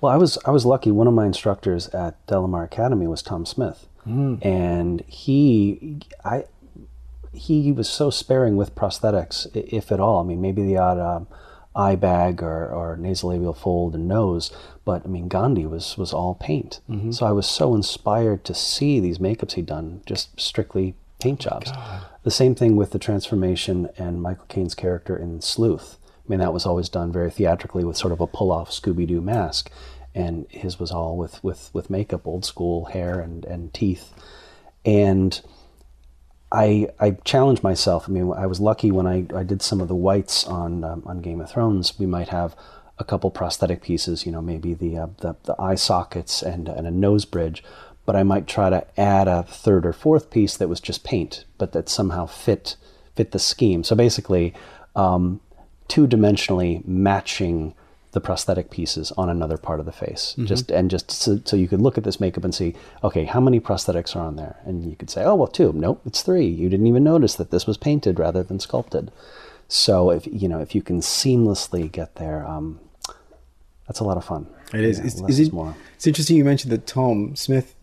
Well, 0.00 0.12
I 0.12 0.16
was 0.16 0.38
I 0.44 0.50
was 0.50 0.66
lucky. 0.66 0.90
One 0.90 1.06
of 1.06 1.14
my 1.14 1.26
instructors 1.26 1.88
at 1.88 2.24
Delamar 2.26 2.64
Academy 2.64 3.06
was 3.06 3.22
Tom 3.22 3.46
Smith, 3.46 3.86
mm. 4.06 4.44
and 4.44 5.00
he 5.06 6.00
I 6.24 6.44
he 7.32 7.72
was 7.72 7.88
so 7.88 8.10
sparing 8.10 8.56
with 8.56 8.74
prosthetics, 8.74 9.46
if 9.54 9.92
at 9.92 10.00
all. 10.00 10.20
I 10.20 10.24
mean, 10.24 10.40
maybe 10.40 10.62
the 10.62 10.78
odd 10.78 10.98
um, 10.98 11.26
eye 11.74 11.96
bag 11.96 12.42
or, 12.42 12.68
or 12.68 12.96
nasolabial 12.96 13.56
fold 13.56 13.94
and 13.94 14.08
nose, 14.08 14.50
but 14.84 15.04
I 15.04 15.08
mean, 15.08 15.28
Gandhi 15.28 15.66
was 15.66 15.98
was 15.98 16.12
all 16.12 16.34
paint. 16.34 16.80
Mm-hmm. 16.88 17.12
So 17.12 17.26
I 17.26 17.32
was 17.32 17.46
so 17.46 17.74
inspired 17.74 18.44
to 18.44 18.54
see 18.54 19.00
these 19.00 19.18
makeups 19.18 19.52
he'd 19.52 19.66
done, 19.66 20.02
just 20.06 20.38
strictly 20.40 20.94
paint 21.20 21.40
jobs. 21.40 21.72
The 22.22 22.30
same 22.30 22.54
thing 22.54 22.76
with 22.76 22.90
the 22.90 22.98
transformation 22.98 23.88
and 23.96 24.22
Michael 24.22 24.46
Caine's 24.48 24.74
character 24.74 25.16
in 25.16 25.40
Sleuth. 25.40 25.98
I 26.26 26.30
mean, 26.30 26.40
that 26.40 26.52
was 26.52 26.66
always 26.66 26.88
done 26.88 27.12
very 27.12 27.30
theatrically 27.30 27.84
with 27.84 27.96
sort 27.96 28.12
of 28.12 28.20
a 28.20 28.26
pull 28.26 28.50
off 28.50 28.70
Scooby 28.70 29.06
Doo 29.06 29.20
mask. 29.20 29.70
And 30.14 30.46
his 30.48 30.80
was 30.80 30.90
all 30.90 31.16
with, 31.16 31.44
with, 31.44 31.70
with 31.72 31.90
makeup, 31.90 32.26
old 32.26 32.44
school 32.44 32.86
hair 32.86 33.20
and, 33.20 33.44
and 33.44 33.72
teeth. 33.72 34.12
And 34.84 35.40
I 36.52 36.88
I 37.00 37.10
challenge 37.24 37.62
myself. 37.62 38.08
I 38.08 38.12
mean, 38.12 38.32
I 38.32 38.46
was 38.46 38.60
lucky 38.60 38.90
when 38.90 39.06
I, 39.06 39.26
I 39.34 39.42
did 39.42 39.62
some 39.62 39.80
of 39.80 39.88
the 39.88 39.94
whites 39.94 40.46
on 40.46 40.84
um, 40.84 41.02
on 41.04 41.20
Game 41.20 41.40
of 41.40 41.50
Thrones. 41.50 41.98
We 41.98 42.06
might 42.06 42.28
have 42.28 42.54
a 42.98 43.04
couple 43.04 43.30
prosthetic 43.30 43.82
pieces, 43.82 44.24
you 44.24 44.32
know, 44.32 44.40
maybe 44.40 44.72
the 44.72 44.96
uh, 44.96 45.06
the, 45.18 45.36
the 45.42 45.60
eye 45.60 45.74
sockets 45.74 46.42
and 46.42 46.68
and 46.68 46.86
a 46.86 46.90
nose 46.90 47.24
bridge, 47.24 47.64
but 48.04 48.14
I 48.14 48.22
might 48.22 48.46
try 48.46 48.70
to 48.70 48.86
add 48.98 49.26
a 49.26 49.42
third 49.42 49.84
or 49.84 49.92
fourth 49.92 50.30
piece 50.30 50.56
that 50.56 50.68
was 50.68 50.80
just 50.80 51.04
paint, 51.04 51.44
but 51.58 51.72
that 51.72 51.88
somehow 51.88 52.26
fit 52.26 52.76
fit 53.16 53.32
the 53.32 53.38
scheme. 53.40 53.82
So 53.82 53.96
basically, 53.96 54.54
um, 54.94 55.40
two 55.88 56.06
dimensionally 56.06 56.86
matching 56.86 57.74
the 58.12 58.20
prosthetic 58.20 58.70
pieces 58.70 59.12
on 59.18 59.28
another 59.28 59.58
part 59.58 59.78
of 59.78 59.84
the 59.84 59.92
face. 59.92 60.32
Mm-hmm. 60.32 60.46
Just 60.46 60.70
and 60.70 60.90
just 60.90 61.10
so, 61.10 61.38
so, 61.44 61.54
you 61.54 61.68
could 61.68 61.82
look 61.82 61.98
at 61.98 62.04
this 62.04 62.18
makeup 62.18 62.44
and 62.44 62.54
see, 62.54 62.74
okay, 63.04 63.24
how 63.24 63.40
many 63.40 63.60
prosthetics 63.60 64.16
are 64.16 64.20
on 64.20 64.36
there? 64.36 64.56
And 64.64 64.88
you 64.88 64.96
could 64.96 65.10
say, 65.10 65.22
oh 65.22 65.34
well, 65.34 65.48
two. 65.48 65.72
Nope, 65.74 66.00
it's 66.06 66.22
three. 66.22 66.46
You 66.46 66.70
didn't 66.70 66.86
even 66.86 67.04
notice 67.04 67.34
that 67.34 67.50
this 67.50 67.66
was 67.66 67.76
painted 67.76 68.18
rather 68.18 68.42
than 68.42 68.58
sculpted. 68.58 69.12
So 69.68 70.10
if 70.10 70.26
you 70.26 70.48
know 70.48 70.60
if 70.60 70.74
you 70.74 70.80
can 70.80 71.00
seamlessly 71.00 71.92
get 71.92 72.14
there, 72.14 72.46
um, 72.46 72.80
that's 73.86 74.00
a 74.00 74.04
lot 74.04 74.16
of 74.16 74.24
fun. 74.24 74.46
It 74.72 74.80
is. 74.80 74.98
It's, 74.98 75.20
is 75.28 75.40
it, 75.40 75.52
more. 75.52 75.74
it's 75.94 76.06
interesting 76.06 76.38
you 76.38 76.44
mentioned 76.44 76.72
the 76.72 76.78
Tom 76.78 77.36
Smith 77.36 77.74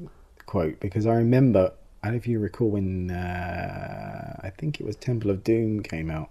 quote 0.47 0.79
because 0.79 1.05
I 1.05 1.13
remember. 1.13 1.73
I 2.01 2.07
don't 2.07 2.15
know 2.15 2.17
if 2.17 2.27
you 2.27 2.39
recall 2.39 2.69
when 2.69 3.11
uh, 3.11 4.39
I 4.43 4.49
think 4.49 4.81
it 4.81 4.85
was 4.85 4.97
Temple 4.97 5.29
of 5.29 5.41
Doom 5.41 5.83
came 5.83 6.09
out, 6.11 6.29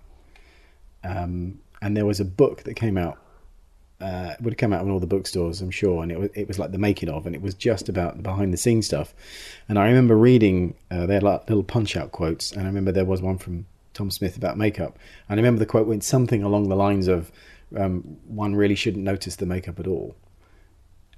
um, 1.04 1.60
and 1.80 1.96
there 1.96 2.06
was 2.06 2.20
a 2.20 2.24
book 2.24 2.62
that 2.64 2.74
came 2.74 2.96
out 2.96 3.18
uh, 4.02 4.34
would 4.40 4.52
have 4.52 4.58
come 4.58 4.72
out 4.72 4.82
in 4.82 4.90
all 4.90 4.98
the 4.98 5.06
bookstores, 5.06 5.60
I'm 5.60 5.70
sure, 5.70 6.02
and 6.02 6.10
it 6.10 6.18
was 6.18 6.30
it 6.34 6.48
was 6.48 6.58
like 6.58 6.72
the 6.72 6.78
making 6.78 7.08
of, 7.08 7.24
and 7.24 7.36
it 7.36 7.40
was 7.40 7.54
just 7.54 7.88
about 7.88 8.16
the 8.16 8.22
behind 8.22 8.52
the 8.52 8.56
scenes 8.56 8.86
stuff. 8.86 9.14
And 9.68 9.78
I 9.78 9.86
remember 9.86 10.16
reading 10.16 10.74
uh, 10.90 11.06
they 11.06 11.14
had 11.14 11.22
like 11.22 11.48
little 11.48 11.62
punch 11.62 11.96
out 11.96 12.10
quotes, 12.10 12.50
and 12.50 12.62
I 12.62 12.66
remember 12.66 12.90
there 12.90 13.04
was 13.04 13.22
one 13.22 13.38
from 13.38 13.66
Tom 13.94 14.10
Smith 14.10 14.36
about 14.36 14.58
makeup, 14.58 14.98
and 15.28 15.38
I 15.38 15.40
remember 15.40 15.60
the 15.60 15.66
quote 15.66 15.86
went 15.86 16.02
something 16.02 16.42
along 16.42 16.68
the 16.68 16.74
lines 16.74 17.06
of, 17.06 17.30
um, 17.76 18.16
"One 18.26 18.56
really 18.56 18.74
shouldn't 18.74 19.04
notice 19.04 19.36
the 19.36 19.46
makeup 19.46 19.78
at 19.78 19.86
all." 19.86 20.16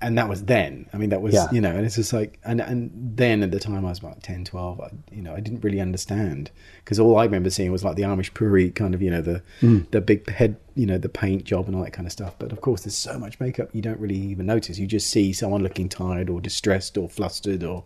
And 0.01 0.18
that 0.18 0.28
was 0.28 0.45
then. 0.45 0.86
I 0.92 0.99
mean, 0.99 1.11
that 1.11 1.22
was, 1.22 1.32
yeah. 1.32 1.51
you 1.51 1.61
know, 1.61 1.70
and 1.70 1.86
it's 1.86 1.95
just 1.95 2.12
like, 2.12 2.38
and, 2.45 2.61
and 2.61 2.90
then 3.16 3.42
at 3.42 3.51
the 3.51 3.61
time 3.61 3.86
I 3.86 3.88
was 3.88 4.01
about 4.01 4.22
10, 4.22 4.45
12, 4.45 4.80
I, 4.80 4.90
you 5.11 5.22
know, 5.22 5.34
I 5.34 5.40
didn't 5.40 5.64
really 5.64 5.80
understand 5.80 6.51
because 6.84 7.01
all 7.01 7.16
I 7.16 7.24
remember 7.24 7.49
seeing 7.49 7.72
was 7.72 7.84
like 7.84 7.97
the 7.97 8.03
Amrish 8.03 8.34
Puri 8.34 8.70
kind 8.70 8.95
of, 8.95 9.01
you 9.01 9.11
know, 9.11 9.22
the, 9.22 9.42
mm. 9.62 9.90
the 9.92 10.03
big 10.03 10.28
head, 10.28 10.57
you 10.74 10.84
know, 10.84 10.99
the 10.99 11.09
paint 11.09 11.45
job 11.45 11.66
and 11.66 11.76
all 11.76 11.82
that 11.82 11.92
kind 11.92 12.07
of 12.07 12.12
stuff. 12.12 12.34
But 12.38 12.53
of 12.53 12.61
course, 12.61 12.82
there's 12.82 12.99
so 12.99 13.18
much 13.18 13.40
makeup 13.40 13.70
you 13.72 13.80
don't 13.80 13.99
really 13.99 14.16
even 14.16 14.45
notice. 14.47 14.78
You 14.78 14.86
just 14.86 15.09
see 15.09 15.32
someone 15.32 15.62
looking 15.62 15.88
tired 15.88 16.28
or 16.28 16.40
distressed 16.40 16.99
or 16.99 17.09
flustered 17.09 17.64
or 17.64 17.84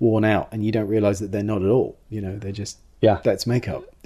worn 0.00 0.24
out 0.24 0.48
and 0.52 0.64
you 0.66 0.72
don't 0.72 0.88
realize 0.88 1.18
that 1.20 1.32
they're 1.32 1.42
not 1.42 1.62
at 1.62 1.68
all. 1.70 1.96
You 2.10 2.20
know, 2.20 2.36
they're 2.36 2.52
just, 2.52 2.78
yeah, 3.00 3.20
that's 3.24 3.46
makeup. 3.46 3.84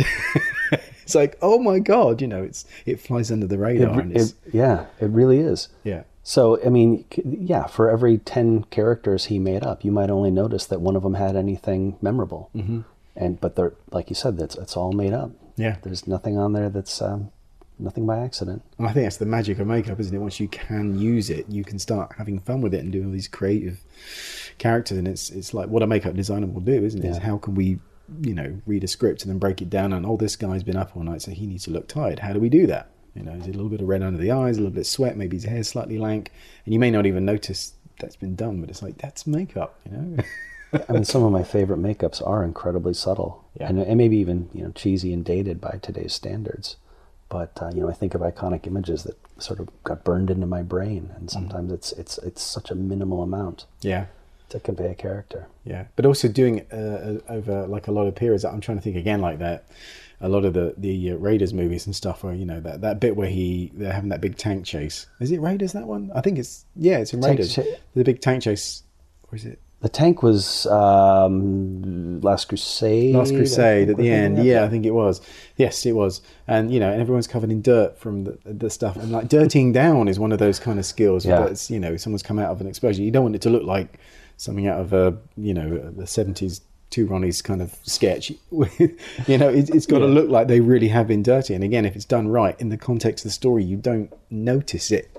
it's 1.03 1.15
like, 1.15 1.39
oh 1.41 1.59
my 1.59 1.79
God, 1.79 2.21
you 2.21 2.29
know, 2.29 2.43
it's, 2.43 2.67
it 2.85 3.01
flies 3.01 3.33
under 3.33 3.47
the 3.47 3.59
radar. 3.59 4.01
It, 4.01 4.17
it, 4.17 4.35
yeah, 4.53 4.87
it 5.01 5.11
really 5.11 5.39
is. 5.39 5.69
Yeah. 5.83 6.03
So, 6.29 6.63
I 6.63 6.69
mean, 6.69 7.07
yeah, 7.25 7.67
for 7.69 7.89
every 7.89 8.19
10 8.19 8.65
characters 8.65 9.25
he 9.25 9.39
made 9.39 9.65
up, 9.65 9.83
you 9.83 9.91
might 9.91 10.11
only 10.11 10.31
notice 10.31 10.67
that 10.67 10.79
one 10.79 10.95
of 10.95 11.03
them 11.03 11.15
had 11.15 11.37
anything 11.37 11.97
memorable. 12.03 12.51
Mm-hmm. 12.55 12.81
And, 13.17 13.41
but 13.41 13.57
they're, 13.57 13.73
like 13.93 14.11
you 14.11 14.15
said, 14.15 14.37
that's, 14.37 14.55
it's 14.57 14.77
all 14.77 14.93
made 14.93 15.15
up. 15.15 15.31
Yeah. 15.57 15.77
There's 15.81 16.07
nothing 16.07 16.37
on 16.37 16.53
there 16.53 16.69
that's, 16.69 17.01
um, 17.01 17.31
nothing 17.79 18.05
by 18.05 18.19
accident. 18.19 18.63
And 18.77 18.87
I 18.87 18.93
think 18.93 19.07
that's 19.07 19.17
the 19.17 19.25
magic 19.25 19.59
of 19.59 19.69
makeup, 19.69 19.99
isn't 19.99 20.15
it? 20.15 20.19
Once 20.19 20.39
you 20.39 20.49
can 20.49 20.99
use 20.99 21.31
it, 21.31 21.49
you 21.49 21.65
can 21.65 21.79
start 21.79 22.13
having 22.19 22.41
fun 22.41 22.61
with 22.61 22.75
it 22.75 22.81
and 22.81 22.93
doing 22.93 23.07
all 23.07 23.13
these 23.13 23.27
creative 23.27 23.81
characters. 24.59 24.99
And 24.99 25.09
it's, 25.09 25.31
it's 25.31 25.55
like 25.55 25.69
what 25.69 25.83
a 25.83 25.87
makeup 25.87 26.15
designer 26.15 26.47
will 26.47 26.61
do, 26.61 26.85
isn't 26.85 27.03
it? 27.03 27.07
Yeah. 27.07 27.13
Is 27.13 27.17
how 27.17 27.39
can 27.39 27.55
we, 27.55 27.79
you 28.21 28.35
know, 28.35 28.61
read 28.67 28.85
a 28.85 28.87
script 28.87 29.23
and 29.23 29.31
then 29.31 29.39
break 29.39 29.63
it 29.63 29.71
down 29.71 29.95
and, 29.95 30.05
oh, 30.05 30.19
this 30.19 30.37
guy's 30.37 30.63
been 30.63 30.77
up 30.77 30.95
all 30.95 31.05
night, 31.05 31.23
so 31.23 31.31
he 31.31 31.47
needs 31.47 31.65
to 31.65 31.71
look 31.71 31.89
tired. 31.89 32.19
How 32.19 32.35
do 32.35 32.39
we 32.39 32.51
do 32.51 32.67
that? 32.67 32.91
You 33.19 33.25
know, 33.25 33.33
is 33.33 33.47
it 33.47 33.51
a 33.51 33.53
little 33.53 33.69
bit 33.69 33.81
of 33.81 33.89
red 33.89 34.03
under 34.03 34.19
the 34.19 34.31
eyes, 34.31 34.57
a 34.57 34.61
little 34.61 34.75
bit 34.75 34.81
of 34.81 34.87
sweat, 34.87 35.17
maybe 35.17 35.37
his 35.37 35.45
hair's 35.45 35.69
slightly 35.69 35.99
lank, 35.99 36.31
and 36.65 36.73
you 36.73 36.79
may 36.79 36.91
not 36.91 37.05
even 37.05 37.25
notice 37.25 37.73
that's 37.99 38.17
been 38.17 38.37
done, 38.37 38.61
but 38.61 38.71
it's 38.71 38.83
like 38.83 38.99
that's 38.99 39.27
makeup, 39.27 39.79
you 39.85 39.97
know. 39.97 40.23
I 40.89 40.93
mean, 40.93 41.05
some 41.05 41.25
of 41.25 41.33
my 41.33 41.43
favorite 41.43 41.81
makeups 41.81 42.25
are 42.27 42.45
incredibly 42.45 42.95
subtle, 42.95 43.45
yeah. 43.59 43.69
and, 43.69 43.79
and 43.81 43.99
maybe 43.99 44.19
even 44.19 44.51
you 44.53 44.63
know 44.63 44.71
cheesy 44.71 45.13
and 45.13 45.25
dated 45.25 45.61
by 45.61 45.79
today's 45.83 46.13
standards. 46.13 46.77
But 47.29 47.59
uh, 47.61 47.71
you 47.75 47.83
know, 47.83 47.91
I 47.91 47.95
think 47.95 48.15
of 48.15 48.21
iconic 48.21 48.67
images 48.67 49.03
that 49.05 49.17
sort 49.39 49.61
of 49.61 49.69
got 49.83 50.05
burned 50.05 50.31
into 50.31 50.47
my 50.47 50.63
brain, 50.63 51.11
and 51.17 51.29
mm. 51.29 51.31
sometimes 51.31 51.73
mm. 51.73 51.75
it's 51.75 51.93
it's 51.93 52.19
it's 52.19 52.43
such 52.43 52.71
a 52.71 52.75
minimal 52.75 53.23
amount. 53.23 53.65
Yeah. 53.81 54.07
To 54.51 54.61
convey 54.61 54.91
a 54.91 54.95
character. 54.95 55.47
Yeah, 55.65 55.87
but 55.95 56.07
also 56.07 56.29
doing 56.29 56.67
uh, 56.73 56.77
uh 56.77 57.19
over 57.29 57.67
like 57.67 57.87
a 57.87 57.93
lot 57.93 58.07
of 58.07 58.15
periods. 58.15 58.45
I'm 58.45 58.61
trying 58.61 58.79
to 58.79 58.83
think 58.83 58.97
again 58.97 59.21
like 59.21 59.39
that 59.41 59.67
a 60.21 60.29
lot 60.29 60.45
of 60.45 60.55
the 60.55 60.75
the 60.77 61.13
uh, 61.13 61.17
Raiders 61.17 61.55
movies 61.55 61.87
and 61.87 61.95
stuff 61.95 62.25
where 62.25 62.35
you 62.35 62.45
know 62.45 62.61
that 62.61 62.81
that 62.81 63.01
bit 63.01 63.17
where 63.17 63.29
he 63.29 63.71
they're 63.75 63.93
having 63.93 64.11
that 64.11 64.21
big 64.21 64.37
tank 64.37 64.65
chase. 64.65 65.07
Is 65.21 65.31
it 65.31 65.41
Raiders 65.41 65.73
that 65.73 65.87
one? 65.87 66.11
I 66.15 66.21
think 66.21 66.39
it's 66.39 66.65
yeah, 66.75 66.99
it's 66.99 67.13
in 67.13 67.21
Raiders. 67.21 67.57
the 67.57 68.05
big 68.05 68.21
tank 68.21 68.43
chase, 68.43 68.83
or 69.31 69.37
is 69.37 69.45
it? 69.45 69.61
The 69.81 69.89
tank 69.89 70.25
was 70.25 70.67
um, 70.67 72.21
Last 72.21 72.49
Crusade. 72.49 73.15
Last 73.15 73.31
Crusade 73.31 73.91
at 73.91 73.97
the 73.97 74.11
end. 74.11 74.43
Yeah, 74.43 74.65
I 74.65 74.69
think 74.69 74.85
it 74.85 74.91
was. 74.91 75.21
Yes, 75.57 75.87
it 75.87 75.93
was. 75.93 76.21
And 76.49 76.73
you 76.73 76.81
know, 76.81 76.91
everyone's 76.91 77.29
covered 77.29 77.53
in 77.53 77.63
dirt 77.63 77.97
from 77.97 78.25
the, 78.25 78.39
the 78.45 78.71
stuff. 78.71 78.97
And 78.97 79.13
like 79.13 79.29
dirtying 79.29 79.71
down 79.71 80.09
is 80.09 80.19
one 80.19 80.33
of 80.33 80.41
those 80.41 80.59
kind 80.59 80.81
of 80.81 80.85
skills. 80.85 81.25
Yeah. 81.25 81.55
You 81.69 81.79
know, 81.79 81.97
someone's 81.97 82.25
come 82.25 82.41
out 82.41 82.51
of 82.51 82.61
an 82.61 82.67
explosion. 82.67 83.05
You 83.05 83.13
don't 83.13 83.23
want 83.23 83.37
it 83.37 83.43
to 83.43 83.51
look 83.51 83.63
like 83.63 84.01
something 84.39 84.67
out 84.67 84.81
of 84.81 84.95
a 84.95 85.19
you 85.37 85.53
know 85.53 85.79
the 85.91 86.07
seventies 86.07 86.63
two 86.91 87.07
Ronnies 87.07 87.45
kind 87.45 87.61
of 87.61 87.77
sketch. 87.83 88.31
you 88.51 89.39
know, 89.39 89.49
it, 89.49 89.69
has 89.69 89.87
got 89.87 90.01
yeah. 90.01 90.07
to 90.07 90.13
look 90.13 90.31
like 90.31 90.49
they 90.49 90.61
really 90.61 90.89
have 90.89 91.07
been 91.07 91.23
dirty. 91.23 91.55
And 91.55 91.63
again, 91.63 91.85
if 91.85 91.95
it's 91.95 92.05
done 92.05 92.29
right 92.29 92.59
in 92.59 92.71
the 92.71 92.79
context 92.79 93.25
of 93.25 93.29
the 93.29 93.35
story, 93.35 93.63
you 93.63 93.77
don't 93.77 94.11
notice 94.31 94.91
it, 94.91 95.15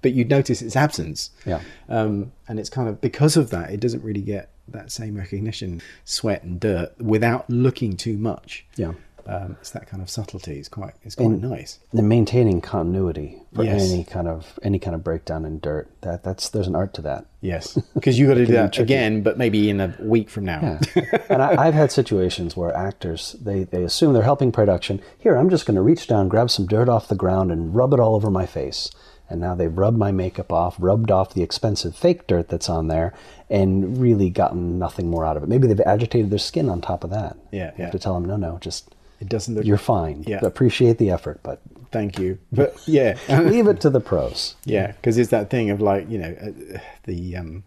but 0.00 0.12
you 0.12 0.24
notice 0.24 0.62
its 0.62 0.76
absence. 0.76 1.30
Yeah. 1.44 1.60
Um, 1.88 2.32
and 2.46 2.60
it's 2.60 2.70
kind 2.70 2.88
of 2.88 3.00
because 3.00 3.36
of 3.36 3.50
that, 3.50 3.70
it 3.70 3.80
doesn't 3.80 4.04
really 4.04 4.20
get 4.20 4.50
that 4.68 4.92
same 4.92 5.16
recognition, 5.16 5.82
sweat 6.04 6.44
and 6.44 6.60
dirt, 6.60 6.96
without 7.00 7.50
looking 7.50 7.96
too 7.96 8.16
much. 8.16 8.64
Yeah 8.76 8.92
um, 9.26 9.56
it's 9.60 9.70
that 9.70 9.86
kind 9.86 10.02
of 10.02 10.10
subtlety. 10.10 10.58
It's 10.58 10.68
quite 10.68 10.94
it's 11.02 11.14
quite 11.14 11.26
and 11.26 11.42
nice. 11.42 11.78
The 11.92 12.02
maintaining 12.02 12.60
continuity 12.60 13.40
for 13.54 13.64
yes. 13.64 13.90
any 13.90 14.04
kind 14.04 14.28
of 14.28 14.58
any 14.62 14.78
kind 14.78 14.94
of 14.94 15.04
breakdown 15.04 15.44
in 15.44 15.60
dirt. 15.60 15.88
That 16.02 16.24
that's 16.24 16.48
there's 16.48 16.66
an 16.66 16.74
art 16.74 16.94
to 16.94 17.02
that. 17.02 17.26
Yes, 17.40 17.78
because 17.94 18.18
you 18.18 18.26
got 18.26 18.34
to 18.34 18.46
do 18.46 18.52
that 18.52 18.78
again, 18.78 19.22
but 19.22 19.38
maybe 19.38 19.70
in 19.70 19.80
a 19.80 19.94
week 20.00 20.30
from 20.30 20.44
now. 20.44 20.78
Yeah. 20.94 21.02
and 21.28 21.42
I, 21.42 21.64
have 21.64 21.74
had 21.74 21.92
situations 21.92 22.56
where 22.56 22.74
actors 22.74 23.36
they 23.40 23.64
they 23.64 23.84
assume 23.84 24.12
they're 24.12 24.22
helping 24.22 24.52
production. 24.52 25.00
Here, 25.18 25.36
I'm 25.36 25.50
just 25.50 25.66
going 25.66 25.76
to 25.76 25.82
reach 25.82 26.06
down, 26.06 26.28
grab 26.28 26.50
some 26.50 26.66
dirt 26.66 26.88
off 26.88 27.08
the 27.08 27.14
ground, 27.14 27.52
and 27.52 27.74
rub 27.74 27.92
it 27.92 28.00
all 28.00 28.14
over 28.14 28.30
my 28.30 28.46
face. 28.46 28.90
And 29.30 29.40
now 29.40 29.54
they've 29.54 29.74
rubbed 29.74 29.96
my 29.96 30.12
makeup 30.12 30.52
off, 30.52 30.76
rubbed 30.78 31.10
off 31.10 31.32
the 31.32 31.42
expensive 31.42 31.96
fake 31.96 32.26
dirt 32.26 32.48
that's 32.48 32.68
on 32.68 32.88
there, 32.88 33.14
and 33.48 33.96
really 33.96 34.28
gotten 34.28 34.78
nothing 34.78 35.08
more 35.08 35.24
out 35.24 35.38
of 35.38 35.42
it. 35.42 35.48
Maybe 35.48 35.66
they've 35.66 35.80
agitated 35.80 36.28
their 36.30 36.38
skin 36.38 36.68
on 36.68 36.82
top 36.82 37.02
of 37.02 37.10
that. 37.10 37.38
Yeah, 37.50 37.68
you 37.68 37.72
yeah. 37.78 37.84
have 37.84 37.92
to 37.92 37.98
tell 37.98 38.14
them, 38.14 38.26
no, 38.26 38.36
no, 38.36 38.58
just 38.60 38.94
it 39.22 39.28
doesn't 39.28 39.54
look. 39.54 39.64
You're 39.64 39.78
fine. 39.78 40.24
Yeah. 40.26 40.40
Appreciate 40.42 40.98
the 40.98 41.10
effort, 41.10 41.40
but 41.44 41.60
thank 41.92 42.18
you. 42.18 42.38
But 42.52 42.76
yeah, 42.86 43.16
leave 43.28 43.68
it 43.68 43.80
to 43.82 43.90
the 43.90 44.00
pros. 44.00 44.56
Yeah, 44.64 44.88
because 44.88 45.16
it's 45.16 45.30
that 45.30 45.48
thing 45.48 45.70
of 45.70 45.80
like 45.80 46.10
you 46.10 46.18
know 46.18 46.36
uh, 46.42 46.78
the 47.04 47.36
um, 47.36 47.62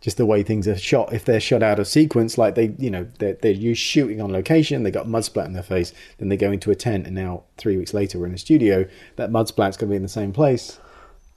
just 0.00 0.16
the 0.16 0.24
way 0.24 0.42
things 0.42 0.66
are 0.66 0.76
shot. 0.76 1.12
If 1.12 1.26
they're 1.26 1.38
shot 1.38 1.62
out 1.62 1.78
of 1.78 1.86
sequence, 1.86 2.38
like 2.38 2.54
they 2.54 2.74
you 2.78 2.90
know 2.90 3.06
they're 3.18 3.34
they're 3.34 3.52
used 3.52 3.82
shooting 3.82 4.22
on 4.22 4.32
location, 4.32 4.82
they 4.82 4.90
got 4.90 5.06
mud 5.06 5.24
splat 5.24 5.46
in 5.46 5.52
their 5.52 5.62
face, 5.62 5.92
then 6.16 6.30
they 6.30 6.38
go 6.38 6.50
into 6.50 6.70
a 6.70 6.74
tent, 6.74 7.06
and 7.06 7.14
now 7.14 7.44
three 7.58 7.76
weeks 7.76 7.92
later 7.92 8.18
we're 8.18 8.26
in 8.26 8.34
a 8.34 8.38
studio. 8.38 8.86
That 9.16 9.30
mud 9.30 9.48
splat's 9.48 9.76
going 9.76 9.88
to 9.88 9.92
be 9.92 9.96
in 9.96 10.02
the 10.02 10.08
same 10.08 10.32
place 10.32 10.78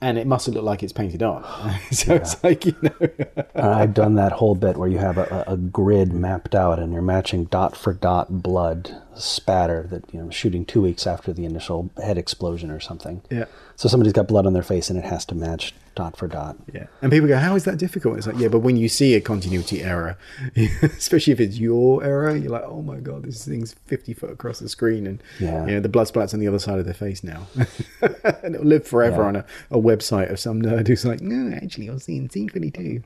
and 0.04 0.18
it 0.18 0.26
mustn't 0.26 0.54
look 0.54 0.64
like 0.64 0.82
it's 0.82 0.92
painted 0.92 1.22
on. 1.22 1.42
so 1.90 2.12
yeah. 2.12 2.20
it's 2.20 2.44
like 2.44 2.66
you 2.66 2.76
know. 2.82 2.92
I've 3.54 3.94
done 3.94 4.16
that 4.16 4.32
whole 4.32 4.54
bit 4.54 4.76
where 4.76 4.88
you 4.88 4.98
have 4.98 5.16
a, 5.16 5.44
a, 5.46 5.56
grid 5.56 6.12
mapped 6.12 6.54
out, 6.54 6.78
and 6.78 6.92
you're 6.92 7.02
matching 7.02 7.44
dot 7.44 7.74
for 7.74 7.94
dot 7.94 8.42
blood 8.42 8.94
spatter 9.14 9.86
that 9.90 10.04
you 10.12 10.20
know 10.20 10.30
shooting 10.30 10.66
two 10.66 10.82
weeks 10.82 11.06
after 11.06 11.32
the 11.32 11.46
initial 11.46 11.90
head 12.02 12.18
explosion 12.18 12.70
or 12.70 12.80
something. 12.80 13.22
Yeah. 13.30 13.46
So 13.76 13.88
somebody's 13.88 14.12
got 14.12 14.28
blood 14.28 14.46
on 14.46 14.52
their 14.52 14.62
face, 14.62 14.88
and 14.88 14.98
it 14.98 15.04
has 15.04 15.24
to 15.26 15.34
match 15.34 15.74
dot 15.94 16.16
for 16.16 16.28
dot. 16.28 16.56
Yeah. 16.72 16.86
And 17.02 17.10
people 17.10 17.28
go, 17.28 17.38
"How 17.38 17.56
is 17.56 17.64
that 17.64 17.76
difficult?" 17.76 18.16
It's 18.18 18.26
like, 18.26 18.38
yeah, 18.38 18.48
but 18.48 18.60
when 18.60 18.76
you 18.76 18.88
see 18.88 19.14
a 19.14 19.20
continuity 19.20 19.82
error, 19.82 20.16
especially 20.82 21.32
if 21.32 21.40
it's 21.40 21.58
your 21.58 22.02
error, 22.04 22.36
you're 22.36 22.50
like, 22.50 22.64
"Oh 22.64 22.82
my 22.82 22.98
god, 23.00 23.24
this 23.24 23.44
thing's 23.44 23.74
fifty 23.86 24.14
foot 24.14 24.30
across 24.30 24.60
the 24.60 24.68
screen, 24.68 25.06
and 25.06 25.22
yeah. 25.40 25.66
you 25.66 25.72
know 25.72 25.80
the 25.80 25.88
blood 25.88 26.06
splats 26.06 26.34
on 26.34 26.40
the 26.40 26.48
other 26.48 26.58
side 26.58 26.78
of 26.78 26.84
their 26.84 26.94
face 26.94 27.24
now, 27.24 27.46
and 28.42 28.54
it'll 28.54 28.66
live 28.66 28.86
forever 28.86 29.22
yeah. 29.22 29.28
on 29.28 29.36
a, 29.36 29.44
a 29.70 29.78
website 29.78 30.30
of 30.30 30.38
some 30.38 30.62
nerd 30.62 30.86
who's 30.86 31.04
like, 31.04 31.20
no, 31.20 31.54
actually, 31.56 31.88
I 31.90 31.92
was 31.92 32.04
seeing 32.04 32.28
scene 32.28 32.48
twenty 32.48 32.70
two. 32.70 33.02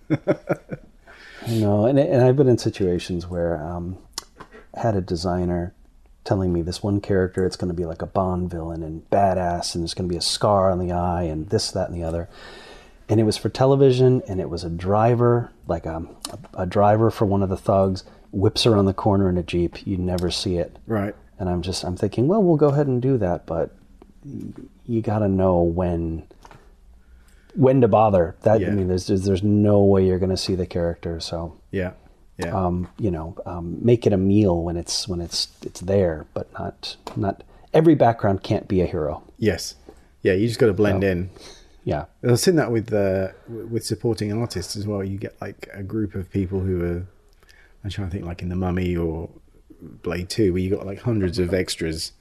No, 1.49 1.87
and 1.87 1.99
and 1.99 2.23
I've 2.23 2.37
been 2.37 2.49
in 2.49 2.59
situations 2.59 3.27
where 3.27 3.63
um, 3.63 3.97
had 4.75 4.95
a 4.97 5.01
designer 5.01 5.73
telling 6.29 6.53
me 6.53 6.63
this 6.63 6.83
one 6.83 7.01
character 7.01 7.47
it's 7.47 7.57
going 7.57 7.69
to 7.69 7.75
be 7.75 7.85
like 7.85 8.03
a 8.03 8.07
Bond 8.07 8.51
villain 8.51 8.83
and 8.83 9.09
badass, 9.11 9.75
and 9.75 9.83
there's 9.83 9.95
going 9.95 10.09
to 10.09 10.13
be 10.13 10.19
a 10.19 10.23
scar 10.23 10.71
on 10.71 10.79
the 10.79 10.93
eye, 10.93 11.23
and 11.23 11.49
this, 11.49 11.71
that, 11.71 11.89
and 11.89 11.97
the 11.97 12.07
other 12.07 12.29
and 13.09 13.19
it 13.19 13.25
was 13.25 13.37
for 13.37 13.49
television 13.49 14.23
and 14.29 14.41
it 14.41 14.51
was 14.51 14.65
a 14.65 14.71
driver 14.71 15.51
like 15.67 15.87
a, 15.87 16.05
a, 16.55 16.67
driver 16.67 17.11
for 17.11 17.25
one 17.25 17.43
of 17.43 17.49
the 17.49 17.57
thugs 17.57 18.05
whips 18.33 18.67
around 18.67 18.85
the 18.85 18.95
corner 18.95 19.29
in 19.29 19.39
a 19.39 19.43
jeep. 19.43 19.87
You 19.87 19.97
never 19.97 20.31
see 20.31 20.59
it. 20.59 20.77
Right. 20.87 21.15
And 21.39 21.49
I'm 21.49 21.63
just 21.63 21.85
I'm 21.85 21.97
thinking, 21.97 22.29
well, 22.29 22.43
we'll 22.43 22.57
go 22.57 22.69
ahead 22.69 22.87
and 22.87 23.01
do 23.01 23.17
that, 23.19 23.47
but 23.47 23.75
you 24.85 25.01
got 25.01 25.21
to 25.21 25.29
know 25.29 25.63
when 25.63 26.27
when 27.55 27.81
to 27.81 27.89
bother. 27.89 28.37
That 28.43 28.61
Yeah. 28.61 28.69
I 28.69 28.71
mean, 28.71 28.89
there's 28.89 29.07
there's, 29.07 29.25
there's 29.25 29.43
no 29.43 29.83
way 29.83 30.07
you're 30.07 30.19
going 30.19 30.31
to 30.31 30.37
see 30.37 30.55
the 30.55 30.67
character. 30.67 31.21
So 31.21 31.57
Yeah. 31.71 31.93
Yeah. 32.39 32.55
um, 32.55 32.89
you 32.99 33.11
know, 33.11 33.37
um, 33.47 33.85
make 33.85 34.07
it 34.07 34.13
a 34.13 34.17
meal 34.17 34.63
when 34.63 34.77
it's 34.77 35.09
when 35.09 35.21
it's 35.21 35.49
it's 35.63 35.81
there, 35.81 36.27
but 36.35 36.53
not 36.53 36.97
not 37.17 37.43
every 37.75 37.95
background 37.97 38.43
can't 38.43 38.69
be 38.69 38.81
a 38.81 38.87
hero. 38.87 39.23
yes. 39.39 39.75
Yeah. 40.23 40.33
You 40.35 40.47
just 40.47 40.59
got 40.59 40.67
to 40.67 40.73
blend 40.73 41.05
in. 41.05 41.31
Yeah, 41.85 42.05
I've 42.23 42.39
seen 42.41 42.57
that 42.57 42.71
with 42.71 42.93
uh, 42.93 43.29
with 43.49 43.85
supporting 43.87 44.31
artists 44.33 44.77
as 44.77 44.87
well. 44.87 45.03
You 45.03 45.17
get 45.17 45.41
like 45.41 45.69
a 45.73 45.83
group 45.83 46.15
of 46.15 46.31
people 46.31 46.61
who 46.61 46.85
are. 46.85 47.07
I'm 47.83 47.91
trying 47.91 48.09
to 48.09 48.13
think, 48.13 48.27
like 48.27 48.43
in 48.43 48.51
the 48.51 48.57
Mummy 48.57 48.95
or 48.97 49.31
Blade 49.81 50.29
Two, 50.29 50.53
where 50.53 50.61
you 50.61 50.75
got 50.77 50.85
like 50.85 51.01
hundreds 51.01 51.39
of 51.39 51.55
extras, 51.55 52.13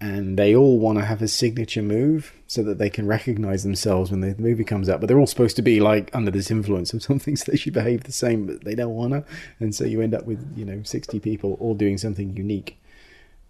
and 0.00 0.38
they 0.38 0.54
all 0.56 0.78
want 0.78 0.98
to 0.98 1.04
have 1.04 1.20
a 1.20 1.28
signature 1.28 1.82
move 1.82 2.32
so 2.50 2.64
that 2.64 2.78
they 2.78 2.90
can 2.90 3.06
recognize 3.06 3.62
themselves 3.62 4.10
when 4.10 4.22
the 4.22 4.34
movie 4.36 4.64
comes 4.64 4.88
out. 4.88 4.98
But 5.00 5.06
they're 5.06 5.20
all 5.20 5.26
supposed 5.28 5.54
to 5.54 5.62
be 5.62 5.78
like 5.78 6.10
under 6.12 6.32
this 6.32 6.50
influence 6.50 6.92
of 6.92 7.00
something, 7.08 7.36
so 7.36 7.44
they 7.52 7.56
should 7.56 7.72
behave 7.74 8.02
the 8.02 8.10
same, 8.12 8.44
but 8.46 8.64
they 8.64 8.74
don't 8.74 8.96
wanna. 8.96 9.22
And 9.60 9.72
so 9.72 9.84
you 9.84 10.00
end 10.00 10.14
up 10.14 10.24
with 10.26 10.40
you 10.56 10.64
know 10.64 10.82
60 10.82 11.20
people 11.20 11.56
all 11.60 11.74
doing 11.74 11.96
something 11.96 12.36
unique. 12.36 12.76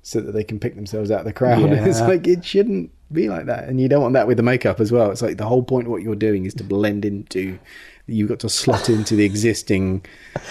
So 0.03 0.21
that 0.21 0.33
they 0.33 0.45
can 0.45 0.59
pick 0.59 0.77
themselves 0.77 1.11
out 1.11 1.21
of 1.21 1.25
the 1.27 1.33
crowd. 1.33 1.71
It's 1.89 2.01
like 2.01 2.27
it 2.27 2.43
shouldn't 2.45 2.91
be 3.13 3.29
like 3.31 3.47
that, 3.47 3.69
and 3.69 3.81
you 3.81 3.89
don't 3.89 4.03
want 4.03 4.15
that 4.15 4.27
with 4.27 4.37
the 4.37 4.43
makeup 4.43 4.81
as 4.81 4.93
well. 4.93 5.11
It's 5.11 5.23
like 5.23 5.39
the 5.39 5.47
whole 5.47 5.63
point 5.63 5.87
of 5.87 5.91
what 5.93 6.03
you're 6.03 6.15
doing 6.15 6.45
is 6.45 6.53
to 6.55 6.65
blend 6.65 7.05
into. 7.07 7.59
You've 8.07 8.29
got 8.29 8.41
to 8.41 8.49
slot 8.51 8.89
into 8.91 9.15
the 9.17 9.25
existing, 9.25 10.05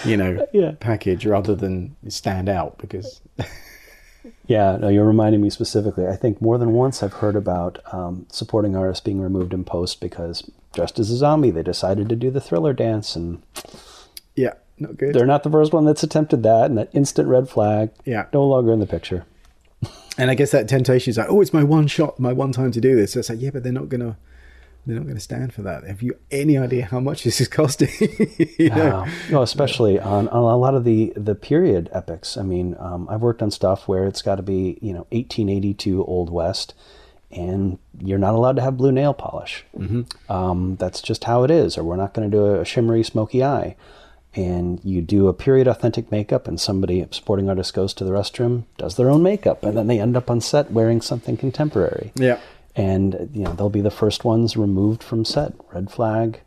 you 0.05 0.17
know, 0.17 0.47
Yeah. 0.53 0.71
package 0.79 1.25
rather 1.25 1.55
than 1.55 1.95
stand 2.07 2.47
out 2.49 2.77
because 2.79 3.21
yeah. 4.47 4.77
No, 4.77 4.87
you're 4.87 5.05
reminding 5.05 5.41
me 5.41 5.49
specifically. 5.49 6.07
I 6.07 6.15
think 6.15 6.41
more 6.41 6.57
than 6.57 6.73
once 6.73 7.01
I've 7.03 7.13
heard 7.13 7.35
about 7.35 7.79
um, 7.93 8.25
supporting 8.29 8.75
artists 8.75 9.03
being 9.03 9.21
removed 9.21 9.53
in 9.53 9.63
post 9.63 10.01
because 10.01 10.49
dressed 10.73 10.99
as 10.99 11.09
a 11.09 11.17
zombie, 11.17 11.51
they 11.51 11.63
decided 11.63 12.09
to 12.09 12.15
do 12.15 12.29
the 12.31 12.41
thriller 12.41 12.73
dance, 12.73 13.15
and 13.15 13.41
yeah, 14.35 14.53
not 14.77 14.97
good. 14.97 15.13
they're 15.13 15.25
not 15.25 15.43
the 15.43 15.49
first 15.49 15.73
one 15.73 15.85
that's 15.85 16.03
attempted 16.03 16.43
that, 16.43 16.65
and 16.65 16.77
that 16.77 16.89
instant 16.93 17.27
red 17.27 17.49
flag. 17.49 17.91
Yeah. 18.05 18.25
no 18.33 18.45
longer 18.45 18.71
in 18.71 18.79
the 18.79 18.87
picture. 18.87 19.25
And 20.17 20.29
I 20.29 20.35
guess 20.35 20.51
that 20.51 20.67
temptation 20.67 21.11
is 21.11 21.17
like, 21.17 21.29
oh, 21.29 21.39
it's 21.39 21.53
my 21.53 21.63
one 21.63 21.87
shot, 21.87 22.19
my 22.19 22.33
one 22.33 22.51
time 22.51 22.71
to 22.71 22.81
do 22.81 22.95
this. 22.95 23.13
So 23.13 23.19
it's 23.19 23.29
like, 23.29 23.41
yeah, 23.41 23.51
but 23.51 23.63
they're 23.63 23.71
not 23.71 23.87
gonna, 23.87 24.17
they're 24.85 24.97
not 24.97 25.07
gonna 25.07 25.19
stand 25.19 25.53
for 25.53 25.61
that. 25.63 25.83
Have 25.83 26.01
you 26.01 26.17
any 26.31 26.57
idea 26.57 26.85
how 26.85 26.99
much 26.99 27.23
this 27.23 27.39
is 27.41 27.47
costing? 27.47 27.89
you 28.57 28.69
know? 28.69 28.89
Wow. 28.89 29.07
No, 29.29 29.41
especially 29.41 29.99
on, 29.99 30.27
on 30.29 30.43
a 30.43 30.57
lot 30.57 30.75
of 30.75 30.83
the, 30.83 31.13
the 31.15 31.35
period 31.35 31.89
epics. 31.91 32.37
I 32.37 32.43
mean, 32.43 32.75
um, 32.79 33.07
I've 33.09 33.21
worked 33.21 33.41
on 33.41 33.51
stuff 33.51 33.87
where 33.87 34.05
it's 34.05 34.21
got 34.21 34.35
to 34.35 34.43
be, 34.43 34.77
you 34.81 34.93
know, 34.93 35.05
1882 35.11 36.03
Old 36.03 36.29
West, 36.29 36.73
and 37.31 37.77
you're 37.99 38.17
not 38.17 38.33
allowed 38.33 38.55
to 38.55 38.61
have 38.61 38.77
blue 38.77 38.91
nail 38.91 39.13
polish. 39.13 39.63
Mm-hmm. 39.77 40.31
Um, 40.31 40.75
that's 40.77 41.01
just 41.01 41.25
how 41.25 41.43
it 41.43 41.51
is. 41.51 41.77
Or 41.77 41.83
we're 41.83 41.95
not 41.95 42.13
going 42.13 42.29
to 42.29 42.35
do 42.35 42.55
a 42.55 42.65
shimmery, 42.65 43.03
smoky 43.03 43.43
eye. 43.43 43.75
And 44.35 44.79
you 44.83 45.01
do 45.01 45.27
a 45.27 45.33
period 45.33 45.67
authentic 45.67 46.11
makeup, 46.11 46.47
and 46.47 46.59
somebody, 46.59 47.01
a 47.01 47.11
sporting 47.11 47.49
artist, 47.49 47.73
goes 47.73 47.95
to 47.95 48.03
the 48.03 48.11
restroom, 48.11 48.65
does 48.77 48.95
their 48.95 49.09
own 49.09 49.23
makeup, 49.23 49.63
and 49.63 49.75
then 49.75 49.87
they 49.87 49.99
end 49.99 50.15
up 50.15 50.29
on 50.29 50.39
set 50.39 50.71
wearing 50.71 51.01
something 51.01 51.35
contemporary. 51.35 52.11
Yeah. 52.15 52.39
And, 52.75 53.29
you 53.33 53.43
know, 53.43 53.53
they'll 53.53 53.69
be 53.69 53.81
the 53.81 53.91
first 53.91 54.23
ones 54.23 54.55
removed 54.55 55.03
from 55.03 55.25
set. 55.25 55.53
Red 55.73 55.91
flag, 55.91 56.41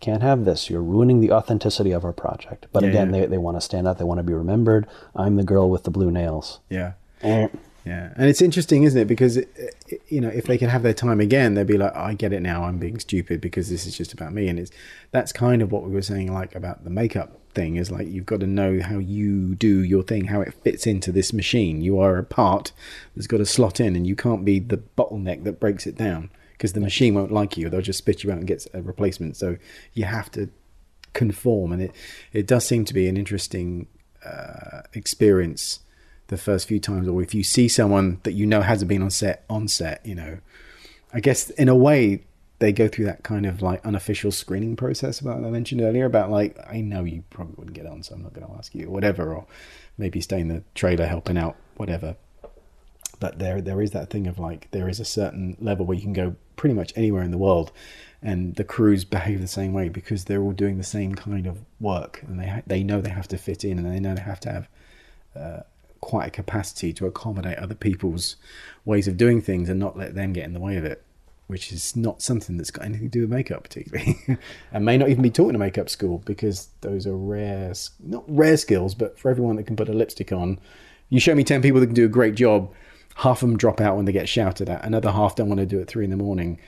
can't 0.00 0.22
have 0.22 0.44
this. 0.44 0.68
You're 0.68 0.82
ruining 0.82 1.20
the 1.20 1.32
authenticity 1.32 1.92
of 1.92 2.04
our 2.04 2.12
project. 2.12 2.66
But 2.72 2.82
Yeah, 2.82 2.88
again, 2.90 3.14
yeah. 3.14 3.20
they, 3.22 3.26
they 3.28 3.38
want 3.38 3.56
to 3.56 3.60
stand 3.60 3.86
out. 3.88 3.98
They 3.98 4.04
want 4.04 4.18
to 4.18 4.24
be 4.24 4.34
remembered. 4.34 4.86
I'm 5.14 5.36
the 5.36 5.44
girl 5.44 5.70
with 5.70 5.84
the 5.84 5.90
blue 5.90 6.10
nails. 6.10 6.60
Yeah. 6.68 6.92
Eh. 7.22 7.48
Yeah, 7.84 8.12
and 8.14 8.26
it's 8.30 8.40
interesting, 8.40 8.84
isn't 8.84 9.00
it? 9.00 9.06
Because 9.08 9.36
it, 9.36 9.48
it- 9.88 10.02
you 10.08 10.20
know, 10.20 10.28
if 10.28 10.44
they 10.46 10.56
can 10.56 10.68
have 10.68 10.84
their 10.84 10.94
time 10.94 11.18
again, 11.20 11.54
they'll 11.54 11.64
be 11.64 11.76
like, 11.78 11.94
"I 11.96 12.14
get 12.14 12.32
it 12.32 12.40
now. 12.40 12.62
I'm 12.62 12.78
being 12.78 13.00
stupid 13.00 13.40
because 13.40 13.68
this 13.70 13.86
is 13.86 13.96
just 13.96 14.12
about 14.12 14.32
me." 14.32 14.46
And 14.48 14.56
it's 14.56 14.70
that's 15.10 15.32
kind 15.32 15.60
of 15.62 15.72
what 15.72 15.82
we 15.82 15.90
were 15.90 16.00
saying, 16.00 16.32
like 16.32 16.54
about 16.54 16.84
the 16.84 16.90
makeup 16.90 17.36
thing. 17.54 17.76
Is 17.76 17.90
like 17.90 18.08
you've 18.08 18.26
got 18.26 18.40
to 18.40 18.46
know 18.46 18.80
how 18.80 18.98
you 18.98 19.54
do 19.54 19.82
your 19.82 20.02
thing, 20.02 20.26
how 20.26 20.40
it 20.40 20.54
fits 20.62 20.86
into 20.86 21.12
this 21.12 21.32
machine. 21.32 21.80
You 21.82 21.98
are 22.00 22.18
a 22.18 22.24
part 22.24 22.72
that's 23.14 23.26
got 23.26 23.38
to 23.38 23.46
slot 23.46 23.80
in, 23.80 23.96
and 23.96 24.06
you 24.06 24.16
can't 24.16 24.44
be 24.44 24.58
the 24.58 24.78
bottleneck 24.78 25.44
that 25.44 25.60
breaks 25.60 25.86
it 25.86 25.96
down 25.96 26.30
because 26.52 26.72
the 26.72 26.80
machine 26.80 27.14
won't 27.14 27.32
like 27.32 27.56
you. 27.56 27.68
They'll 27.68 27.80
just 27.80 27.98
spit 27.98 28.22
you 28.22 28.30
out 28.30 28.38
and 28.38 28.46
get 28.46 28.66
a 28.72 28.82
replacement. 28.82 29.36
So 29.36 29.56
you 29.94 30.04
have 30.04 30.30
to 30.32 30.50
conform, 31.12 31.72
and 31.72 31.82
it 31.82 31.92
it 32.32 32.46
does 32.46 32.66
seem 32.66 32.84
to 32.86 32.94
be 32.94 33.08
an 33.08 33.16
interesting 33.16 33.86
uh, 34.24 34.82
experience 34.94 35.80
the 36.28 36.36
first 36.36 36.66
few 36.66 36.80
times, 36.80 37.08
or 37.08 37.22
if 37.22 37.34
you 37.34 37.42
see 37.42 37.68
someone 37.68 38.20
that 38.22 38.32
you 38.32 38.46
know 38.46 38.62
hasn't 38.62 38.88
been 38.88 39.02
on 39.02 39.10
set 39.10 39.44
on 39.50 39.68
set, 39.68 40.04
you 40.04 40.14
know, 40.14 40.38
I 41.12 41.20
guess 41.20 41.50
in 41.50 41.68
a 41.68 41.76
way 41.76 42.24
they 42.62 42.72
go 42.72 42.86
through 42.86 43.06
that 43.06 43.24
kind 43.24 43.44
of 43.44 43.60
like 43.60 43.84
unofficial 43.84 44.30
screening 44.30 44.76
process 44.76 45.18
about 45.18 45.38
I 45.38 45.50
mentioned 45.50 45.80
earlier 45.80 46.04
about 46.04 46.30
like 46.30 46.56
I 46.64 46.80
know 46.80 47.02
you 47.02 47.24
probably 47.28 47.54
wouldn't 47.56 47.74
get 47.74 47.86
on, 47.86 48.04
so 48.04 48.14
I'm 48.14 48.22
not 48.22 48.34
going 48.34 48.46
to 48.46 48.54
ask 48.54 48.72
you 48.72 48.88
whatever, 48.88 49.34
or 49.34 49.46
maybe 49.98 50.20
stay 50.20 50.38
in 50.38 50.46
the 50.46 50.62
trailer 50.76 51.06
helping 51.06 51.36
out, 51.36 51.56
whatever. 51.76 52.14
But 53.18 53.40
there, 53.40 53.60
there 53.60 53.82
is 53.82 53.90
that 53.90 54.10
thing 54.10 54.28
of 54.28 54.38
like 54.38 54.68
there 54.70 54.88
is 54.88 55.00
a 55.00 55.04
certain 55.04 55.56
level 55.60 55.84
where 55.86 55.96
you 55.96 56.02
can 56.02 56.12
go 56.12 56.36
pretty 56.54 56.74
much 56.74 56.92
anywhere 56.94 57.24
in 57.24 57.32
the 57.32 57.38
world, 57.38 57.72
and 58.22 58.54
the 58.54 58.64
crews 58.64 59.04
behave 59.04 59.40
the 59.40 59.48
same 59.48 59.72
way 59.72 59.88
because 59.88 60.24
they're 60.26 60.40
all 60.40 60.52
doing 60.52 60.78
the 60.78 60.84
same 60.84 61.16
kind 61.16 61.48
of 61.48 61.58
work, 61.80 62.22
and 62.28 62.38
they 62.38 62.46
ha- 62.46 62.62
they 62.64 62.84
know 62.84 63.00
they 63.00 63.10
have 63.10 63.28
to 63.28 63.38
fit 63.38 63.64
in, 63.64 63.76
and 63.76 63.90
they 63.90 63.98
know 63.98 64.14
they 64.14 64.22
have 64.22 64.40
to 64.40 64.52
have 64.52 64.68
uh, 65.34 65.60
quite 66.00 66.28
a 66.28 66.30
capacity 66.30 66.92
to 66.92 67.06
accommodate 67.06 67.58
other 67.58 67.74
people's 67.74 68.36
ways 68.84 69.08
of 69.08 69.16
doing 69.16 69.40
things 69.40 69.68
and 69.68 69.80
not 69.80 69.98
let 69.98 70.14
them 70.14 70.32
get 70.32 70.44
in 70.44 70.52
the 70.52 70.60
way 70.60 70.76
of 70.76 70.84
it, 70.84 71.04
which 71.46 71.72
is 71.72 71.94
not 71.96 72.22
something 72.22 72.56
that's 72.56 72.70
got 72.70 72.84
anything 72.84 73.10
to 73.10 73.18
do 73.18 73.20
with 73.22 73.30
makeup, 73.30 73.62
particularly, 73.62 74.16
and 74.72 74.84
may 74.84 74.96
not 74.96 75.08
even 75.08 75.22
be 75.22 75.30
taught 75.30 75.50
in 75.50 75.54
a 75.54 75.58
makeup 75.58 75.88
school 75.88 76.18
because 76.24 76.68
those 76.80 77.06
are 77.06 77.16
rare, 77.16 77.72
not 78.00 78.24
rare 78.26 78.56
skills, 78.56 78.94
but 78.94 79.18
for 79.18 79.30
everyone 79.30 79.56
that 79.56 79.64
can 79.64 79.76
put 79.76 79.88
a 79.88 79.92
lipstick 79.92 80.32
on, 80.32 80.58
you 81.10 81.20
show 81.20 81.34
me 81.34 81.44
10 81.44 81.60
people 81.60 81.80
that 81.80 81.86
can 81.86 81.94
do 81.94 82.06
a 82.06 82.08
great 82.08 82.34
job, 82.34 82.72
half 83.16 83.42
of 83.42 83.48
them 83.48 83.58
drop 83.58 83.80
out 83.80 83.96
when 83.96 84.04
they 84.04 84.12
get 84.12 84.28
shouted 84.28 84.68
at, 84.68 84.84
another 84.84 85.10
half 85.10 85.36
don't 85.36 85.48
want 85.48 85.60
to 85.60 85.66
do 85.66 85.78
it 85.78 85.82
at 85.82 85.88
three 85.88 86.04
in 86.04 86.10
the 86.10 86.16
morning. 86.16 86.58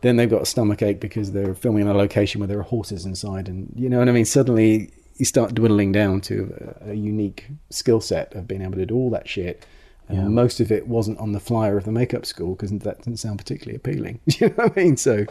Then 0.00 0.16
they've 0.16 0.28
got 0.28 0.42
a 0.42 0.46
stomach 0.46 0.82
ache 0.82 0.98
because 0.98 1.30
they're 1.30 1.54
filming 1.54 1.82
in 1.82 1.88
a 1.88 1.94
location 1.94 2.40
where 2.40 2.48
there 2.48 2.58
are 2.58 2.62
horses 2.62 3.06
inside, 3.06 3.48
and 3.48 3.72
you 3.76 3.88
know 3.88 4.00
what 4.00 4.08
I 4.08 4.12
mean. 4.12 4.24
Suddenly, 4.24 4.90
you 5.16 5.24
start 5.24 5.54
dwindling 5.54 5.92
down 5.92 6.20
to 6.22 6.76
a, 6.80 6.90
a 6.90 6.94
unique 6.94 7.46
skill 7.70 8.00
set 8.00 8.34
of 8.34 8.48
being 8.48 8.62
able 8.62 8.74
to 8.74 8.86
do 8.86 8.96
all 8.96 9.10
that 9.10 9.28
shit. 9.28 9.64
And 10.08 10.34
most 10.34 10.60
of 10.60 10.70
it 10.70 10.86
wasn't 10.86 11.18
on 11.18 11.32
the 11.32 11.40
flyer 11.40 11.78
of 11.78 11.84
the 11.84 11.92
makeup 11.92 12.26
school 12.26 12.54
because 12.54 12.70
that 12.70 12.98
doesn't 12.98 13.16
sound 13.16 13.38
particularly 13.38 13.76
appealing. 13.76 14.20
you 14.26 14.48
know 14.48 14.54
what 14.56 14.76
I 14.76 14.80
mean? 14.82 14.96
So, 14.98 15.24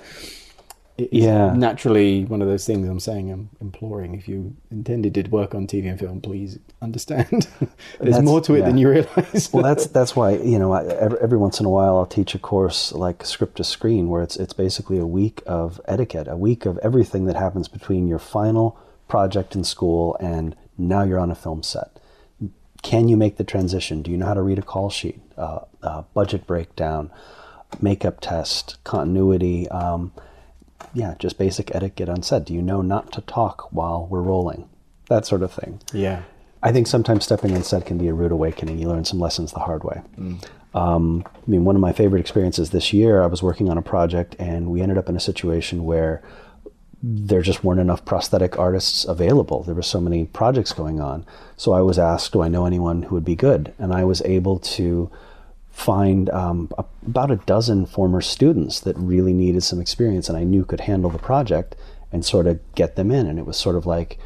it's 0.97 1.13
Yeah. 1.13 1.53
naturally 1.53 2.26
one 2.26 2.41
of 2.41 2.47
those 2.47 2.65
things 2.65 2.88
I'm 2.88 2.99
saying. 2.99 3.32
I'm 3.32 3.49
imploring 3.59 4.13
if 4.15 4.28
you 4.28 4.55
intended 4.72 5.13
to 5.15 5.24
work 5.30 5.55
on 5.55 5.65
TV 5.67 5.88
and 5.89 5.99
film, 5.99 6.19
please 6.22 6.59
understand. 6.82 7.28
There's 7.59 7.69
That's- 7.99 8.24
more 8.24 8.41
to 8.41 8.55
it 8.55 8.59
yeah. 8.59 8.65
than 8.65 8.78
you 8.78 8.89
realize. 8.89 9.49
well, 9.53 9.63
that's 9.63 9.86
that's 9.97 10.15
why 10.15 10.32
you 10.38 10.59
know 10.59 10.72
I, 10.74 10.86
every, 10.86 11.19
every 11.22 11.38
once 11.38 11.59
in 11.59 11.65
a 11.65 11.69
while 11.69 11.97
I'll 11.97 12.05
teach 12.05 12.36
a 12.36 12.39
course 12.39 12.91
like 12.91 13.26
script 13.26 13.57
to 13.57 13.63
screen 13.63 14.09
where 14.09 14.22
it's 14.22 14.36
it's 14.36 14.53
basically 14.53 14.97
a 14.97 15.05
week 15.07 15.41
of 15.45 15.80
etiquette, 15.88 16.28
a 16.28 16.38
week 16.38 16.65
of 16.65 16.78
everything 16.80 17.26
that 17.26 17.36
happens 17.36 17.67
between 17.67 18.07
your 18.07 18.19
final 18.19 18.78
project 19.07 19.55
in 19.55 19.63
school 19.63 20.17
and 20.19 20.55
now 20.78 21.03
you're 21.03 21.19
on 21.19 21.32
a 21.32 21.36
film 21.36 21.61
set. 21.63 21.99
Can 22.82 23.07
you 23.07 23.17
make 23.17 23.38
the 23.38 23.43
transition? 23.43 24.01
Do 24.01 24.11
you 24.11 24.17
know 24.17 24.25
how 24.25 24.34
to 24.34 24.41
read 24.41 24.59
a 24.59 24.63
call 24.63 24.89
sheet? 24.89 25.21
Uh, 25.38 25.59
uh, 25.84 26.03
budget 26.13 26.47
breakdown, 26.47 27.11
makeup 27.82 28.19
test, 28.21 28.77
continuity. 28.84 29.69
Um, 29.69 30.11
yeah, 30.93 31.15
just 31.19 31.38
basic 31.38 31.73
etiquette 31.75 32.09
set. 32.25 32.45
Do 32.45 32.53
you 32.53 32.61
know 32.61 32.82
not 32.82 33.11
to 33.13 33.21
talk 33.21 33.71
while 33.71 34.07
we're 34.07 34.21
rolling? 34.21 34.67
That 35.09 35.25
sort 35.25 35.43
of 35.43 35.51
thing. 35.51 35.79
yeah. 35.93 36.23
I 36.63 36.71
think 36.71 36.86
sometimes 36.86 37.23
stepping 37.23 37.59
set 37.63 37.88
can 37.88 37.97
be 37.97 38.07
a 38.07 38.13
rude 38.13 38.32
awakening. 38.32 38.77
You 38.77 38.88
learn 38.88 39.03
some 39.03 39.19
lessons 39.19 39.51
the 39.51 39.59
hard 39.59 39.84
way. 39.84 40.01
Um, 40.75 41.23
I 41.25 41.49
mean, 41.49 41.65
one 41.65 41.75
of 41.75 41.82
my 41.82 41.91
favorite 41.91 42.19
experiences 42.19 42.69
this 42.69 42.93
year, 42.93 43.23
I 43.23 43.25
was 43.25 43.41
working 43.41 43.67
on 43.67 43.79
a 43.79 43.82
project 43.82 44.36
and 44.38 44.67
we 44.67 44.82
ended 44.82 44.97
up 44.97 45.09
in 45.09 45.15
a 45.15 45.19
situation 45.19 45.86
where 45.86 46.21
there 47.03 47.41
just 47.41 47.63
weren't 47.63 47.79
enough 47.79 48.05
prosthetic 48.05 48.59
artists 48.59 49.05
available. 49.05 49.63
There 49.63 49.75
were 49.75 49.81
so 49.81 49.99
many 49.99 50.25
projects 50.25 50.71
going 50.71 50.99
on. 50.99 51.25
So 51.57 51.73
I 51.73 51.81
was 51.81 51.97
asked, 51.97 52.33
do 52.33 52.41
I 52.41 52.47
know 52.47 52.65
anyone 52.65 53.03
who 53.03 53.15
would 53.15 53.25
be 53.25 53.35
good? 53.35 53.73
And 53.79 53.91
I 53.91 54.03
was 54.03 54.21
able 54.21 54.59
to 54.59 55.09
find 55.71 56.29
um, 56.29 56.69
a- 56.77 56.85
about 57.07 57.31
a 57.31 57.37
dozen 57.37 57.85
former 57.87 58.21
students 58.21 58.79
that 58.81 58.95
really 58.97 59.33
needed 59.33 59.63
some 59.63 59.79
experience 59.79 60.29
and 60.29 60.37
I 60.37 60.43
knew 60.43 60.63
could 60.63 60.81
handle 60.81 61.09
the 61.09 61.17
project 61.17 61.75
and 62.11 62.23
sort 62.23 62.45
of 62.45 62.59
get 62.75 62.97
them 62.97 63.09
in. 63.09 63.25
And 63.25 63.39
it 63.39 63.45
was 63.45 63.57
sort 63.57 63.75
of 63.75 63.85
like, 63.85 64.19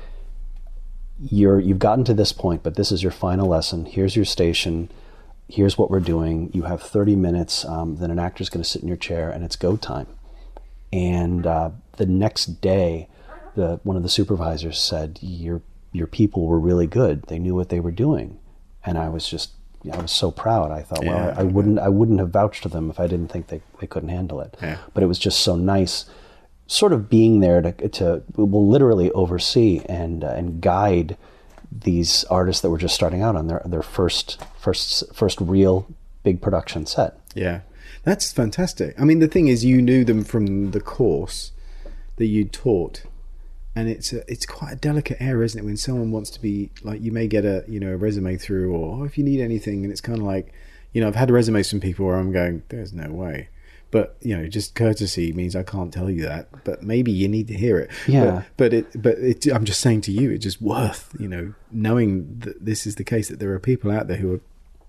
you're 1.19 1.59
you've 1.59 1.79
gotten 1.79 2.03
to 2.05 2.13
this 2.13 2.33
point, 2.33 2.63
but 2.63 2.75
this 2.75 2.91
is 2.91 3.01
your 3.01 3.11
final 3.11 3.47
lesson. 3.47 3.85
Here's 3.85 4.15
your 4.15 4.25
station. 4.25 4.91
Here's 5.47 5.77
what 5.77 5.89
we're 5.89 5.99
doing. 5.99 6.49
You 6.53 6.63
have 6.63 6.81
30 6.81 7.15
minutes. 7.15 7.63
Um, 7.65 7.97
then 7.97 8.11
an 8.11 8.19
actor's 8.19 8.49
going 8.49 8.63
to 8.63 8.69
sit 8.69 8.81
in 8.81 8.87
your 8.87 8.97
chair, 8.97 9.29
and 9.29 9.43
it's 9.43 9.55
go 9.55 9.77
time. 9.77 10.07
And 10.91 11.45
uh, 11.45 11.69
the 11.97 12.05
next 12.05 12.61
day, 12.61 13.07
the 13.55 13.79
one 13.83 13.97
of 13.97 14.03
the 14.03 14.09
supervisors 14.09 14.79
said, 14.79 15.19
"You're 15.21 15.61
your 15.91 16.07
people 16.07 16.45
were 16.45 16.59
really 16.59 16.87
good. 16.87 17.23
They 17.23 17.39
knew 17.39 17.55
what 17.55 17.69
they 17.69 17.79
were 17.79 17.91
doing, 17.91 18.39
and 18.85 18.97
I 18.97 19.09
was 19.09 19.27
just 19.27 19.51
I 19.91 19.97
was 20.01 20.11
so 20.11 20.31
proud. 20.31 20.71
I 20.71 20.81
thought, 20.81 21.05
well, 21.05 21.15
Yeah, 21.15 21.33
I, 21.37 21.41
I 21.41 21.43
wouldn't 21.43 21.79
I 21.79 21.89
wouldn't 21.89 22.19
have 22.19 22.29
vouched 22.29 22.63
for 22.63 22.69
them 22.69 22.89
if 22.89 22.99
I 22.99 23.07
didn't 23.07 23.31
think 23.31 23.47
they, 23.47 23.61
they 23.79 23.87
couldn't 23.87 24.09
handle 24.09 24.41
it. 24.41 24.57
Yeah. 24.61 24.77
But 24.93 25.03
it 25.03 25.07
was 25.07 25.19
just 25.19 25.39
so 25.39 25.55
nice, 25.55 26.05
sort 26.67 26.93
of 26.93 27.09
being 27.09 27.39
there 27.39 27.61
to 27.61 27.71
to 27.89 28.23
will 28.35 28.67
literally 28.67 29.11
oversee 29.11 29.81
and 29.87 30.23
uh, 30.23 30.29
and 30.29 30.61
guide 30.61 31.17
these 31.71 32.23
artists 32.25 32.61
that 32.61 32.69
were 32.69 32.77
just 32.77 32.95
starting 32.95 33.21
out 33.21 33.35
on 33.35 33.47
their 33.47 33.61
their 33.65 33.83
first 33.83 34.41
first 34.59 35.03
first 35.13 35.39
real 35.39 35.87
big 36.23 36.41
production 36.41 36.85
set. 36.85 37.17
Yeah, 37.35 37.61
that's 38.03 38.31
fantastic. 38.31 38.99
I 38.99 39.03
mean, 39.03 39.19
the 39.19 39.27
thing 39.27 39.47
is, 39.47 39.63
you 39.63 39.81
knew 39.81 40.03
them 40.03 40.23
from 40.23 40.71
the 40.71 40.81
course 40.81 41.51
that 42.17 42.27
you 42.27 42.45
taught, 42.45 43.03
and 43.75 43.89
it's 43.89 44.13
a, 44.13 44.29
it's 44.31 44.45
quite 44.45 44.73
a 44.73 44.75
delicate 44.75 45.17
area, 45.19 45.45
isn't 45.45 45.59
it? 45.59 45.65
When 45.65 45.77
someone 45.77 46.11
wants 46.11 46.29
to 46.31 46.41
be 46.41 46.69
like, 46.83 47.01
you 47.01 47.11
may 47.11 47.27
get 47.27 47.45
a 47.45 47.63
you 47.67 47.79
know 47.79 47.93
a 47.93 47.97
resume 47.97 48.37
through, 48.37 48.73
or 48.73 49.01
oh, 49.01 49.03
if 49.03 49.17
you 49.17 49.23
need 49.23 49.41
anything, 49.41 49.83
and 49.83 49.91
it's 49.91 50.01
kind 50.01 50.19
of 50.19 50.25
like, 50.25 50.53
you 50.93 51.01
know, 51.01 51.07
I've 51.07 51.15
had 51.15 51.31
resumes 51.31 51.69
from 51.69 51.79
people 51.79 52.05
where 52.05 52.15
I'm 52.15 52.31
going, 52.31 52.63
there's 52.69 52.93
no 52.93 53.11
way. 53.11 53.49
But 53.91 54.17
you 54.21 54.35
know, 54.35 54.47
just 54.47 54.75
courtesy 54.75 55.31
means 55.31 55.55
I 55.55 55.63
can't 55.63 55.93
tell 55.93 56.09
you 56.09 56.23
that. 56.23 56.49
But 56.63 56.83
maybe 56.83 57.11
you 57.11 57.27
need 57.27 57.47
to 57.47 57.53
hear 57.53 57.79
it. 57.79 57.91
Yeah. 58.07 58.43
But, 58.57 58.71
but 58.71 58.73
it, 58.73 59.01
but 59.01 59.17
it, 59.19 59.47
I'm 59.47 59.65
just 59.65 59.79
saying 59.79 60.01
to 60.01 60.11
you, 60.11 60.31
it's 60.31 60.43
just 60.43 60.61
worth 60.61 61.15
you 61.19 61.27
know 61.27 61.53
knowing 61.71 62.39
that 62.39 62.65
this 62.65 62.87
is 62.87 62.95
the 62.95 63.03
case. 63.03 63.29
That 63.29 63.39
there 63.39 63.53
are 63.53 63.59
people 63.59 63.91
out 63.91 64.07
there 64.07 64.17
who 64.17 64.33
are 64.33 64.41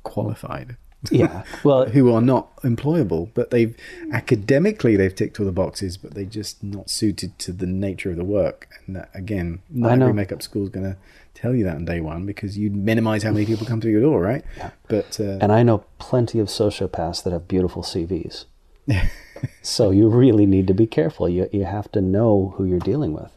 qualified 0.03 0.77
Yeah. 1.11 1.45
Well, 1.65 1.87
who 1.87 2.13
are 2.13 2.21
not 2.21 2.55
employable, 2.63 3.31
but 3.35 3.51
they've 3.51 3.77
academically 4.13 4.97
they've 4.97 5.15
ticked 5.15 5.41
all 5.41 5.47
the 5.47 5.53
boxes, 5.53 5.97
but 5.97 6.15
they're 6.15 6.25
just 6.25 6.63
not 6.63 6.91
suited 6.91 7.39
to 7.41 7.53
the 7.53 7.67
nature 7.67 8.11
of 8.11 8.17
the 8.17 8.25
work. 8.25 8.69
And 8.87 8.97
that 8.97 9.11
again, 9.15 9.61
not 9.71 10.01
every 10.01 10.13
makeup 10.13 10.43
school 10.43 10.65
is 10.65 10.69
going 10.69 10.85
to 10.85 10.97
tell 11.35 11.55
you 11.55 11.65
that 11.65 11.77
on 11.77 11.85
day 11.85 12.01
one 12.01 12.25
because 12.25 12.57
you 12.57 12.71
minimize 12.71 13.23
how 13.23 13.33
many 13.33 13.47
people 13.47 13.67
come 13.67 13.81
through 13.81 13.93
your 13.93 14.01
door, 14.01 14.21
right? 14.21 14.45
yeah. 14.57 14.71
But 14.89 15.19
uh, 15.19 15.39
and 15.41 15.53
I 15.53 15.63
know 15.63 15.85
plenty 15.99 16.39
of 16.39 16.49
sociopaths 16.49 17.23
that 17.25 17.33
have 17.33 17.49
beautiful 17.49 17.83
CVs. 17.83 18.45
so 19.63 19.91
you 19.91 20.09
really 20.09 20.47
need 20.47 20.67
to 20.69 20.75
be 20.75 20.87
careful. 20.87 21.29
You 21.29 21.49
you 21.53 21.65
have 21.65 21.91
to 21.93 22.01
know 22.01 22.55
who 22.57 22.65
you're 22.65 22.79
dealing 22.79 23.13
with. 23.13 23.33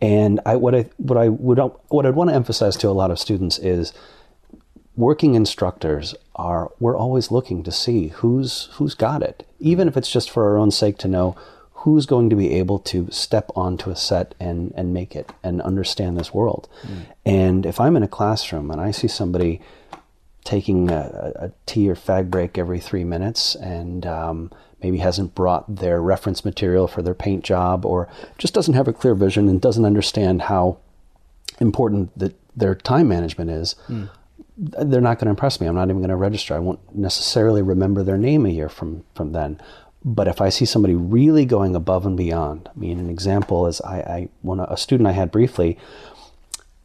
And 0.00 0.40
I 0.46 0.56
what 0.56 0.74
I 0.74 0.86
what 0.96 1.18
I 1.18 1.28
would 1.28 1.58
what 1.88 2.06
I'd 2.06 2.14
want 2.14 2.30
to 2.30 2.36
emphasize 2.36 2.76
to 2.78 2.88
a 2.88 2.90
lot 2.90 3.10
of 3.10 3.18
students 3.18 3.58
is 3.58 3.92
working 4.96 5.34
instructors 5.34 6.14
are 6.34 6.70
we're 6.78 6.96
always 6.96 7.30
looking 7.30 7.62
to 7.62 7.72
see 7.72 8.08
who's 8.08 8.68
who's 8.74 8.94
got 8.94 9.22
it. 9.22 9.46
Even 9.58 9.88
if 9.88 9.96
it's 9.96 10.10
just 10.10 10.30
for 10.30 10.44
our 10.48 10.56
own 10.56 10.70
sake 10.70 10.98
to 10.98 11.08
know 11.08 11.36
who's 11.72 12.04
going 12.04 12.28
to 12.28 12.36
be 12.36 12.52
able 12.52 12.78
to 12.78 13.08
step 13.10 13.50
onto 13.56 13.90
a 13.90 13.96
set 13.96 14.34
and 14.38 14.72
and 14.76 14.92
make 14.92 15.16
it 15.16 15.32
and 15.42 15.62
understand 15.62 16.16
this 16.16 16.34
world. 16.34 16.68
And 17.24 17.64
if 17.66 17.80
i'm 17.80 17.96
in 17.96 18.02
a 18.02 18.08
classroom 18.08 18.70
and 18.70 18.80
i 18.80 18.90
see 18.90 19.08
somebody 19.08 19.60
taking 20.44 20.90
a, 20.90 21.32
a 21.36 21.52
tea 21.66 21.88
or 21.88 21.94
fag 21.94 22.30
break 22.30 22.58
every 22.58 22.80
three 22.80 23.04
minutes 23.04 23.54
and 23.54 24.06
um, 24.06 24.50
maybe 24.82 24.98
hasn't 24.98 25.34
brought 25.34 25.76
their 25.76 26.00
reference 26.00 26.44
material 26.44 26.88
for 26.88 27.02
their 27.02 27.14
paint 27.14 27.44
job 27.44 27.84
or 27.84 28.08
just 28.38 28.54
doesn't 28.54 28.74
have 28.74 28.88
a 28.88 28.92
clear 28.92 29.14
vision 29.14 29.48
and 29.48 29.60
doesn't 29.60 29.84
understand 29.84 30.42
how 30.42 30.78
important 31.60 32.16
that 32.18 32.34
their 32.56 32.74
time 32.74 33.08
management 33.08 33.50
is, 33.50 33.74
they're 34.60 35.00
not 35.00 35.18
going 35.18 35.26
to 35.26 35.30
impress 35.30 35.60
me. 35.60 35.66
I'm 35.66 35.74
not 35.74 35.88
even 35.88 36.00
going 36.00 36.10
to 36.10 36.16
register. 36.16 36.54
I 36.54 36.58
won't 36.58 36.94
necessarily 36.94 37.62
remember 37.62 38.02
their 38.02 38.18
name 38.18 38.44
a 38.44 38.50
year 38.50 38.68
from, 38.68 39.04
from 39.14 39.32
then. 39.32 39.60
But 40.04 40.28
if 40.28 40.40
I 40.40 40.48
see 40.48 40.64
somebody 40.64 40.94
really 40.94 41.44
going 41.44 41.74
above 41.74 42.06
and 42.06 42.16
beyond, 42.16 42.68
I 42.74 42.78
mean, 42.78 42.98
an 42.98 43.10
example 43.10 43.66
is 43.66 43.80
I, 43.82 43.98
I 44.00 44.28
one 44.42 44.60
a 44.60 44.76
student 44.76 45.06
I 45.06 45.12
had 45.12 45.30
briefly 45.30 45.78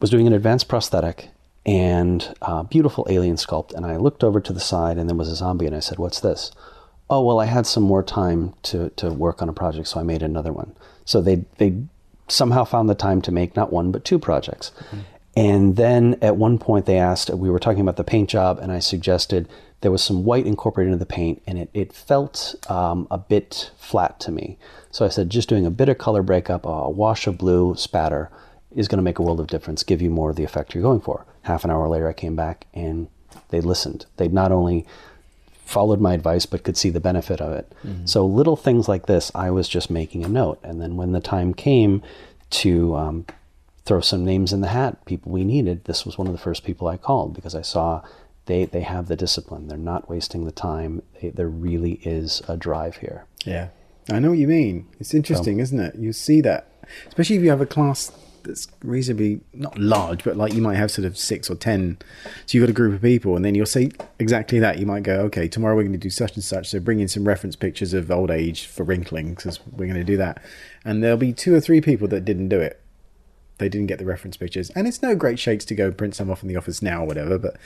was 0.00 0.10
doing 0.10 0.26
an 0.26 0.34
advanced 0.34 0.68
prosthetic 0.68 1.30
and 1.64 2.34
uh, 2.42 2.62
beautiful 2.62 3.06
alien 3.08 3.36
sculpt, 3.36 3.74
and 3.74 3.86
I 3.86 3.96
looked 3.96 4.22
over 4.22 4.40
to 4.40 4.52
the 4.52 4.60
side, 4.60 4.98
and 4.98 5.08
there 5.08 5.16
was 5.16 5.28
a 5.28 5.36
zombie, 5.36 5.66
and 5.66 5.74
I 5.74 5.80
said, 5.80 5.98
"What's 5.98 6.20
this?" 6.20 6.52
Oh, 7.08 7.24
well, 7.24 7.40
I 7.40 7.46
had 7.46 7.66
some 7.66 7.82
more 7.82 8.02
time 8.02 8.54
to 8.64 8.90
to 8.90 9.10
work 9.10 9.40
on 9.40 9.48
a 9.48 9.54
project, 9.54 9.88
so 9.88 9.98
I 9.98 10.02
made 10.02 10.22
another 10.22 10.52
one. 10.52 10.76
So 11.06 11.22
they 11.22 11.46
they 11.56 11.74
somehow 12.28 12.64
found 12.64 12.90
the 12.90 12.94
time 12.94 13.22
to 13.22 13.32
make 13.32 13.56
not 13.56 13.72
one 13.72 13.92
but 13.92 14.04
two 14.04 14.18
projects. 14.18 14.72
And 15.36 15.76
then 15.76 16.16
at 16.22 16.36
one 16.36 16.58
point 16.58 16.86
they 16.86 16.98
asked, 16.98 17.28
we 17.30 17.50
were 17.50 17.58
talking 17.58 17.82
about 17.82 17.96
the 17.96 18.04
paint 18.04 18.30
job, 18.30 18.58
and 18.58 18.72
I 18.72 18.78
suggested 18.78 19.48
there 19.82 19.90
was 19.90 20.02
some 20.02 20.24
white 20.24 20.46
incorporated 20.46 20.92
into 20.92 21.04
the 21.04 21.06
paint, 21.06 21.42
and 21.46 21.58
it, 21.58 21.68
it 21.74 21.92
felt 21.92 22.54
um, 22.70 23.06
a 23.10 23.18
bit 23.18 23.70
flat 23.76 24.18
to 24.20 24.32
me. 24.32 24.56
So 24.90 25.04
I 25.04 25.08
said, 25.08 25.28
just 25.28 25.50
doing 25.50 25.66
a 25.66 25.70
bit 25.70 25.90
of 25.90 25.98
color 25.98 26.22
breakup, 26.22 26.64
a 26.64 26.88
wash 26.88 27.26
of 27.26 27.36
blue 27.36 27.74
spatter 27.76 28.30
is 28.74 28.88
going 28.88 28.96
to 28.98 29.02
make 29.02 29.18
a 29.18 29.22
world 29.22 29.40
of 29.40 29.46
difference, 29.46 29.82
give 29.82 30.00
you 30.00 30.08
more 30.08 30.30
of 30.30 30.36
the 30.36 30.44
effect 30.44 30.74
you're 30.74 30.82
going 30.82 31.00
for. 31.00 31.26
Half 31.42 31.64
an 31.64 31.70
hour 31.70 31.86
later, 31.86 32.08
I 32.08 32.14
came 32.14 32.34
back 32.34 32.66
and 32.72 33.08
they 33.50 33.60
listened. 33.60 34.06
They 34.16 34.28
not 34.28 34.52
only 34.52 34.86
followed 35.64 36.00
my 36.00 36.14
advice 36.14 36.46
but 36.46 36.62
could 36.62 36.76
see 36.76 36.90
the 36.90 37.00
benefit 37.00 37.40
of 37.40 37.52
it. 37.52 37.70
So 38.06 38.24
little 38.24 38.56
things 38.56 38.88
like 38.88 39.06
this, 39.06 39.32
I 39.34 39.50
was 39.50 39.68
just 39.68 39.90
making 39.90 40.24
a 40.24 40.28
note. 40.28 40.60
And 40.62 40.80
then 40.80 40.96
when 40.96 41.12
the 41.12 41.20
time 41.20 41.54
came 41.54 42.02
to 42.50 42.96
um, 42.96 43.26
throw 43.86 44.00
some 44.00 44.24
names 44.24 44.52
in 44.52 44.60
the 44.60 44.68
hat, 44.68 45.04
people 45.06 45.32
we 45.32 45.44
needed, 45.44 45.84
this 45.84 46.04
was 46.04 46.18
one 46.18 46.26
of 46.26 46.32
the 46.32 46.38
first 46.38 46.64
people 46.64 46.88
I 46.88 46.96
called 46.96 47.34
because 47.34 47.54
I 47.54 47.62
saw 47.62 48.02
they, 48.46 48.64
they 48.64 48.82
have 48.82 49.06
the 49.06 49.16
discipline. 49.16 49.68
They're 49.68 49.78
not 49.78 50.10
wasting 50.10 50.44
the 50.44 50.52
time. 50.52 51.02
They, 51.20 51.30
there 51.30 51.48
really 51.48 51.94
is 52.02 52.42
a 52.48 52.56
drive 52.56 52.96
here. 52.96 53.24
yeah, 53.44 53.68
I 54.10 54.18
know 54.18 54.30
what 54.30 54.38
you 54.38 54.48
mean. 54.48 54.86
It's 55.00 55.14
interesting, 55.14 55.58
isn't 55.60 55.78
it? 55.80 55.94
You 55.96 56.12
see 56.12 56.40
that, 56.42 56.68
especially 57.08 57.36
if 57.36 57.42
you 57.42 57.50
have 57.50 57.60
a 57.60 57.66
class 57.66 58.12
that's 58.42 58.68
reasonably 58.84 59.40
not 59.52 59.76
large, 59.76 60.22
but 60.22 60.36
like 60.36 60.54
you 60.54 60.62
might 60.62 60.76
have 60.76 60.90
sort 60.92 61.04
of 61.04 61.18
six 61.18 61.50
or 61.50 61.56
ten. 61.56 61.98
So 62.46 62.56
you've 62.56 62.62
got 62.62 62.70
a 62.70 62.72
group 62.72 62.94
of 62.94 63.02
people, 63.02 63.34
and 63.34 63.44
then 63.44 63.56
you'll 63.56 63.66
say 63.66 63.90
exactly 64.20 64.60
that. 64.60 64.78
You 64.78 64.86
might 64.86 65.02
go, 65.02 65.20
okay, 65.22 65.48
tomorrow 65.48 65.74
we're 65.74 65.82
going 65.82 65.92
to 65.92 65.98
do 65.98 66.10
such 66.10 66.34
and 66.36 66.44
such. 66.44 66.68
So 66.68 66.78
bring 66.78 67.00
in 67.00 67.08
some 67.08 67.26
reference 67.26 67.56
pictures 67.56 67.92
of 67.92 68.10
old 68.10 68.30
age 68.30 68.66
for 68.66 68.84
wrinkling 68.84 69.34
because 69.34 69.58
we're 69.66 69.86
going 69.86 69.94
to 69.94 70.04
do 70.04 70.16
that. 70.18 70.40
And 70.84 71.02
there'll 71.02 71.16
be 71.16 71.32
two 71.32 71.54
or 71.54 71.60
three 71.60 71.80
people 71.80 72.06
that 72.08 72.24
didn't 72.24 72.48
do 72.48 72.60
it. 72.60 72.80
They 73.58 73.68
didn't 73.68 73.86
get 73.86 73.98
the 73.98 74.04
reference 74.04 74.36
pictures, 74.36 74.70
and 74.70 74.86
it's 74.86 75.02
no 75.02 75.14
great 75.14 75.38
shakes 75.38 75.64
to 75.66 75.74
go 75.74 75.90
print 75.90 76.14
some 76.14 76.30
off 76.30 76.42
in 76.42 76.48
the 76.48 76.56
office 76.56 76.82
now 76.82 77.02
or 77.02 77.06
whatever. 77.06 77.38
But 77.38 77.56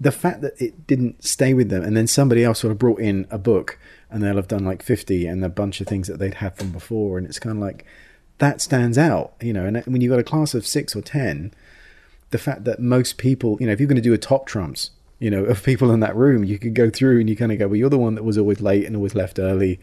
the 0.00 0.12
fact 0.12 0.40
that 0.42 0.60
it 0.60 0.86
didn't 0.86 1.24
stay 1.24 1.54
with 1.54 1.70
them, 1.70 1.82
and 1.82 1.96
then 1.96 2.06
somebody 2.06 2.44
else 2.44 2.60
sort 2.60 2.72
of 2.72 2.78
brought 2.78 3.00
in 3.00 3.26
a 3.30 3.38
book, 3.38 3.78
and 4.10 4.22
they'll 4.22 4.36
have 4.36 4.48
done 4.48 4.64
like 4.64 4.82
fifty 4.82 5.26
and 5.26 5.44
a 5.44 5.48
bunch 5.48 5.80
of 5.80 5.86
things 5.86 6.08
that 6.08 6.18
they'd 6.18 6.34
had 6.34 6.56
from 6.56 6.70
before, 6.70 7.18
and 7.18 7.26
it's 7.26 7.38
kind 7.38 7.56
of 7.56 7.62
like 7.62 7.84
that 8.38 8.60
stands 8.60 8.98
out, 8.98 9.32
you 9.40 9.52
know. 9.52 9.64
And 9.64 9.84
when 9.86 10.00
you've 10.00 10.10
got 10.10 10.20
a 10.20 10.24
class 10.24 10.54
of 10.54 10.66
six 10.66 10.94
or 10.94 11.02
ten, 11.02 11.52
the 12.30 12.38
fact 12.38 12.64
that 12.64 12.80
most 12.80 13.18
people, 13.18 13.56
you 13.60 13.66
know, 13.66 13.72
if 13.72 13.80
you're 13.80 13.88
going 13.88 13.96
to 13.96 14.02
do 14.02 14.12
a 14.12 14.18
top 14.18 14.46
trumps, 14.46 14.90
you 15.18 15.30
know, 15.30 15.44
of 15.44 15.62
people 15.62 15.90
in 15.90 16.00
that 16.00 16.16
room, 16.16 16.44
you 16.44 16.58
could 16.58 16.74
go 16.74 16.90
through 16.90 17.20
and 17.20 17.28
you 17.28 17.36
kind 17.36 17.52
of 17.52 17.58
go, 17.58 17.68
well, 17.68 17.76
you're 17.76 17.90
the 17.90 17.98
one 17.98 18.14
that 18.14 18.24
was 18.24 18.36
always 18.36 18.60
late 18.60 18.84
and 18.84 18.96
always 18.96 19.14
left 19.14 19.38
early 19.38 19.80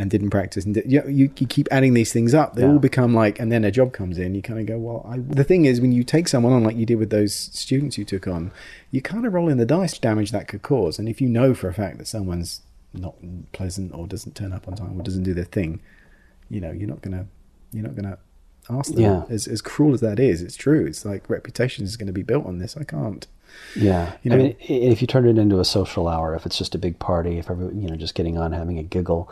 and 0.00 0.10
didn't 0.10 0.30
practice. 0.30 0.64
And 0.64 0.74
did, 0.74 0.90
you, 0.90 1.02
you, 1.06 1.30
you 1.38 1.46
keep 1.46 1.68
adding 1.70 1.94
these 1.94 2.12
things 2.12 2.34
up. 2.34 2.54
They 2.54 2.62
Yeah. 2.62 2.68
all 2.72 2.78
become 2.78 3.14
like, 3.14 3.38
and 3.38 3.50
then 3.52 3.64
a 3.64 3.70
job 3.70 3.92
comes 3.92 4.18
in. 4.18 4.34
You 4.34 4.42
kind 4.42 4.58
of 4.60 4.66
go, 4.66 4.78
well, 4.78 5.06
I, 5.08 5.18
the 5.18 5.44
thing 5.44 5.64
is, 5.66 5.80
when 5.80 5.92
you 5.92 6.02
take 6.04 6.28
someone 6.28 6.52
on 6.52 6.64
like 6.64 6.76
you 6.76 6.86
did 6.86 6.96
with 6.96 7.10
those 7.10 7.34
students 7.34 7.98
you 7.98 8.04
took 8.04 8.26
on, 8.26 8.50
you 8.90 9.00
kind 9.02 9.26
of 9.26 9.32
roll 9.34 9.48
in 9.48 9.58
the 9.58 9.66
dice 9.66 9.98
damage 9.98 10.30
that 10.32 10.48
could 10.48 10.62
cause. 10.62 10.98
And 10.98 11.08
if 11.08 11.20
you 11.20 11.28
know 11.28 11.54
for 11.54 11.68
a 11.68 11.74
fact 11.74 11.98
that 11.98 12.06
someone's 12.06 12.62
not 12.92 13.14
pleasant 13.52 13.94
or 13.94 14.06
doesn't 14.06 14.34
turn 14.34 14.52
up 14.52 14.66
on 14.66 14.74
time 14.74 14.98
or 14.98 15.02
doesn't 15.02 15.22
do 15.22 15.34
their 15.34 15.44
thing, 15.44 15.80
you 16.48 16.60
know, 16.60 16.72
you're 16.72 16.88
not 16.88 17.02
gonna, 17.02 17.26
you're 17.72 17.84
not 17.84 17.94
gonna 17.94 18.18
ask 18.68 18.92
them. 18.94 19.02
Yeah. 19.02 19.22
As 19.28 19.46
as 19.46 19.60
cruel 19.60 19.94
as 19.94 20.00
that 20.00 20.18
is, 20.18 20.42
it's 20.42 20.56
true. 20.56 20.86
It's 20.86 21.04
like 21.04 21.28
reputation 21.30 21.84
is 21.84 21.96
going 21.96 22.06
to 22.08 22.12
be 22.12 22.22
built 22.22 22.46
on 22.46 22.58
this. 22.58 22.76
I 22.76 22.84
can't. 22.84 23.26
Yeah, 23.74 24.12
You 24.22 24.32
I 24.32 24.36
mean, 24.36 24.56
if 24.60 25.00
you 25.00 25.08
turn 25.08 25.26
it 25.26 25.36
into 25.36 25.58
a 25.58 25.64
social 25.64 26.06
hour, 26.06 26.36
if 26.36 26.46
it's 26.46 26.56
just 26.56 26.76
a 26.76 26.78
big 26.78 27.00
party, 27.00 27.36
if 27.38 27.50
every, 27.50 27.66
you 27.74 27.88
know, 27.88 27.96
just 27.96 28.14
getting 28.14 28.38
on, 28.38 28.52
having 28.52 28.78
a 28.78 28.84
giggle, 28.84 29.28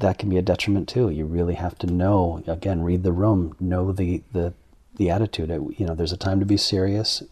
that 0.00 0.18
can 0.18 0.28
be 0.28 0.38
a 0.38 0.42
detriment 0.42 0.88
too. 0.88 1.08
You 1.10 1.24
really 1.24 1.54
have 1.54 1.78
to 1.78 1.86
know. 1.86 2.42
Again, 2.46 2.82
read 2.82 3.02
the 3.02 3.12
room, 3.12 3.54
know 3.60 3.92
the 3.92 4.22
the 4.32 4.54
the 4.96 5.10
attitude. 5.10 5.50
It- 5.50 5.78
You 5.78 5.86
know, 5.86 5.94
there's 5.94 6.12
a 6.12 6.16
time 6.16 6.40
to 6.40 6.46
be 6.46 6.56
serious, 6.56 7.22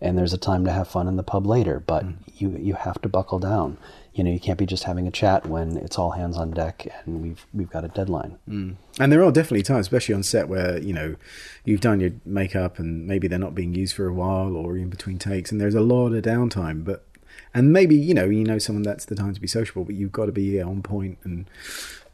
and 0.00 0.16
there's 0.18 0.32
a 0.32 0.38
time 0.38 0.64
to 0.64 0.72
have 0.72 0.88
fun 0.88 1.08
in 1.08 1.16
the 1.16 1.22
pub 1.22 1.46
later. 1.46 1.82
But 1.84 2.02
hmm. 2.04 2.12
you 2.36 2.50
you 2.50 2.74
have 2.74 3.00
to 3.02 3.08
buckle 3.08 3.38
down. 3.38 3.78
You 4.14 4.22
know, 4.22 4.30
you 4.30 4.38
can't 4.38 4.58
be 4.58 4.66
just 4.66 4.84
having 4.84 5.08
a 5.08 5.10
chat 5.10 5.44
when 5.44 5.76
it's 5.76 5.98
all 5.98 6.12
hands 6.12 6.36
on 6.36 6.52
deck 6.52 6.86
and 7.04 7.20
we've 7.20 7.44
we've 7.52 7.70
got 7.70 7.84
a 7.84 7.88
deadline. 7.88 8.38
Hmm. 8.48 8.72
And 9.00 9.10
there 9.10 9.24
are 9.24 9.32
definitely 9.32 9.64
times, 9.64 9.86
especially 9.86 10.14
on 10.14 10.22
set, 10.22 10.48
where 10.48 10.78
you 10.78 10.92
know 10.92 11.16
you've 11.64 11.80
done 11.80 11.98
your 12.00 12.12
makeup 12.24 12.78
and 12.78 13.08
maybe 13.08 13.26
they're 13.26 13.38
not 13.40 13.56
being 13.56 13.74
used 13.74 13.96
for 13.96 14.06
a 14.06 14.14
while 14.14 14.56
or 14.56 14.76
in 14.76 14.88
between 14.88 15.18
takes, 15.18 15.50
and 15.50 15.60
there's 15.60 15.74
a 15.74 15.80
lot 15.80 16.12
of 16.12 16.22
downtime. 16.22 16.84
But 16.84 17.04
and 17.52 17.72
maybe 17.72 17.96
you 17.96 18.14
know 18.14 18.26
you 18.26 18.44
know 18.44 18.58
someone 18.58 18.84
that's 18.84 19.06
the 19.06 19.16
time 19.16 19.34
to 19.34 19.40
be 19.40 19.48
sociable, 19.48 19.84
but 19.84 19.96
you've 19.96 20.12
got 20.12 20.26
to 20.26 20.32
be 20.32 20.60
on 20.60 20.82
point 20.82 21.18
and 21.24 21.46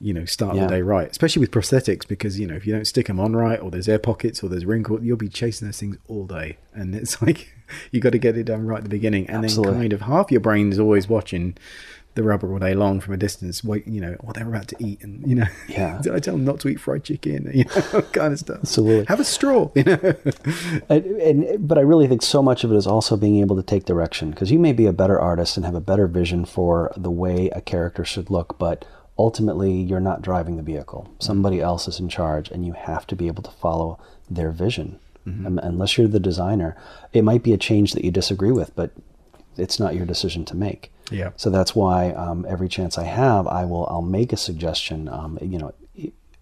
you 0.00 0.14
know 0.14 0.24
start 0.24 0.56
Yeah. 0.56 0.62
the 0.66 0.68
day 0.68 0.82
right, 0.82 1.10
especially 1.10 1.40
with 1.40 1.50
prosthetics 1.50 2.06
because 2.08 2.38
you 2.40 2.46
know 2.46 2.54
if 2.54 2.66
you 2.66 2.72
don't 2.72 2.86
stick 2.86 3.06
them 3.06 3.20
on 3.20 3.34
right 3.36 3.60
or 3.60 3.70
there's 3.70 3.88
air 3.88 3.98
pockets 3.98 4.42
or 4.42 4.48
there's 4.48 4.64
wrinkles, 4.64 5.02
you'll 5.02 5.16
be 5.16 5.28
chasing 5.28 5.68
those 5.68 5.78
things 5.78 5.96
all 6.08 6.26
day, 6.26 6.56
and 6.72 6.94
it's 6.94 7.20
like 7.26 7.54
you 7.92 8.00
got 8.00 8.12
to 8.12 8.18
get 8.18 8.36
it 8.36 8.44
done 8.44 8.66
right 8.66 8.78
at 8.78 8.84
the 8.84 8.88
beginning, 8.90 9.28
and 9.28 9.44
Absolutely. 9.44 9.72
then 9.72 9.80
kind 9.82 9.92
of 9.92 10.00
half 10.02 10.30
your 10.30 10.40
brain 10.40 10.72
is 10.72 10.78
always 10.78 11.08
watching. 11.08 11.56
The 12.16 12.24
rubber 12.24 12.52
all 12.52 12.58
day 12.58 12.74
long 12.74 12.98
from 12.98 13.14
a 13.14 13.16
distance, 13.16 13.62
wait, 13.62 13.86
you 13.86 14.00
know, 14.00 14.16
what 14.20 14.34
they're 14.34 14.48
about 14.48 14.66
to 14.68 14.76
eat, 14.80 15.00
and 15.04 15.24
you 15.24 15.36
know, 15.36 15.46
Yeah. 15.68 16.00
did 16.02 16.12
I 16.16 16.18
tell 16.18 16.34
them 16.34 16.44
not 16.44 16.58
to 16.60 16.68
eat 16.68 16.80
fried 16.80 17.04
chicken? 17.04 17.48
You 17.54 17.64
know, 17.66 18.02
kind 18.10 18.32
of 18.32 18.40
stuff. 18.40 18.58
Absolutely. 18.62 19.04
Have 19.06 19.20
a 19.20 19.24
straw, 19.24 19.70
you 19.76 19.84
know. 19.84 20.14
And, 20.88 21.04
and 21.04 21.68
but 21.68 21.78
I 21.78 21.82
really 21.82 22.08
think 22.08 22.22
so 22.22 22.42
much 22.42 22.64
of 22.64 22.72
it 22.72 22.76
is 22.76 22.86
also 22.86 23.16
being 23.16 23.38
able 23.38 23.54
to 23.54 23.62
take 23.62 23.84
direction 23.84 24.30
because 24.30 24.50
you 24.50 24.58
may 24.58 24.72
be 24.72 24.86
a 24.86 24.92
better 24.92 25.20
artist 25.20 25.56
and 25.56 25.64
have 25.64 25.76
a 25.76 25.80
better 25.80 26.08
vision 26.08 26.44
for 26.44 26.92
the 26.96 27.12
way 27.12 27.48
a 27.50 27.60
character 27.60 28.04
should 28.04 28.28
look, 28.28 28.58
but 28.58 28.84
ultimately 29.20 29.72
you're 29.88 30.08
not 30.10 30.22
driving 30.22 30.56
the 30.56 30.62
vehicle. 30.62 31.02
Somebody 31.18 31.60
else 31.60 31.86
is 31.86 32.00
in 32.00 32.08
charge, 32.08 32.50
and 32.50 32.64
you 32.64 32.72
have 32.72 33.06
to 33.08 33.14
be 33.14 33.26
able 33.26 33.42
to 33.42 33.50
follow 33.50 33.98
their 34.30 34.50
vision. 34.50 34.98
Um, 35.46 35.60
unless 35.62 35.96
you're 35.96 36.08
the 36.08 36.18
designer, 36.18 36.74
it 37.12 37.22
might 37.22 37.42
be 37.42 37.52
a 37.52 37.58
change 37.58 37.92
that 37.92 38.04
you 38.04 38.10
disagree 38.10 38.50
with, 38.50 38.74
but 38.74 38.90
it's 39.56 39.78
not 39.78 39.94
your 39.94 40.06
decision 40.06 40.44
to 40.46 40.56
make. 40.56 40.90
Yeah. 41.10 41.30
So 41.36 41.50
that's 41.50 41.74
why 41.74 42.10
um, 42.12 42.46
every 42.48 42.68
chance 42.68 42.96
I 42.96 43.04
have, 43.04 43.46
I 43.46 43.64
will 43.66 43.86
I'll 43.90 44.10
make 44.20 44.32
a 44.32 44.36
suggestion. 44.38 45.08
Um, 45.08 45.38
you 45.42 45.58
know, 45.58 45.72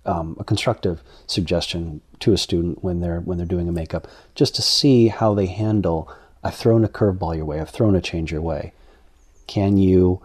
um, 0.06 0.36
a 0.38 0.44
constructive 0.44 1.02
suggestion 1.26 2.00
to 2.20 2.32
a 2.32 2.38
student 2.38 2.82
when 2.84 3.00
they're 3.00 3.20
when 3.20 3.36
they're 3.38 3.46
doing 3.46 3.68
a 3.68 3.72
makeup, 3.72 4.06
just 4.34 4.54
to 4.56 4.62
see 4.62 5.08
how 5.08 5.34
they 5.34 5.46
handle. 5.46 6.10
I've 6.44 6.54
thrown 6.54 6.84
a 6.84 6.88
curveball 6.88 7.34
your 7.34 7.44
way. 7.44 7.60
I've 7.60 7.70
thrown 7.70 7.96
a 7.96 8.00
change 8.00 8.30
your 8.30 8.42
way. 8.42 8.72
Can 9.48 9.76
you? 9.76 10.22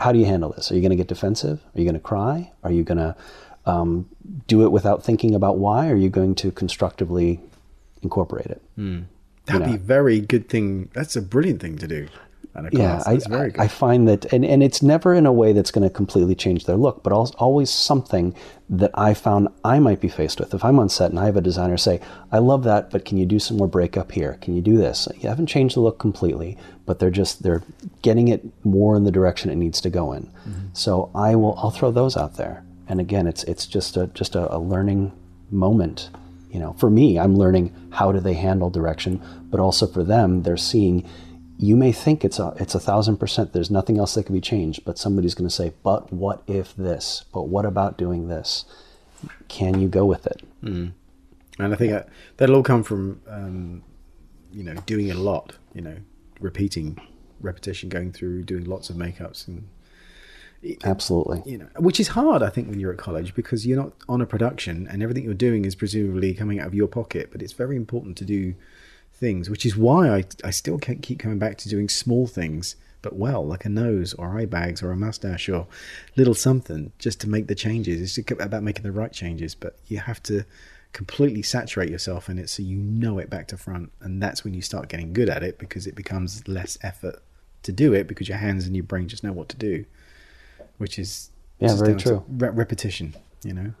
How 0.00 0.12
do 0.12 0.18
you 0.18 0.24
handle 0.26 0.50
this? 0.52 0.72
Are 0.72 0.74
you 0.74 0.80
going 0.80 0.90
to 0.90 0.96
get 0.96 1.08
defensive? 1.08 1.60
Are 1.74 1.78
you 1.78 1.84
going 1.84 1.94
to 1.94 2.00
cry? 2.00 2.52
Are 2.64 2.72
you 2.72 2.82
going 2.84 2.98
to 2.98 3.14
um, 3.66 4.08
do 4.46 4.64
it 4.64 4.72
without 4.72 5.02
thinking 5.04 5.34
about 5.34 5.58
why? 5.58 5.90
Are 5.90 5.96
you 5.96 6.08
going 6.08 6.34
to 6.36 6.50
constructively 6.50 7.40
incorporate 8.02 8.46
it? 8.46 8.62
That'd 9.46 9.62
be 9.66 9.74
a 9.74 9.78
very 9.78 10.20
good 10.20 10.48
thing. 10.48 10.90
That's 10.94 11.16
a 11.16 11.22
brilliant 11.22 11.60
thing 11.60 11.76
to 11.78 11.86
do. 11.88 12.08
Yeah. 12.72 13.02
I, 13.06 13.16
very 13.16 13.46
I- 13.46 13.50
good. 13.50 13.60
I 13.60 13.68
find 13.68 14.08
that, 14.08 14.32
and, 14.32 14.44
and 14.44 14.62
it's 14.62 14.82
never 14.82 15.14
in 15.14 15.26
a 15.26 15.32
way 15.32 15.52
that's 15.52 15.70
going 15.70 15.88
to 15.88 15.94
completely 15.94 16.34
change 16.34 16.66
their 16.66 16.76
look, 16.76 17.02
but 17.02 17.12
always 17.12 17.70
something 17.70 18.34
that 18.68 18.90
I 18.94 19.14
found 19.14 19.48
I 19.64 19.78
might 19.78 20.00
be 20.00 20.08
faced 20.08 20.38
with. 20.40 20.54
If 20.54 20.64
I'm 20.64 20.78
on 20.78 20.88
set 20.88 21.10
and 21.10 21.18
I 21.18 21.26
have 21.26 21.36
a 21.36 21.40
designer 21.40 21.76
say, 21.76 22.00
I 22.30 22.38
love 22.38 22.64
that, 22.64 22.90
but 22.90 23.04
can 23.04 23.18
you 23.18 23.26
do 23.26 23.38
some 23.38 23.56
more 23.56 23.68
breakup 23.68 24.12
here? 24.12 24.38
Can 24.40 24.54
you 24.54 24.62
do 24.62 24.76
this? 24.76 25.08
You 25.16 25.28
haven't 25.28 25.46
changed 25.46 25.76
the 25.76 25.80
look 25.80 25.98
completely, 25.98 26.56
but 26.86 26.98
they're 26.98 27.10
just, 27.10 27.42
they're 27.42 27.62
getting 28.02 28.28
it 28.28 28.44
more 28.64 28.96
in 28.96 29.04
the 29.04 29.10
direction 29.10 29.50
it 29.50 29.56
needs 29.56 29.80
to 29.80 29.90
go 29.90 30.12
in. 30.12 30.24
Mm-hmm. 30.24 30.66
So 30.72 31.10
I 31.14 31.34
will, 31.34 31.56
I'll 31.58 31.70
throw 31.70 31.90
those 31.90 32.16
out 32.16 32.36
there. 32.36 32.64
And 32.88 33.00
again, 33.00 33.26
it's, 33.26 33.44
it's 33.44 33.66
just 33.66 33.96
a, 33.96 34.08
just 34.08 34.34
a, 34.34 34.52
a 34.54 34.58
learning 34.58 35.12
moment. 35.50 36.10
You 36.50 36.58
know, 36.58 36.72
for 36.74 36.90
me, 36.90 37.18
I'm 37.18 37.36
learning 37.36 37.74
how 37.90 38.10
do 38.10 38.18
they 38.18 38.34
handle 38.34 38.70
direction, 38.70 39.22
but 39.50 39.60
also 39.60 39.86
for 39.86 40.02
them, 40.02 40.42
they're 40.42 40.56
seeing 40.56 41.08
you 41.62 41.76
may 41.76 41.92
think 41.92 42.24
it's 42.24 42.38
a 42.38 42.54
it's 42.58 42.74
a 42.74 42.80
thousand 42.80 43.16
percent 43.18 43.52
there's 43.52 43.70
nothing 43.70 43.98
else 43.98 44.14
that 44.14 44.24
can 44.24 44.34
be 44.34 44.40
changed 44.40 44.84
but 44.84 44.98
somebody's 44.98 45.34
going 45.34 45.48
to 45.48 45.54
say 45.54 45.72
but 45.82 46.12
what 46.12 46.42
if 46.46 46.74
this 46.76 47.24
but 47.32 47.48
what 47.48 47.64
about 47.66 47.98
doing 47.98 48.28
this 48.28 48.64
can 49.48 49.80
you 49.80 49.88
go 49.88 50.04
with 50.04 50.26
it 50.26 50.42
and 51.58 51.72
I 51.74 51.76
think 51.76 51.92
that, 51.92 52.08
that'll 52.36 52.56
all 52.56 52.62
come 52.62 52.82
from 52.82 53.20
um, 53.28 53.82
you 54.52 54.64
know 54.64 54.74
doing 54.86 55.08
it 55.08 55.16
a 55.16 55.20
lot. 55.20 55.56
You 55.74 55.82
know, 55.82 55.96
repeating, 56.40 56.98
repetition, 57.40 57.88
going 57.88 58.12
through, 58.12 58.44
doing 58.44 58.64
lots 58.64 58.90
of 58.90 58.96
makeups, 58.96 59.46
and 59.46 59.68
absolutely 60.84 61.42
you 61.50 61.58
know, 61.58 61.68
which 61.78 62.00
is 62.00 62.08
hard. 62.08 62.42
I 62.42 62.50
think 62.50 62.68
when 62.68 62.80
you're 62.80 62.92
at 62.92 62.98
college 62.98 63.34
because 63.34 63.66
you're 63.66 63.80
not 63.80 63.92
on 64.08 64.20
a 64.20 64.26
production, 64.26 64.86
and 64.90 65.02
everything 65.02 65.24
you're 65.24 65.34
doing 65.34 65.64
is 65.64 65.74
presumably 65.74 66.34
coming 66.34 66.60
out 66.60 66.66
of 66.66 66.74
your 66.74 66.88
pocket. 66.88 67.28
But 67.30 67.42
it's 67.42 67.52
very 67.52 67.76
important 67.76 68.16
to 68.18 68.24
do 68.24 68.54
things, 69.20 69.48
which 69.50 69.64
is 69.64 69.76
why 69.76 70.08
I 70.08 70.24
I 70.42 70.50
still 70.50 70.78
keep 70.78 71.18
coming 71.20 71.38
back 71.38 71.58
to 71.58 71.68
doing 71.68 71.88
small 71.88 72.26
things. 72.26 72.76
But 73.02 73.16
well, 73.16 73.46
like 73.46 73.64
a 73.64 73.70
nose 73.70 74.12
or 74.14 74.38
eye 74.38 74.44
bags 74.44 74.82
or 74.82 74.90
a 74.90 74.96
mustache 74.96 75.48
or 75.48 75.66
little 76.16 76.34
something, 76.34 76.92
just 76.98 77.18
to 77.22 77.28
make 77.28 77.46
the 77.46 77.54
changes. 77.54 78.18
It's 78.18 78.30
about 78.30 78.62
making 78.62 78.82
the 78.82 78.92
right 78.92 79.12
changes, 79.12 79.54
but 79.54 79.78
you 79.86 79.98
have 80.00 80.22
to 80.24 80.44
completely 80.92 81.40
saturate 81.40 81.88
yourself 81.88 82.28
in 82.28 82.38
it 82.38 82.50
so 82.50 82.62
you 82.62 82.76
know 82.76 83.18
it 83.18 83.30
back 83.30 83.46
to 83.48 83.56
front, 83.56 83.90
and 84.00 84.22
that's 84.22 84.44
when 84.44 84.52
you 84.54 84.60
start 84.60 84.88
getting 84.88 85.12
good 85.14 85.30
at 85.30 85.42
it 85.42 85.58
because 85.58 85.86
it 85.86 85.94
becomes 85.94 86.46
less 86.48 86.76
effort 86.82 87.22
to 87.62 87.72
do 87.72 87.94
it 87.94 88.06
because 88.06 88.28
your 88.28 88.38
hands 88.38 88.66
and 88.66 88.74
your 88.76 88.84
brain 88.84 89.08
just 89.08 89.24
know 89.24 89.32
what 89.32 89.48
to 89.48 89.56
do, 89.56 89.84
which 90.78 90.98
is 90.98 91.30
Yeah, 91.58 91.74
very 91.76 91.94
true. 91.94 92.24
re- 92.28 92.48
repetition, 92.50 93.14
you 93.44 93.54
know. 93.54 93.72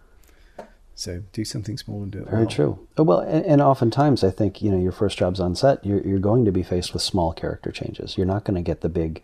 So 1.00 1.22
do 1.32 1.44
something 1.44 1.78
small 1.78 2.02
and 2.02 2.12
do 2.12 2.18
it 2.18 2.28
very 2.28 2.42
well. 2.42 2.50
true 2.50 2.88
Uh, 2.98 3.04
well 3.04 3.20
and, 3.20 3.42
and 3.46 3.60
oftentimes 3.62 4.22
i 4.22 4.30
think 4.30 4.60
you 4.60 4.70
know 4.70 4.78
your 4.78 4.92
first 4.92 5.16
job's 5.16 5.40
on 5.40 5.54
set 5.54 5.84
you're, 5.84 6.02
you're 6.08 6.18
going 6.30 6.44
to 6.44 6.52
be 6.52 6.62
faced 6.62 6.92
with 6.92 7.02
small 7.02 7.32
character 7.32 7.70
changes 7.72 8.18
you're 8.18 8.26
not 8.34 8.44
going 8.44 8.54
to 8.54 8.60
get 8.70 8.82
the 8.82 8.88
big 8.90 9.22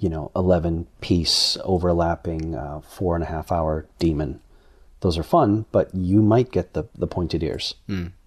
you 0.00 0.08
know 0.08 0.32
11 0.34 0.86
piece 1.00 1.56
overlapping 1.62 2.54
uh, 2.56 2.80
four 2.80 3.14
and 3.14 3.22
a 3.22 3.28
half 3.28 3.52
hour 3.52 3.86
demon 4.00 4.40
those 5.00 5.16
are 5.16 5.22
fun 5.22 5.66
but 5.70 5.94
you 5.94 6.20
might 6.20 6.50
get 6.50 6.72
the 6.72 6.84
the 6.96 7.06
pointed 7.06 7.42
ears 7.44 7.74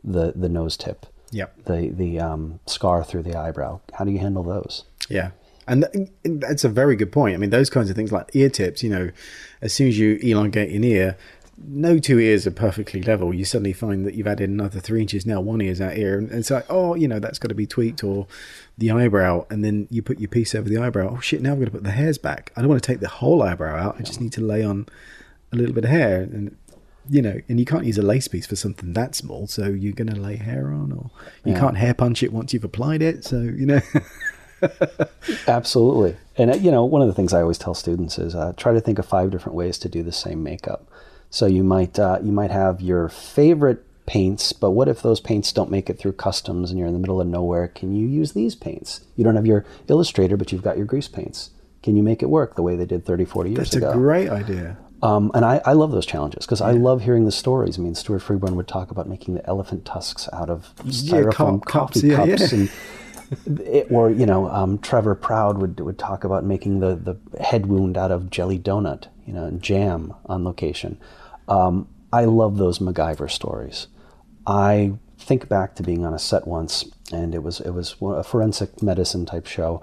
the 0.04 0.32
the 0.36 0.50
nose 0.50 0.78
tip 0.78 1.06
Yep. 1.32 1.66
the 1.66 1.90
the 1.90 2.20
um, 2.22 2.62
scar 2.68 3.04
through 3.04 3.24
the 3.24 3.36
eyebrow. 3.38 3.82
How 3.96 4.06
do 4.06 4.12
you 4.12 4.20
handle 4.20 4.44
those? 4.44 4.86
Yeah. 5.10 5.32
And 5.68 5.84
that's 6.24 6.64
a 6.64 6.70
very 6.70 6.96
good 6.96 7.12
point. 7.12 7.34
I 7.36 7.38
mean, 7.38 7.50
those 7.50 7.70
kinds 7.70 7.90
of 7.90 7.98
things 7.98 8.14
like 8.14 8.30
ear 8.34 8.50
tips, 8.50 8.82
you 8.82 8.90
know, 8.90 9.10
as 9.62 9.74
soon 9.74 9.90
as 9.90 10.00
you 10.00 10.16
elongate 10.22 10.74
an 10.74 10.86
ear, 10.86 11.18
no 11.60 11.98
two 11.98 12.20
ears 12.20 12.46
are 12.46 12.52
perfectly 12.52 13.02
level. 13.02 13.34
You 13.34 13.44
suddenly 13.46 13.74
find 13.74 14.06
that 14.06 14.14
you've 14.14 14.28
added 14.28 14.50
another 14.50 14.80
three 14.80 15.02
inches. 15.02 15.26
Now 15.26 15.42
one 15.42 15.62
ear's 15.62 15.82
out 15.82 15.94
here. 15.96 16.18
And 16.18 16.32
it's 16.32 16.52
like, 16.52 16.66
oh, 16.70 16.96
you 16.96 17.08
know, 17.08 17.20
that's 17.20 17.40
got 17.40 17.48
to 17.50 17.56
be 17.56 17.66
tweaked 17.66 18.04
or 18.04 18.28
the 18.78 18.92
eyebrow. 18.92 19.46
And 19.50 19.64
then 19.64 19.88
you 19.90 20.02
put 20.02 20.20
your 20.20 20.30
piece 20.30 20.54
over 20.54 20.70
the 20.70 20.78
eyebrow. 20.78 21.16
Oh, 21.18 21.20
shit, 21.20 21.42
now 21.42 21.54
I've 21.54 21.60
got 21.60 21.66
to 21.66 21.72
put 21.72 21.84
the 21.84 21.92
hairs 21.92 22.18
back. 22.18 22.52
I 22.56 22.62
don't 22.62 22.70
want 22.70 22.82
to 22.84 22.88
take 22.88 23.00
the 23.00 23.08
whole 23.08 23.42
eyebrow 23.42 23.76
out. 23.76 23.96
I 24.00 24.04
just 24.04 24.22
need 24.22 24.34
to 24.34 24.42
lay 24.42 24.64
on 24.64 24.86
a 25.52 25.56
little 25.56 25.74
bit 25.74 25.84
of 25.86 25.90
hair. 25.90 26.22
And, 26.22 26.56
you 27.10 27.22
know, 27.22 27.40
and 27.50 27.60
you 27.60 27.66
can't 27.66 27.86
use 27.86 27.98
a 27.98 28.02
lace 28.04 28.28
piece 28.28 28.46
for 28.46 28.56
something 28.56 28.94
that 28.94 29.16
small. 29.16 29.48
So 29.48 29.66
you're 29.68 29.94
going 29.94 30.14
to 30.14 30.20
lay 30.20 30.36
hair 30.36 30.68
on 30.72 30.92
or 30.92 31.10
you 31.44 31.54
Yeah. 31.54 31.60
can't 31.60 31.78
hair 31.78 31.94
punch 31.94 32.22
it 32.22 32.32
once 32.32 32.54
you've 32.54 32.64
applied 32.66 33.02
it. 33.02 33.24
So, 33.26 33.40
you 33.40 33.66
know. 33.66 33.82
Absolutely. 35.48 36.16
And 36.38 36.52
uh, 36.52 36.56
you 36.56 36.72
know, 36.72 36.84
one 36.86 37.02
of 37.02 37.08
the 37.08 37.14
things 37.14 37.34
I 37.34 37.42
always 37.42 37.58
tell 37.58 37.74
students 37.74 38.18
is 38.18 38.36
uh, 38.36 38.54
try 38.58 38.74
to 38.74 38.82
think 38.82 39.00
of 39.00 39.06
five 39.06 39.32
different 39.32 39.56
ways 39.56 39.78
to 39.80 39.90
do 39.90 40.04
the 40.04 40.12
same 40.12 40.44
makeup. 40.44 40.88
So 41.30 41.46
you 41.46 41.64
might 41.64 42.00
uh, 42.00 42.20
you 42.24 42.32
might 42.32 42.52
have 42.52 42.82
your 42.82 43.10
favorite 43.10 43.84
paints, 44.06 44.54
but 44.54 44.72
what 44.72 44.88
if 44.88 45.02
those 45.02 45.20
paints 45.20 45.52
don't 45.52 45.70
make 45.70 45.90
it 45.90 46.00
through 46.00 46.14
customs 46.14 46.70
and 46.72 46.80
you're 46.80 46.88
in 46.88 46.94
the 46.94 47.00
middle 47.00 47.20
of 47.20 47.28
nowhere? 47.28 47.68
Can 47.68 47.94
you 47.94 48.08
use 48.08 48.32
these 48.34 48.56
paints? 48.56 49.02
You 49.16 49.24
don't 49.24 49.36
have 49.36 49.46
your 49.46 49.66
illustrator, 49.90 50.38
but 50.38 50.52
you've 50.52 50.64
got 50.64 50.78
your 50.78 50.86
grease 50.86 51.10
paints. 51.10 51.52
Can 51.84 51.96
you 51.98 52.04
make 52.04 52.24
it 52.24 52.30
work 52.30 52.56
the 52.56 52.62
way 52.62 52.76
they 52.76 52.86
did 52.86 53.06
30, 53.06 53.26
40 53.26 53.50
years 53.50 53.58
That's 53.58 53.76
ago? 53.76 53.86
That's 53.88 53.96
a 53.96 54.00
great 54.00 54.30
idea. 54.30 54.78
Um, 55.04 55.30
and 55.36 55.46
I, 55.46 55.62
I 55.64 55.74
love 55.74 55.92
those 55.92 56.06
challenges 56.08 56.46
because 56.46 56.60
I 56.60 56.72
love 56.72 57.04
hearing 57.04 57.26
the 57.26 57.32
stories. 57.32 57.78
I 57.78 57.82
mean, 57.82 57.94
Stuart 57.94 58.20
Freeborn 58.20 58.56
would 58.56 58.68
talk 58.68 58.90
about 58.90 59.08
making 59.08 59.36
the 59.36 59.46
elephant 59.46 59.86
tusks 59.86 60.28
out 60.34 60.50
of 60.50 60.74
Yeah, 60.84 60.92
styrofoam 60.92 61.62
cup- 61.62 61.66
cups, 61.66 61.94
coffee 62.02 62.08
yeah, 62.08 62.16
cups, 62.16 62.52
yeah. 62.52 62.60
and 62.60 62.72
it, 63.46 63.88
or 63.90 64.10
you 64.10 64.26
know, 64.26 64.50
um, 64.50 64.80
Trevor 64.80 65.16
Proud 65.16 65.58
would 65.60 65.80
would 65.80 65.98
talk 65.98 66.24
about 66.24 66.44
making 66.44 66.80
the 66.80 66.96
the 66.96 67.44
head 67.44 67.66
wound 67.66 67.98
out 67.98 68.12
of 68.12 68.30
jelly 68.30 68.60
donut, 68.60 69.08
you 69.26 69.34
know, 69.34 69.52
jam 69.52 70.14
on 70.26 70.44
location. 70.44 70.98
Um, 71.48 71.88
I 72.12 72.26
love 72.26 72.58
those 72.58 72.80
MacGyver 72.80 73.30
stories. 73.30 73.88
I 74.46 74.94
think 75.18 75.50
back 75.50 75.76
to 75.76 75.84
being 75.84 76.06
on 76.06 76.14
a 76.14 76.20
set 76.20 76.48
once, 76.48 76.86
and 77.12 77.36
it 77.36 77.44
was 77.44 77.60
it 77.60 77.72
was 77.72 77.96
a 78.02 78.24
forensic 78.24 78.82
medicine 78.82 79.26
type 79.26 79.46
show, 79.46 79.82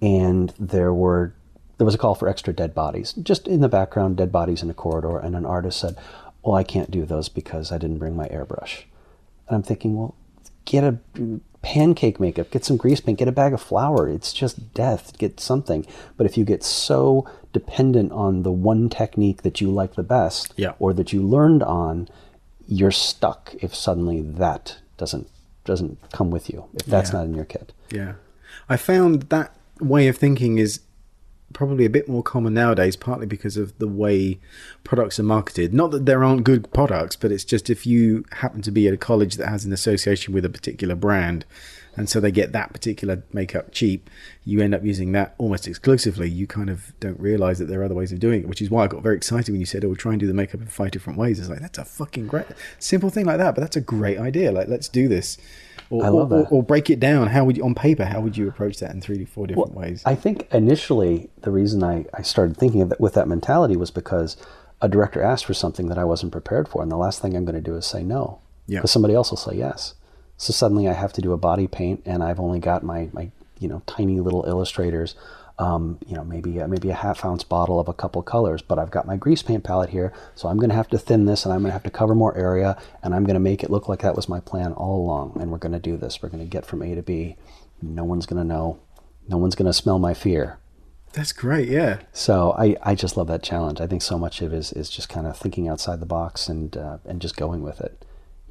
and 0.00 0.52
there 0.58 0.92
were 0.92 1.34
there 1.78 1.84
was 1.84 1.94
a 1.94 1.98
call 1.98 2.14
for 2.14 2.28
extra 2.28 2.52
dead 2.52 2.74
bodies, 2.74 3.12
just 3.12 3.46
in 3.46 3.60
the 3.60 3.68
background, 3.68 4.16
dead 4.16 4.32
bodies 4.32 4.62
in 4.62 4.70
a 4.70 4.74
corridor, 4.74 5.18
and 5.18 5.36
an 5.36 5.44
artist 5.44 5.78
said, 5.78 5.96
"Well, 6.42 6.54
I 6.54 6.64
can't 6.64 6.90
do 6.90 7.04
those 7.04 7.28
because 7.28 7.70
I 7.70 7.78
didn't 7.78 7.98
bring 7.98 8.16
my 8.16 8.28
airbrush." 8.28 8.84
And 9.48 9.56
I'm 9.56 9.62
thinking, 9.62 9.96
well, 9.96 10.14
get 10.64 10.84
a 10.84 10.98
pancake 11.66 12.20
makeup, 12.20 12.48
get 12.52 12.64
some 12.64 12.76
grease 12.76 13.00
paint, 13.00 13.18
get 13.18 13.26
a 13.26 13.32
bag 13.32 13.52
of 13.52 13.60
flour. 13.60 14.08
It's 14.08 14.32
just 14.32 14.72
death. 14.72 15.18
Get 15.18 15.40
something. 15.40 15.84
But 16.16 16.24
if 16.26 16.38
you 16.38 16.44
get 16.44 16.62
so 16.62 17.28
dependent 17.52 18.12
on 18.12 18.44
the 18.44 18.52
one 18.52 18.88
technique 18.88 19.42
that 19.42 19.60
you 19.60 19.68
like 19.70 19.96
the 19.96 20.04
best, 20.04 20.54
Yeah. 20.56 20.74
or 20.78 20.92
that 20.92 21.12
you 21.12 21.22
learned 21.22 21.64
on, 21.64 22.08
you're 22.68 22.92
stuck 22.92 23.54
if 23.60 23.74
suddenly 23.74 24.20
that 24.22 24.76
doesn't 24.96 25.28
doesn't 25.64 25.98
come 26.12 26.30
with 26.30 26.48
you. 26.48 26.66
If 26.74 26.86
that's 26.86 27.10
Yeah. 27.10 27.18
not 27.18 27.26
in 27.26 27.34
your 27.34 27.44
kit. 27.44 27.72
Yeah. 27.90 28.12
I 28.68 28.76
found 28.76 29.22
that 29.30 29.52
way 29.80 30.06
of 30.06 30.16
thinking 30.16 30.58
is 30.58 30.78
probably 31.52 31.84
a 31.84 31.90
bit 31.90 32.08
more 32.08 32.22
common 32.22 32.54
nowadays, 32.54 32.96
partly 32.96 33.26
because 33.26 33.56
of 33.56 33.76
the 33.78 33.88
way 33.88 34.38
products 34.84 35.18
are 35.18 35.24
marketed. 35.24 35.72
Not 35.72 35.90
that 35.92 36.06
there 36.06 36.24
aren't 36.24 36.44
good 36.44 36.72
products, 36.72 37.16
but 37.16 37.32
it's 37.32 37.44
just 37.44 37.70
if 37.70 37.86
you 37.86 38.24
happen 38.32 38.62
to 38.62 38.70
be 38.70 38.86
at 38.88 38.94
a 38.94 38.98
college 38.98 39.36
that 39.36 39.48
has 39.48 39.64
an 39.64 39.72
association 39.72 40.34
with 40.34 40.44
a 40.44 40.50
particular 40.50 40.94
brand 40.94 41.44
and 41.96 42.08
so 42.08 42.20
they 42.20 42.30
get 42.30 42.52
that 42.52 42.72
particular 42.72 43.22
makeup 43.32 43.72
cheap. 43.72 44.10
You 44.44 44.60
end 44.60 44.74
up 44.74 44.84
using 44.84 45.12
that 45.12 45.34
almost 45.38 45.66
exclusively. 45.66 46.28
You 46.28 46.46
kind 46.46 46.68
of 46.70 46.92
don't 47.00 47.18
realize 47.18 47.58
that 47.58 47.66
there 47.66 47.80
are 47.80 47.84
other 47.84 47.94
ways 47.94 48.12
of 48.12 48.20
doing 48.20 48.42
it, 48.42 48.48
which 48.48 48.60
is 48.62 48.70
why 48.70 48.84
I 48.84 48.86
got 48.88 49.02
very 49.02 49.16
excited 49.16 49.50
when 49.50 49.60
you 49.60 49.66
said, 49.66 49.84
"Oh, 49.84 49.88
we'll 49.88 49.96
try 49.96 50.12
and 50.12 50.20
do 50.20 50.26
the 50.26 50.34
makeup 50.34 50.60
in 50.60 50.66
five 50.66 50.90
different 50.90 51.18
ways." 51.18 51.38
It's 51.38 51.48
like 51.48 51.60
that's 51.60 51.78
a 51.78 51.84
fucking 51.84 52.26
great 52.26 52.46
simple 52.78 53.10
thing 53.10 53.24
like 53.26 53.38
that, 53.38 53.54
but 53.54 53.60
that's 53.60 53.76
a 53.76 53.80
great 53.80 54.18
idea. 54.18 54.52
Like, 54.52 54.68
let's 54.68 54.88
do 54.88 55.08
this. 55.08 55.38
Or, 55.88 56.04
I 56.04 56.08
love 56.08 56.32
or, 56.32 56.38
that. 56.38 56.44
Or, 56.50 56.58
or 56.58 56.62
break 56.62 56.90
it 56.90 56.98
down. 56.98 57.28
How 57.28 57.44
would 57.44 57.56
you 57.56 57.64
on 57.64 57.74
paper? 57.74 58.04
How 58.04 58.20
would 58.20 58.36
you 58.36 58.48
approach 58.48 58.78
that 58.78 58.90
in 58.92 59.00
three, 59.00 59.18
to 59.18 59.24
four 59.26 59.46
different 59.46 59.74
ways? 59.74 60.02
I 60.04 60.14
think 60.16 60.48
initially 60.52 61.30
the 61.42 61.50
reason 61.52 61.82
I, 61.84 62.06
I 62.12 62.22
started 62.22 62.56
thinking 62.56 62.82
of 62.82 62.88
that 62.88 63.00
with 63.00 63.14
that 63.14 63.28
mentality 63.28 63.76
was 63.76 63.90
because 63.90 64.36
a 64.82 64.88
director 64.88 65.22
asked 65.22 65.44
for 65.46 65.54
something 65.54 65.88
that 65.88 65.96
I 65.98 66.04
wasn't 66.04 66.32
prepared 66.32 66.68
for, 66.68 66.82
and 66.82 66.90
the 66.90 66.96
last 66.96 67.22
thing 67.22 67.36
I'm 67.36 67.44
going 67.44 67.54
to 67.54 67.60
do 67.60 67.76
is 67.76 67.86
say 67.86 68.02
no, 68.02 68.40
Yeah. 68.66 68.78
because 68.78 68.90
somebody 68.90 69.14
else 69.14 69.30
will 69.30 69.38
say 69.38 69.56
yes. 69.56 69.94
So 70.36 70.52
suddenly 70.52 70.88
I 70.88 70.92
have 70.92 71.12
to 71.14 71.20
do 71.20 71.32
a 71.32 71.38
body 71.38 71.66
paint, 71.66 72.02
and 72.04 72.22
I've 72.22 72.40
only 72.40 72.58
got 72.58 72.82
my 72.82 73.08
my 73.12 73.30
you 73.58 73.68
know 73.68 73.82
tiny 73.86 74.20
little 74.20 74.44
illustrators, 74.46 75.14
um, 75.58 75.98
you 76.06 76.14
know 76.14 76.24
maybe 76.24 76.58
a, 76.58 76.68
maybe 76.68 76.90
a 76.90 76.94
half 76.94 77.24
ounce 77.24 77.44
bottle 77.44 77.80
of 77.80 77.88
a 77.88 77.94
couple 77.94 78.22
colors, 78.22 78.62
but 78.62 78.78
I've 78.78 78.90
got 78.90 79.06
my 79.06 79.16
grease 79.16 79.42
paint 79.42 79.64
palette 79.64 79.90
here, 79.90 80.12
so 80.34 80.48
I'm 80.48 80.58
going 80.58 80.70
to 80.70 80.76
have 80.76 80.88
to 80.88 80.98
thin 80.98 81.24
this, 81.24 81.44
and 81.44 81.52
I'm 81.54 81.60
going 81.60 81.70
to 81.70 81.74
have 81.74 81.82
to 81.84 81.90
cover 81.90 82.14
more 82.14 82.36
area, 82.36 82.76
and 83.02 83.14
I'm 83.14 83.24
going 83.24 83.34
to 83.34 83.40
make 83.40 83.62
it 83.62 83.70
look 83.70 83.88
like 83.88 84.00
that 84.00 84.16
was 84.16 84.28
my 84.28 84.40
plan 84.40 84.72
all 84.72 85.00
along, 85.00 85.38
and 85.40 85.50
we're 85.50 85.58
going 85.58 85.72
to 85.72 85.78
do 85.78 85.96
this. 85.96 86.22
We're 86.22 86.28
going 86.28 86.44
to 86.44 86.50
get 86.50 86.66
from 86.66 86.82
A 86.82 86.94
to 86.94 87.02
B. 87.02 87.36
No 87.80 88.04
one's 88.04 88.26
going 88.26 88.42
to 88.42 88.46
know. 88.46 88.78
No 89.28 89.38
one's 89.38 89.54
going 89.54 89.66
to 89.66 89.72
smell 89.72 89.98
my 89.98 90.14
fear. 90.14 90.58
That's 91.12 91.32
great. 91.32 91.68
Yeah. 91.68 92.00
So 92.12 92.54
I, 92.58 92.76
I 92.82 92.94
just 92.94 93.16
love 93.16 93.26
that 93.28 93.42
challenge. 93.42 93.80
I 93.80 93.86
think 93.86 94.02
so 94.02 94.18
much 94.18 94.42
of 94.42 94.52
it 94.52 94.56
is, 94.56 94.72
is 94.72 94.90
just 94.90 95.08
kind 95.08 95.26
of 95.26 95.36
thinking 95.36 95.66
outside 95.66 95.98
the 95.98 96.06
box 96.06 96.46
and 96.48 96.76
uh, 96.76 96.98
and 97.06 97.22
just 97.22 97.36
going 97.38 97.62
with 97.62 97.80
it. 97.80 98.04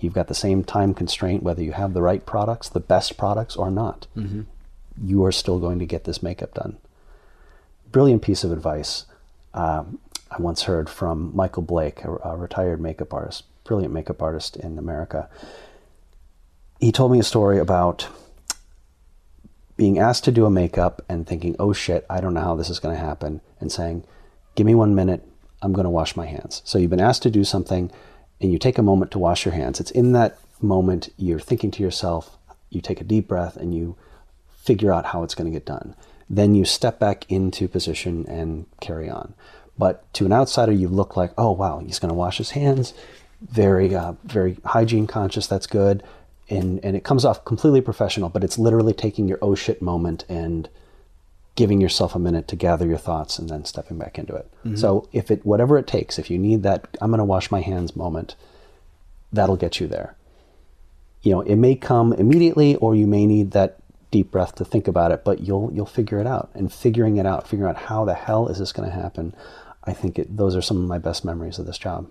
You've 0.05 0.13
got 0.13 0.27
the 0.27 0.35
same 0.35 0.63
time 0.63 0.93
constraint 0.93 1.41
whether 1.41 1.63
you 1.63 1.71
have 1.71 1.95
the 1.95 2.01
right 2.03 2.23
products, 2.23 2.69
the 2.69 2.79
best 2.79 3.17
products, 3.17 3.55
or 3.55 3.71
not. 3.71 4.05
You 5.03 5.25
are 5.25 5.31
still 5.31 5.59
going 5.59 5.79
to 5.79 5.85
get 5.85 6.03
this 6.03 6.21
makeup 6.21 6.53
done. 6.53 6.77
Brilliant 7.91 8.21
piece 8.21 8.43
of 8.43 8.51
advice. 8.51 9.05
Um, 9.55 9.97
I 10.29 10.39
once 10.41 10.63
heard 10.63 10.89
from 10.89 11.35
Michael 11.35 11.63
Blake, 11.63 12.03
a, 12.03 12.11
a 12.23 12.37
retired 12.37 12.79
makeup 12.79 13.13
artist, 13.13 13.45
brilliant 13.63 13.93
makeup 13.93 14.21
artist 14.21 14.55
in 14.55 14.77
America. 14.77 15.27
He 16.79 16.91
told 16.91 17.11
me 17.11 17.19
a 17.19 17.23
story 17.23 17.57
about 17.57 18.07
being 19.75 19.97
asked 19.97 20.23
to 20.25 20.31
do 20.31 20.45
a 20.45 20.49
makeup 20.51 21.01
and 21.09 21.25
thinking, 21.25 21.55
oh 21.57 21.73
shit, 21.73 22.05
I 22.09 22.21
don't 22.21 22.35
know 22.35 22.41
how 22.41 22.55
this 22.55 22.69
is 22.69 22.79
going 22.79 22.95
to 22.95 23.03
happen, 23.03 23.41
and 23.59 23.71
saying, 23.71 24.03
give 24.55 24.67
me 24.67 24.75
one 24.75 24.93
minute, 24.93 25.27
I'm 25.61 25.73
going 25.73 25.85
to 25.85 25.89
wash 25.89 26.15
my 26.15 26.27
hands. 26.27 26.61
So 26.63 26.77
you've 26.77 26.91
been 26.91 26.99
asked 26.99 27.23
to 27.23 27.31
do 27.31 27.43
something 27.43 27.91
and 28.41 28.51
you 28.51 28.59
take 28.59 28.77
a 28.77 28.83
moment 28.83 29.11
to 29.11 29.19
wash 29.19 29.45
your 29.45 29.53
hands. 29.53 29.79
It's 29.79 29.91
in 29.91 30.11
that 30.13 30.37
moment 30.61 31.09
you're 31.17 31.39
thinking 31.39 31.71
to 31.71 31.83
yourself, 31.83 32.37
you 32.69 32.81
take 32.81 33.01
a 33.01 33.05
deep 33.05 33.27
breath 33.27 33.55
and 33.55 33.73
you 33.73 33.95
figure 34.49 34.93
out 34.93 35.07
how 35.07 35.23
it's 35.23 35.35
going 35.35 35.51
to 35.51 35.55
get 35.55 35.65
done. 35.65 35.95
Then 36.29 36.55
you 36.55 36.65
step 36.65 36.99
back 36.99 37.29
into 37.29 37.67
position 37.67 38.25
and 38.27 38.65
carry 38.81 39.09
on. 39.09 39.35
But 39.77 40.11
to 40.15 40.25
an 40.25 40.33
outsider, 40.33 40.71
you 40.71 40.87
look 40.87 41.15
like, 41.15 41.31
oh 41.37 41.51
wow, 41.51 41.79
he's 41.79 41.99
going 41.99 42.09
to 42.09 42.15
wash 42.15 42.37
his 42.37 42.51
hands, 42.51 42.93
very, 43.41 43.93
uh, 43.93 44.13
very 44.23 44.57
hygiene 44.65 45.07
conscious. 45.07 45.47
That's 45.47 45.67
good, 45.67 46.01
and 46.49 46.83
and 46.83 46.95
it 46.95 47.03
comes 47.03 47.25
off 47.25 47.45
completely 47.45 47.81
professional. 47.81 48.29
But 48.29 48.43
it's 48.43 48.57
literally 48.57 48.93
taking 48.93 49.27
your 49.27 49.37
oh 49.41 49.53
shit 49.53 49.81
moment 49.81 50.25
and 50.29 50.69
giving 51.55 51.79
yourself 51.79 52.15
a 52.15 52.19
minute 52.19 52.47
to 52.49 52.55
gather 52.55 52.85
your 52.85 52.97
thoughts 52.97 53.39
and 53.39 53.49
then 53.49 53.65
stepping 53.65 53.97
back 53.97 54.19
into 54.19 54.35
it. 54.35 54.51
Mm-hmm. 54.59 54.75
So 54.75 55.07
if 55.13 55.31
it 55.31 55.45
whatever 55.45 55.77
it 55.77 55.87
takes, 55.87 56.19
if 56.19 56.29
you 56.29 56.37
need 56.37 56.63
that, 56.63 56.87
I'm 57.01 57.09
going 57.09 57.19
to 57.19 57.23
wash 57.23 57.49
my 57.49 57.61
hands 57.61 57.95
moment, 57.95 58.35
that'll 59.31 59.55
get 59.55 59.79
you 59.79 59.87
there. 59.87 60.15
You 61.21 61.31
know, 61.31 61.41
it 61.41 61.55
may 61.55 61.75
come 61.75 62.13
immediately, 62.13 62.75
or 62.75 62.93
you 62.93 63.07
may 63.07 63.25
need 63.25 63.51
that 63.51 63.77
deep 64.11 64.31
breath 64.31 64.55
to 64.55 64.65
think 64.65 64.87
about 64.87 65.11
it, 65.11 65.23
but 65.23 65.41
you'll 65.41 65.71
you'll 65.73 65.85
figure 65.85 66.19
it 66.19 66.27
out. 66.27 66.51
And 66.53 66.71
figuring 66.71 67.17
it 67.17 67.25
out, 67.25 67.47
figuring 67.47 67.69
out 67.69 67.83
how 67.83 68.05
the 68.05 68.13
hell 68.13 68.47
is 68.47 68.59
this 68.59 68.71
going 68.71 68.87
to 68.87 68.95
happen, 68.95 69.33
I 69.85 69.93
think 69.93 70.19
it, 70.19 70.35
those 70.35 70.55
are 70.55 70.61
some 70.61 70.77
of 70.77 70.87
my 70.87 70.99
best 70.99 71.25
memories 71.25 71.57
of 71.57 71.65
this 71.65 71.77
job. 71.77 72.07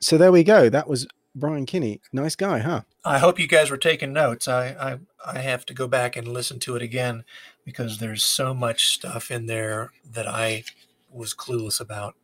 So 0.00 0.16
there 0.16 0.32
we 0.32 0.44
go. 0.44 0.68
That 0.68 0.88
was 0.88 1.06
Brian 1.34 1.66
Kinney. 1.66 2.00
Nice 2.12 2.36
guy, 2.36 2.58
huh? 2.58 2.82
I 3.04 3.18
hope 3.18 3.38
you 3.38 3.46
guys 3.46 3.70
were 3.70 3.76
taking 3.76 4.12
notes. 4.12 4.48
I, 4.48 4.68
I 4.68 4.98
I 5.24 5.38
have 5.40 5.64
to 5.66 5.74
go 5.74 5.86
back 5.86 6.16
and 6.16 6.28
listen 6.28 6.58
to 6.60 6.76
it 6.76 6.82
again 6.82 7.24
because 7.64 7.98
there's 7.98 8.24
so 8.24 8.54
much 8.54 8.88
stuff 8.88 9.30
in 9.30 9.46
there 9.46 9.92
that 10.10 10.26
I 10.26 10.64
was 11.10 11.34
clueless 11.34 11.80
about. 11.80 12.14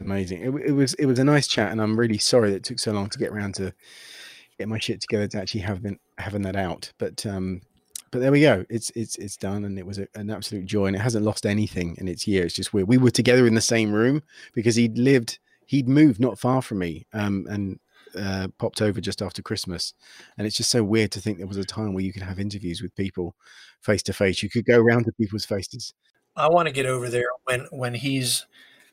Amazing. 0.00 0.40
It, 0.40 0.68
it 0.68 0.72
was 0.72 0.94
it 0.94 1.06
was 1.06 1.18
a 1.18 1.24
nice 1.24 1.46
chat, 1.46 1.72
and 1.72 1.80
I'm 1.80 1.98
really 1.98 2.18
sorry 2.18 2.50
that 2.50 2.56
it 2.56 2.64
took 2.64 2.78
so 2.78 2.92
long 2.92 3.08
to 3.10 3.18
get 3.18 3.30
around 3.30 3.54
to 3.56 3.74
get 4.58 4.68
my 4.68 4.78
shit 4.78 5.00
together 5.00 5.26
to 5.28 5.40
actually 5.40 5.60
have 5.60 5.82
been 5.82 5.98
having 6.18 6.42
that 6.42 6.56
out. 6.56 6.92
But 6.98 7.26
um, 7.26 7.60
but 8.10 8.20
there 8.20 8.32
we 8.32 8.40
go. 8.40 8.64
It's 8.70 8.90
it's 8.90 9.16
it's 9.16 9.36
done, 9.36 9.64
and 9.64 9.78
it 9.78 9.84
was 9.84 9.98
a, 9.98 10.08
an 10.14 10.30
absolute 10.30 10.66
joy, 10.66 10.86
and 10.86 10.96
it 10.96 11.00
hasn't 11.00 11.24
lost 11.24 11.44
anything 11.44 11.96
in 11.98 12.08
its 12.08 12.26
year. 12.26 12.44
It's 12.44 12.54
just 12.54 12.72
weird. 12.72 12.88
We 12.88 12.98
were 12.98 13.10
together 13.10 13.46
in 13.46 13.54
the 13.54 13.60
same 13.60 13.92
room 13.92 14.22
because 14.54 14.76
he'd 14.76 14.96
lived, 14.96 15.38
he'd 15.66 15.88
moved 15.88 16.20
not 16.20 16.38
far 16.38 16.62
from 16.62 16.78
me, 16.78 17.06
um, 17.12 17.46
and 17.50 17.78
uh, 18.16 18.48
popped 18.58 18.82
over 18.82 19.00
just 19.00 19.22
after 19.22 19.42
Christmas, 19.42 19.94
and 20.36 20.46
it's 20.46 20.56
just 20.56 20.70
so 20.70 20.82
weird 20.84 21.12
to 21.12 21.20
think 21.20 21.38
there 21.38 21.46
was 21.46 21.56
a 21.56 21.64
time 21.64 21.94
where 21.94 22.04
you 22.04 22.12
could 22.12 22.22
have 22.22 22.38
interviews 22.38 22.82
with 22.82 22.94
people 22.94 23.34
face 23.80 24.02
to 24.04 24.12
face. 24.12 24.42
You 24.42 24.50
could 24.50 24.66
go 24.66 24.80
around 24.80 25.04
to 25.04 25.12
people's 25.12 25.44
faces. 25.44 25.94
I 26.36 26.48
want 26.48 26.66
to 26.66 26.74
get 26.74 26.86
over 26.86 27.08
there 27.08 27.28
when 27.44 27.66
when 27.70 27.94
he's 27.94 28.46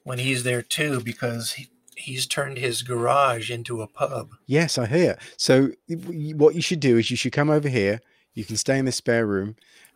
when 0.03 0.19
he's 0.19 0.43
there 0.43 0.61
too 0.61 1.01
because 1.01 1.53
he, 1.53 1.69
he's 1.95 2.27
turned 2.27 2.57
his 2.57 2.81
garage 2.81 3.49
into 3.49 3.81
a 3.81 3.87
pub. 3.87 4.31
Yes, 4.45 4.77
I 4.77 4.85
hear. 4.85 5.17
So 5.37 5.71
what 5.87 6.55
you 6.55 6.61
should 6.61 6.79
do 6.79 6.97
is 6.97 7.11
you 7.11 7.17
should 7.17 7.33
come 7.33 7.49
over 7.49 7.69
here. 7.69 8.01
You 8.33 8.45
can 8.45 8.57
stay 8.57 8.77
in 8.77 8.85
the 8.85 8.91
spare 8.91 9.25
room. 9.25 9.55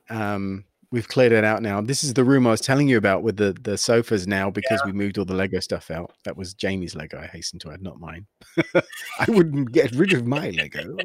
Um, 0.10 0.65
we've 0.91 1.07
cleared 1.07 1.32
it 1.32 1.44
out 1.44 1.62
now. 1.62 1.82
This 1.82 2.03
is 2.03 2.14
the 2.14 2.24
room 2.24 2.48
I 2.48 2.52
was 2.52 2.62
telling 2.62 2.88
you 2.88 2.98
about 2.98 3.24
with 3.24 3.38
the 3.38 3.56
the 3.62 3.78
sofas 3.78 4.28
now 4.28 4.49
because 4.49 4.82
we 4.86 4.91
moved 4.91 5.18
all 5.18 5.26
the 5.26 5.34
Lego 5.34 5.60
stuff 5.60 5.91
out. 5.91 6.14
That 6.24 6.38
was 6.38 6.53
Jamie's 6.53 6.95
Lego. 6.95 7.20
I 7.20 7.28
hasten 7.28 7.60
to 7.60 7.72
add, 7.72 7.82
not 7.82 7.99
mine. 7.99 8.26
I 8.76 9.26
wouldn't 9.28 9.72
get 9.72 9.91
rid 9.95 10.14
of 10.14 10.26
my 10.26 10.49
Lego. 10.52 10.98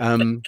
Um, 0.00 0.42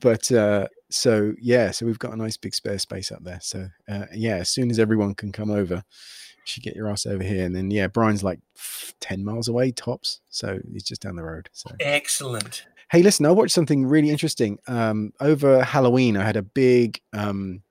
but 0.00 0.30
uh, 0.30 0.68
so 0.90 1.34
yeah, 1.40 1.70
so 1.70 1.86
we've 1.86 1.98
got 1.98 2.12
a 2.12 2.16
nice 2.16 2.36
big 2.36 2.54
spare 2.54 2.78
space 2.78 3.10
up 3.10 3.24
there. 3.24 3.40
So 3.42 3.68
uh, 3.88 4.06
yeah, 4.12 4.36
as 4.36 4.50
soon 4.50 4.70
as 4.70 4.78
everyone 4.78 5.14
can 5.14 5.32
come 5.32 5.50
over, 5.50 5.76
you 5.76 6.42
should 6.44 6.62
get 6.62 6.76
your 6.76 6.88
ass 6.88 7.06
over 7.06 7.22
here. 7.22 7.44
And 7.44 7.56
then 7.56 7.70
yeah, 7.70 7.88
Brian's 7.88 8.22
like 8.22 8.40
ten 9.00 9.24
miles 9.24 9.48
away 9.48 9.72
tops, 9.72 10.20
so 10.30 10.58
he's 10.72 10.84
just 10.84 11.02
down 11.02 11.16
the 11.16 11.24
road. 11.24 11.48
So 11.52 11.70
Excellent. 11.80 12.66
Hey, 12.90 13.02
listen, 13.02 13.26
I 13.26 13.32
watched 13.32 13.54
something 13.54 13.86
really 13.86 14.10
interesting. 14.10 14.58
Um, 14.68 15.12
over 15.18 15.64
Halloween, 15.64 16.16
I 16.16 16.24
had 16.24 16.36
a 16.36 16.42
big 16.42 17.00
um, 17.12 17.63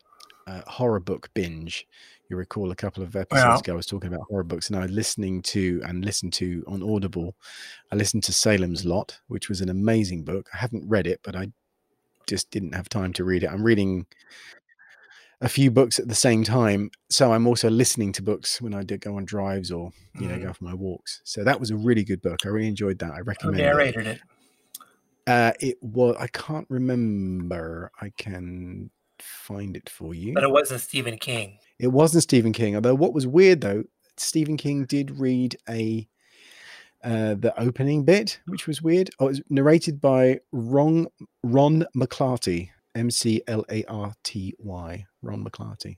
uh, 0.48 0.62
horror 0.68 1.00
book 1.00 1.30
binge. 1.34 1.88
You 2.30 2.38
recall 2.38 2.72
a 2.72 2.76
couple 2.76 3.04
of 3.04 3.16
episodes 3.16 3.44
Yeah. 3.46 3.60
ago, 3.60 3.74
I 3.74 3.76
was 3.76 3.86
talking 3.86 4.08
about 4.14 4.26
horror 4.30 4.44
books, 4.44 4.70
and 4.70 4.78
I 4.78 4.82
was 4.84 4.92
listening 4.92 5.42
to 5.44 5.82
and 5.86 6.04
listened 6.04 6.34
to 6.34 6.64
on 6.68 6.82
Audible. 6.82 7.36
I 7.92 7.96
listened 7.96 8.24
to 8.24 8.34
Salem's 8.34 8.86
Lot, 8.86 9.20
which 9.28 9.50
was 9.50 9.62
an 9.62 9.70
amazing 9.70 10.24
book. 10.24 10.50
I 10.54 10.58
haven't 10.58 10.88
read 10.88 11.06
it, 11.08 11.20
but 11.24 11.36
I 11.36 11.52
just 12.28 12.50
didn't 12.52 12.74
have 12.74 12.90
time 12.90 13.14
to 13.14 13.24
read 13.24 13.44
it. 13.44 13.48
I'm 13.52 13.64
reading 13.64 14.06
a 15.42 15.50
few 15.50 15.70
books 15.70 16.00
at 16.00 16.08
the 16.08 16.16
same 16.16 16.44
time, 16.44 16.90
so 17.10 17.34
I'm 17.34 17.46
also 17.48 17.70
listening 17.70 18.14
to 18.14 18.22
books 18.24 18.62
when 18.62 18.74
I 18.74 18.84
did 18.84 19.02
go 19.02 19.18
on 19.18 19.26
drives 19.26 19.72
or 19.72 19.92
you 20.20 20.28
know 20.28 20.38
Mhm. 20.38 20.44
go 20.44 20.54
for 20.54 20.64
my 20.64 20.74
walks. 20.74 21.22
So 21.26 21.44
that 21.44 21.60
was 21.60 21.70
a 21.70 21.76
really 21.76 22.04
good 22.06 22.22
book. 22.22 22.46
I 22.46 22.50
really 22.50 22.68
enjoyed 22.70 23.00
that. 23.00 23.12
I 23.12 23.20
recommend 23.20 23.60
it. 23.60 23.64
narrated 23.64 24.08
it? 24.08 24.22
Uh, 25.28 25.52
it 25.60 25.78
was. 25.84 26.16
I 26.18 26.28
can't 26.28 26.68
remember. 26.70 27.92
I 28.02 28.12
can 28.18 28.90
find 29.24 29.76
it 29.76 29.90
for 29.90 30.14
you. 30.14 30.34
But 30.34 30.44
it 30.44 30.52
wasn't 30.52 30.82
Stephen 30.82 31.18
King. 31.18 31.58
It 31.80 31.88
wasn't 31.88 32.24
Stephen 32.24 32.54
King. 32.54 32.76
Although 32.76 32.96
what 32.96 33.14
was 33.14 33.28
weird 33.28 33.62
though, 33.62 33.84
Stephen 34.18 34.58
King 34.58 34.86
did 34.86 35.20
read 35.20 35.58
a 35.70 36.08
uh, 37.04 37.36
the 37.36 37.54
opening 37.60 38.06
bit, 38.06 38.40
which 38.48 38.66
was 38.66 38.82
weird. 38.82 39.10
Oh, 39.20 39.26
it 39.26 39.32
was 39.32 39.42
narrated 39.50 40.00
by 40.00 40.40
Ron 40.52 41.08
Ron 41.44 41.86
McLarty, 41.96 42.70
M 42.96 43.12
C 43.12 43.42
L 43.48 43.66
A 43.70 43.84
R 43.86 44.14
T 44.24 44.54
Y, 44.60 45.06
Ron 45.22 45.44
McLarty. 45.44 45.98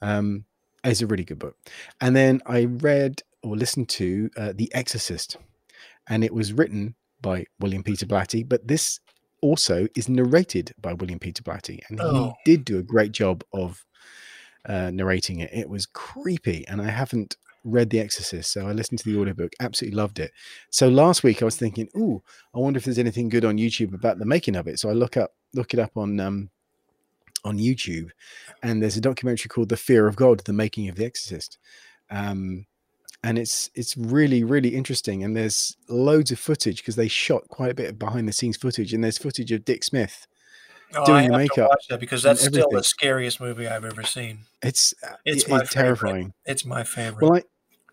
Um, 0.00 0.44
it's 0.84 1.02
a 1.02 1.06
really 1.06 1.24
good 1.24 1.38
book. 1.38 1.56
And 2.00 2.14
then 2.14 2.40
I 2.46 2.64
read 2.64 3.22
or 3.42 3.56
listened 3.56 3.88
to 3.90 4.30
uh, 4.36 4.52
The 4.54 4.72
Exorcist, 4.72 5.36
and 6.08 6.22
it 6.22 6.32
was 6.32 6.52
written 6.52 6.94
by 7.20 7.46
William 7.58 7.82
Peter 7.82 8.06
Blatty, 8.06 8.48
but 8.48 8.66
this 8.66 9.00
also 9.42 9.88
is 9.96 10.08
narrated 10.08 10.74
by 10.80 10.92
William 10.92 11.18
Peter 11.18 11.42
Blatty, 11.42 11.80
and 11.88 12.00
Oh. 12.00 12.34
he 12.44 12.52
did 12.52 12.64
do 12.64 12.78
a 12.78 12.82
great 12.82 13.12
job 13.12 13.42
of 13.52 13.84
uh, 14.66 14.90
narrating 14.90 15.40
it. 15.40 15.50
It 15.52 15.68
was 15.68 15.86
creepy, 15.86 16.66
and 16.68 16.80
I 16.82 16.90
haven't 16.90 17.36
read 17.64 17.90
The 17.90 18.00
Exorcist, 18.00 18.52
so 18.52 18.66
I 18.66 18.72
listened 18.72 18.98
to 19.00 19.10
the 19.10 19.18
audiobook, 19.20 19.52
absolutely 19.60 19.96
loved 19.96 20.18
it. 20.18 20.32
So 20.70 20.88
last 20.88 21.22
week 21.22 21.42
I 21.42 21.44
was 21.44 21.56
thinking, 21.56 21.88
oh, 21.96 22.22
I 22.54 22.58
wonder 22.58 22.78
if 22.78 22.84
there's 22.84 22.98
anything 22.98 23.28
good 23.28 23.44
on 23.44 23.58
YouTube 23.58 23.94
about 23.94 24.18
the 24.18 24.24
making 24.24 24.56
of 24.56 24.66
it. 24.66 24.78
So 24.78 24.88
I 24.88 24.92
look 24.92 25.16
up, 25.16 25.34
look 25.54 25.74
it 25.74 25.80
up 25.80 25.96
on 25.96 26.20
um, 26.20 26.50
on 27.44 27.58
YouTube, 27.58 28.10
and 28.62 28.82
there's 28.82 28.96
a 28.96 29.00
documentary 29.00 29.48
called 29.48 29.68
"The 29.70 29.76
Fear 29.76 30.06
of 30.06 30.16
God: 30.16 30.40
The 30.40 30.52
Making 30.52 30.88
of 30.88 30.96
The 30.96 31.04
Exorcist." 31.06 31.58
Um, 32.10 32.66
and 33.22 33.38
it's 33.38 33.70
it's 33.74 33.96
really 33.96 34.42
really 34.44 34.74
interesting. 34.74 35.22
And 35.24 35.36
there's 35.36 35.76
loads 35.88 36.30
of 36.30 36.38
footage 36.38 36.78
because 36.78 36.96
they 36.96 37.08
shot 37.08 37.48
quite 37.48 37.70
a 37.70 37.74
bit 37.74 37.90
of 37.90 37.98
behind 37.98 38.28
the 38.28 38.32
scenes 38.32 38.56
footage, 38.56 38.92
and 38.94 39.02
there's 39.04 39.18
footage 39.18 39.52
of 39.52 39.64
Dick 39.64 39.84
Smith 39.84 40.26
Oh, 40.94 41.04
doing 41.06 41.30
the 41.30 41.36
makeup. 41.38 41.70
that 41.88 42.00
because 42.00 42.22
that's 42.24 42.44
still 42.44 42.68
the 42.70 42.82
scariest 42.82 43.40
movie 43.40 43.68
I've 43.68 43.84
ever 43.84 44.02
seen. 44.02 44.40
It's 44.62 44.92
uh, 45.04 45.14
It's 45.24 45.44
it- 45.44 45.48
it's 45.48 45.48
favorite. 45.48 45.70
terrifying. 45.70 46.32
It's 46.46 46.64
my 46.64 46.82
favorite. 46.82 47.22
Well, 47.22 47.36
I 47.36 47.42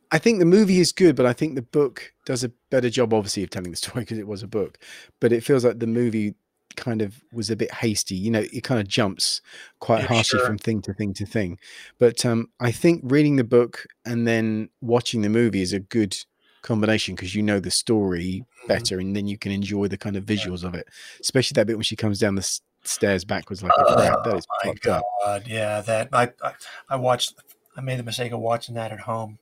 I 0.10 0.20
think 0.20 0.40
the 0.40 0.46
movie 0.46 0.80
is 0.80 0.94
good, 0.94 1.16
but 1.18 1.26
I 1.26 1.34
think 1.34 1.56
the 1.56 1.62
book 1.62 2.14
does 2.26 2.44
a 2.44 2.50
better 2.72 2.90
job, 2.90 3.14
obviously, 3.14 3.44
of 3.44 3.50
telling 3.50 3.72
the 3.72 3.78
story 3.78 4.04
because 4.04 4.18
it 4.18 4.26
was 4.28 4.42
a 4.42 4.48
book. 4.48 4.80
But 5.20 5.32
it 5.34 5.44
feels 5.44 5.66
like 5.66 5.80
the 5.80 5.86
movie 5.88 6.36
kind 6.78 7.02
of 7.02 7.22
was 7.34 7.50
a 7.50 7.56
bit 7.56 7.74
hasty. 7.74 8.16
You 8.16 8.32
know, 8.32 8.46
it 8.54 8.64
kind 8.64 8.80
of 8.80 8.88
jumps 8.88 9.42
quite 9.80 10.02
Yeah, 10.02 10.08
harshly 10.08 10.40
sure. 10.40 10.48
from 10.48 10.58
thing 10.58 10.82
to 10.84 10.94
thing 10.94 11.14
to 11.16 11.26
thing. 11.26 11.60
But 12.00 12.26
um, 12.26 12.48
I 12.60 12.72
think 12.72 13.02
reading 13.04 13.36
the 13.36 13.44
book 13.44 13.86
and 14.06 14.26
then 14.26 14.70
watching 14.80 15.22
the 15.24 15.30
movie 15.30 15.62
is 15.62 15.74
a 15.74 15.80
good 15.80 16.16
combination 16.62 17.16
because 17.16 17.34
you 17.36 17.42
know 17.44 17.60
the 17.60 17.72
story 17.72 18.44
Mhm. 18.64 18.68
better 18.68 19.00
and 19.00 19.16
then 19.16 19.28
you 19.28 19.38
can 19.38 19.52
enjoy 19.52 19.88
the 19.88 19.98
kind 19.98 20.16
of 20.16 20.24
visuals 20.26 20.64
of 20.64 20.74
it, 20.76 20.88
especially 21.20 21.56
that 21.56 21.68
bit 21.68 21.76
when 21.78 21.84
she 21.84 21.96
comes 21.96 22.20
down 22.20 22.36
the 22.36 22.60
stairs 22.84 23.26
backwards 23.26 23.62
like 23.64 23.72
a 23.78 23.84
crab. 23.96 24.24
That 24.24 24.34
Oh 24.34 24.38
is 24.38 24.46
my 24.64 24.72
fucked 24.72 24.88
up. 24.88 25.04
yeah, 25.46 25.82
that 25.82 26.10
I, 26.14 26.32
I 26.44 26.54
I 26.90 26.96
watched. 26.96 27.36
I 27.76 27.82
made 27.82 28.00
the 28.00 28.04
mistake 28.04 28.32
of 28.32 28.40
watching 28.40 28.76
that 28.76 28.92
at 28.92 29.02
home 29.02 29.38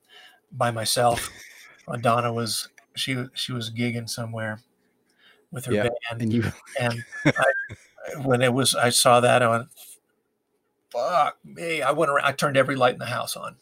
by 0.51 0.71
myself. 0.71 1.29
Donna 2.01 2.33
was 2.33 2.67
she 2.95 3.25
she 3.33 3.51
was 3.53 3.71
gigging 3.71 4.09
somewhere 4.09 4.59
with 5.51 5.65
her 5.65 5.73
Yeah, 5.73 5.83
band, 5.83 6.21
And 6.21 6.33
you, 6.33 6.43
and 6.79 7.03
I, 7.25 7.43
when 8.23 8.41
it 8.41 8.53
was 8.53 8.75
I 8.75 8.89
saw 8.89 9.19
that 9.19 9.41
I 9.41 9.49
went, 9.49 9.67
"Fuck 10.91 11.37
me!" 11.43 11.81
I 11.81 11.91
went 11.91 12.11
around. 12.11 12.25
I 12.25 12.31
turned 12.31 12.57
every 12.57 12.75
light 12.75 12.93
in 12.93 12.99
the 12.99 13.05
house 13.05 13.35
on. 13.35 13.55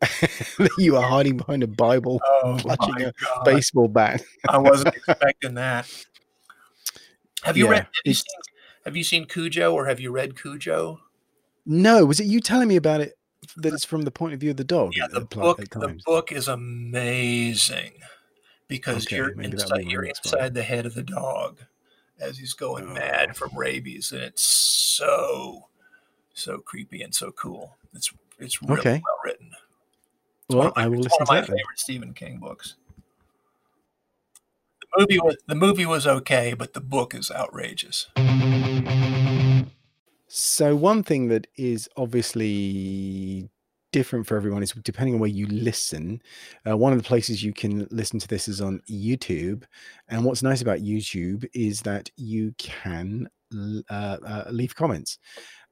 you 0.78 0.92
were 0.92 1.02
hiding 1.02 1.36
behind 1.36 1.62
a 1.62 1.66
Bible, 1.66 2.20
Oh 2.24 2.56
Clutching 2.60 3.02
a 3.02 3.12
god! 3.12 3.44
baseball 3.44 3.88
bat. 3.88 4.22
I 4.48 4.58
wasn't 4.58 4.94
expecting 4.94 5.54
that. 5.54 5.88
Have 7.42 7.56
you 7.56 7.64
Yeah, 7.66 7.70
read? 7.70 7.80
Have 7.80 7.90
you, 8.04 8.14
seen, 8.14 8.24
have 8.84 8.96
you 8.96 9.04
seen 9.04 9.24
Cujo 9.26 9.72
or 9.72 9.86
have 9.86 10.00
you 10.00 10.10
read 10.10 10.40
Cujo? 10.40 11.00
No, 11.66 12.04
was 12.04 12.20
it 12.20 12.24
you 12.26 12.40
telling 12.40 12.68
me 12.68 12.76
about 12.76 13.00
it? 13.00 13.14
That 13.56 13.72
it's 13.72 13.84
from 13.84 14.02
the 14.02 14.10
point 14.10 14.34
of 14.34 14.40
view 14.40 14.50
of 14.50 14.56
the 14.56 14.64
dog. 14.64 14.94
Yeah, 14.96 15.04
at- 15.04 15.12
the 15.12 15.20
book. 15.20 15.58
The 15.58 16.00
book 16.04 16.32
is 16.32 16.48
amazing 16.48 17.92
because 18.68 19.04
Okay, 19.04 19.16
you're 19.16 19.30
inside. 19.40 19.84
You're 19.86 20.04
inside 20.04 20.54
the 20.54 20.62
head 20.62 20.86
of 20.86 20.94
the 20.94 21.02
dog 21.02 21.60
as 22.20 22.38
he's 22.38 22.54
going 22.54 22.88
Oh. 22.88 22.94
mad 22.94 23.36
from 23.36 23.56
rabies, 23.56 24.12
and 24.12 24.22
it's 24.22 24.42
so 24.42 25.68
so 26.34 26.58
creepy 26.60 27.02
and 27.02 27.14
so 27.14 27.32
cool. 27.32 27.76
It's 27.94 28.12
it's 28.38 28.62
really 28.62 28.80
Okay. 28.80 29.02
well 29.04 29.18
written. 29.24 29.52
It's 30.48 30.56
Well, 30.56 30.68
of 30.68 30.76
my, 30.76 30.82
I 30.84 30.88
will 30.88 30.98
it's 30.98 31.10
one 31.10 31.20
listen 31.20 31.22
of 31.22 31.28
to 31.28 31.34
my 31.34 31.40
that. 31.40 31.48
favorite 31.58 31.78
Stephen 31.78 32.14
King 32.14 32.38
books. 32.38 32.76
The 34.80 34.86
movie 35.00 35.18
was 35.18 35.36
the 35.46 35.54
movie 35.54 35.86
was 35.86 36.06
okay, 36.06 36.54
but 36.54 36.72
the 36.74 36.80
book 36.80 37.14
is 37.14 37.30
outrageous. 37.30 38.08
So 40.28 40.76
one 40.76 41.02
thing 41.02 41.28
that 41.28 41.46
is 41.56 41.88
obviously 41.96 43.50
different 43.98 44.28
for 44.28 44.36
everyone 44.36 44.62
is 44.62 44.70
depending 44.84 45.14
on 45.14 45.18
where 45.18 45.28
you 45.28 45.48
listen. 45.48 46.22
Uh, 46.64 46.76
one 46.76 46.92
of 46.92 46.98
the 46.98 47.04
places 47.04 47.42
you 47.42 47.52
can 47.52 47.88
listen 47.90 48.20
to 48.20 48.28
this 48.28 48.46
is 48.46 48.60
on 48.60 48.80
YouTube, 48.88 49.64
and 50.08 50.24
what's 50.24 50.40
nice 50.40 50.62
about 50.62 50.78
YouTube 50.78 51.44
is 51.52 51.80
that 51.82 52.08
you 52.16 52.54
can 52.58 53.28
uh, 53.90 54.18
uh, 54.24 54.44
leave 54.50 54.76
comments. 54.76 55.18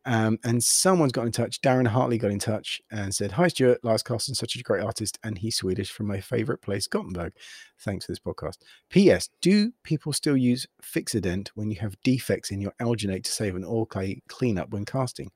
Um, 0.06 0.38
and 0.44 0.62
someone's 0.62 1.10
got 1.10 1.26
in 1.26 1.32
touch. 1.32 1.60
Darren 1.60 1.88
Hartley 1.88 2.16
got 2.16 2.30
in 2.30 2.38
touch 2.38 2.80
and 2.92 3.12
said, 3.12 3.32
"Hi 3.32 3.48
Stuart, 3.48 3.84
Lars 3.84 4.04
Carlson, 4.04 4.36
such 4.36 4.54
a 4.54 4.62
great 4.62 4.82
artist, 4.82 5.18
and 5.24 5.36
he's 5.36 5.56
Swedish 5.56 5.90
from 5.90 6.06
my 6.06 6.20
favorite 6.20 6.62
place, 6.62 6.86
Gothenburg. 6.86 7.32
Thanks 7.80 8.06
for 8.06 8.12
this 8.12 8.20
podcast." 8.20 8.58
P.S. 8.88 9.28
Do 9.40 9.72
people 9.82 10.12
still 10.12 10.36
use 10.36 10.64
Fixodent 10.80 11.48
when 11.56 11.70
you 11.70 11.80
have 11.80 12.00
defects 12.04 12.52
in 12.52 12.60
your 12.60 12.72
alginate 12.80 13.24
to 13.24 13.32
save 13.32 13.56
an 13.56 13.64
all 13.64 13.84
clay 13.84 14.22
cleanup 14.28 14.70
when 14.70 14.84
casting? 14.84 15.32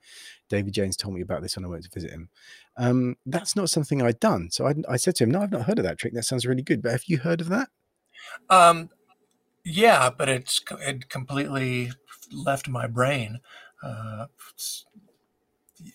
David 0.48 0.72
Jones 0.72 0.96
told 0.96 1.14
me 1.14 1.20
about 1.20 1.42
this 1.42 1.56
when 1.56 1.64
I 1.64 1.68
went 1.68 1.82
to 1.82 1.90
visit 1.92 2.10
him. 2.12 2.28
Um, 2.76 3.16
that's 3.26 3.56
not 3.56 3.70
something 3.70 4.00
I'd 4.00 4.20
done. 4.20 4.50
So 4.52 4.68
I, 4.68 4.74
I 4.88 4.96
said 4.96 5.16
to 5.16 5.24
him, 5.24 5.32
No, 5.32 5.42
I've 5.42 5.52
not 5.52 5.66
heard 5.66 5.78
of 5.80 5.84
that 5.84 5.98
trick. 5.98 6.14
That 6.14 6.24
sounds 6.24 6.46
really 6.46 6.62
good. 6.62 6.80
But 6.80 6.92
have 6.92 7.04
you 7.06 7.18
heard 7.18 7.40
of 7.40 7.48
that? 7.48 7.70
Um, 8.48 8.90
yeah, 9.64 10.10
but 10.10 10.28
it's 10.28 10.60
it 10.80 11.08
completely 11.08 11.90
left 12.32 12.68
my 12.68 12.86
brain. 12.86 13.40
Uh, 13.82 14.26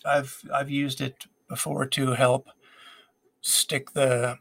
I've 0.06 0.41
I've 0.53 0.70
used 0.70 1.02
it 1.02 1.26
before 1.48 1.86
to 1.86 2.12
help 2.12 2.48
stick 3.41 3.91
the 3.94 4.38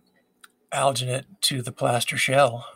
alginate 0.73 1.25
to 1.43 1.62
the 1.62 1.73
plaster 1.73 2.16
shell. 2.16 2.66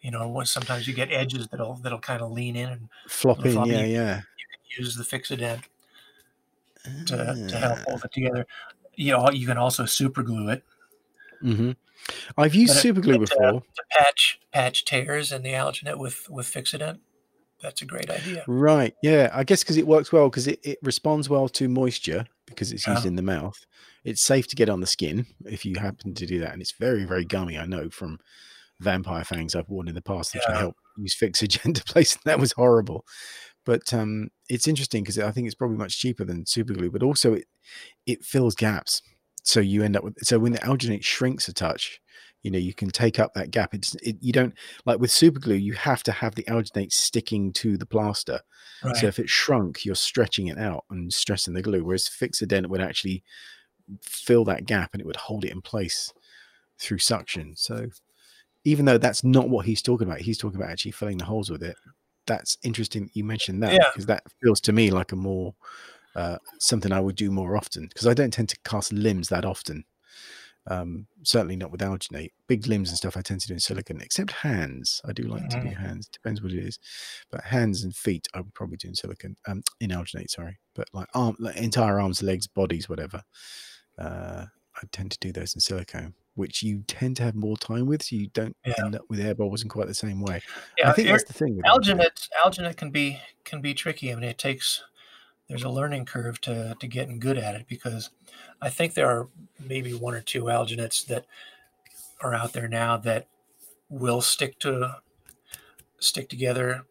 You 0.00 0.10
know, 0.12 0.28
when 0.28 0.46
sometimes 0.46 0.86
you 0.86 0.94
get 0.94 1.12
edges 1.12 1.48
that'll 1.48 1.74
that'll 1.76 1.98
kind 1.98 2.22
of 2.22 2.30
lean 2.32 2.56
in 2.56 2.68
and 2.68 2.88
Flop 3.08 3.44
in, 3.44 3.52
Floppy. 3.52 3.70
yeah, 3.72 3.84
yeah. 3.84 4.20
use 4.78 4.94
the 4.96 5.02
Fixodent 5.04 5.64
to, 7.06 7.46
to 7.48 7.56
help 7.56 7.78
Ah. 7.80 7.84
hold 7.88 8.04
it 8.04 8.12
together. 8.12 8.46
You 8.94 9.12
know, 9.12 9.30
you 9.30 9.46
can 9.46 9.58
also 9.58 9.84
super 9.86 10.22
glue 10.22 10.48
it 10.50 10.64
Mhm. 11.42 11.76
I've 12.36 12.54
used 12.54 12.74
But 12.74 12.80
super 12.82 13.00
glue 13.00 13.18
but, 13.18 13.32
uh, 13.32 13.52
before. 13.52 13.60
to 13.62 13.82
patch 13.90 14.40
patch 14.52 14.84
tears 14.84 15.32
in 15.32 15.42
the 15.42 15.50
alginate 15.52 15.98
with 15.98 16.28
with 16.30 16.46
Fixodent. 16.46 17.00
That's 17.62 17.82
a 17.82 17.84
great 17.86 18.08
idea. 18.10 18.44
Right. 18.46 18.94
Yeah. 19.02 19.30
I 19.32 19.44
guess 19.44 19.62
because 19.62 19.76
it 19.76 19.86
works 19.86 20.12
well 20.12 20.28
because 20.30 20.46
it, 20.46 20.60
it 20.62 20.78
responds 20.82 21.28
well 21.28 21.48
to 21.50 21.68
moisture 21.68 22.26
because 22.46 22.72
it's 22.72 22.86
used 22.86 23.04
Yeah. 23.04 23.08
in 23.08 23.16
the 23.16 23.22
mouth. 23.22 23.58
It's 24.04 24.22
safe 24.22 24.46
to 24.48 24.56
get 24.56 24.68
on 24.68 24.80
the 24.80 24.86
skin 24.86 25.26
if 25.44 25.64
you 25.64 25.76
happen 25.78 26.14
to 26.14 26.26
do 26.26 26.38
that. 26.40 26.52
And 26.52 26.62
it's 26.62 26.72
very, 26.78 27.04
very 27.04 27.24
gummy. 27.24 27.58
I 27.58 27.66
know 27.66 27.90
from 27.90 28.18
vampire 28.80 29.24
fangs 29.24 29.54
I've 29.56 29.68
worn 29.68 29.88
in 29.88 29.94
the 29.96 30.02
past, 30.02 30.34
which 30.34 30.44
I 30.48 30.52
Yeah. 30.52 30.58
helped 30.60 30.78
use 30.96 31.16
Fixodent 31.16 31.74
to 31.84 31.84
place. 31.84 32.14
And 32.14 32.22
that 32.26 32.38
was 32.38 32.52
horrible. 32.52 33.04
But 33.66 33.92
um, 33.92 34.28
it's 34.48 34.68
interesting 34.68 35.02
because 35.02 35.18
I 35.18 35.30
think 35.32 35.46
it's 35.46 35.54
probably 35.56 35.76
much 35.76 35.98
cheaper 35.98 36.24
than 36.24 36.46
super 36.46 36.72
glue, 36.72 36.90
but 36.90 37.02
also 37.02 37.34
it, 37.34 37.44
it 38.06 38.24
fills 38.24 38.54
gaps. 38.54 39.02
So 39.42 39.60
you 39.60 39.82
end 39.82 39.96
up 39.96 40.04
with, 40.04 40.14
so 40.22 40.38
when 40.38 40.52
the 40.52 40.58
alginate 40.60 41.04
shrinks 41.04 41.48
a 41.48 41.52
touch, 41.52 42.00
you 42.42 42.50
know, 42.50 42.58
you 42.58 42.72
can 42.72 42.88
take 42.88 43.18
up 43.18 43.34
that 43.34 43.50
gap. 43.50 43.74
It's, 43.74 43.94
it, 43.96 44.16
you 44.20 44.32
don't, 44.32 44.54
like 44.86 45.00
with 45.00 45.10
super 45.10 45.40
glue, 45.40 45.56
you 45.56 45.72
have 45.74 46.02
to 46.04 46.12
have 46.12 46.34
the 46.34 46.44
alginate 46.44 46.92
sticking 46.92 47.52
to 47.54 47.76
the 47.76 47.86
plaster. 47.86 48.40
Right. 48.84 48.96
So 48.96 49.06
if 49.06 49.18
it 49.18 49.28
shrunk, 49.28 49.84
you're 49.84 49.94
stretching 49.94 50.46
it 50.46 50.58
out 50.58 50.84
and 50.90 51.12
stressing 51.12 51.54
the 51.54 51.62
glue. 51.62 51.84
Whereas 51.84 52.08
Fixodent 52.08 52.68
would 52.68 52.80
actually 52.80 53.24
fill 54.02 54.44
that 54.44 54.66
gap 54.66 54.90
and 54.92 55.00
it 55.00 55.06
would 55.06 55.16
hold 55.16 55.44
it 55.44 55.50
in 55.50 55.60
place 55.60 56.12
through 56.78 56.98
suction. 56.98 57.54
So 57.56 57.88
even 58.64 58.84
though 58.84 58.98
that's 58.98 59.24
not 59.24 59.48
what 59.48 59.66
he's 59.66 59.82
talking 59.82 60.06
about, 60.06 60.20
he's 60.20 60.38
talking 60.38 60.60
about 60.60 60.70
actually 60.70 60.92
filling 60.92 61.18
the 61.18 61.24
holes 61.24 61.50
with 61.50 61.62
it. 61.62 61.76
That's 62.26 62.58
interesting 62.62 63.04
that 63.04 63.16
you 63.16 63.24
mentioned 63.24 63.62
that 63.62 63.72
Yeah. 63.72 63.90
because 63.90 64.06
that 64.06 64.22
feels 64.42 64.60
to 64.62 64.72
me 64.72 64.90
like 64.90 65.12
a 65.12 65.16
more 65.16 65.54
uh, 66.14 66.38
something 66.58 66.92
I 66.92 67.00
would 67.00 67.16
do 67.16 67.30
more 67.30 67.56
often 67.56 67.86
because 67.86 68.06
I 68.06 68.14
don't 68.14 68.32
tend 68.32 68.48
to 68.50 68.58
cast 68.64 68.92
limbs 68.92 69.28
that 69.28 69.44
often. 69.44 69.84
Um, 70.70 71.06
certainly 71.22 71.56
not 71.56 71.70
with 71.70 71.80
alginate. 71.80 72.32
Big 72.46 72.66
limbs 72.66 72.90
and 72.90 72.98
stuff 72.98 73.16
I 73.16 73.22
tend 73.22 73.40
to 73.40 73.48
do 73.48 73.54
in 73.54 73.60
silicon, 73.60 74.00
except 74.02 74.30
hands. 74.32 75.00
I 75.04 75.12
do 75.12 75.22
like 75.24 75.48
to 75.48 75.60
do 75.60 75.68
Mhm. 75.68 75.76
hands. 75.76 76.08
Depends 76.08 76.42
what 76.42 76.52
it 76.52 76.58
is. 76.62 76.78
But 77.30 77.42
hands 77.44 77.84
and 77.84 77.96
feet 77.96 78.28
I 78.34 78.40
would 78.42 78.54
probably 78.54 78.76
do 78.76 78.88
in 78.88 78.94
silicon. 78.94 79.36
Um 79.46 79.62
in 79.80 79.90
alginate, 79.90 80.30
sorry. 80.30 80.58
But 80.74 80.88
like 80.92 81.08
arm 81.14 81.36
like 81.38 81.56
entire 81.56 81.98
arms, 82.00 82.22
legs, 82.22 82.46
bodies, 82.46 82.88
whatever. 82.88 83.22
Uh 83.96 84.46
I 84.76 84.86
tend 84.92 85.10
to 85.12 85.18
do 85.20 85.32
those 85.32 85.54
in 85.54 85.60
silicone, 85.60 86.14
which 86.34 86.62
you 86.62 86.84
tend 86.86 87.16
to 87.16 87.24
have 87.24 87.34
more 87.34 87.56
time 87.56 87.86
with, 87.86 88.02
so 88.02 88.14
you 88.16 88.28
don't 88.28 88.56
Yeah. 88.64 88.74
end 88.84 88.94
up 88.94 89.02
with 89.08 89.18
air 89.20 89.34
bubbles 89.34 89.62
in 89.62 89.68
quite 89.68 89.88
the 89.88 89.94
same 89.94 90.20
way. 90.20 90.40
Yeah, 90.76 90.90
I 90.90 90.92
think 90.92 91.08
air- 91.08 91.14
that's 91.16 91.24
the 91.24 91.32
thing 91.32 91.60
alginate 91.64 92.28
alginate 92.44 92.76
can 92.76 92.90
be 92.90 93.20
can 93.44 93.60
be 93.60 93.74
tricky. 93.74 94.12
I 94.12 94.14
mean, 94.14 94.24
it 94.24 94.38
takes 94.38 94.82
there's 95.48 95.64
a 95.64 95.70
learning 95.70 96.04
curve 96.04 96.40
to 96.42 96.76
to 96.78 96.86
getting 96.86 97.18
good 97.18 97.38
at 97.38 97.54
it 97.54 97.66
because 97.68 98.10
I 98.60 98.68
think 98.68 98.94
there 98.94 99.08
are 99.08 99.28
maybe 99.58 99.92
one 99.92 100.14
or 100.14 100.20
two 100.20 100.44
alginates 100.44 101.04
that 101.06 101.26
are 102.20 102.34
out 102.34 102.52
there 102.52 102.68
now 102.68 102.96
that 102.98 103.26
will 103.88 104.20
stick 104.20 104.58
to 104.60 104.96
stick 105.98 106.28
together 106.28 106.84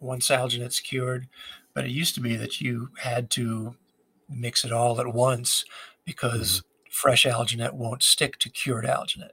once 0.00 0.28
alginate's 0.28 0.80
cured. 0.80 1.28
But 1.74 1.84
it 1.84 1.90
used 1.90 2.14
to 2.16 2.20
be 2.20 2.36
that 2.36 2.60
you 2.60 2.90
had 2.98 3.30
to 3.30 3.76
mix 4.28 4.64
it 4.64 4.72
all 4.72 5.00
at 5.00 5.12
once 5.12 5.64
because 6.04 6.60
mm-hmm. 6.60 6.90
fresh 6.90 7.24
alginate 7.24 7.72
won't 7.72 8.02
stick 8.02 8.38
to 8.40 8.48
cured 8.48 8.84
alginate. 8.84 9.30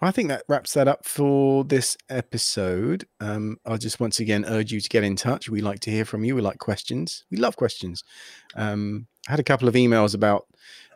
I 0.00 0.10
think 0.10 0.28
that 0.28 0.44
wraps 0.48 0.74
that 0.74 0.88
up 0.88 1.04
for 1.06 1.64
this 1.64 1.96
episode. 2.08 3.06
Um, 3.20 3.58
I'll 3.64 3.78
just 3.78 4.00
once 4.00 4.20
again 4.20 4.44
urge 4.46 4.72
you 4.72 4.80
to 4.80 4.88
get 4.88 5.04
in 5.04 5.16
touch. 5.16 5.48
We 5.48 5.60
like 5.60 5.80
to 5.80 5.90
hear 5.90 6.04
from 6.04 6.24
you. 6.24 6.34
We 6.34 6.42
like 6.42 6.58
questions. 6.58 7.24
We 7.30 7.36
love 7.36 7.56
questions. 7.56 8.02
Um, 8.56 9.06
I 9.28 9.32
had 9.32 9.40
a 9.40 9.44
couple 9.44 9.68
of 9.68 9.74
emails 9.74 10.14
about. 10.14 10.46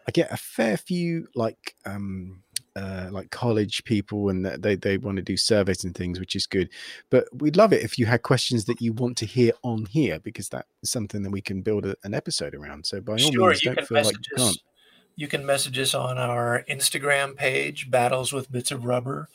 I 0.07 0.11
get 0.11 0.33
a 0.33 0.39
fair 0.39 0.79
few 0.79 1.29
like 1.35 1.77
um, 1.85 2.43
uh, 2.75 3.09
like 3.11 3.31
college 3.31 3.85
people, 3.85 4.31
and 4.31 4.45
they 4.45 4.75
they 4.75 4.97
want 4.97 5.16
to 5.16 5.23
do 5.23 5.37
surveys 5.37 5.85
and 5.85 5.95
things, 5.95 6.19
which 6.19 6.35
is 6.35 6.47
good. 6.47 6.70
But 7.11 7.27
we'd 7.33 7.57
love 7.57 7.73
it 7.73 7.83
if 7.83 7.99
you 7.99 8.07
had 8.07 8.23
questions 8.23 8.65
that 8.65 8.81
you 8.81 8.95
want 8.95 9.19
to 9.19 9.27
hear 9.27 9.53
on 9.62 9.85
here, 9.85 10.19
because 10.19 10.49
that 10.49 10.66
is 10.83 10.91
something 10.91 11.23
that 11.23 11.31
we 11.31 11.43
can 11.43 11.61
build 11.61 11.85
a, 11.85 11.95
an 12.05 12.15
episode 12.15 12.55
around. 12.55 12.87
So 12.87 13.01
by 13.01 13.12
all 13.12 13.19
Sure, 13.19 13.49
means, 13.51 13.61
don't 13.61 13.87
feel 13.87 14.03
like 14.03 14.16
you 14.16 14.37
can't. 14.37 14.59
You 15.19 15.27
can 15.27 15.45
message 15.45 15.77
us 15.81 15.95
on 15.95 16.16
our 16.16 16.65
Instagram 16.70 17.35
page, 17.35 17.90
Battles 17.90 18.32
with 18.32 18.53
Bits 18.53 18.70
of 18.70 18.85
Rubber. 18.85 19.28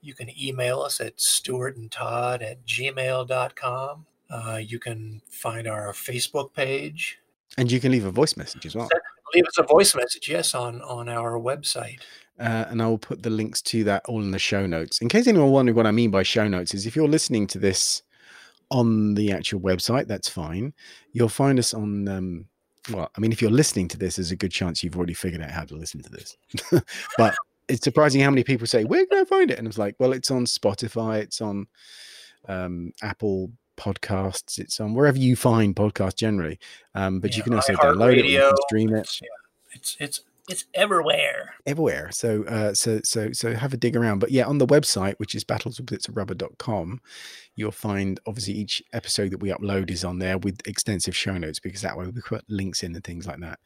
You 0.00 0.14
can 0.14 0.30
email 0.40 0.80
us 0.80 0.98
at 0.98 1.18
stuartandtodd 1.18 2.40
at 2.42 2.64
gmail.com. 2.64 4.06
Uh, 4.30 4.60
you 4.64 4.78
can 4.78 5.20
find 5.28 5.66
our 5.66 5.92
Facebook 5.92 6.54
page. 6.54 7.18
And 7.58 7.70
you 7.70 7.80
can 7.80 7.92
leave 7.92 8.06
a 8.06 8.10
voice 8.10 8.34
message 8.38 8.64
as 8.64 8.74
well. 8.74 8.88
Leave 9.34 9.44
us 9.44 9.58
a 9.58 9.64
voice 9.64 9.94
message, 9.94 10.26
yes, 10.26 10.54
on, 10.54 10.80
on 10.80 11.10
our 11.10 11.32
website. 11.32 12.00
Uh, 12.40 12.64
and 12.70 12.80
I 12.80 12.86
will 12.86 12.96
put 12.96 13.22
the 13.22 13.28
links 13.28 13.60
to 13.60 13.84
that 13.84 14.06
all 14.08 14.22
in 14.22 14.30
the 14.30 14.38
show 14.38 14.64
notes. 14.64 15.02
In 15.02 15.10
case 15.10 15.26
anyone 15.26 15.50
wondering 15.50 15.76
what 15.76 15.86
I 15.86 15.90
mean 15.90 16.10
by 16.10 16.22
show 16.22 16.48
notes, 16.48 16.72
is 16.72 16.86
if 16.86 16.96
you're 16.96 17.08
listening 17.08 17.46
to 17.48 17.58
this 17.58 18.00
on 18.70 19.12
the 19.12 19.32
actual 19.32 19.60
website, 19.60 20.06
that's 20.06 20.30
fine. 20.30 20.72
You'll 21.12 21.28
find 21.28 21.58
us 21.58 21.74
on. 21.74 22.08
Um, 22.08 22.46
well, 22.92 23.10
I 23.16 23.20
mean, 23.20 23.32
if 23.32 23.42
you're 23.42 23.50
listening 23.50 23.88
to 23.88 23.98
this, 23.98 24.16
there's 24.16 24.30
a 24.30 24.36
good 24.36 24.52
chance 24.52 24.82
you've 24.82 24.96
already 24.96 25.14
figured 25.14 25.42
out 25.42 25.50
how 25.50 25.64
to 25.64 25.74
listen 25.74 26.02
to 26.02 26.10
this. 26.10 26.36
but 27.18 27.34
it's 27.68 27.84
surprising 27.84 28.20
how 28.20 28.30
many 28.30 28.44
people 28.44 28.66
say, 28.66 28.84
"Where 28.84 29.04
can 29.06 29.18
I 29.18 29.24
find 29.24 29.50
it?" 29.50 29.58
And 29.58 29.66
it's 29.66 29.78
like, 29.78 29.96
well, 29.98 30.12
it's 30.12 30.30
on 30.30 30.44
Spotify, 30.44 31.20
it's 31.20 31.40
on 31.40 31.66
um, 32.48 32.92
Apple 33.02 33.50
Podcasts, 33.76 34.58
it's 34.58 34.80
on 34.80 34.94
wherever 34.94 35.18
you 35.18 35.36
find 35.36 35.74
podcasts 35.74 36.16
generally. 36.16 36.58
Um, 36.94 37.20
but 37.20 37.32
Yeah, 37.32 37.38
you 37.38 37.42
can 37.42 37.54
also 37.54 37.74
download 37.74 38.18
it, 38.18 38.26
you 38.26 38.38
can 38.38 38.56
stream 38.68 38.94
it 38.94 39.08
yeah, 39.20 39.28
it's, 39.72 39.96
it's, 40.00 40.20
it's 40.48 40.64
everywhere. 40.74 41.54
everywhere. 41.66 42.10
So, 42.12 42.44
uh, 42.44 42.74
so, 42.74 43.00
so, 43.02 43.32
so 43.32 43.54
have 43.54 43.72
a 43.74 43.76
dig 43.76 43.96
around. 43.96 44.20
But 44.20 44.30
yeah, 44.30 44.44
on 44.46 44.58
the 44.58 44.66
website, 44.66 45.14
which 45.18 45.34
is 45.34 45.44
battleswithbitsofrubber.com, 45.44 47.00
you'll 47.56 47.72
find 47.72 48.20
obviously 48.26 48.54
each 48.54 48.82
episode 48.92 49.32
that 49.32 49.40
we 49.40 49.50
upload 49.50 49.90
is 49.90 50.04
on 50.04 50.18
there 50.18 50.38
with 50.38 50.60
extensive 50.66 51.16
show 51.16 51.36
notes 51.36 51.58
because 51.58 51.82
that 51.82 51.96
way 51.96 52.06
we 52.06 52.20
put 52.20 52.44
links 52.48 52.82
in 52.82 52.94
and 52.94 53.04
things 53.04 53.26
like 53.26 53.40
that. 53.40 53.58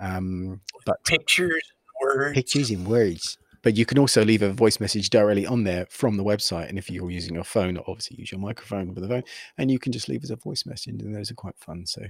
Um, 0.00 0.60
but 0.86 1.02
Pictures, 1.04 1.72
words. 2.00 2.34
pictures 2.34 2.70
in 2.70 2.84
words. 2.84 3.36
But 3.62 3.76
you 3.76 3.84
can 3.84 3.98
also 3.98 4.24
leave 4.24 4.42
a 4.42 4.52
voice 4.52 4.80
message 4.80 5.10
directly 5.10 5.46
on 5.46 5.64
there 5.64 5.86
from 5.90 6.16
the 6.16 6.24
website. 6.24 6.68
And 6.68 6.78
if 6.78 6.90
you're 6.90 7.10
using 7.10 7.34
your 7.34 7.44
phone, 7.44 7.78
obviously 7.78 8.16
use 8.18 8.32
your 8.32 8.40
microphone 8.40 8.94
with 8.94 9.02
the 9.02 9.08
phone, 9.08 9.24
and 9.58 9.70
you 9.70 9.78
can 9.78 9.92
just 9.92 10.08
leave 10.08 10.24
us 10.24 10.30
a 10.30 10.36
voice 10.36 10.64
message. 10.66 11.02
And 11.02 11.14
those 11.14 11.30
are 11.30 11.34
quite 11.34 11.58
fun. 11.58 11.86
So 11.86 12.02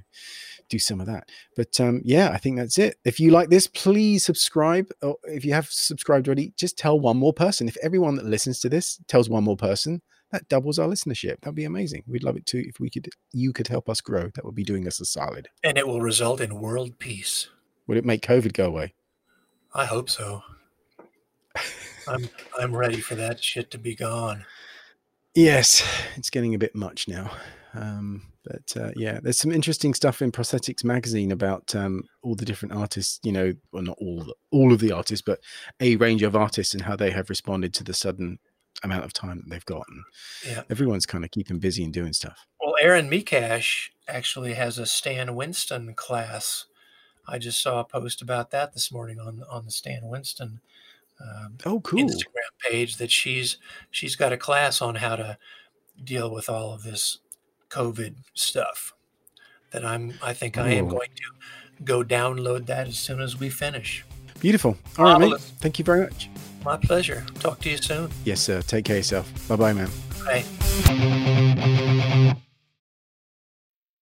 do 0.68 0.78
some 0.78 1.00
of 1.00 1.06
that. 1.06 1.28
But 1.56 1.80
um, 1.80 2.02
yeah, 2.04 2.30
I 2.30 2.38
think 2.38 2.56
that's 2.56 2.78
it. 2.78 2.96
If 3.04 3.20
you 3.20 3.30
like 3.30 3.50
this, 3.50 3.66
please 3.66 4.24
subscribe. 4.24 4.90
Or 5.02 5.16
if 5.24 5.44
you 5.44 5.52
have 5.52 5.66
subscribed 5.70 6.28
already, 6.28 6.52
just 6.56 6.78
tell 6.78 6.98
one 6.98 7.16
more 7.16 7.32
person. 7.32 7.68
If 7.68 7.76
everyone 7.82 8.16
that 8.16 8.26
listens 8.26 8.60
to 8.60 8.68
this 8.68 9.00
tells 9.08 9.28
one 9.28 9.44
more 9.44 9.56
person, 9.56 10.02
that 10.30 10.48
doubles 10.48 10.78
our 10.78 10.88
listenership. 10.88 11.40
That'd 11.40 11.56
be 11.56 11.64
amazing. 11.64 12.04
We'd 12.06 12.22
love 12.22 12.36
it 12.36 12.46
too 12.46 12.62
if 12.66 12.78
we 12.78 12.88
could. 12.88 13.08
You 13.32 13.52
could 13.52 13.68
help 13.68 13.88
us 13.88 14.00
grow. 14.00 14.30
That 14.34 14.44
would 14.44 14.54
be 14.54 14.64
doing 14.64 14.86
us 14.86 15.00
a 15.00 15.04
solid. 15.04 15.48
And 15.64 15.76
it 15.76 15.88
will 15.88 16.00
result 16.00 16.40
in 16.40 16.60
world 16.60 16.98
peace. 16.98 17.48
Would 17.86 17.98
it 17.98 18.04
make 18.04 18.22
COVID 18.22 18.52
go 18.52 18.66
away? 18.66 18.94
I 19.74 19.86
hope 19.86 20.08
so. 20.08 20.42
I'm 22.08 22.28
I'm 22.58 22.76
ready 22.76 23.00
for 23.00 23.14
that 23.14 23.42
shit 23.42 23.70
to 23.72 23.78
be 23.78 23.94
gone. 23.94 24.44
Yes, 25.34 25.86
it's 26.16 26.30
getting 26.30 26.54
a 26.54 26.58
bit 26.58 26.74
much 26.74 27.06
now. 27.06 27.30
Um, 27.72 28.22
but 28.44 28.76
uh, 28.76 28.90
yeah, 28.96 29.20
there's 29.22 29.38
some 29.38 29.52
interesting 29.52 29.94
stuff 29.94 30.22
in 30.22 30.32
Prosthetics 30.32 30.82
Magazine 30.82 31.30
about 31.30 31.74
um, 31.74 32.02
all 32.22 32.34
the 32.34 32.44
different 32.44 32.74
artists. 32.74 33.20
You 33.22 33.32
know, 33.32 33.52
well, 33.72 33.82
not 33.82 33.98
all 34.00 34.24
the, 34.24 34.34
all 34.50 34.72
of 34.72 34.80
the 34.80 34.92
artists, 34.92 35.24
but 35.24 35.40
a 35.78 35.96
range 35.96 36.22
of 36.22 36.34
artists 36.34 36.74
and 36.74 36.82
how 36.82 36.96
they 36.96 37.10
have 37.10 37.30
responded 37.30 37.74
to 37.74 37.84
the 37.84 37.94
sudden 37.94 38.38
amount 38.82 39.04
of 39.04 39.12
time 39.12 39.38
that 39.38 39.50
they've 39.50 39.66
gotten. 39.66 40.04
Yeah. 40.46 40.62
Everyone's 40.70 41.06
kind 41.06 41.24
of 41.24 41.30
keeping 41.30 41.58
busy 41.58 41.84
and 41.84 41.92
doing 41.92 42.12
stuff. 42.12 42.46
Well, 42.60 42.74
Aaron 42.80 43.10
Mikash 43.10 43.90
actually 44.08 44.54
has 44.54 44.78
a 44.78 44.86
Stan 44.86 45.34
Winston 45.34 45.94
class. 45.94 46.66
I 47.28 47.38
just 47.38 47.62
saw 47.62 47.80
a 47.80 47.84
post 47.84 48.22
about 48.22 48.50
that 48.50 48.72
this 48.72 48.90
morning 48.90 49.20
on 49.20 49.44
on 49.48 49.64
the 49.64 49.70
Stan 49.70 50.08
Winston 50.08 50.60
um, 51.20 51.56
Oh, 51.66 51.80
cool. 51.80 52.00
Instagram 52.00 52.70
page 52.70 52.96
that 52.96 53.10
she's 53.10 53.58
she's 53.90 54.16
got 54.16 54.32
a 54.32 54.36
class 54.36 54.80
on 54.80 54.96
how 54.96 55.16
to 55.16 55.38
deal 56.02 56.30
with 56.30 56.48
all 56.48 56.72
of 56.72 56.82
this 56.82 57.18
COVID 57.68 58.14
stuff. 58.34 58.94
That 59.72 59.84
I'm 59.84 60.14
I 60.22 60.32
think 60.32 60.58
I 60.58 60.70
am 60.70 60.88
going 60.88 61.10
to 61.16 61.84
go 61.84 62.02
download 62.02 62.66
that 62.66 62.88
as 62.88 62.98
soon 62.98 63.20
as 63.20 63.38
we 63.38 63.48
finish. 63.50 64.04
Beautiful. 64.40 64.76
All 64.98 65.04
right, 65.04 65.18
mate. 65.18 65.40
Thank 65.60 65.78
you 65.78 65.84
very 65.84 66.00
much. 66.00 66.28
My 66.64 66.76
pleasure. 66.76 67.24
Talk 67.40 67.60
to 67.60 67.70
you 67.70 67.76
soon. 67.76 68.10
Yes, 68.24 68.40
sir. 68.40 68.62
Take 68.62 68.84
care 68.86 68.96
of 68.96 69.00
yourself. 69.00 69.48
Bye 69.48 69.56
bye, 69.56 69.72
man. 69.72 69.88
Bye. 70.24 70.44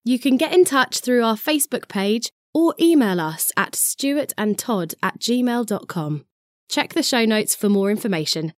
You 0.05 0.19
can 0.19 0.37
get 0.37 0.53
in 0.55 0.65
touch 0.65 1.01
through 1.01 1.23
our 1.23 1.37
Facebook 1.37 1.89
page 1.89 2.31
or 2.55 2.75
email 2.81 3.21
us 3.21 3.53
at 3.57 3.73
stuartandtodd 3.73 4.95
at 5.03 5.19
gmail.com. 5.21 6.25
Check 6.69 6.93
the 6.93 7.03
show 7.03 7.25
notes 7.25 7.55
for 7.55 7.69
more 7.69 7.91
information. 7.91 8.53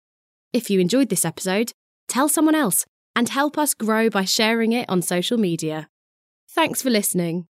If 0.53 0.69
you 0.69 0.81
enjoyed 0.81 1.11
this 1.11 1.25
episode, 1.25 1.73
tell 2.09 2.29
someone 2.29 2.57
else 2.57 2.85
and 3.15 3.29
help 3.29 3.57
us 3.57 3.75
grow 3.75 4.11
by 4.11 4.25
sharing 4.25 4.73
it 4.73 4.89
on 4.89 5.03
social 5.03 5.39
media. 5.39 5.89
Thanks 6.49 6.83
for 6.83 6.91
listening. 6.91 7.47